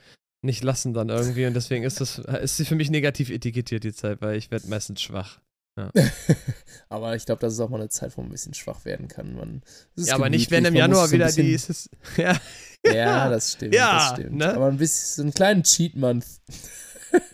nicht 0.42 0.62
lassen 0.64 0.94
dann 0.94 1.08
irgendwie 1.08 1.46
und 1.46 1.54
deswegen 1.54 1.84
ist 1.84 2.00
das 2.00 2.18
ist 2.18 2.56
sie 2.56 2.64
für 2.64 2.76
mich 2.76 2.90
negativ 2.90 3.30
etikettiert, 3.30 3.84
die 3.84 3.92
Zeit, 3.92 4.20
weil 4.20 4.36
ich 4.36 4.50
werde 4.50 4.68
meistens 4.68 5.02
schwach. 5.02 5.40
Ja. 5.78 5.92
aber 6.88 7.14
ich 7.14 7.24
glaube, 7.24 7.40
das 7.40 7.54
ist 7.54 7.60
auch 7.60 7.68
mal 7.68 7.78
eine 7.78 7.88
Zeit, 7.88 8.16
wo 8.16 8.22
man 8.22 8.30
ein 8.30 8.32
bisschen 8.32 8.54
schwach 8.54 8.84
werden 8.84 9.06
kann. 9.06 9.34
Man, 9.36 9.62
ja, 9.96 10.14
aber 10.14 10.28
nicht, 10.28 10.50
wenn 10.50 10.64
im 10.64 10.74
Januar 10.74 11.10
wieder 11.12 11.30
die. 11.30 11.52
Ist 11.52 11.88
ja. 12.16 12.36
ja, 12.84 13.28
das 13.28 13.52
stimmt. 13.52 13.74
Ja, 13.74 13.94
das 13.94 14.18
stimmt. 14.18 14.36
Ne? 14.36 14.54
Aber 14.54 14.66
ein 14.66 14.78
bisschen 14.78 15.16
so 15.16 15.22
einen 15.22 15.34
kleinen 15.34 15.62
Cheat-Month. 15.62 16.26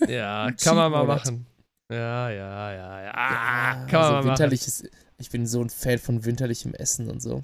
Ja, 0.07 0.53
kann 0.53 0.77
man 0.77 0.93
mal 0.93 1.05
machen. 1.05 1.47
Ja, 1.91 2.31
ja, 2.31 2.73
ja, 2.73 3.03
ja. 3.03 3.11
Ah, 3.13 3.87
kann 3.87 4.03
also 4.03 4.13
man 4.13 4.25
winterliches. 4.27 4.85
Ich 5.19 5.31
bin 5.31 5.49
so 5.49 5.63
ein 5.63 5.69
Fan 5.69 5.99
von 5.99 6.25
winterlichem 6.25 6.75
Essen 6.75 7.11
und 7.11 7.21
so. 7.21 7.43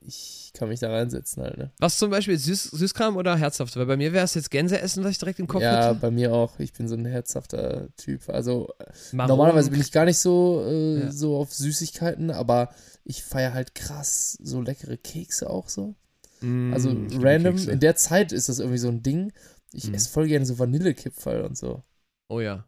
Ich 0.00 0.47
kann 0.58 0.68
mich 0.68 0.80
da 0.80 0.90
reinsetzen 0.90 1.42
halt, 1.42 1.56
ne? 1.56 1.70
Was 1.78 1.98
zum 1.98 2.10
Beispiel 2.10 2.36
Süß, 2.36 2.64
Süßkram 2.64 3.16
oder 3.16 3.36
herzhaft? 3.36 3.76
Weil 3.76 3.86
bei 3.86 3.96
mir 3.96 4.12
wäre 4.12 4.24
es 4.24 4.34
jetzt 4.34 4.50
Gänseessen, 4.50 5.04
was 5.04 5.12
ich 5.12 5.18
direkt 5.18 5.38
im 5.38 5.46
Kopf 5.46 5.62
ja, 5.62 5.70
hätte. 5.70 5.84
Ja, 5.86 5.92
bei 5.92 6.10
mir 6.10 6.34
auch. 6.34 6.58
Ich 6.58 6.72
bin 6.72 6.88
so 6.88 6.96
ein 6.96 7.06
herzhafter 7.06 7.88
Typ. 7.96 8.28
Also 8.28 8.68
Maron. 9.12 9.28
normalerweise 9.28 9.70
bin 9.70 9.80
ich 9.80 9.92
gar 9.92 10.04
nicht 10.04 10.18
so, 10.18 10.64
äh, 10.66 11.00
ja. 11.00 11.12
so 11.12 11.36
auf 11.36 11.52
Süßigkeiten, 11.54 12.30
aber 12.30 12.70
ich 13.04 13.22
feiere 13.22 13.54
halt 13.54 13.74
krass 13.74 14.36
so 14.42 14.60
leckere 14.60 14.96
Kekse 14.96 15.48
auch 15.48 15.68
so. 15.68 15.94
Mm, 16.40 16.72
also 16.74 16.90
random, 17.14 17.56
in 17.56 17.80
der 17.80 17.96
Zeit 17.96 18.32
ist 18.32 18.48
das 18.48 18.58
irgendwie 18.58 18.78
so 18.78 18.88
ein 18.88 19.02
Ding. 19.02 19.32
Ich 19.72 19.90
mm. 19.90 19.94
esse 19.94 20.10
voll 20.10 20.28
gerne 20.28 20.44
so 20.44 20.58
Vanillekipferl 20.58 21.42
und 21.42 21.56
so. 21.56 21.82
Oh 22.28 22.40
ja. 22.40 22.66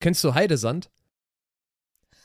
Kennst 0.00 0.22
du 0.24 0.34
Heidesand? 0.34 0.90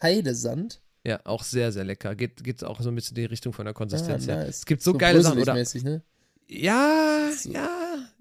Heidesand? 0.01 0.82
Ja, 1.05 1.19
auch 1.25 1.43
sehr, 1.43 1.71
sehr 1.71 1.83
lecker. 1.83 2.15
Geht, 2.15 2.43
geht 2.43 2.63
auch 2.63 2.79
so 2.79 2.89
ein 2.89 2.95
bisschen 2.95 3.17
in 3.17 3.23
die 3.23 3.27
Richtung 3.27 3.51
von 3.51 3.65
der 3.65 3.73
Konsistenz 3.73 4.27
ah, 4.29 4.35
nice. 4.35 4.37
her. 4.37 4.47
Es 4.47 4.65
gibt 4.65 4.81
so, 4.81 4.93
so 4.93 4.97
geile 4.97 5.21
Sachen. 5.21 5.41
Oder, 5.41 5.53
ne? 5.53 6.01
Ja, 6.47 7.29
so. 7.35 7.51
ja, 7.51 7.69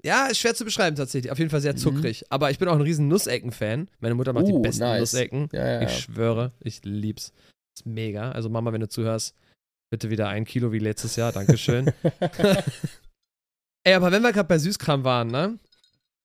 ja, 0.04 0.26
ist 0.26 0.38
schwer 0.38 0.54
zu 0.54 0.64
beschreiben 0.64 0.96
tatsächlich. 0.96 1.30
Auf 1.30 1.38
jeden 1.38 1.50
Fall 1.50 1.60
sehr 1.60 1.74
mhm. 1.74 1.78
zuckrig. 1.78 2.22
Mhm. 2.22 2.26
Aber 2.30 2.50
ich 2.50 2.58
bin 2.58 2.68
auch 2.68 2.74
ein 2.74 2.80
riesen 2.80 3.06
Nussecken-Fan. 3.08 3.88
Meine 4.00 4.14
Mutter 4.16 4.32
macht 4.32 4.46
uh, 4.46 4.56
die 4.56 4.62
besten 4.62 4.82
nice. 4.82 5.00
Nussecken. 5.00 5.48
Ja, 5.52 5.80
ja, 5.80 5.82
ich 5.82 6.00
schwöre, 6.00 6.52
ich 6.60 6.84
lieb's. 6.84 7.32
Ist 7.76 7.86
mega. 7.86 8.32
Also 8.32 8.48
Mama, 8.48 8.72
wenn 8.72 8.80
du 8.80 8.88
zuhörst, 8.88 9.36
bitte 9.90 10.10
wieder 10.10 10.28
ein 10.28 10.44
Kilo 10.44 10.72
wie 10.72 10.80
letztes 10.80 11.14
Jahr. 11.16 11.30
Dankeschön. 11.32 11.92
Ey, 13.84 13.94
aber 13.94 14.10
wenn 14.10 14.22
wir 14.22 14.32
gerade 14.32 14.48
bei 14.48 14.58
Süßkram 14.58 15.04
waren, 15.04 15.28
ne? 15.28 15.58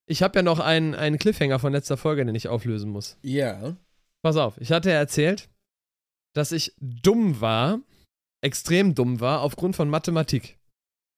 Ich 0.06 0.22
habe 0.22 0.38
ja 0.38 0.42
noch 0.42 0.58
einen, 0.58 0.94
einen 0.94 1.18
Cliffhanger 1.18 1.58
von 1.58 1.72
letzter 1.72 1.96
Folge, 1.96 2.24
den 2.24 2.34
ich 2.34 2.48
auflösen 2.48 2.90
muss. 2.90 3.16
Ja. 3.22 3.76
Pass 4.22 4.36
auf, 4.36 4.58
ich 4.58 4.72
hatte 4.72 4.90
ja 4.90 4.96
erzählt, 4.96 5.48
dass 6.38 6.52
ich 6.52 6.72
dumm 6.80 7.40
war, 7.40 7.80
extrem 8.42 8.94
dumm 8.94 9.20
war, 9.20 9.42
aufgrund 9.42 9.76
von 9.76 9.90
Mathematik. 9.90 10.58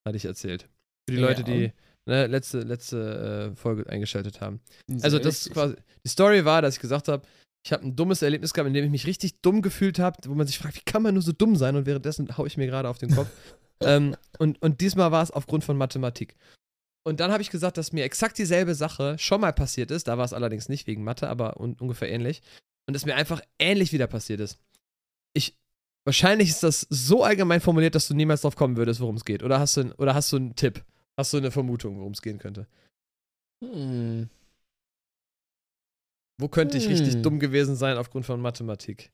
Hatte 0.06 0.16
ich 0.16 0.24
erzählt. 0.24 0.68
Für 1.08 1.16
die 1.16 1.20
ja. 1.20 1.28
Leute, 1.28 1.44
die 1.44 1.72
ne, 2.06 2.26
letzte, 2.26 2.60
letzte 2.60 3.52
äh, 3.52 3.56
Folge 3.56 3.88
eingeschaltet 3.88 4.40
haben. 4.40 4.60
Sehr 4.88 5.04
also, 5.04 5.18
das 5.18 5.50
quasi, 5.50 5.76
die 6.04 6.08
Story 6.08 6.44
war, 6.44 6.62
dass 6.62 6.76
ich 6.76 6.80
gesagt 6.80 7.08
habe, 7.08 7.26
ich 7.64 7.72
habe 7.72 7.84
ein 7.84 7.94
dummes 7.94 8.22
Erlebnis 8.22 8.54
gehabt, 8.54 8.68
in 8.68 8.74
dem 8.74 8.84
ich 8.86 8.90
mich 8.90 9.06
richtig 9.06 9.40
dumm 9.42 9.60
gefühlt 9.60 9.98
habe, 9.98 10.16
wo 10.26 10.34
man 10.34 10.46
sich 10.46 10.58
fragt, 10.58 10.76
wie 10.76 10.84
kann 10.84 11.02
man 11.02 11.14
nur 11.14 11.22
so 11.22 11.32
dumm 11.32 11.56
sein? 11.56 11.76
Und 11.76 11.84
währenddessen 11.84 12.36
haue 12.38 12.46
ich 12.46 12.56
mir 12.56 12.66
gerade 12.66 12.88
auf 12.88 12.98
den 12.98 13.14
Kopf. 13.14 13.28
ähm, 13.82 14.16
und, 14.38 14.60
und 14.62 14.80
diesmal 14.80 15.12
war 15.12 15.22
es 15.22 15.30
aufgrund 15.30 15.64
von 15.64 15.76
Mathematik. 15.76 16.36
Und 17.06 17.20
dann 17.20 17.32
habe 17.32 17.42
ich 17.42 17.50
gesagt, 17.50 17.76
dass 17.76 17.92
mir 17.92 18.04
exakt 18.04 18.38
dieselbe 18.38 18.74
Sache 18.74 19.18
schon 19.18 19.42
mal 19.42 19.52
passiert 19.52 19.90
ist. 19.90 20.08
Da 20.08 20.16
war 20.16 20.24
es 20.24 20.32
allerdings 20.32 20.68
nicht 20.68 20.86
wegen 20.86 21.04
Mathe, 21.04 21.28
aber 21.28 21.60
un 21.60 21.74
ungefähr 21.74 22.10
ähnlich. 22.10 22.42
Und 22.86 22.94
es 22.94 23.04
mir 23.04 23.14
einfach 23.14 23.40
ähnlich 23.58 23.92
wieder 23.92 24.06
passiert 24.06 24.40
ist. 24.40 24.58
Ich, 25.32 25.56
wahrscheinlich 26.04 26.48
ist 26.50 26.62
das 26.62 26.86
so 26.90 27.24
allgemein 27.24 27.60
formuliert, 27.60 27.94
dass 27.94 28.08
du 28.08 28.14
niemals 28.14 28.42
drauf 28.42 28.56
kommen 28.56 28.76
würdest, 28.76 29.00
worum 29.00 29.16
es 29.16 29.24
geht. 29.24 29.42
Oder 29.42 29.60
hast 29.60 29.76
du, 29.76 29.94
oder 29.98 30.14
hast 30.14 30.32
du 30.32 30.36
einen 30.36 30.56
Tipp? 30.56 30.84
Hast 31.16 31.32
du 31.32 31.36
eine 31.36 31.50
Vermutung, 31.50 31.98
worum 31.98 32.12
es 32.12 32.22
gehen 32.22 32.38
könnte? 32.38 32.66
Hm. 33.62 34.28
Wo 36.40 36.48
könnte 36.48 36.78
ich 36.78 36.88
richtig 36.88 37.14
hm. 37.14 37.22
dumm 37.22 37.38
gewesen 37.38 37.76
sein 37.76 37.98
aufgrund 37.98 38.24
von 38.24 38.40
Mathematik? 38.40 39.12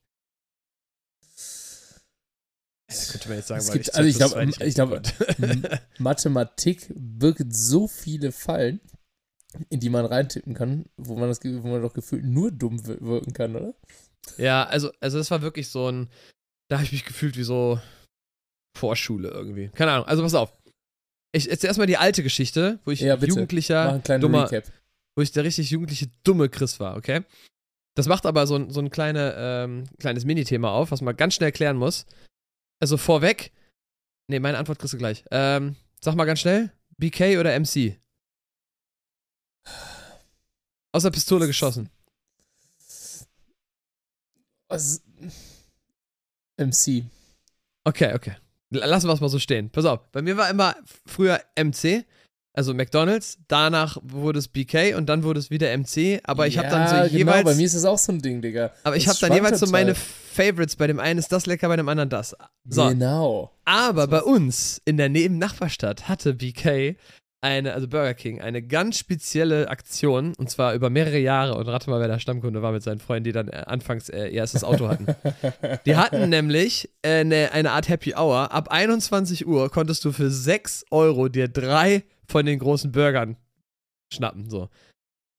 Das 2.87 3.11
könnte 3.11 3.27
man 3.27 3.37
jetzt 3.37 3.47
sagen, 3.47 3.59
es 3.59 3.67
weil 3.67 3.73
gibt, 3.73 3.87
ich, 3.89 3.95
also 3.95 4.09
ich 4.09 4.15
glaube, 4.15 4.51
ich 4.65 4.75
glaube, 4.75 5.81
Mathematik 5.97 6.87
birgt 6.95 7.53
so 7.53 7.87
viele 7.87 8.31
Fallen, 8.31 8.79
in 9.69 9.81
die 9.81 9.89
man 9.89 10.05
reintippen 10.05 10.53
kann, 10.53 10.85
wo 10.95 11.15
man 11.15 11.27
das, 11.27 11.43
wo 11.43 11.67
man 11.67 11.81
doch 11.81 11.93
gefühlt 11.93 12.23
nur 12.23 12.51
dumm 12.51 12.85
wirken 12.85 13.33
kann, 13.33 13.55
oder? 13.55 13.73
Ja, 14.37 14.63
also, 14.65 14.91
also 14.99 15.17
das 15.17 15.31
war 15.31 15.41
wirklich 15.41 15.69
so 15.69 15.89
ein, 15.91 16.09
da 16.69 16.77
habe 16.77 16.85
ich 16.85 16.91
mich 16.91 17.05
gefühlt 17.05 17.37
wie 17.37 17.43
so 17.43 17.79
Vorschule 18.77 19.29
irgendwie. 19.29 19.69
Keine 19.69 19.91
Ahnung. 19.91 20.07
Also 20.07 20.23
pass 20.23 20.35
auf. 20.35 20.53
Ich 21.33 21.49
erzähl 21.49 21.67
erstmal 21.67 21.87
die 21.87 21.97
alte 21.97 22.23
Geschichte, 22.23 22.79
wo 22.85 22.91
ich 22.91 23.01
ja, 23.01 23.15
jugendlicher, 23.15 23.99
dummer, 24.19 24.51
Recap. 24.51 24.71
wo 25.15 25.21
ich 25.21 25.31
der 25.31 25.43
richtig 25.43 25.69
jugendliche 25.71 26.07
dumme 26.23 26.49
Chris 26.49 26.79
war, 26.79 26.95
okay? 26.95 27.23
Das 27.95 28.07
macht 28.07 28.25
aber 28.25 28.47
so 28.47 28.55
ein, 28.55 28.69
so 28.71 28.79
ein 28.79 28.89
kleine, 28.89 29.35
ähm, 29.37 29.83
kleines 29.99 30.23
Minithema 30.25 30.71
auf, 30.71 30.91
was 30.91 31.01
man 31.01 31.17
ganz 31.17 31.33
schnell 31.33 31.49
erklären 31.49 31.77
muss 31.77 32.05
also 32.79 32.97
vorweg, 32.97 33.51
Nee, 34.29 34.39
meine 34.39 34.57
Antwort 34.57 34.79
kriegst 34.79 34.93
du 34.93 34.97
gleich. 34.97 35.23
Ähm, 35.31 35.77
sag 36.01 36.15
mal 36.15 36.25
ganz 36.25 36.41
schnell: 36.41 36.71
BK 36.97 37.39
oder 37.39 37.57
MC? 37.57 37.97
Aus 40.91 41.03
der 41.03 41.11
Pistole 41.11 41.47
geschossen. 41.47 41.89
Was? 44.69 45.01
MC. 46.57 47.05
Okay, 47.83 48.13
okay. 48.13 48.35
Lassen 48.69 49.07
wir 49.07 49.13
es 49.13 49.21
mal 49.21 49.29
so 49.29 49.39
stehen. 49.39 49.69
Pass 49.69 49.85
auf, 49.85 50.11
bei 50.11 50.21
mir 50.21 50.35
war 50.35 50.49
immer 50.49 50.75
früher 51.05 51.39
MC, 51.55 52.05
also 52.57 52.73
McDonalds, 52.73 53.37
danach 53.47 53.97
wurde 54.01 54.39
es 54.39 54.47
BK 54.47 54.95
und 54.97 55.07
dann 55.07 55.23
wurde 55.23 55.39
es 55.39 55.51
wieder 55.51 55.77
MC, 55.77 56.19
aber 56.23 56.47
ich 56.47 56.55
ja, 56.55 56.63
habe 56.63 56.71
dann 56.71 56.87
so 56.87 56.95
genau, 56.95 57.17
jeweils. 57.17 57.43
bei 57.45 57.53
mir 57.55 57.65
ist 57.65 57.75
es 57.75 57.85
auch 57.85 57.99
so 57.99 58.11
ein 58.11 58.19
Ding, 58.19 58.41
Digga. 58.41 58.71
Aber 58.83 58.97
ich 58.97 59.07
habe 59.07 59.17
dann 59.21 59.31
jeweils 59.31 59.59
so 59.59 59.67
meine 59.67 59.93
Favorites. 59.93 60.75
Bei 60.75 60.87
dem 60.87 60.99
einen 60.99 61.19
ist 61.19 61.31
das 61.31 61.45
lecker, 61.45 61.67
bei 61.67 61.75
dem 61.75 61.87
anderen 61.87 62.09
das. 62.09 62.35
So. 62.67 62.89
Genau. 62.89 63.51
Aber 63.63 64.07
bei 64.07 64.21
uns 64.21 64.81
in 64.85 64.97
der 64.97 65.07
Nebennachbarstadt 65.07 66.09
hatte 66.09 66.33
BK 66.33 66.95
eine, 67.47 67.73
also 67.73 67.87
Burger 67.87 68.13
King, 68.13 68.41
eine 68.41 68.61
ganz 68.61 68.97
spezielle 68.97 69.69
Aktion 69.69 70.33
und 70.37 70.49
zwar 70.49 70.73
über 70.73 70.89
mehrere 70.89 71.17
Jahre. 71.17 71.55
Und 71.55 71.67
rate 71.67 71.89
mal, 71.89 71.99
wer 71.99 72.07
der 72.07 72.19
Stammkunde 72.19 72.61
war 72.61 72.71
mit 72.71 72.83
seinen 72.83 72.99
Freunden, 72.99 73.23
die 73.23 73.31
dann 73.31 73.47
äh, 73.47 73.63
anfangs 73.65 74.09
äh, 74.09 74.27
ihr 74.27 74.39
erstes 74.39 74.63
Auto 74.63 74.87
hatten. 74.87 75.07
die 75.85 75.95
hatten 75.95 76.29
nämlich 76.29 76.89
äh, 77.01 77.21
eine, 77.21 77.51
eine 77.53 77.71
Art 77.71 77.89
Happy 77.89 78.13
Hour. 78.15 78.51
Ab 78.51 78.69
21 78.69 79.47
Uhr 79.47 79.69
konntest 79.71 80.03
du 80.05 80.11
für 80.11 80.29
6 80.29 80.85
Euro 80.91 81.29
dir 81.29 81.47
drei 81.47 82.03
von 82.27 82.45
den 82.45 82.59
großen 82.59 82.91
Burgern 82.91 83.37
schnappen. 84.13 84.49
So. 84.49 84.69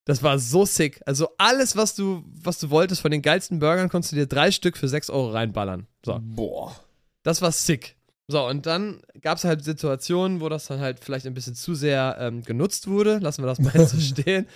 Das 0.07 0.23
war 0.23 0.39
so 0.39 0.65
sick. 0.65 1.03
Also 1.05 1.29
alles, 1.37 1.77
was 1.77 1.95
du, 1.95 2.25
was 2.27 2.59
du 2.59 2.71
wolltest 2.71 3.03
von 3.03 3.11
den 3.11 3.21
geilsten 3.21 3.59
Burgern, 3.59 3.91
konntest 3.91 4.13
du 4.13 4.17
dir 4.17 4.27
drei 4.27 4.51
Stück 4.51 4.79
für 4.79 4.89
6 4.89 5.11
Euro 5.11 5.31
reinballern. 5.31 5.87
So. 6.05 6.19
Boah. 6.23 6.75
Das 7.23 7.43
war 7.43 7.53
sick. 7.53 7.98
So, 8.31 8.47
und 8.47 8.67
dann 8.67 9.01
gab 9.23 9.39
es 9.39 9.45
halt 9.45 9.65
Situationen, 9.65 10.43
wo 10.43 10.51
das 10.51 10.67
dann 10.67 10.81
halt 10.81 11.03
vielleicht 11.03 11.27
ein 11.27 11.33
bisschen 11.33 11.55
zu 11.55 11.75
sehr 11.75 12.19
ähm, 12.21 12.43
genutzt 12.43 12.87
wurde. 12.87 13.19
Lassen 13.19 13.43
wir 13.43 13.47
das 13.47 13.59
mal 13.59 13.87
so 13.87 13.99
stehen. 14.01 14.47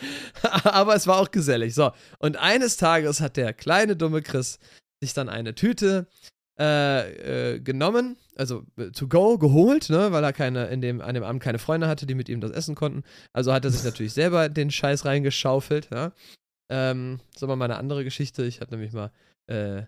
Aber 0.65 0.95
es 0.95 1.07
war 1.07 1.19
auch 1.19 1.31
gesellig. 1.31 1.75
So, 1.75 1.91
und 2.19 2.37
eines 2.37 2.77
Tages 2.77 3.21
hat 3.23 3.39
der 3.39 3.55
kleine 3.55 3.97
dumme 3.97 4.21
Chris 4.21 4.59
sich 5.01 5.15
dann 5.15 5.31
eine 5.31 5.55
Tüte 5.55 6.07
äh, 6.59 7.55
äh, 7.55 7.61
genommen, 7.61 8.19
also 8.37 8.63
äh, 8.77 8.91
to 8.91 9.09
go 9.09 9.39
geholt, 9.39 9.89
ne, 9.89 10.13
weil 10.13 10.23
er 10.23 10.35
keine 10.35 10.67
in 10.67 10.83
dem 10.83 11.01
an 11.01 11.15
dem 11.15 11.25
Abend 11.25 11.43
keine 11.43 11.59
Freunde 11.59 11.89
hatte, 11.89 12.07
die 12.07 12.15
mit 12.15 12.29
ihm 12.29 12.43
das 12.43 12.51
essen 12.51 12.75
konnten. 12.75 13.05
Also 13.33 13.55
hat 13.55 13.65
er 13.65 13.71
sich 13.71 13.85
natürlich 13.85 14.13
selber 14.13 14.51
den 14.51 14.71
Scheiß 14.71 15.07
reingeschaufelt. 15.07 15.89
Ja. 15.91 16.13
Ähm, 16.71 17.21
so 17.35 17.47
mal 17.47 17.65
eine 17.65 17.79
andere 17.79 18.05
Geschichte. 18.05 18.45
Ich 18.45 18.61
hatte 18.61 18.73
nämlich 18.73 18.93
mal 18.93 19.11
äh, 19.47 19.85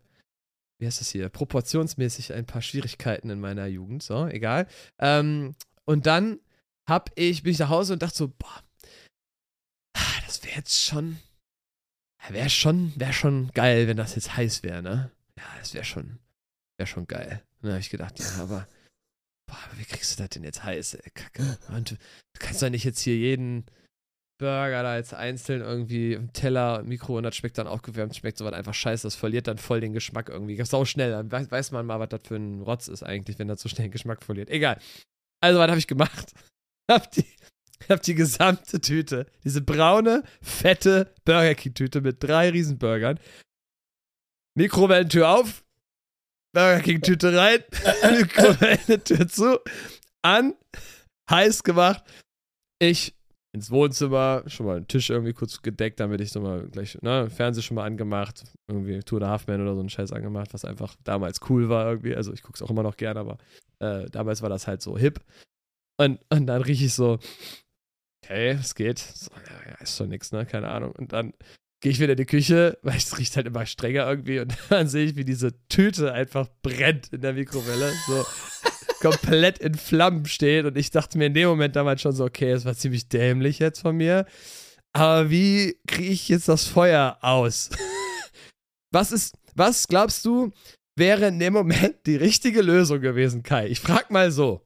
wie 0.79 0.87
heißt 0.87 1.01
das 1.01 1.11
hier, 1.11 1.29
proportionsmäßig 1.29 2.33
ein 2.33 2.47
paar 2.47 2.63
Schwierigkeiten 2.63 3.31
in 3.31 3.41
meiner 3.41 3.67
Jugend, 3.67 4.03
so, 4.03 4.27
egal. 4.27 4.67
Ähm, 4.99 5.55
und 5.85 6.07
dann 6.07 6.41
hab 6.89 7.11
ich, 7.15 7.43
bin 7.43 7.53
ich 7.53 7.59
nach 7.59 7.69
Hause 7.69 7.95
und 7.95 8.03
dachte 8.03 8.17
so, 8.17 8.29
boah, 8.29 8.63
ah, 9.97 10.21
das 10.27 10.43
wäre 10.45 10.57
jetzt 10.57 10.85
schon, 10.85 11.19
wäre 12.29 12.51
schon, 12.51 12.93
wäre 12.97 13.13
schon 13.13 13.51
geil, 13.53 13.87
wenn 13.89 13.97
das 13.97 14.15
jetzt 14.15 14.37
heiß 14.37 14.63
wäre, 14.63 14.83
ne? 14.83 15.11
Ja, 15.39 15.45
das 15.59 15.75
wäre 15.75 15.85
schon, 15.85 16.19
wäre 16.79 16.87
schon 16.87 17.07
geil. 17.07 17.43
Und 17.57 17.65
dann 17.65 17.73
habe 17.73 17.81
ich 17.81 17.91
gedacht, 17.91 18.19
ja, 18.19 18.43
aber, 18.43 18.69
boah, 19.47 19.59
wie 19.77 19.85
kriegst 19.85 20.13
du 20.13 20.23
das 20.23 20.31
denn 20.31 20.45
jetzt 20.45 20.65
heiß, 20.65 20.95
ey, 20.95 21.11
Kacke? 21.11 21.59
Und 21.69 21.93
du, 21.93 21.95
du 21.95 22.39
kannst 22.39 22.63
doch 22.63 22.71
nicht 22.71 22.85
jetzt 22.85 23.01
hier 23.01 23.17
jeden, 23.17 23.65
Burger 24.39 24.83
da 24.83 24.97
jetzt 24.97 25.15
einzeln 25.15 25.61
irgendwie 25.61 26.13
im 26.13 26.33
Teller, 26.33 26.83
Mikro 26.83 27.17
und 27.17 27.23
das 27.23 27.37
schmeckt 27.37 27.57
dann 27.57 27.67
aufgewärmt, 27.67 28.17
schmeckt 28.17 28.39
sowas 28.39 28.53
einfach 28.53 28.75
scheiße, 28.75 29.07
das 29.07 29.15
verliert 29.15 29.47
dann 29.47 29.59
voll 29.59 29.81
den 29.81 29.93
Geschmack 29.93 30.29
irgendwie. 30.29 30.63
Sau 30.65 30.85
schnell, 30.85 31.11
dann 31.11 31.31
weiß, 31.31 31.51
weiß 31.51 31.71
man 31.71 31.87
mal, 31.87 32.01
was 32.01 32.09
das 32.09 32.23
für 32.25 32.37
ein 32.37 32.63
Rotz 32.63 32.89
ist 32.89 33.03
eigentlich, 33.05 33.39
wenn 33.39 33.49
das 33.49 33.61
so 33.61 33.69
schnell 33.69 33.89
den 33.89 33.93
Geschmack 33.93 34.25
verliert. 34.25 34.51
Egal. 34.51 34.79
Also, 35.41 35.61
was 35.61 35.69
habe 35.69 35.79
ich 35.79 35.87
gemacht? 35.87 36.33
Hab 36.91 37.11
die, 37.13 37.25
hab 37.89 38.03
die 38.03 38.15
gesamte 38.15 38.79
Tüte, 38.79 39.25
diese 39.43 39.63
braune, 39.63 40.23
fette 40.43 41.15
Burger 41.25 41.55
King-Tüte 41.55 42.03
mit 42.03 42.23
drei 42.23 42.51
Riesenburgern, 42.51 43.19
Mikrowellentür 44.55 45.31
auf, 45.31 45.65
Burger 46.53 46.81
King-Tüte 46.81 47.35
rein, 47.35 47.65
Mikrowellentür 48.19 49.27
zu, 49.29 49.61
an, 50.21 50.55
heiß 51.31 51.63
gemacht. 51.63 52.05
Ich 52.79 53.15
ins 53.55 53.71
Wohnzimmer, 53.71 54.43
schon 54.47 54.67
mal 54.67 54.77
einen 54.79 54.89
Tisch 54.89 55.11
irgendwie 55.11 55.33
kurz 55.33 55.63
gedeckt, 55.63 56.01
damit 56.01 56.21
ich 56.21 56.33
so 56.33 56.41
mal 56.41 56.67
gleich, 56.67 57.01
ne, 57.03 57.31
Fernseher 57.31 57.63
schon 57.63 57.77
mal 57.77 57.85
angemacht, 57.85 58.43
irgendwie 58.67 58.99
Tour 59.01 59.21
the 59.21 59.27
Halfman 59.27 59.63
oder 59.63 59.75
so 59.75 59.81
einen 59.81 59.91
Scheiß 59.91 60.13
angemacht, 60.13 60.53
was 60.53 60.65
einfach 60.65 60.97
damals 61.05 61.39
cool 61.49 61.69
war 61.69 61.89
irgendwie. 61.89 62.17
Also 62.17 62.33
ich 62.33 62.43
gucke 62.43 62.57
es 62.57 62.63
auch 62.63 62.71
immer 62.71 62.83
noch 62.83 62.97
gern, 62.97 63.17
aber 63.17 63.39
äh, 63.79 64.07
damals 64.11 64.43
war 64.43 64.49
das 64.49 64.67
halt 64.67 64.83
so 64.83 64.99
hip. 64.99 65.21
Und, 65.97 66.19
und 66.31 66.47
dann 66.49 66.63
rieche 66.63 66.87
ich 66.87 66.95
so, 66.95 67.21
okay, 68.25 68.51
es 68.51 68.75
geht. 68.75 68.99
So, 68.99 69.31
ja, 69.69 69.75
ist 69.81 69.97
schon 69.97 70.09
nix, 70.09 70.33
ne? 70.33 70.45
Keine 70.47 70.69
Ahnung. 70.69 70.91
Und 70.91 71.13
dann 71.13 71.33
gehe 71.81 71.93
ich 71.93 72.01
wieder 72.01 72.15
in 72.15 72.17
die 72.17 72.27
Küche, 72.27 72.77
weil 72.83 72.97
es 72.97 73.17
riecht 73.19 73.37
halt 73.37 73.47
immer 73.47 73.67
strenger 73.67 74.09
irgendwie 74.09 74.41
und 74.41 74.53
dann 74.69 74.89
sehe 74.89 75.05
ich, 75.05 75.15
wie 75.15 75.25
diese 75.25 75.53
Tüte 75.69 76.13
einfach 76.13 76.49
brennt 76.63 77.13
in 77.13 77.21
der 77.21 77.35
Mikrowelle. 77.35 77.93
So 78.09 78.27
komplett 79.05 79.59
in 79.59 79.75
Flammen 79.75 80.25
steht. 80.25 80.65
Und 80.65 80.77
ich 80.79 80.91
dachte 80.91 81.19
mir 81.19 81.27
in 81.27 81.35
dem 81.35 81.49
Moment 81.49 81.77
damals 81.77 82.01
schon 82.01 82.13
so, 82.13 82.25
okay, 82.25 82.53
das 82.53 82.65
war 82.65 82.75
ziemlich 82.75 83.09
dämlich 83.09 83.59
jetzt 83.59 83.81
von 83.81 83.97
mir. 83.97 84.27
Aber 84.93 85.31
wie 85.31 85.79
kriege 85.87 86.11
ich 86.11 86.29
jetzt 86.29 86.49
das 86.49 86.67
Feuer 86.67 87.19
aus? 87.21 87.69
was 88.91 89.13
ist, 89.13 89.37
was 89.55 89.89
glaubst 89.89 90.25
du, 90.25 90.53
wäre 90.97 91.29
in 91.29 91.39
dem 91.39 91.53
Moment 91.53 92.07
die 92.07 92.17
richtige 92.17 92.63
Lösung 92.63 93.01
gewesen, 93.01 93.43
Kai? 93.43 93.67
Ich 93.67 93.81
frag 93.81 94.11
mal 94.11 94.31
so. 94.31 94.65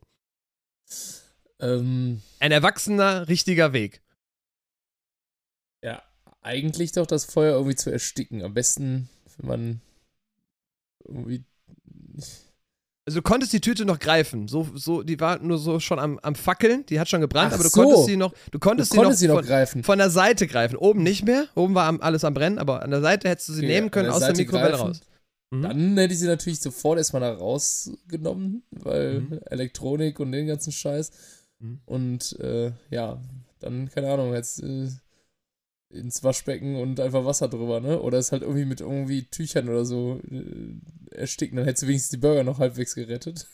Ähm, 1.61 2.23
Ein 2.39 2.53
erwachsener, 2.53 3.27
richtiger 3.29 3.73
Weg. 3.73 4.03
Ja, 5.83 6.03
eigentlich 6.43 6.93
doch 6.93 7.07
das 7.07 7.25
Feuer 7.25 7.55
irgendwie 7.55 7.77
zu 7.77 7.91
ersticken. 7.91 8.43
Am 8.43 8.55
besten, 8.55 9.09
wenn 9.39 9.49
man 9.49 9.81
irgendwie 11.05 11.45
also 13.09 13.21
du 13.21 13.23
konntest 13.23 13.55
die 13.55 13.61
Tüte 13.63 13.87
noch 13.87 13.99
greifen. 13.99 14.49
So, 14.49 14.69
so, 14.75 15.03
die 15.03 15.19
war 15.19 15.39
nur 15.39 15.57
so 15.57 15.81
schon 15.81 15.99
am, 15.99 16.19
am 16.19 16.35
Fackeln, 16.35 16.85
die 16.87 17.01
hat 17.01 17.09
schon 17.09 17.23
gebrannt, 17.23 17.53
Ach 17.53 17.55
aber 17.55 17.63
du 17.63 17.71
so. 17.71 17.83
konntest 17.83 18.05
sie 18.05 18.17
noch, 18.17 18.35
du 18.51 18.59
konntest, 18.59 18.93
du 18.93 18.97
konntest 18.97 19.21
sie, 19.21 19.29
noch, 19.29 19.37
von, 19.37 19.47
greifen. 19.47 19.83
von 19.83 19.97
der 19.97 20.11
Seite 20.11 20.47
greifen. 20.47 20.77
Oben 20.77 21.03
nicht 21.03 21.25
mehr, 21.25 21.47
oben 21.55 21.75
war 21.75 22.03
alles 22.03 22.23
am 22.25 22.35
Brennen, 22.35 22.59
aber 22.59 22.83
an 22.83 22.91
der 22.91 23.01
Seite 23.01 23.31
hättest 23.31 23.49
du 23.49 23.55
sie 23.55 23.61
okay, 23.61 23.67
nehmen 23.67 23.91
können 23.91 24.11
aus 24.11 24.21
Seite 24.21 24.35
der 24.35 24.45
Mikrowelle 24.45 24.71
greifen. 24.73 24.87
raus. 24.89 25.01
Mhm. 25.51 25.63
Dann 25.63 25.97
hätte 25.97 26.13
ich 26.13 26.21
sie 26.21 26.27
natürlich 26.27 26.61
sofort 26.61 26.99
erstmal 26.99 27.23
da 27.23 27.33
rausgenommen, 27.33 28.63
weil 28.73 29.21
mhm. 29.21 29.41
Elektronik 29.47 30.21
und 30.21 30.31
den 30.33 30.47
ganzen 30.47 30.73
Scheiß. 30.73 31.11
Mhm. 31.61 31.81
Und 31.87 32.39
äh, 32.41 32.73
ja, 32.91 33.23
dann, 33.61 33.89
keine 33.89 34.13
Ahnung, 34.13 34.35
jetzt 34.35 34.63
äh, 34.63 34.89
ins 35.91 36.23
Waschbecken 36.23 36.77
und 36.77 37.01
einfach 37.01 37.25
Wasser 37.25 37.49
drüber, 37.49 37.81
ne? 37.81 38.01
Oder 38.01 38.19
es 38.19 38.33
halt 38.33 38.43
irgendwie 38.43 38.65
mit 38.67 38.81
irgendwie 38.81 39.25
Tüchern 39.25 39.69
oder 39.69 39.85
so 39.85 40.21
äh, 40.31 41.17
ersticken, 41.17 41.57
dann 41.57 41.65
hättest 41.65 41.85
du 41.85 41.89
wenigstens 41.89 42.11
die 42.11 42.19
Burger 42.19 42.45
noch 42.45 42.59
halbwegs 42.59 42.95
gerettet. 42.95 43.47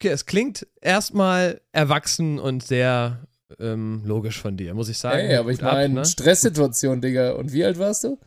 Okay, 0.00 0.08
es 0.08 0.26
klingt 0.26 0.66
erstmal 0.80 1.60
erwachsen 1.72 2.38
und 2.38 2.62
sehr 2.62 3.26
ähm, 3.58 4.02
logisch 4.04 4.40
von 4.40 4.56
dir, 4.56 4.74
muss 4.74 4.88
ich 4.88 4.98
sagen. 4.98 5.18
Ey, 5.18 5.36
aber 5.36 5.50
ich 5.50 5.60
meine, 5.60 5.94
ne? 5.94 6.04
Stresssituation, 6.04 7.00
Digga. 7.00 7.32
Und 7.32 7.52
wie 7.52 7.64
alt 7.64 7.78
warst 7.78 8.04
du? 8.04 8.18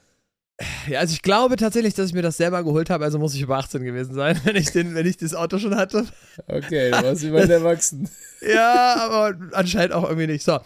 Ja, 0.88 1.00
also 1.00 1.14
ich 1.14 1.22
glaube 1.22 1.56
tatsächlich, 1.56 1.94
dass 1.94 2.08
ich 2.08 2.14
mir 2.14 2.22
das 2.22 2.38
selber 2.38 2.64
geholt 2.64 2.90
habe, 2.90 3.04
also 3.04 3.18
muss 3.18 3.34
ich 3.34 3.42
über 3.42 3.58
18 3.58 3.84
gewesen 3.84 4.14
sein, 4.14 4.40
wenn 4.44 4.56
ich, 4.56 4.72
den, 4.72 4.96
wenn 4.96 5.06
ich 5.06 5.18
das 5.18 5.34
Auto 5.34 5.60
schon 5.60 5.76
hatte. 5.76 6.06
Okay, 6.48 6.92
du 6.92 7.04
warst 7.04 7.24
über 7.24 7.42
Erwachsen. 7.50 8.10
ja, 8.42 8.96
aber 8.98 9.38
anscheinend 9.54 9.94
auch 9.94 10.04
irgendwie 10.04 10.28
nicht. 10.28 10.44
So, 10.44 10.60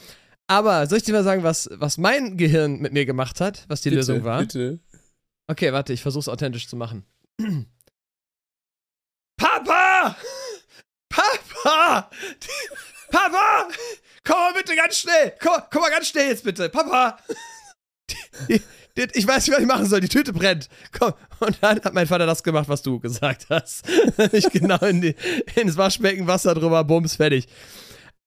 aber 0.48 0.88
soll 0.88 1.00
ich 1.00 1.04
dir 1.04 1.14
mal 1.14 1.24
sagen, 1.24 1.44
was, 1.44 1.70
was 1.72 1.98
mein 1.98 2.38
Gehirn 2.38 2.80
mit 2.80 2.94
mir 2.94 3.06
gemacht 3.06 3.42
hat, 3.42 3.66
was 3.68 3.82
die 3.82 3.90
bitte, 3.90 4.00
Lösung 4.00 4.24
war? 4.24 4.40
Bitte. 4.40 4.80
Okay, 5.48 5.74
warte, 5.74 5.94
ich 5.94 6.02
versuch's 6.02 6.28
authentisch 6.28 6.68
zu 6.68 6.76
machen. 6.76 7.06
Papa! 9.38 10.16
Papa! 11.10 12.10
Papa! 13.12 13.68
Komm 14.24 14.38
mal 14.38 14.54
bitte 14.54 14.76
ganz 14.76 14.98
schnell! 15.00 15.34
Komm, 15.42 15.62
komm 15.72 15.82
mal 15.82 15.92
ganz 15.92 16.08
schnell 16.08 16.30
jetzt 16.30 16.44
bitte! 16.44 16.70
Papa! 16.70 17.18
Die, 18.50 18.62
die, 18.98 19.08
ich 19.14 19.28
weiß 19.28 19.48
nicht, 19.48 19.56
was 19.56 19.62
ich 19.62 19.68
machen 19.68 19.86
soll. 19.86 20.00
Die 20.00 20.10
Tüte 20.10 20.34
brennt. 20.34 20.70
Komm. 20.98 21.14
Und 21.40 21.58
dann 21.62 21.82
hat 21.84 21.94
mein 21.94 22.08
Vater 22.08 22.26
das 22.26 22.44
gemacht, 22.44 22.70
was 22.70 22.82
du 22.82 23.00
gesagt 23.00 23.48
hast. 23.50 23.86
Nicht 24.32 24.52
genau 24.52 24.78
in 24.86 25.02
die, 25.02 25.16
ins 25.56 25.78
Waschbecken 25.78 26.28
Wasser 26.28 26.54
drüber, 26.54 26.84
bums, 26.84 27.16
fertig. 27.16 27.48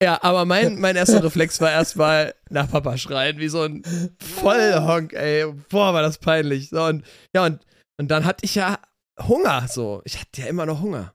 Ja, 0.03 0.23
aber 0.23 0.45
mein, 0.45 0.79
mein 0.81 0.97
erster 0.97 1.23
Reflex 1.25 1.61
war 1.61 1.73
erstmal 1.73 2.35
nach 2.51 2.71
Papa 2.71 2.97
schreien, 2.97 3.39
wie 3.39 3.49
so 3.49 3.63
ein 3.63 3.83
Vollhonk, 4.21 5.13
ey. 5.13 5.47
Boah, 5.69 5.93
war 5.93 6.03
das 6.03 6.19
peinlich. 6.19 6.71
So, 6.71 6.85
und, 6.85 7.05
ja, 7.35 7.45
und, 7.45 7.61
und 7.99 8.09
dann 8.09 8.25
hatte 8.25 8.45
ich 8.45 8.55
ja 8.55 8.79
Hunger, 9.21 9.67
so. 9.69 10.03
Ich 10.05 10.21
hatte 10.21 10.43
ja 10.43 10.47
immer 10.47 10.67
noch 10.67 10.81
Hunger. 10.81 11.13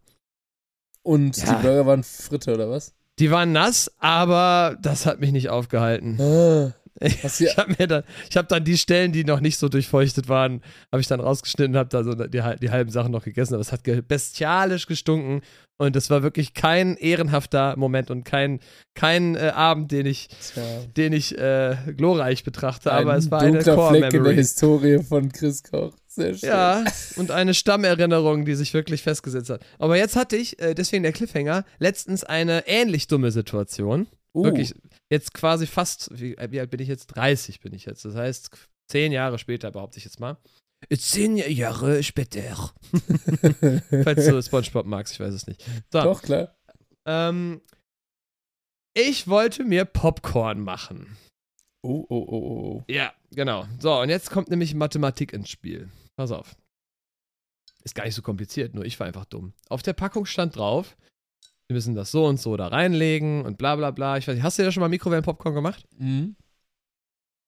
Und 1.02 1.38
ja. 1.38 1.56
die 1.56 1.62
Burger 1.62 1.86
waren 1.86 2.04
Fritte, 2.04 2.54
oder 2.54 2.70
was? 2.70 2.94
Die 3.20 3.32
waren 3.32 3.52
nass, 3.52 3.92
aber 4.00 4.78
das 4.82 5.06
hat 5.06 5.20
mich 5.20 5.32
nicht 5.32 5.50
aufgehalten. 5.50 6.20
Ah. 6.20 6.74
Ich, 7.00 7.42
ich 7.42 7.58
habe 7.58 7.88
dann, 7.88 8.04
ich 8.30 8.38
habe 8.38 8.48
dann 8.48 8.64
die 8.64 8.78
Stellen, 8.78 9.12
die 9.12 9.24
noch 9.24 9.40
nicht 9.40 9.58
so 9.58 9.68
durchfeuchtet 9.68 10.30
waren, 10.30 10.62
habe 10.92 11.02
ich 11.02 11.08
dann 11.08 11.20
rausgeschnitten 11.20 11.74
und 11.74 11.80
habe 11.80 11.90
da 11.90 12.04
so 12.04 12.14
die, 12.14 12.42
die 12.62 12.72
halben 12.72 12.92
Sachen 12.92 13.12
noch 13.12 13.24
gegessen. 13.24 13.56
Aber 13.56 13.62
es 13.62 13.72
hat 13.72 13.82
bestialisch 14.08 14.86
gestunken 14.88 15.42
und 15.78 15.96
es 15.96 16.10
war 16.10 16.24
wirklich 16.24 16.54
kein 16.54 16.96
ehrenhafter 16.98 17.76
Moment 17.78 18.12
und 18.12 18.24
kein, 18.24 18.60
kein 18.96 19.36
äh, 19.36 19.52
Abend, 19.56 19.92
den 19.92 20.06
ich, 20.06 20.30
den 20.96 21.14
ich 21.14 21.38
äh, 21.38 21.76
glorreich 21.98 22.44
betrachte. 22.44 22.92
Ein 22.92 23.02
aber 23.02 23.16
es 23.18 23.32
war 23.32 23.42
eine 23.42 23.64
Core 23.64 23.98
Fleck 23.98 24.14
in 24.14 24.24
der 24.24 24.34
Historie 24.34 25.04
von 25.04 25.32
Chris 25.32 25.64
Koch. 25.64 25.94
Sehr 26.08 26.36
schön. 26.36 26.50
Ja, 26.50 26.84
und 27.16 27.32
eine 27.32 27.56
Stammererinnerung, 27.56 28.46
die 28.46 28.54
sich 28.54 28.74
wirklich 28.74 29.02
festgesetzt 29.02 29.50
hat. 29.50 29.66
Aber 29.80 29.98
jetzt 29.98 30.16
hatte 30.16 30.36
ich, 30.36 30.60
äh, 30.62 30.76
deswegen 30.76 31.02
der 31.04 31.12
Cliffhanger, 31.12 31.66
letztens 31.80 32.24
eine 32.24 32.68
ähnlich 32.68 33.08
dumme 33.08 33.32
Situation. 33.32 34.08
Uh. 34.34 34.44
Wirklich, 34.44 34.76
jetzt 35.10 35.34
quasi 35.34 35.66
fast, 35.66 36.10
wie, 36.14 36.36
wie 36.50 36.60
alt 36.60 36.70
bin 36.70 36.82
ich 36.82 36.88
jetzt? 36.88 37.08
30 37.08 37.62
bin 37.62 37.74
ich 37.74 37.86
jetzt. 37.86 38.06
Das 38.06 38.16
heißt, 38.16 38.52
zehn 38.88 39.12
Jahre 39.12 39.40
später 39.40 39.72
behaupte 39.72 39.98
ich 39.98 40.06
jetzt 40.06 40.20
mal. 40.20 40.38
Zehn 40.98 41.38
Jahre 41.38 42.04
später. 42.04 42.74
Falls 44.04 44.26
du 44.26 44.42
Spongebob 44.42 44.86
magst, 44.86 45.14
ich 45.14 45.20
weiß 45.20 45.34
es 45.34 45.48
nicht. 45.48 45.64
So. 45.92 46.02
Doch, 46.02 46.22
klar. 46.22 46.56
Ähm, 47.06 47.62
ich 48.94 49.28
wollte 49.28 49.64
mir 49.64 49.86
Popcorn 49.86 50.62
machen. 50.62 51.18
Oh, 51.82 52.06
oh, 52.10 52.16
oh, 52.16 52.28
oh, 52.28 52.78
oh. 52.78 52.84
Ja, 52.88 53.14
genau. 53.32 53.66
So, 53.80 54.00
und 54.00 54.10
jetzt 54.10 54.30
kommt 54.30 54.50
nämlich 54.50 54.74
Mathematik 54.74 55.34
ins 55.34 55.50
Spiel. 55.50 55.90
Pass 56.16 56.32
auf. 56.32 56.56
Ist 57.84 57.96
gar 57.96 58.06
nicht 58.06 58.16
so 58.16 58.22
kompliziert, 58.22 58.74
nur 58.74 58.86
ich 58.86 59.00
war 59.00 59.08
einfach 59.08 59.26
dumm. 59.26 59.54
Auf 59.68 59.82
der 59.82 59.94
Packung 59.94 60.26
stand 60.26 60.56
drauf, 60.56 60.96
wir 61.68 61.76
müssen 61.76 61.96
das 61.96 62.12
so 62.12 62.26
und 62.26 62.40
so 62.40 62.56
da 62.56 62.68
reinlegen 62.68 63.44
und 63.44 63.58
bla 63.58 63.76
bla 63.76 63.92
bla. 63.92 64.18
Ich 64.18 64.28
weiß 64.28 64.36
nicht, 64.36 64.44
hast 64.44 64.58
du 64.60 64.64
ja 64.64 64.72
schon 64.72 64.82
mal 64.82 64.90
Mikrowellen-Popcorn 64.90 65.56
gemacht? 65.56 65.86
Mhm. 65.98 66.36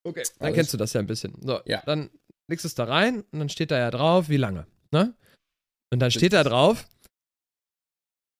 Okay, 0.04 0.22
dann 0.38 0.46
Alles. 0.46 0.54
kennst 0.56 0.72
du 0.74 0.76
das 0.76 0.92
ja 0.92 1.00
ein 1.00 1.06
bisschen. 1.06 1.34
So, 1.42 1.60
ja. 1.64 1.82
dann 1.86 2.10
legst 2.48 2.64
es 2.64 2.74
da 2.74 2.84
rein 2.84 3.22
und 3.32 3.38
dann 3.38 3.48
steht 3.48 3.70
da 3.70 3.78
ja 3.78 3.90
drauf, 3.90 4.28
wie 4.28 4.36
lange, 4.36 4.66
ne? 4.92 5.14
Und 5.92 6.00
dann 6.00 6.10
steht 6.10 6.32
da 6.32 6.44
drauf, 6.44 6.86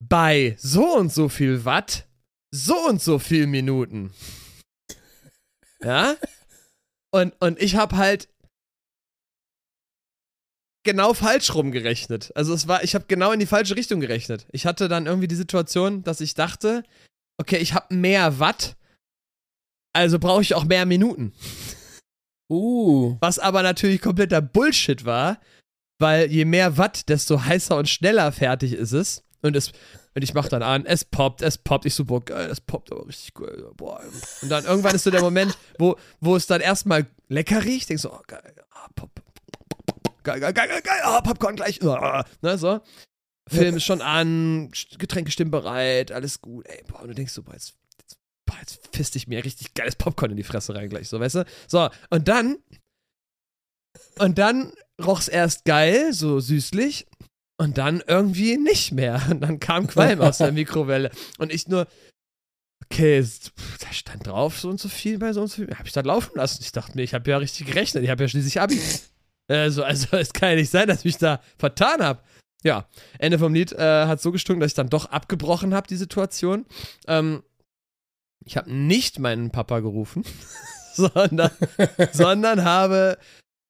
bei 0.02 0.56
so 0.58 0.96
und 0.96 1.12
so 1.12 1.28
viel 1.28 1.64
Watt, 1.64 2.06
so 2.50 2.76
und 2.88 3.00
so 3.02 3.18
viel 3.18 3.46
Minuten. 3.46 4.12
Ja? 5.82 6.16
Und, 7.12 7.34
und 7.38 7.60
ich 7.60 7.76
habe 7.76 7.96
halt 7.96 8.28
genau 10.84 11.12
falsch 11.12 11.54
rumgerechnet. 11.54 12.32
Also 12.34 12.54
es 12.54 12.66
war, 12.66 12.82
ich 12.82 12.94
habe 12.94 13.04
genau 13.08 13.30
in 13.32 13.40
die 13.40 13.46
falsche 13.46 13.76
Richtung 13.76 14.00
gerechnet. 14.00 14.46
Ich 14.52 14.64
hatte 14.64 14.88
dann 14.88 15.04
irgendwie 15.04 15.28
die 15.28 15.34
Situation, 15.34 16.02
dass 16.02 16.22
ich 16.22 16.34
dachte, 16.34 16.82
okay, 17.38 17.58
ich 17.58 17.74
habe 17.74 17.94
mehr 17.94 18.38
Watt, 18.38 18.76
also 19.92 20.18
brauche 20.18 20.40
ich 20.40 20.54
auch 20.54 20.64
mehr 20.64 20.86
Minuten. 20.86 21.34
Uh. 22.48 23.16
Was 23.20 23.38
aber 23.38 23.62
natürlich 23.62 24.00
kompletter 24.00 24.40
Bullshit 24.40 25.04
war, 25.04 25.40
weil 25.98 26.30
je 26.30 26.44
mehr 26.44 26.78
Watt, 26.78 27.08
desto 27.08 27.44
heißer 27.44 27.76
und 27.76 27.88
schneller 27.88 28.30
fertig 28.32 28.72
ist 28.72 28.92
es. 28.92 29.24
Und 29.42 29.56
es 29.56 29.72
und 30.16 30.22
ich 30.22 30.32
mach 30.32 30.48
dann 30.48 30.62
an, 30.62 30.86
es 30.86 31.04
poppt, 31.04 31.42
es 31.42 31.58
poppt. 31.58 31.84
Ich 31.84 31.94
so, 31.94 32.06
boah, 32.06 32.24
geil, 32.24 32.48
es 32.50 32.58
poppt 32.58 32.90
aber 32.90 33.06
richtig 33.06 33.34
geil. 33.34 33.70
Boah. 33.76 34.00
Und 34.40 34.48
dann 34.48 34.64
irgendwann 34.64 34.94
ist 34.94 35.04
so 35.04 35.10
der 35.10 35.20
Moment, 35.20 35.58
wo, 35.78 35.96
wo 36.20 36.36
es 36.36 36.46
dann 36.46 36.62
erstmal 36.62 37.06
lecker 37.28 37.62
riecht. 37.62 37.90
Denkst 37.90 38.02
so, 38.02 38.14
oh, 38.14 38.22
geil, 38.26 38.40
ah, 38.70 38.88
pop, 38.94 39.10
geil, 40.22 40.40
geil, 40.40 40.54
geil, 40.54 40.80
geil, 40.82 41.00
ah, 41.02 41.20
Popcorn 41.20 41.56
gleich. 41.56 41.82
Ah, 41.84 42.24
ne, 42.40 42.56
so. 42.56 42.80
Film 43.46 43.76
ist 43.76 43.84
schon 43.84 44.00
an, 44.00 44.70
Getränke 44.96 45.30
stimmen 45.30 45.50
bereit, 45.50 46.10
alles 46.10 46.40
gut. 46.40 46.66
Ey, 46.66 46.82
boah, 46.88 47.02
und 47.02 47.08
du 47.08 47.14
denkst 47.14 47.34
so, 47.34 47.42
boah, 47.42 47.52
jetzt, 47.52 47.74
jetzt, 48.60 48.82
boah, 48.82 48.86
jetzt 48.86 48.96
fist 48.96 49.16
ich 49.16 49.28
mir 49.28 49.44
richtig 49.44 49.74
geiles 49.74 49.96
Popcorn 49.96 50.30
in 50.30 50.36
die 50.36 50.42
Fresse 50.42 50.74
rein 50.74 50.88
gleich, 50.88 51.08
so, 51.08 51.20
weißt 51.20 51.36
du? 51.36 51.44
So, 51.66 51.88
und 52.10 52.28
dann, 52.28 52.58
und 54.18 54.38
dann 54.38 54.72
roch's 55.04 55.28
erst 55.28 55.64
geil, 55.64 56.12
so 56.12 56.40
süßlich. 56.40 57.06
Und 57.58 57.78
dann 57.78 58.02
irgendwie 58.06 58.58
nicht 58.58 58.92
mehr. 58.92 59.22
Und 59.30 59.40
dann 59.40 59.60
kam 59.60 59.86
Qualm 59.86 60.20
aus 60.20 60.38
der 60.38 60.52
Mikrowelle. 60.52 61.10
Und 61.38 61.50
ich 61.52 61.68
nur, 61.68 61.86
okay, 62.84 63.24
da 63.80 63.92
stand 63.92 64.26
drauf 64.26 64.60
so 64.60 64.68
und 64.68 64.78
so 64.78 64.88
viel 64.88 65.18
bei 65.18 65.32
so 65.32 65.40
und 65.40 65.48
so 65.48 65.64
viel. 65.64 65.74
Hab 65.74 65.86
ich 65.86 65.92
da 65.92 66.02
laufen 66.02 66.36
lassen. 66.36 66.62
Ich 66.62 66.72
dachte 66.72 66.96
mir, 66.96 67.02
ich 67.02 67.14
habe 67.14 67.30
ja 67.30 67.38
richtig 67.38 67.66
gerechnet. 67.66 68.04
Ich 68.04 68.10
habe 68.10 68.22
ja 68.24 68.28
schließlich 68.28 68.60
Abi. 68.60 68.80
Also, 69.48 69.84
also, 69.84 70.16
es 70.16 70.32
kann 70.32 70.48
ja 70.48 70.54
nicht 70.56 70.70
sein, 70.70 70.88
dass 70.88 70.98
ich 70.98 71.04
mich 71.04 71.18
da 71.18 71.40
vertan 71.56 72.02
habe. 72.02 72.20
Ja, 72.64 72.88
Ende 73.20 73.38
vom 73.38 73.54
Lied 73.54 73.70
äh, 73.70 74.06
hat 74.06 74.20
so 74.20 74.32
gestunken, 74.32 74.58
dass 74.58 74.72
ich 74.72 74.74
dann 74.74 74.88
doch 74.88 75.06
abgebrochen 75.06 75.72
habe, 75.72 75.86
die 75.86 75.94
Situation. 75.94 76.66
Ähm, 77.06 77.44
ich 78.46 78.56
habe 78.56 78.72
nicht 78.72 79.18
meinen 79.18 79.50
Papa 79.50 79.80
gerufen, 79.80 80.24
sondern, 80.94 81.50
sondern 82.12 82.64
habe 82.64 83.18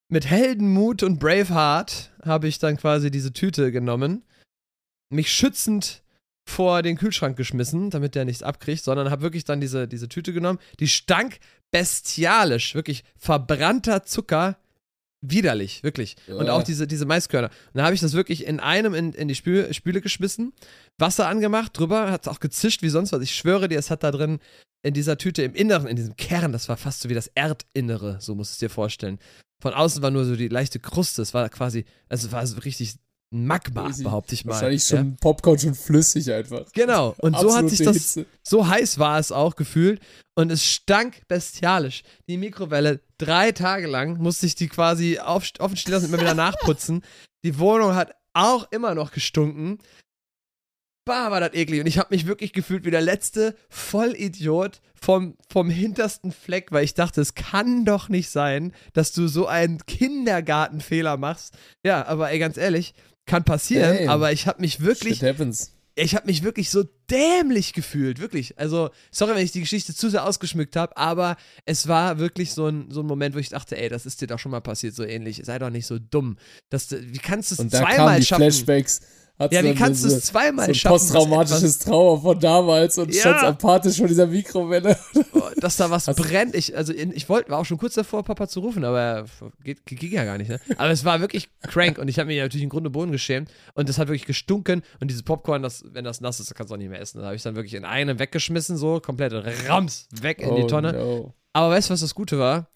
mit 0.09 0.27
Heldenmut 0.27 1.03
und 1.03 1.18
Braveheart 1.18 2.12
habe 2.24 2.47
ich 2.47 2.59
dann 2.59 2.77
quasi 2.77 3.11
diese 3.11 3.33
Tüte 3.33 3.72
genommen, 3.72 4.22
mich 5.11 5.33
schützend 5.33 6.03
vor 6.49 6.83
den 6.83 6.97
Kühlschrank 6.97 7.37
geschmissen, 7.37 7.91
damit 7.91 8.14
der 8.14 8.24
nichts 8.24 8.43
abkriegt, 8.43 8.85
sondern 8.85 9.11
habe 9.11 9.22
wirklich 9.22 9.45
dann 9.45 9.61
diese, 9.61 9.89
diese 9.89 10.09
Tüte 10.09 10.33
genommen. 10.33 10.61
Die 10.79 10.87
stank 10.87 11.41
bestialisch, 11.72 12.77
wirklich 12.77 13.03
verbrannter 13.16 14.05
Zucker, 14.05 14.57
widerlich, 15.20 15.83
wirklich. 15.83 16.16
Ja. 16.29 16.37
Und 16.37 16.49
auch 16.49 16.62
diese, 16.62 16.87
diese 16.87 17.07
Maiskörner. 17.07 17.49
Und 17.49 17.74
dann 17.74 17.85
habe 17.85 17.95
ich 17.95 18.01
das 18.01 18.12
wirklich 18.12 18.47
in 18.47 18.61
einem 18.61 18.95
in, 18.95 19.12
in 19.12 19.27
die 19.27 19.35
Spül, 19.35 19.72
Spüle 19.74 20.01
geschmissen, 20.01 20.53
Wasser 20.99 21.27
angemacht, 21.27 21.77
drüber, 21.77 22.12
hat 22.12 22.22
es 22.22 22.29
auch 22.29 22.39
gezischt 22.39 22.83
wie 22.83 22.91
sonst 22.91 23.12
was. 23.12 23.22
Ich 23.22 23.35
schwöre 23.35 23.68
dir, 23.68 23.79
es 23.79 23.91
hat 23.91 24.05
da 24.05 24.12
drin 24.12 24.39
in 24.83 24.95
dieser 24.95 25.18
Tüte 25.18 25.43
im 25.43 25.55
Inneren, 25.55 25.89
in 25.89 25.97
diesem 25.97 26.16
Kern, 26.16 26.53
das 26.53 26.68
war 26.68 26.77
fast 26.77 27.01
so 27.01 27.09
wie 27.09 27.14
das 27.14 27.29
Erdinnere, 27.35 28.18
so 28.20 28.35
musst 28.35 28.53
du 28.53 28.55
es 28.55 28.59
dir 28.59 28.70
vorstellen. 28.70 29.18
Von 29.61 29.72
außen 29.72 30.03
war 30.03 30.11
nur 30.11 30.24
so 30.24 30.37
die 30.37 30.49
leichte 30.49 30.79
Kruste. 30.79 31.22
Es 31.22 31.33
war 31.33 31.49
quasi, 31.49 31.87
also 32.09 32.27
es 32.27 32.33
war 32.33 32.47
so 32.47 32.59
richtig 32.59 32.97
Magma, 33.31 33.91
behaupte 34.03 34.35
ich 34.35 34.45
mal. 34.45 34.53
Wahrscheinlich 34.53 34.85
schon 34.85 35.11
ja. 35.11 35.16
Popcorn 35.20 35.59
schon 35.59 35.74
flüssig 35.74 36.33
einfach. 36.33 36.70
Genau. 36.72 37.14
Und 37.18 37.37
so 37.37 37.55
hat 37.55 37.68
sich 37.68 37.81
das, 37.81 37.97
Hitze. 37.97 38.27
so 38.43 38.68
heiß 38.68 38.99
war 38.99 39.18
es 39.18 39.33
auch 39.33 39.57
gefühlt. 39.57 40.01
Und 40.37 40.53
es 40.53 40.64
stank 40.64 41.22
bestialisch. 41.27 42.03
Die 42.29 42.37
Mikrowelle, 42.37 43.01
drei 43.18 43.53
Tage 43.53 43.89
lang 43.89 44.18
musste 44.18 44.47
ich 44.47 44.55
die 44.55 44.68
quasi 44.68 45.18
auf, 45.18 45.51
offen 45.59 45.77
stehen 45.77 45.93
lassen 45.93 46.07
und 46.07 46.14
immer 46.14 46.22
wieder 46.22 46.35
nachputzen. 46.35 47.03
Die 47.45 47.59
Wohnung 47.59 47.95
hat 47.95 48.14
auch 48.33 48.70
immer 48.70 48.95
noch 48.95 49.11
gestunken. 49.11 49.79
Bah, 51.07 51.30
war 51.30 51.38
das 51.38 51.54
eklig. 51.54 51.80
Und 51.80 51.86
ich 51.86 51.98
habe 51.98 52.12
mich 52.12 52.26
wirklich 52.26 52.52
gefühlt 52.52 52.84
wie 52.84 52.90
der 52.90 53.00
letzte 53.00 53.54
Vollidiot 53.68 54.80
vom, 55.00 55.36
vom 55.48 55.70
hintersten 55.70 56.32
Fleck, 56.32 56.72
weil 56.72 56.84
ich 56.84 56.94
dachte, 56.94 57.20
es 57.20 57.36
kann 57.36 57.84
doch 57.84 58.09
nicht 58.09 58.28
sein, 58.28 58.72
dass 58.92 59.12
du 59.12 59.28
so 59.28 59.46
einen 59.46 59.78
Kindergartenfehler 59.86 61.16
machst. 61.16 61.54
Ja, 61.84 62.04
aber 62.07 62.32
ey, 62.32 62.40
ganz 62.40 62.57
ehrlich, 62.57 62.92
kann 63.24 63.44
passieren, 63.44 63.98
Damn. 63.98 64.09
aber 64.09 64.32
ich 64.32 64.48
habe 64.48 64.61
mich 64.61 64.80
wirklich. 64.80 65.18
Shit 65.18 65.28
happens. 65.28 65.72
Ich 65.94 66.16
habe 66.16 66.26
mich 66.26 66.42
wirklich 66.42 66.70
so 66.70 66.82
dämlich 67.09 67.72
gefühlt, 67.72 68.18
wirklich. 68.18 68.59
Also, 68.59 68.90
sorry, 69.12 69.36
wenn 69.36 69.44
ich 69.44 69.52
die 69.52 69.61
Geschichte 69.61 69.94
zu 69.94 70.11
sehr 70.11 70.26
ausgeschmückt 70.26 70.74
habe, 70.74 70.96
aber 70.96 71.36
es 71.66 71.86
war 71.86 72.18
wirklich 72.18 72.52
so 72.52 72.66
ein, 72.66 72.90
so 72.90 73.00
ein 73.00 73.07
Moment, 73.07 73.34
wo 73.34 73.38
ich 73.38 73.48
dachte, 73.48 73.78
ey, 73.78 73.88
das 73.88 74.07
ist 74.07 74.20
dir 74.20 74.26
doch 74.26 74.40
schon 74.40 74.50
mal 74.50 74.61
passiert, 74.61 74.94
so 74.94 75.04
ähnlich. 75.04 75.40
Sei 75.44 75.59
doch 75.59 75.70
nicht 75.70 75.86
so 75.86 75.98
dumm. 76.00 76.36
Das, 76.68 76.90
wie 76.90 77.18
kannst 77.18 77.52
du 77.52 77.62
es 77.62 77.70
zweimal 77.70 78.20
schaffen? 78.22 78.42
Flashbacks 78.42 79.00
hat 79.39 79.53
ja, 79.53 79.62
wie 79.62 79.74
kannst 79.74 80.03
du 80.03 80.09
es 80.09 80.24
zweimal 80.24 80.66
so 80.66 80.74
schaffen? 80.74 80.95
Posttraumatisches 80.95 81.78
Trauma 81.80 82.20
von 82.20 82.41
damals 82.41 82.97
und 82.97 83.14
ja. 83.14 83.20
stand 83.20 83.43
apathisch 83.43 83.99
vor 83.99 84.09
dieser 84.09 84.26
Mikrowelle. 84.26 84.97
Dass 85.61 85.76
da 85.76 85.91
was 85.91 86.09
Hast 86.09 86.16
brennt. 86.16 86.55
Ich, 86.55 86.74
also 86.74 86.95
ich 86.95 87.28
wollte, 87.28 87.51
war 87.51 87.59
auch 87.59 87.64
schon 87.66 87.76
kurz 87.76 87.95
davor, 87.95 88.22
Papa 88.22 88.49
zu 88.49 88.61
rufen, 88.61 88.84
aber 88.84 89.26
geht, 89.63 89.84
ging 89.84 90.13
ja 90.13 90.25
gar 90.25 90.38
nicht. 90.38 90.49
Ne? 90.49 90.58
Aber 90.79 90.91
es 90.91 91.04
war 91.04 91.21
wirklich 91.21 91.50
crank 91.63 91.99
und 91.99 92.08
ich 92.08 92.18
habe 92.18 92.29
mir 92.29 92.42
natürlich 92.42 92.64
im 92.64 92.71
Grunde 92.71 92.88
Boden 92.88 93.13
geschämt 93.13 93.50
und 93.75 93.91
das 93.91 93.99
hat 93.99 94.08
wirklich 94.08 94.26
gestunken 94.26 94.83
und 95.00 95.11
dieses 95.11 95.22
Popcorn, 95.22 95.63
das, 95.63 95.84
wenn 95.92 96.04
das 96.04 96.22
nass 96.22 96.41
ist, 96.41 96.54
kannst 96.54 96.71
du 96.71 96.75
auch 96.75 96.79
nicht 96.79 96.91
mehr 96.91 97.00
essen. 97.00 97.18
Da 97.18 97.26
habe 97.26 97.37
ich 97.37 97.42
dann 97.42 97.57
wirklich 97.57 97.75
in 97.75 97.84
einem 97.84 98.18
weggeschmissen, 98.18 98.79
so 98.79 99.00
komplett 99.00 99.34
rams 99.68 100.08
weg 100.13 100.41
in 100.41 100.49
oh, 100.49 100.57
die 100.57 100.67
Tonne. 100.67 100.95
No. 100.95 101.34
Aber 101.53 101.71
weißt 101.71 101.91
du, 101.91 101.92
was 101.92 102.00
das 102.00 102.14
Gute 102.14 102.38
war? 102.38 102.71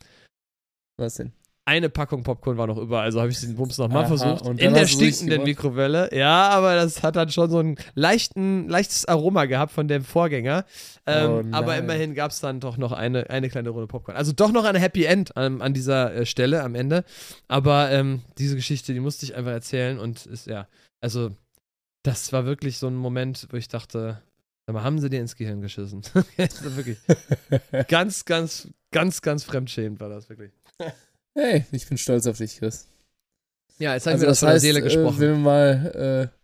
Was 0.99 1.15
denn? 1.15 1.33
Eine 1.71 1.89
Packung 1.89 2.25
Popcorn 2.25 2.59
war 2.59 2.67
noch 2.67 2.79
über, 2.79 3.01
also 3.01 3.21
habe 3.21 3.31
ich 3.31 3.39
den 3.39 3.55
Bums 3.55 3.79
nochmal 3.79 4.05
versucht. 4.05 4.45
In 4.59 4.75
der 4.75 4.89
stinkenden 4.89 5.45
Mikrowelle. 5.45 6.11
Ja, 6.13 6.49
aber 6.49 6.75
das 6.75 7.05
hat 7.05 7.15
dann 7.15 7.31
schon 7.31 7.49
so 7.49 7.61
ein 7.61 7.77
leichten, 7.95 8.69
leichtes 8.69 9.07
Aroma 9.07 9.45
gehabt 9.45 9.71
von 9.71 9.87
dem 9.87 10.03
Vorgänger. 10.03 10.65
Ähm, 11.07 11.31
oh 11.31 11.57
aber 11.57 11.77
immerhin 11.77 12.15
gab 12.15 12.33
es 12.33 12.41
dann 12.41 12.59
doch 12.59 12.77
noch 12.77 12.91
eine, 12.91 13.31
eine 13.31 13.49
kleine 13.49 13.71
Runde 13.71 13.87
Popcorn. 13.87 14.17
Also 14.17 14.33
doch 14.33 14.51
noch 14.51 14.65
eine 14.65 14.81
Happy 14.81 15.05
End 15.05 15.37
an, 15.37 15.63
an 15.63 15.73
dieser 15.73 16.13
äh, 16.13 16.27
Stelle 16.27 16.65
am 16.65 16.75
Ende. 16.75 17.05
Aber 17.47 17.93
ähm, 17.93 18.23
diese 18.37 18.57
Geschichte, 18.57 18.93
die 18.93 19.01
musste 19.01 19.25
ich 19.25 19.37
einfach 19.37 19.53
erzählen 19.53 20.01
und 20.01 20.27
ist 20.27 20.49
ja, 20.49 20.67
also 21.01 21.31
das 22.03 22.33
war 22.33 22.47
wirklich 22.47 22.79
so 22.79 22.89
ein 22.89 22.97
Moment, 22.97 23.47
wo 23.51 23.57
ich 23.57 23.69
dachte, 23.69 24.21
aber 24.67 24.83
haben 24.83 24.99
sie 24.99 25.09
dir 25.09 25.21
ins 25.21 25.37
Gehirn 25.37 25.61
geschissen? 25.61 26.03
wirklich. 26.37 26.99
ganz, 27.89 28.25
ganz, 28.25 28.69
ganz, 28.91 29.23
ganz 29.23 29.45
fremdschämend 29.45 30.01
war 30.01 30.09
das 30.09 30.29
wirklich. 30.29 30.51
Hey, 31.35 31.65
ich 31.73 31.89
bin 31.89 31.99
stolz 31.99 32.27
auf 32.27 32.39
dich, 32.39 32.59
Chris. 32.59 32.87
Ja, 33.79 33.95
jetzt 33.95 34.07
haben 34.07 34.15
also 34.15 34.23
wir 34.23 34.29
das, 34.29 34.41
von 34.41 34.49
heißt, 34.49 34.65
der 34.65 34.73
Seele 34.73 34.83
gesprochen. 34.83 35.17
Äh, 35.17 35.21
wenn 35.21 35.31
wir 35.31 35.39
mal 35.39 36.31
äh, 36.33 36.41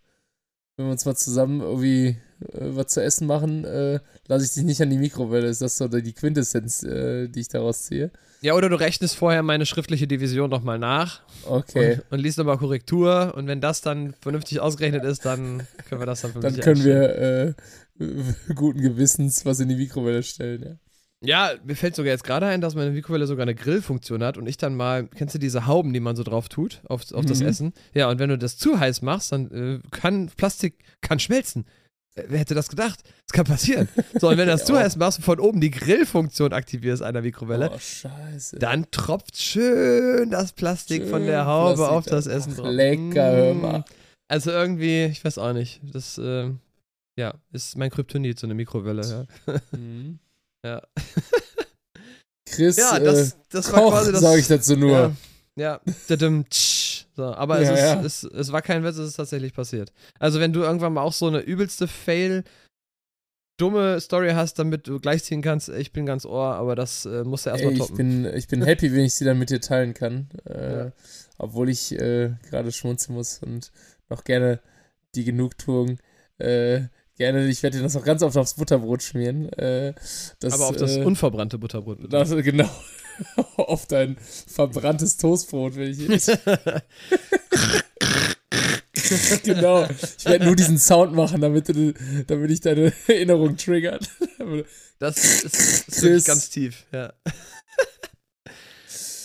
wenn 0.77 0.87
wir 0.87 0.93
uns 0.93 1.07
mal 1.07 1.17
zusammen 1.17 1.61
irgendwie 1.61 2.09
äh, 2.09 2.17
was 2.61 2.89
zu 2.89 3.03
essen 3.03 3.27
machen, 3.27 3.65
äh, 3.65 3.99
lasse 4.29 4.45
ich 4.45 4.53
dich 4.53 4.65
nicht 4.65 4.83
an 4.83 4.91
die 4.91 4.99
Mikrowelle. 4.99 5.47
Ist 5.47 5.63
das 5.63 5.79
so 5.79 5.89
die 5.89 6.13
Quintessenz, 6.13 6.83
äh, 6.83 7.29
die 7.29 7.41
ich 7.41 7.49
daraus 7.49 7.85
ziehe? 7.85 8.11
Ja, 8.43 8.53
oder 8.55 8.69
du 8.69 8.79
rechnest 8.79 9.17
vorher 9.17 9.43
meine 9.43 9.65
schriftliche 9.65 10.07
Division 10.07 10.51
nochmal 10.51 10.79
nach. 10.79 11.23
Okay. 11.45 11.95
Und, 11.95 12.13
und 12.13 12.19
liest 12.21 12.37
nochmal 12.37 12.59
Korrektur. 12.59 13.33
Und 13.35 13.47
wenn 13.47 13.63
das 13.63 13.81
dann 13.81 14.15
vernünftig 14.21 14.61
ausgerechnet 14.61 15.05
ist, 15.05 15.25
dann 15.25 15.67
können 15.89 16.03
wir 16.03 16.07
das 16.07 16.21
dann 16.21 16.39
Dann 16.41 16.61
können 16.61 16.85
wir 16.85 17.17
äh, 17.17 17.55
guten 18.55 18.83
Gewissens 18.83 19.47
was 19.47 19.61
in 19.61 19.69
die 19.71 19.77
Mikrowelle 19.77 20.23
stellen, 20.23 20.63
ja. 20.63 20.77
Ja, 21.25 21.53
mir 21.65 21.77
fällt 21.77 21.97
sogar 21.97 22.13
jetzt 22.13 22.25
gerade 22.25 22.47
ein, 22.47 22.61
dass 22.61 22.75
meine 22.75 22.91
Mikrowelle 22.91 23.27
sogar 23.27 23.43
eine 23.43 23.55
Grillfunktion 23.55 24.23
hat 24.23 24.37
und 24.37 24.47
ich 24.47 24.59
dann 24.59 24.77
mal, 24.77 25.09
kennst 25.09 25.35
du 25.35 25.39
diese 25.39 25.67
Hauben, 25.67 25.93
die 25.93 26.01
man 26.01 26.15
so 26.15 26.23
drauf 26.23 26.49
tut, 26.49 26.83
auf, 26.89 27.11
auf 27.13 27.25
mhm. 27.25 27.29
das 27.29 27.41
Essen? 27.41 27.73
Ja, 27.95 28.11
und 28.11 28.19
wenn 28.19 28.29
du 28.29 28.37
das 28.37 28.59
zu 28.59 28.79
heiß 28.79 29.03
machst, 29.03 29.33
dann 29.33 29.51
äh, 29.51 29.89
kann 29.91 30.29
Plastik 30.37 30.85
kann 31.01 31.19
schmelzen. 31.19 31.65
Wer 32.17 32.39
hätte 32.39 32.55
das 32.55 32.69
gedacht? 32.69 33.03
Das 33.27 33.33
kann 33.33 33.45
passieren. 33.45 33.89
So, 34.19 34.29
und 34.29 34.39
wenn 34.39 34.47
du 34.47 34.53
das 34.53 34.65
zu 34.65 34.77
heiß 34.77 34.97
machst 34.97 35.19
und 35.19 35.25
von 35.25 35.41
oben 35.41 35.61
die 35.61 35.71
Grillfunktion 35.71 36.53
aktivierst 36.53 37.03
einer 37.03 37.21
Mikrowelle, 37.23 37.71
oh, 37.75 37.79
scheiße. 37.79 38.59
dann 38.59 38.91
tropft 38.91 39.37
schön 39.37 40.31
das 40.31 40.53
Plastik 40.53 41.03
schön 41.03 41.11
von 41.11 41.27
der 41.27 41.47
Haube 41.47 41.77
Plastik 41.77 41.97
auf 41.97 42.05
das 42.07 42.27
Essen 42.27 42.57
drauf. 42.57 42.69
Lecker, 42.71 43.33
hör 43.33 43.55
mal. 43.55 43.85
Also 44.29 44.51
irgendwie, 44.51 45.05
ich 45.05 45.25
weiß 45.25 45.39
auch 45.39 45.53
nicht. 45.53 45.81
Das, 45.93 46.17
äh, 46.19 46.51
ja, 47.19 47.35
ist 47.53 47.77
mein 47.77 47.91
Kryptonit, 47.91 48.39
so 48.39 48.47
eine 48.47 48.55
Mikrowelle, 48.55 49.27
ja. 49.47 49.61
Mhm. 49.79 50.19
Ja. 50.67 50.83
Chris, 52.49 52.77
ja, 52.77 52.99
das, 52.99 53.33
äh, 53.33 53.37
das 53.51 53.73
war 53.73 53.81
Koch, 53.81 53.91
quasi 53.93 54.13
das. 54.13 54.21
sage 54.21 54.41
ich 54.41 54.49
dazu 54.49 54.77
nur. 54.77 55.17
Ja, 55.57 55.81
ja. 56.09 56.45
So, 57.17 57.25
aber 57.25 57.61
es, 57.61 57.69
ja, 57.69 57.75
ist, 57.75 57.81
ja. 57.81 58.03
Es, 58.03 58.23
es 58.25 58.53
war 58.53 58.63
kein 58.63 58.85
Witz, 58.85 58.97
es 58.97 59.09
ist 59.11 59.17
tatsächlich 59.17 59.55
passiert. 59.55 59.93
Also, 60.19 60.41
wenn 60.41 60.53
du 60.53 60.61
irgendwann 60.61 60.93
mal 60.93 61.03
auch 61.03 61.13
so 61.13 61.27
eine 61.27 61.41
übelste 61.41 61.89
Fail, 61.89 62.45
dumme 63.57 64.01
Story 64.01 64.33
hast, 64.33 64.59
damit 64.59 64.87
du 64.87 65.01
gleichziehen 65.01 65.43
kannst, 65.43 65.69
ich 65.69 65.93
bin 65.93 66.05
ganz 66.05 66.27
ohr, 66.27 66.55
aber 66.57 66.75
das 66.77 67.07
äh, 67.07 67.25
musst 67.25 67.47
du 67.47 67.51
erstmal 67.51 67.75
toppen. 67.75 67.93
Ich 67.93 67.97
bin, 67.97 68.37
ich 68.37 68.49
bin 68.49 68.63
happy, 68.63 68.93
wenn 68.93 69.05
ich 69.05 69.15
sie 69.15 69.25
dann 69.25 69.39
mit 69.39 69.51
dir 69.51 69.61
teilen 69.61 69.95
kann. 69.95 70.29
Äh, 70.45 70.91
obwohl 71.39 71.69
ich 71.69 71.93
äh, 71.93 72.35
gerade 72.51 72.73
schmunzeln 72.73 73.15
muss 73.15 73.39
und 73.43 73.71
noch 74.09 74.25
gerne 74.25 74.61
die 75.15 75.25
Genugtuung 75.25 75.99
äh, 76.39 76.83
Gerne, 77.17 77.47
ich 77.47 77.63
werde 77.63 77.79
dir 77.79 77.83
das 77.83 77.95
noch 77.95 78.05
ganz 78.05 78.23
oft 78.23 78.37
aufs 78.37 78.55
Butterbrot 78.55 79.03
schmieren. 79.03 79.51
Äh, 79.55 79.95
das, 80.41 80.53
Aber 80.53 80.69
auf 80.69 80.77
das 80.77 80.97
äh, 80.97 81.03
unverbrannte 81.03 81.57
Butterbrot. 81.57 81.97
Bitte. 81.99 82.11
Das, 82.11 82.31
genau. 82.31 82.69
auf 83.57 83.87
dein 83.87 84.19
verbranntes 84.19 85.17
Toastbrot, 85.17 85.77
wenn 85.77 85.91
ich 85.91 85.99
genau. 89.45 89.89
Ich 90.19 90.27
werde 90.27 90.45
nur 90.45 90.57
diesen 90.57 90.79
Sound 90.79 91.15
machen, 91.15 91.41
damit, 91.41 91.69
du, 91.69 91.95
damit 92.27 92.51
ich 92.51 92.61
deine 92.61 92.93
Erinnerung 93.07 93.57
triggert. 93.57 94.11
das 94.99 95.17
ist, 95.17 95.89
ist 95.89 96.03
wirklich 96.03 96.27
ganz 96.27 96.51
tief, 96.51 96.85
ja. 96.93 97.15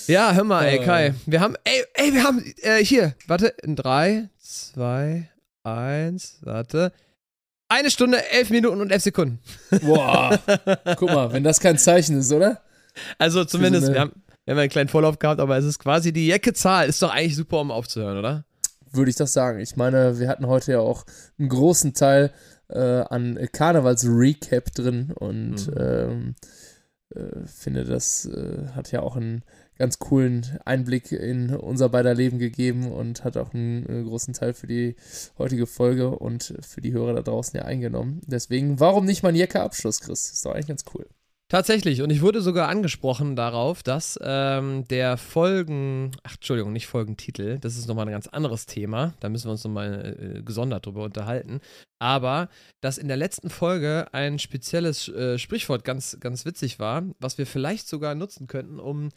ja, 0.08 0.34
hör 0.34 0.46
mal, 0.46 0.66
ey, 0.66 0.80
ah. 0.80 0.84
Kai. 0.84 1.14
Wir 1.26 1.42
haben, 1.42 1.58
ey, 1.66 1.84
ey, 1.96 2.14
wir 2.14 2.24
haben, 2.24 2.42
äh, 2.62 2.82
hier, 2.84 3.16
warte, 3.28 3.48
in 3.64 3.76
drei, 3.76 4.30
zwei, 4.40 5.30
eins, 5.64 6.38
warte. 6.42 6.94
Eine 7.72 7.90
Stunde, 7.90 8.30
elf 8.32 8.50
Minuten 8.50 8.82
und 8.82 8.92
elf 8.92 9.02
Sekunden. 9.02 9.40
Boah. 9.82 10.38
Guck 10.98 11.10
mal, 11.10 11.32
wenn 11.32 11.46
das 11.46 11.62
kein 11.62 11.78
Zeichen 11.78 12.18
ist, 12.18 12.30
oder? 12.34 12.60
Also 13.18 13.46
zumindest, 13.46 13.86
so 13.86 13.94
wir, 13.94 14.02
haben, 14.02 14.12
wir 14.44 14.52
haben 14.52 14.60
einen 14.60 14.70
kleinen 14.70 14.90
Vorlauf 14.90 15.20
gehabt, 15.20 15.40
aber 15.40 15.58
es 15.58 15.64
ist 15.64 15.80
quasi 15.80 16.12
die 16.12 16.28
Jacke-Zahl. 16.28 16.90
Ist 16.90 17.02
doch 17.02 17.12
eigentlich 17.14 17.38
super, 17.38 17.62
um 17.62 17.72
aufzuhören, 17.72 18.18
oder? 18.18 18.44
Würde 18.92 19.10
ich 19.10 19.16
doch 19.16 19.28
sagen. 19.28 19.62
Ich 19.62 19.78
meine, 19.78 20.20
wir 20.20 20.28
hatten 20.28 20.48
heute 20.48 20.74
ja 20.74 20.80
auch 20.80 21.06
einen 21.40 21.48
großen 21.48 21.94
Teil 21.94 22.34
äh, 22.68 22.78
an 22.78 23.40
Karnevals-Recap 23.54 24.74
drin 24.74 25.14
und 25.18 25.68
mhm. 25.68 25.74
ähm, 25.78 26.36
äh, 27.16 27.46
finde, 27.46 27.86
das 27.86 28.26
äh, 28.26 28.68
hat 28.76 28.92
ja 28.92 29.02
auch 29.02 29.16
einen 29.16 29.44
ganz 29.82 29.98
coolen 29.98 30.60
Einblick 30.64 31.12
in 31.12 31.56
unser 31.56 31.90
beider 31.90 32.14
Leben 32.14 32.38
gegeben 32.38 32.92
und 32.92 33.24
hat 33.24 33.36
auch 33.36 33.52
einen, 33.52 33.88
einen, 33.88 34.06
großen 34.06 34.36
Teil 34.36 34.54
für 34.54 34.68
die 34.68 34.96
heutige 35.40 35.66
Folge 35.66 36.12
und 36.12 36.54
für 36.62 36.82
die 36.82 36.94
Hörer 36.94 37.16
da 37.16 37.22
draußen 37.24 37.58
ja 37.58 37.66
eingenommen. 37.66 38.22
Deswegen, 38.28 38.80
warum 38.80 39.06
nicht 39.06 39.24
mal 39.24 39.30
ein 39.30 39.36
Jacke-Abschluss, 39.36 40.02
Chris? 40.02 40.34
Ist 40.34 40.46
doch 40.46 40.52
eigentlich 40.54 40.68
ganz 40.68 40.86
cool. 40.94 41.08
Tatsächlich, 41.50 42.02
und 42.04 42.12
ich 42.12 42.22
wurde 42.22 42.42
sogar 42.42 42.70
angesprochen 42.70 43.36
darauf, 43.36 43.82
dass 43.82 44.18
ähm, 44.24 44.88
der 44.88 45.18
Folgen, 45.18 46.12
ach 46.24 46.36
Entschuldigung, 46.36 46.72
nicht 46.72 46.88
Folgentitel, 46.88 47.58
das 47.60 47.76
ist 47.76 47.88
nochmal 47.88 48.06
ein 48.06 48.14
ganz 48.14 48.28
anderes 48.28 48.68
Thema, 48.68 49.16
da 49.20 49.28
müssen 49.28 49.48
wir 49.48 49.52
uns 49.52 49.64
nochmal 49.66 50.38
äh, 50.38 50.44
gesondert 50.44 50.86
drüber 50.86 51.04
unterhalten, 51.04 51.60
aber 52.00 52.48
dass 52.80 52.98
in 52.98 53.10
der 53.10 53.18
letzten 53.18 53.50
Folge 53.50 54.08
ein 54.14 54.40
spezielles 54.40 55.10
äh, 55.10 55.38
Sprichwort 55.38 55.84
ganz, 55.84 56.16
ganz 56.22 56.46
witzig 56.46 56.80
war, 56.80 57.04
was 57.20 57.38
wir 57.38 57.46
vielleicht 57.46 57.90
sogar 57.90 58.16
nutzen 58.16 58.48
könnten, 58.48 58.80
um 58.80 59.10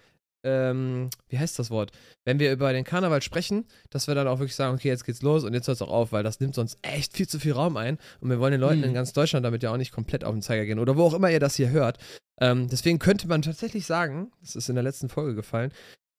ähm, 0.45 1.11
wie 1.29 1.39
heißt 1.39 1.59
das 1.59 1.71
Wort? 1.71 1.91
Wenn 2.25 2.39
wir 2.39 2.53
über 2.53 2.73
den 2.73 2.85
Karneval 2.85 3.23
sprechen, 3.23 3.65
dass 3.91 4.07
wir 4.07 4.15
dann 4.15 4.29
auch 4.29 4.39
wirklich 4.39 4.55
sagen, 4.55 4.75
okay, 4.75 4.89
jetzt 4.89 5.05
geht's 5.05 5.23
los 5.23 5.45
und 5.45 5.55
jetzt 5.55 5.67
hört 5.67 5.77
es 5.77 5.83
auch 5.83 5.91
auf, 5.91 6.13
weil 6.13 6.23
das 6.23 6.41
nimmt 6.41 6.55
sonst 6.55 6.79
echt 6.83 7.17
viel 7.17 7.27
zu 7.27 7.41
viel 7.41 7.53
Raum 7.53 7.77
ein 7.77 7.99
und 8.21 8.31
wir 8.31 8.39
wollen 8.39 8.53
den 8.53 8.61
Leuten 8.61 8.79
mhm. 8.79 8.85
in 8.85 8.95
ganz 8.95 9.13
Deutschland 9.13 9.45
damit 9.45 9.63
ja 9.63 9.73
auch 9.73 9.77
nicht 9.77 9.93
komplett 9.93 10.25
auf 10.25 10.35
den 10.35 10.43
Zeiger 10.43 10.67
gehen 10.67 10.79
oder 10.79 10.97
wo 10.97 11.05
auch 11.05 11.15
immer 11.15 11.31
ihr 11.31 11.41
das 11.41 11.57
hier 11.57 11.71
hört. 11.71 11.99
Ähm, 12.41 12.69
deswegen 12.69 12.99
könnte 12.99 13.27
man 13.29 13.43
tatsächlich 13.43 13.87
sagen, 13.87 14.31
das 14.41 14.57
ist 14.57 14.69
in 14.69 14.75
der 14.75 14.85
letzten 14.85 15.09
Folge 15.09 15.35
gefallen, 15.35 15.73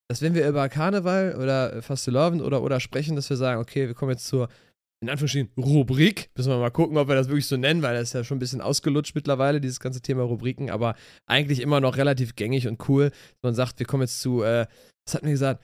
dass 0.07 0.22
wenn 0.22 0.35
wir 0.35 0.47
über 0.47 0.69
Karneval 0.69 1.35
oder 1.35 1.81
Fastelovend 1.81 2.41
oder 2.41 2.61
oder 2.61 2.80
sprechen, 2.80 3.15
dass 3.15 3.30
wir 3.30 3.38
sagen, 3.38 3.60
okay, 3.60 3.88
wir 3.88 3.95
kommen 3.95 4.11
jetzt 4.11 4.27
zur 4.27 4.49
in 5.06 5.10
Anführungsstrichen 5.10 5.52
Rubrik. 5.57 6.30
Müssen 6.36 6.52
wir 6.52 6.57
mal 6.57 6.72
gucken, 6.72 6.98
ob 6.98 7.07
wir 7.07 7.15
das 7.15 7.27
wirklich 7.27 7.48
so 7.48 7.57
nennen, 7.57 7.82
weil 7.82 7.95
das 7.95 8.10
ist 8.10 8.14
ja 8.14 8.23
schon 8.23 8.38
ein 8.38 8.40
bisschen 8.40 8.61
ausgelutscht 8.61 9.15
mittlerweile, 9.15 9.61
dieses 9.61 9.80
ganze 9.80 10.02
Thema 10.02 10.23
Rubriken, 10.23 10.69
aber 10.69 10.95
eigentlich 11.27 11.61
immer 11.61 11.80
noch 11.80 11.98
relativ 11.98 12.36
gängig 12.36 12.68
und 12.68 12.90
cool. 12.90 13.11
Man 13.41 13.53
sagt, 13.53 13.80
wir 13.80 13.86
kommen 13.86 14.03
jetzt 14.03 14.19
zu, 14.22 14.44
äh, 14.44 14.65
was 15.06 15.15
hat 15.15 15.23
mir 15.23 15.32
gesagt? 15.32 15.64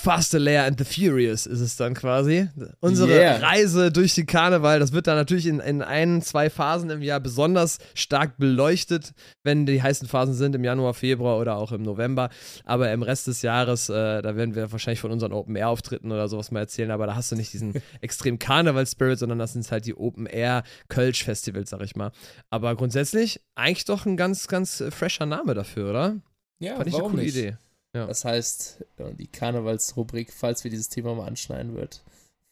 Faster 0.00 0.38
Lair 0.38 0.64
and 0.64 0.78
the 0.78 0.84
Furious 0.84 1.44
ist 1.44 1.60
es 1.60 1.76
dann 1.76 1.92
quasi. 1.92 2.48
Unsere 2.80 3.10
yeah. 3.10 3.36
Reise 3.36 3.92
durch 3.92 4.14
den 4.14 4.24
Karneval, 4.24 4.80
das 4.80 4.92
wird 4.92 5.06
dann 5.06 5.16
natürlich 5.16 5.46
in, 5.46 5.60
in 5.60 5.82
ein, 5.82 6.22
zwei 6.22 6.48
Phasen 6.48 6.88
im 6.88 7.02
Jahr 7.02 7.20
besonders 7.20 7.78
stark 7.94 8.38
beleuchtet, 8.38 9.12
wenn 9.44 9.66
die 9.66 9.82
heißen 9.82 10.08
Phasen 10.08 10.34
sind, 10.34 10.54
im 10.54 10.64
Januar, 10.64 10.94
Februar 10.94 11.38
oder 11.38 11.56
auch 11.56 11.72
im 11.72 11.82
November. 11.82 12.30
Aber 12.64 12.90
im 12.90 13.02
Rest 13.02 13.26
des 13.26 13.42
Jahres, 13.42 13.90
äh, 13.90 14.22
da 14.22 14.36
werden 14.36 14.54
wir 14.54 14.72
wahrscheinlich 14.72 15.00
von 15.00 15.10
unseren 15.10 15.32
Open-Air-Auftritten 15.32 16.10
oder 16.10 16.28
sowas 16.28 16.50
mal 16.50 16.60
erzählen, 16.60 16.90
aber 16.90 17.06
da 17.06 17.14
hast 17.14 17.30
du 17.30 17.36
nicht 17.36 17.52
diesen 17.52 17.74
extrem 18.00 18.38
Karneval-Spirit, 18.38 19.18
sondern 19.18 19.38
das 19.38 19.52
sind 19.52 19.70
halt 19.70 19.84
die 19.84 19.94
Open-Air-Kölsch-Festivals, 19.94 21.70
sag 21.70 21.82
ich 21.82 21.94
mal. 21.94 22.10
Aber 22.48 22.74
grundsätzlich 22.74 23.40
eigentlich 23.54 23.84
doch 23.84 24.06
ein 24.06 24.16
ganz, 24.16 24.48
ganz 24.48 24.82
fresher 24.90 25.26
Name 25.26 25.52
dafür, 25.52 25.90
oder? 25.90 26.16
Ja, 26.58 26.76
Fand 26.76 26.88
ich 26.88 26.94
eine 26.94 27.04
coole 27.04 27.22
nicht? 27.22 27.36
Idee. 27.36 27.56
Ja. 27.94 28.06
Das 28.06 28.24
heißt, 28.24 28.84
die 29.18 29.26
Karnevalsrubrik, 29.26 30.32
falls 30.32 30.62
wir 30.64 30.70
dieses 30.70 30.88
Thema 30.88 31.14
mal 31.14 31.26
anschneiden 31.26 31.74
wird. 31.74 32.02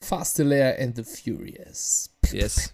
Fast 0.00 0.38
Lair 0.38 0.78
and 0.80 0.96
the 0.96 1.04
Furious. 1.04 2.10
Yes. 2.32 2.72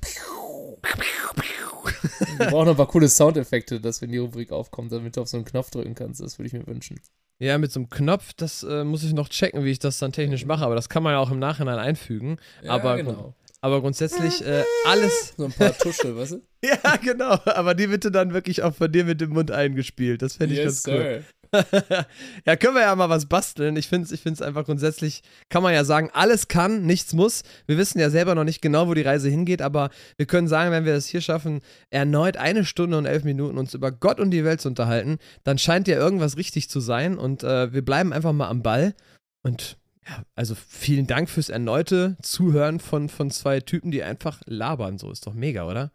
Wir 2.38 2.46
brauchen 2.46 2.66
noch 2.66 2.72
ein 2.72 2.76
paar 2.76 2.88
coole 2.88 3.08
Soundeffekte, 3.08 3.80
dass 3.80 4.02
wenn 4.02 4.10
die 4.10 4.18
Rubrik 4.18 4.52
aufkommt, 4.52 4.92
damit 4.92 5.16
du 5.16 5.22
auf 5.22 5.28
so 5.28 5.36
einen 5.36 5.46
Knopf 5.46 5.70
drücken 5.70 5.94
kannst. 5.94 6.20
Das 6.20 6.38
würde 6.38 6.46
ich 6.48 6.52
mir 6.52 6.66
wünschen. 6.66 7.00
Ja, 7.38 7.58
mit 7.58 7.72
so 7.72 7.80
einem 7.80 7.90
Knopf, 7.90 8.32
das 8.34 8.62
äh, 8.62 8.84
muss 8.84 9.02
ich 9.02 9.12
noch 9.12 9.28
checken, 9.28 9.64
wie 9.64 9.70
ich 9.70 9.78
das 9.78 9.98
dann 9.98 10.12
technisch 10.12 10.46
mache, 10.46 10.64
aber 10.64 10.76
das 10.76 10.88
kann 10.88 11.02
man 11.02 11.12
ja 11.12 11.18
auch 11.18 11.30
im 11.30 11.40
Nachhinein 11.40 11.78
einfügen. 11.78 12.38
Ja, 12.62 12.72
aber, 12.72 12.96
genau. 12.96 13.34
aber 13.60 13.80
grundsätzlich 13.80 14.44
äh, 14.46 14.64
alles. 14.86 15.34
So 15.36 15.46
ein 15.46 15.52
paar 15.52 15.76
Tusche, 15.76 16.16
weißt 16.16 16.32
du? 16.32 16.42
ja, 16.64 16.96
genau. 16.96 17.38
Aber 17.44 17.74
die 17.74 17.88
bitte 17.88 18.10
dann 18.10 18.32
wirklich 18.32 18.62
auch 18.62 18.74
von 18.74 18.90
dir 18.90 19.04
mit 19.04 19.20
dem 19.20 19.30
Mund 19.30 19.50
eingespielt. 19.50 20.22
Das 20.22 20.36
fände 20.36 20.54
ich 20.54 20.60
yes, 20.60 20.84
ganz 20.84 20.96
cool. 20.96 21.02
Sir. 21.02 21.24
ja, 22.46 22.56
können 22.56 22.74
wir 22.74 22.82
ja 22.82 22.94
mal 22.96 23.08
was 23.08 23.26
basteln. 23.26 23.76
Ich 23.76 23.88
finde 23.88 24.12
es 24.12 24.12
ich 24.12 24.42
einfach 24.42 24.64
grundsätzlich, 24.64 25.22
kann 25.48 25.62
man 25.62 25.74
ja 25.74 25.84
sagen, 25.84 26.10
alles 26.12 26.48
kann, 26.48 26.84
nichts 26.86 27.12
muss. 27.12 27.42
Wir 27.66 27.78
wissen 27.78 27.98
ja 27.98 28.10
selber 28.10 28.34
noch 28.34 28.44
nicht 28.44 28.60
genau, 28.60 28.88
wo 28.88 28.94
die 28.94 29.02
Reise 29.02 29.28
hingeht, 29.28 29.62
aber 29.62 29.90
wir 30.16 30.26
können 30.26 30.48
sagen, 30.48 30.70
wenn 30.70 30.84
wir 30.84 30.94
es 30.94 31.06
hier 31.06 31.20
schaffen, 31.20 31.60
erneut 31.90 32.36
eine 32.36 32.64
Stunde 32.64 32.98
und 32.98 33.06
elf 33.06 33.24
Minuten 33.24 33.58
uns 33.58 33.74
über 33.74 33.92
Gott 33.92 34.20
und 34.20 34.30
die 34.30 34.44
Welt 34.44 34.60
zu 34.60 34.68
unterhalten, 34.68 35.18
dann 35.44 35.58
scheint 35.58 35.88
ja 35.88 35.96
irgendwas 35.96 36.36
richtig 36.36 36.68
zu 36.68 36.80
sein 36.80 37.16
und 37.16 37.42
äh, 37.42 37.72
wir 37.72 37.84
bleiben 37.84 38.12
einfach 38.12 38.32
mal 38.32 38.48
am 38.48 38.62
Ball. 38.62 38.94
Und 39.42 39.76
ja, 40.06 40.22
also 40.34 40.54
vielen 40.54 41.06
Dank 41.06 41.30
fürs 41.30 41.48
erneute 41.48 42.16
Zuhören 42.22 42.80
von, 42.80 43.08
von 43.08 43.30
zwei 43.30 43.60
Typen, 43.60 43.90
die 43.90 44.02
einfach 44.02 44.40
labern. 44.46 44.98
So 44.98 45.10
ist 45.10 45.26
doch 45.26 45.34
mega, 45.34 45.66
oder? 45.66 45.92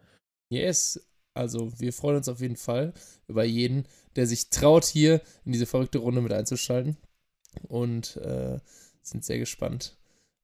Yes, 0.52 0.99
also 1.34 1.72
wir 1.80 1.93
freuen 1.93 2.18
uns 2.18 2.27
auf 2.27 2.41
jeden 2.41 2.56
Fall 2.56 2.93
über 3.27 3.43
jeden, 3.43 3.85
der 4.15 4.27
sich 4.27 4.49
traut, 4.49 4.85
hier 4.85 5.22
in 5.45 5.51
diese 5.51 5.65
verrückte 5.65 5.99
Runde 5.99 6.22
mit 6.22 6.34
einzuschalten. 6.34 6.97
Und 7.68 8.18
äh, 8.18 8.60
sind 9.01 9.26
sehr 9.26 9.39
gespannt 9.39 9.97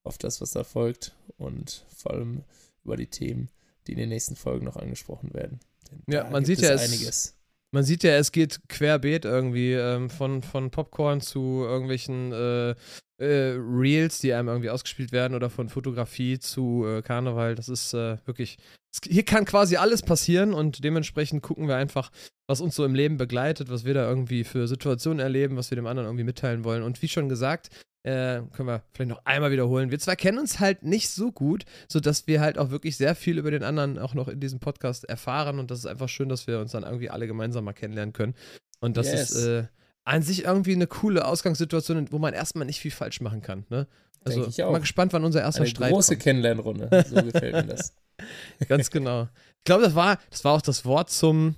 auf 0.03 0.17
das, 0.17 0.41
was 0.41 0.51
da 0.51 0.63
folgt 0.63 1.15
und 1.37 1.85
vor 1.95 2.13
allem 2.13 2.43
über 2.83 2.97
die 2.97 3.07
Themen, 3.07 3.49
die 3.87 3.93
in 3.93 3.97
den 3.97 4.09
nächsten 4.09 4.35
Folgen 4.35 4.65
noch 4.65 4.75
angesprochen 4.75 5.33
werden. 5.33 5.59
Denn 5.91 6.03
ja, 6.07 6.29
man 6.29 6.45
sieht 6.45 6.59
ja, 6.59 6.73
es, 6.73 6.81
einiges. 6.81 7.35
Man 7.71 7.83
sieht 7.83 8.03
ja, 8.03 8.15
es 8.15 8.31
geht 8.31 8.59
querbeet 8.69 9.25
irgendwie 9.25 9.73
ähm, 9.73 10.09
von, 10.09 10.41
von 10.41 10.71
Popcorn 10.71 11.21
zu 11.21 11.63
irgendwelchen 11.65 12.31
äh, 12.31 12.75
äh, 13.17 13.55
Reels, 13.57 14.19
die 14.19 14.33
einem 14.33 14.49
irgendwie 14.49 14.69
ausgespielt 14.69 15.11
werden 15.11 15.35
oder 15.35 15.49
von 15.49 15.69
Fotografie 15.69 16.39
zu 16.39 16.85
äh, 16.85 17.01
Karneval. 17.01 17.55
Das 17.55 17.69
ist 17.69 17.93
äh, 17.93 18.17
wirklich, 18.25 18.57
es, 18.93 19.01
hier 19.07 19.23
kann 19.23 19.45
quasi 19.45 19.77
alles 19.77 20.01
passieren 20.01 20.53
und 20.53 20.83
dementsprechend 20.83 21.41
gucken 21.41 21.67
wir 21.67 21.75
einfach, 21.75 22.11
was 22.47 22.61
uns 22.61 22.75
so 22.75 22.85
im 22.85 22.95
Leben 22.95 23.17
begleitet, 23.17 23.69
was 23.69 23.85
wir 23.85 23.93
da 23.93 24.07
irgendwie 24.07 24.43
für 24.43 24.67
Situationen 24.67 25.19
erleben, 25.19 25.57
was 25.57 25.71
wir 25.71 25.75
dem 25.75 25.87
anderen 25.87 26.07
irgendwie 26.07 26.25
mitteilen 26.25 26.63
wollen. 26.63 26.83
Und 26.83 27.01
wie 27.01 27.07
schon 27.07 27.29
gesagt, 27.29 27.69
äh, 28.05 28.43
können 28.53 28.67
wir 28.67 28.83
vielleicht 28.93 29.09
noch 29.09 29.25
einmal 29.25 29.51
wiederholen. 29.51 29.89
Wir 29.89 29.97
zwei 29.97 30.15
kennen 30.15 30.37
uns 30.37 30.59
halt 30.59 30.83
nicht 30.83 31.09
so 31.09 31.31
gut, 31.31 31.65
sodass 31.87 32.27
wir 32.27 32.39
halt 32.39 32.59
auch 32.59 32.69
wirklich 32.69 32.97
sehr 32.97 33.15
viel 33.15 33.39
über 33.39 33.49
den 33.49 33.63
anderen 33.63 33.97
auch 33.97 34.13
noch 34.13 34.27
in 34.27 34.39
diesem 34.39 34.59
Podcast 34.59 35.05
erfahren 35.05 35.57
und 35.57 35.71
das 35.71 35.79
ist 35.79 35.85
einfach 35.87 36.07
schön, 36.07 36.29
dass 36.29 36.45
wir 36.45 36.59
uns 36.59 36.71
dann 36.71 36.83
irgendwie 36.83 37.09
alle 37.09 37.25
gemeinsam 37.25 37.65
mal 37.65 37.73
kennenlernen 37.73 38.13
können. 38.13 38.35
Und 38.79 38.95
das 38.97 39.07
yes. 39.07 39.31
ist 39.31 39.45
äh, 39.47 39.63
an 40.03 40.21
sich 40.21 40.45
irgendwie 40.45 40.73
eine 40.73 40.85
coole 40.85 41.25
Ausgangssituation, 41.25 42.11
wo 42.11 42.19
man 42.19 42.35
erstmal 42.35 42.67
nicht 42.67 42.79
viel 42.79 42.91
falsch 42.91 43.21
machen 43.21 43.41
kann. 43.41 43.65
Ne? 43.69 43.87
Also 44.23 44.47
ich 44.47 44.57
mal 44.59 44.79
gespannt, 44.79 45.11
wann 45.13 45.23
unser 45.23 45.41
erster 45.41 45.61
eine 45.61 45.69
Streit 45.69 45.91
große 45.91 46.13
kommt. 46.13 46.23
Kennenlernrunde. 46.23 47.05
So 47.09 47.15
gefällt 47.23 47.53
mir 47.53 47.63
das. 47.63 47.95
Ganz 48.67 48.91
genau. 48.91 49.23
Ich 49.57 49.63
glaube, 49.65 49.83
das 49.83 49.95
war, 49.95 50.19
das 50.29 50.43
war 50.45 50.53
auch 50.53 50.61
das 50.61 50.85
Wort 50.85 51.09
zum 51.09 51.55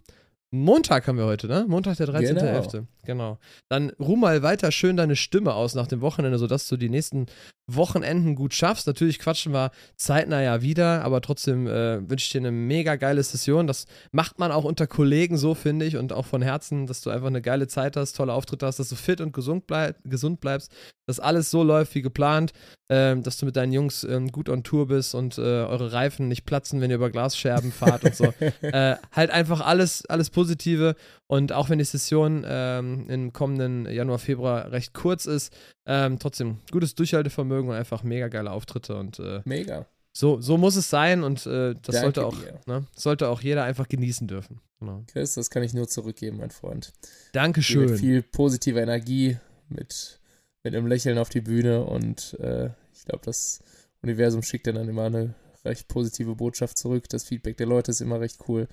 Montag 0.52 1.08
haben 1.08 1.18
wir 1.18 1.26
heute, 1.26 1.48
ne? 1.48 1.66
Montag, 1.68 1.98
der 1.98 2.08
13.11. 2.08 2.72
Genau. 2.72 2.88
genau. 3.04 3.38
Dann 3.70 3.90
ruh 4.00 4.16
mal 4.16 4.44
weiter 4.44 4.72
schön 4.72 4.96
deine 4.96 5.16
Stimme 5.16 5.54
aus 5.54 5.76
nach 5.76 5.88
dem 5.88 6.02
Wochenende, 6.02 6.38
sodass 6.38 6.68
du 6.68 6.78
die 6.78 6.90
nächsten 6.90 7.26
Wochenenden 7.70 8.36
gut 8.36 8.54
schaffst. 8.54 8.88
Natürlich 8.88 9.20
quatschen 9.20 9.54
wir 9.54 9.72
zeitnah 9.96 10.42
ja 10.42 10.62
wieder, 10.62 11.04
aber 11.04 11.22
trotzdem 11.22 11.68
äh, 11.68 12.10
wünsche 12.10 12.26
ich 12.26 12.32
dir 12.32 12.40
eine 12.40 12.52
mega 12.52 12.96
geile 12.96 13.22
Session. 13.22 13.68
Das 13.68 13.86
macht 14.12 14.40
man 14.40 14.52
auch 14.52 14.64
unter 14.64 14.88
Kollegen 14.88 15.38
so, 15.38 15.54
finde 15.54 15.86
ich, 15.86 15.98
und 15.98 16.14
auch 16.14 16.26
von 16.26 16.42
Herzen, 16.42 16.88
dass 16.88 17.02
du 17.02 17.10
einfach 17.10 17.28
eine 17.28 17.42
geile 17.42 17.68
Zeit 17.68 17.98
hast, 17.98 18.16
tolle 18.16 18.34
Auftritte 18.34 18.66
hast, 18.66 18.80
dass 18.80 18.90
du 18.90 18.96
fit 18.96 19.20
und 19.20 19.34
gesund, 19.34 19.68
bleib, 19.68 19.98
gesund 20.06 20.40
bleibst, 20.40 20.72
dass 21.08 21.20
alles 21.20 21.52
so 21.52 21.64
läuft 21.64 21.96
wie 21.96 22.02
geplant, 22.02 22.54
äh, 22.90 23.16
dass 23.18 23.38
du 23.38 23.46
mit 23.46 23.56
deinen 23.56 23.74
Jungs 23.74 24.04
äh, 24.04 24.20
gut 24.32 24.50
on 24.50 24.64
Tour 24.64 24.88
bist 24.88 25.14
und 25.16 25.38
äh, 25.38 25.42
eure 25.42 25.92
Reifen 25.92 26.28
nicht 26.28 26.46
platzen, 26.46 26.80
wenn 26.80 26.90
ihr 26.90 26.98
über 26.98 27.10
Glasscherben 27.10 27.72
fahrt 27.72 28.04
und 28.04 28.16
so. 28.16 28.34
Äh, 28.62 28.96
halt 29.12 29.32
einfach 29.32 29.62
alles, 29.62 30.06
alles 30.08 30.30
Positive 30.30 30.96
und 31.28 31.52
auch 31.54 31.70
wenn 31.70 31.80
die 31.80 31.86
Session 31.86 32.46
ähm, 32.48 33.10
im 33.10 33.34
kommenden 33.34 33.86
Januar, 33.86 34.20
Februar 34.20 34.72
recht 34.72 34.94
kurz 34.94 35.26
ist, 35.26 35.54
ähm, 35.86 36.20
trotzdem 36.20 36.58
gutes 36.72 36.96
Durchhaltevermögen 36.96 37.57
und 37.66 37.76
einfach 37.76 38.04
mega 38.04 38.28
geile 38.28 38.52
Auftritte 38.52 38.96
und 38.96 39.20
äh, 39.20 39.42
mega. 39.46 39.88
So, 40.14 40.42
so 40.42 40.58
muss 40.58 40.76
es 40.76 40.90
sein 40.90 41.24
und 41.24 41.46
äh, 41.46 41.76
das 41.76 41.96
Danke 41.96 42.00
sollte 42.02 42.26
auch, 42.26 42.38
ne, 42.66 42.88
sollte 42.96 43.30
auch 43.30 43.42
jeder 43.42 43.64
einfach 43.64 43.88
genießen 43.88 44.28
dürfen. 44.28 44.62
Genau. 44.80 45.04
Chris, 45.08 45.34
das 45.36 45.50
kann 45.50 45.64
ich 45.64 45.74
nur 45.74 45.88
zurückgeben, 45.88 46.38
mein 46.38 46.52
Freund. 46.52 46.94
Dankeschön. 47.34 47.92
Mit 47.92 48.00
viel 48.00 48.22
positiver 48.24 48.82
Energie, 48.82 49.38
mit, 49.70 50.20
mit 50.64 50.76
einem 50.76 50.88
Lächeln 50.88 51.18
auf 51.18 51.30
die 51.30 51.42
Bühne 51.42 51.84
und 51.84 52.36
äh, 52.40 52.72
ich 52.94 53.06
glaube, 53.06 53.26
das 53.26 53.60
Universum 54.02 54.42
schickt 54.44 54.68
dann 54.68 54.90
immer 54.90 55.06
eine 55.06 55.36
recht 55.68 55.88
positive 55.88 56.36
Botschaft 56.36 56.78
zurück. 56.78 57.08
Das 57.10 57.24
Feedback 57.24 57.58
der 57.58 57.68
Leute 57.68 57.92
ist 57.92 58.02
immer 58.02 58.20
recht 58.20 58.40
cool. 58.48 58.68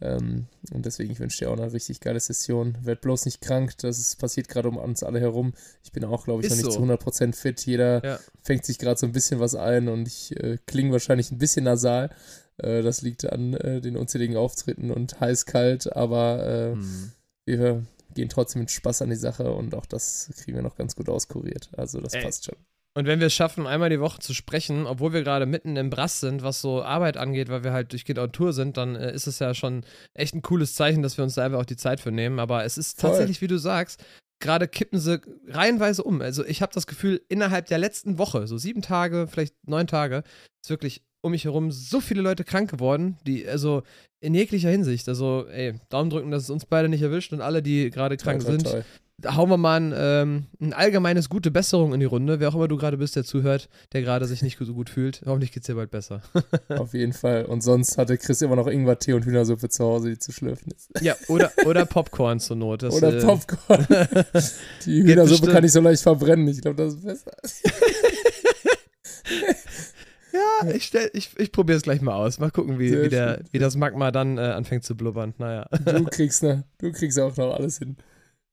Ähm, 0.00 0.46
und 0.72 0.86
deswegen, 0.86 1.10
ich 1.12 1.20
wünsche 1.20 1.38
dir 1.38 1.50
auch 1.50 1.56
eine 1.56 1.72
richtig 1.72 2.00
geile 2.00 2.20
Session. 2.20 2.76
Werd 2.82 3.00
bloß 3.00 3.24
nicht 3.24 3.40
krank, 3.40 3.76
das 3.78 3.98
ist, 3.98 4.16
passiert 4.16 4.48
gerade 4.48 4.68
um 4.68 4.76
uns 4.76 5.02
alle 5.02 5.20
herum. 5.20 5.54
Ich 5.82 5.92
bin 5.92 6.04
auch, 6.04 6.24
glaube 6.24 6.42
ich, 6.42 6.46
ist 6.46 6.52
noch 6.52 6.64
nicht 6.64 6.72
so. 6.72 6.80
zu 6.80 6.92
100% 6.92 7.34
fit. 7.34 7.64
Jeder 7.66 8.04
ja. 8.04 8.20
fängt 8.42 8.64
sich 8.64 8.78
gerade 8.78 8.98
so 8.98 9.06
ein 9.06 9.12
bisschen 9.12 9.40
was 9.40 9.54
ein 9.54 9.88
und 9.88 10.06
ich 10.06 10.36
äh, 10.42 10.58
klinge 10.66 10.92
wahrscheinlich 10.92 11.30
ein 11.30 11.38
bisschen 11.38 11.64
nasal. 11.64 12.10
Äh, 12.58 12.82
das 12.82 13.02
liegt 13.02 13.30
an 13.30 13.54
äh, 13.54 13.80
den 13.80 13.96
unzähligen 13.96 14.36
Auftritten 14.36 14.90
und 14.90 15.20
heiß-kalt, 15.20 15.94
aber 15.94 16.46
äh, 16.46 16.74
mhm. 16.74 17.12
wir 17.44 17.86
gehen 18.14 18.28
trotzdem 18.28 18.60
mit 18.60 18.70
Spaß 18.70 19.02
an 19.02 19.10
die 19.10 19.16
Sache 19.16 19.52
und 19.52 19.74
auch 19.74 19.86
das 19.86 20.30
kriegen 20.36 20.56
wir 20.56 20.62
noch 20.62 20.76
ganz 20.76 20.94
gut 20.94 21.08
auskuriert. 21.08 21.70
Also 21.76 22.00
das 22.00 22.14
Ey. 22.14 22.22
passt 22.22 22.44
schon. 22.44 22.56
Und 22.96 23.06
wenn 23.06 23.18
wir 23.18 23.26
es 23.26 23.34
schaffen, 23.34 23.66
einmal 23.66 23.90
die 23.90 23.98
Woche 23.98 24.20
zu 24.20 24.34
sprechen, 24.34 24.86
obwohl 24.86 25.12
wir 25.12 25.24
gerade 25.24 25.46
mitten 25.46 25.76
im 25.76 25.90
Brass 25.90 26.20
sind, 26.20 26.44
was 26.44 26.60
so 26.60 26.82
Arbeit 26.82 27.16
angeht, 27.16 27.48
weil 27.48 27.64
wir 27.64 27.72
halt 27.72 27.90
durchgehend 27.92 28.20
on 28.20 28.30
Tour 28.30 28.52
sind, 28.52 28.76
dann 28.76 28.94
äh, 28.94 29.12
ist 29.12 29.26
es 29.26 29.40
ja 29.40 29.52
schon 29.52 29.84
echt 30.14 30.34
ein 30.34 30.42
cooles 30.42 30.74
Zeichen, 30.74 31.02
dass 31.02 31.18
wir 31.18 31.24
uns 31.24 31.34
da 31.34 31.44
einfach 31.44 31.58
auch 31.58 31.64
die 31.64 31.76
Zeit 31.76 31.98
für 31.98 32.12
nehmen. 32.12 32.38
Aber 32.38 32.64
es 32.64 32.78
ist 32.78 33.00
tatsächlich, 33.00 33.40
Voll. 33.40 33.48
wie 33.48 33.54
du 33.54 33.58
sagst, 33.58 34.04
gerade 34.40 34.68
kippen 34.68 35.00
sie 35.00 35.20
reihenweise 35.48 36.04
um. 36.04 36.20
Also 36.20 36.44
ich 36.44 36.62
habe 36.62 36.72
das 36.72 36.86
Gefühl, 36.86 37.20
innerhalb 37.28 37.66
der 37.66 37.78
letzten 37.78 38.16
Woche, 38.18 38.46
so 38.46 38.58
sieben 38.58 38.80
Tage, 38.82 39.26
vielleicht 39.28 39.54
neun 39.66 39.88
Tage, 39.88 40.22
ist 40.62 40.70
wirklich 40.70 41.02
um 41.20 41.32
mich 41.32 41.44
herum 41.44 41.72
so 41.72 42.00
viele 42.00 42.22
Leute 42.22 42.44
krank 42.44 42.70
geworden, 42.70 43.16
die, 43.26 43.48
also 43.48 43.82
in 44.20 44.34
jeglicher 44.34 44.70
Hinsicht. 44.70 45.08
Also, 45.08 45.46
ey, 45.48 45.74
Daumen 45.88 46.10
drücken, 46.10 46.30
dass 46.30 46.44
es 46.44 46.50
uns 46.50 46.66
beide 46.66 46.88
nicht 46.88 47.02
erwischt 47.02 47.32
und 47.32 47.40
alle, 47.40 47.62
die 47.62 47.90
gerade 47.90 48.16
krank 48.16 48.42
toll, 48.42 48.52
sind, 48.52 48.64
toll 48.64 48.84
hauen 49.24 49.48
wir 49.48 49.56
mal 49.56 49.80
ein, 49.80 49.94
ähm, 49.96 50.46
ein, 50.60 50.72
allgemeines 50.72 51.28
gute 51.28 51.50
Besserung 51.50 51.94
in 51.94 52.00
die 52.00 52.06
Runde. 52.06 52.40
Wer 52.40 52.48
auch 52.48 52.54
immer 52.54 52.68
du 52.68 52.76
gerade 52.76 52.96
bist, 52.96 53.16
der 53.16 53.24
zuhört, 53.24 53.68
der 53.92 54.02
gerade 54.02 54.26
sich 54.26 54.42
nicht 54.42 54.58
so 54.58 54.74
gut 54.74 54.90
fühlt. 54.90 55.22
Hoffentlich 55.24 55.52
geht 55.52 55.62
es 55.62 55.66
dir 55.66 55.74
bald 55.74 55.90
besser. 55.90 56.22
Auf 56.68 56.94
jeden 56.94 57.12
Fall. 57.12 57.44
Und 57.44 57.62
sonst 57.62 57.96
hatte 57.96 58.18
Chris 58.18 58.42
immer 58.42 58.56
noch 58.56 58.66
Ingwer-Tee 58.66 59.12
und 59.12 59.24
Hühnersuppe 59.24 59.68
zu 59.68 59.84
Hause, 59.84 60.10
die 60.10 60.18
zu 60.18 60.32
schlürfen 60.32 60.72
ist. 60.72 60.90
Ja, 61.00 61.14
oder, 61.28 61.52
oder 61.66 61.86
Popcorn 61.86 62.40
zur 62.40 62.56
Not. 62.56 62.82
Das, 62.82 62.94
oder 62.94 63.14
äh, 63.14 63.24
Popcorn. 63.24 63.86
die 64.86 65.02
Hühnersuppe 65.02 65.50
kann 65.50 65.64
ich 65.64 65.72
so 65.72 65.80
leicht 65.80 66.02
verbrennen. 66.02 66.48
Ich 66.48 66.60
glaube, 66.60 66.82
das 66.82 66.94
ist 66.94 67.04
besser. 67.04 67.32
Ja, 70.32 70.68
ich, 70.70 70.92
ich, 71.12 71.30
ich 71.38 71.52
probiere 71.52 71.76
es 71.76 71.84
gleich 71.84 72.00
mal 72.00 72.14
aus. 72.14 72.40
Mal 72.40 72.50
gucken, 72.50 72.80
wie, 72.80 73.02
wie, 73.02 73.08
der, 73.08 73.40
wie 73.52 73.60
das 73.60 73.76
Magma 73.76 74.10
dann 74.10 74.36
äh, 74.36 74.40
anfängt 74.40 74.82
zu 74.82 74.96
blubbern. 74.96 75.32
Naja. 75.38 75.68
Du 75.84 76.04
kriegst, 76.06 76.42
ne, 76.42 76.64
du 76.78 76.90
kriegst 76.90 77.20
auch 77.20 77.36
noch 77.36 77.54
alles 77.54 77.78
hin. 77.78 77.96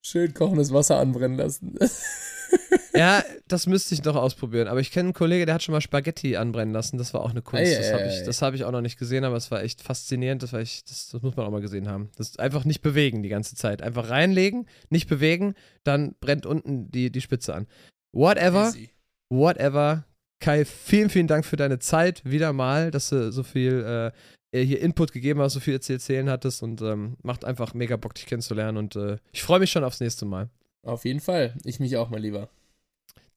Schön 0.04 0.34
kochendes 0.34 0.74
Wasser 0.74 0.98
anbrennen 0.98 1.38
lassen. 1.38 1.78
ja, 2.96 3.24
das 3.48 3.68
müsste 3.68 3.94
ich 3.94 4.04
noch 4.04 4.16
ausprobieren. 4.16 4.68
Aber 4.68 4.80
ich 4.80 4.92
kenne 4.92 5.08
einen 5.08 5.14
Kollegen, 5.14 5.46
der 5.46 5.56
hat 5.56 5.64
schon 5.64 5.74
mal 5.74 5.82
Spaghetti 5.82 6.36
anbrennen 6.36 6.74
lassen. 6.74 6.98
Das 6.98 7.14
war 7.14 7.22
auch 7.22 7.30
eine 7.30 7.42
Kunst. 7.42 7.72
Ei, 7.72 7.76
das 7.76 7.94
habe 7.94 8.08
ich, 8.08 8.42
hab 8.42 8.54
ich 8.56 8.64
auch 8.64 8.72
noch 8.72 8.82
nicht 8.82 8.98
gesehen, 8.98 9.24
aber 9.24 9.36
es 9.36 9.52
war 9.52 9.62
echt 9.62 9.82
faszinierend. 9.82 10.42
Das, 10.42 10.54
war 10.54 10.60
echt, 10.60 10.90
das, 10.90 11.10
das 11.10 11.22
muss 11.22 11.36
man 11.36 11.46
auch 11.46 11.52
mal 11.52 11.62
gesehen 11.62 11.88
haben. 11.88 12.10
Das 12.18 12.38
einfach 12.40 12.66
nicht 12.66 12.82
bewegen 12.82 13.22
die 13.22 13.30
ganze 13.30 13.56
Zeit. 13.56 13.82
Einfach 13.82 14.10
reinlegen, 14.10 14.68
nicht 14.90 15.08
bewegen, 15.08 15.54
dann 15.84 16.16
brennt 16.20 16.46
unten 16.46 16.90
die, 16.90 17.12
die 17.12 17.22
Spitze 17.22 17.54
an. 17.54 17.68
Whatever. 18.12 18.68
Easy. 18.70 18.90
Whatever. 19.30 20.06
Kai, 20.40 20.66
vielen, 20.66 21.12
vielen 21.12 21.28
Dank 21.28 21.46
für 21.46 21.58
deine 21.58 21.78
Zeit 21.78 22.26
wieder 22.26 22.52
mal, 22.52 22.90
dass 22.90 23.10
du 23.10 23.32
so 23.32 23.44
viel 23.44 23.84
äh, 23.86 24.08
äh, 24.08 24.12
hier 24.60 24.82
Input 24.82 25.12
gegeben 25.12 25.40
hast, 25.42 25.54
so 25.54 25.60
viel 25.60 25.80
zu 25.80 25.94
erzählen 25.94 26.30
hattest 26.30 26.62
und 26.62 26.82
ähm, 26.82 27.18
macht 27.24 27.46
einfach 27.46 27.74
mega 27.74 27.96
Bock, 27.98 28.14
dich 28.14 28.26
kennenzulernen 28.26 28.78
und 28.78 28.96
äh, 28.96 29.18
ich 29.32 29.44
freue 29.44 29.60
mich 29.60 29.72
schon 29.72 29.84
aufs 29.84 30.00
nächste 30.00 30.26
Mal. 30.26 30.50
Auf 30.84 31.06
jeden 31.06 31.20
Fall. 31.20 31.56
Ich 31.64 31.80
mich 31.80 31.96
auch, 31.98 32.10
mein 32.10 32.22
Lieber. 32.22 32.50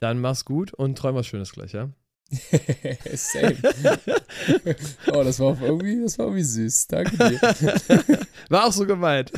Dann 0.00 0.20
mach's 0.20 0.44
gut 0.44 0.74
und 0.74 0.98
träum 0.98 1.14
was 1.14 1.26
Schönes 1.26 1.52
gleich, 1.52 1.72
ja? 1.72 1.90
Same. 3.14 3.56
oh, 5.12 5.22
das 5.22 5.38
war 5.38 5.60
irgendwie, 5.60 6.02
das 6.02 6.18
war 6.18 6.26
irgendwie 6.26 6.42
süß. 6.42 6.88
Danke 6.88 7.16
dir. 7.16 7.40
War 8.48 8.66
auch 8.66 8.72
so 8.72 8.86
gemeint. 8.86 9.32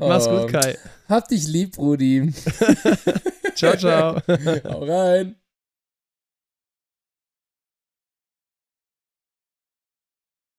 Mach's 0.00 0.26
oh, 0.26 0.42
gut, 0.42 0.52
Kai. 0.52 0.76
Hab 1.08 1.28
dich 1.28 1.46
lieb, 1.46 1.78
Rudi. 1.78 2.32
ciao, 3.54 3.76
ciao. 3.76 4.20
Hau 4.64 4.84
rein. 4.84 5.36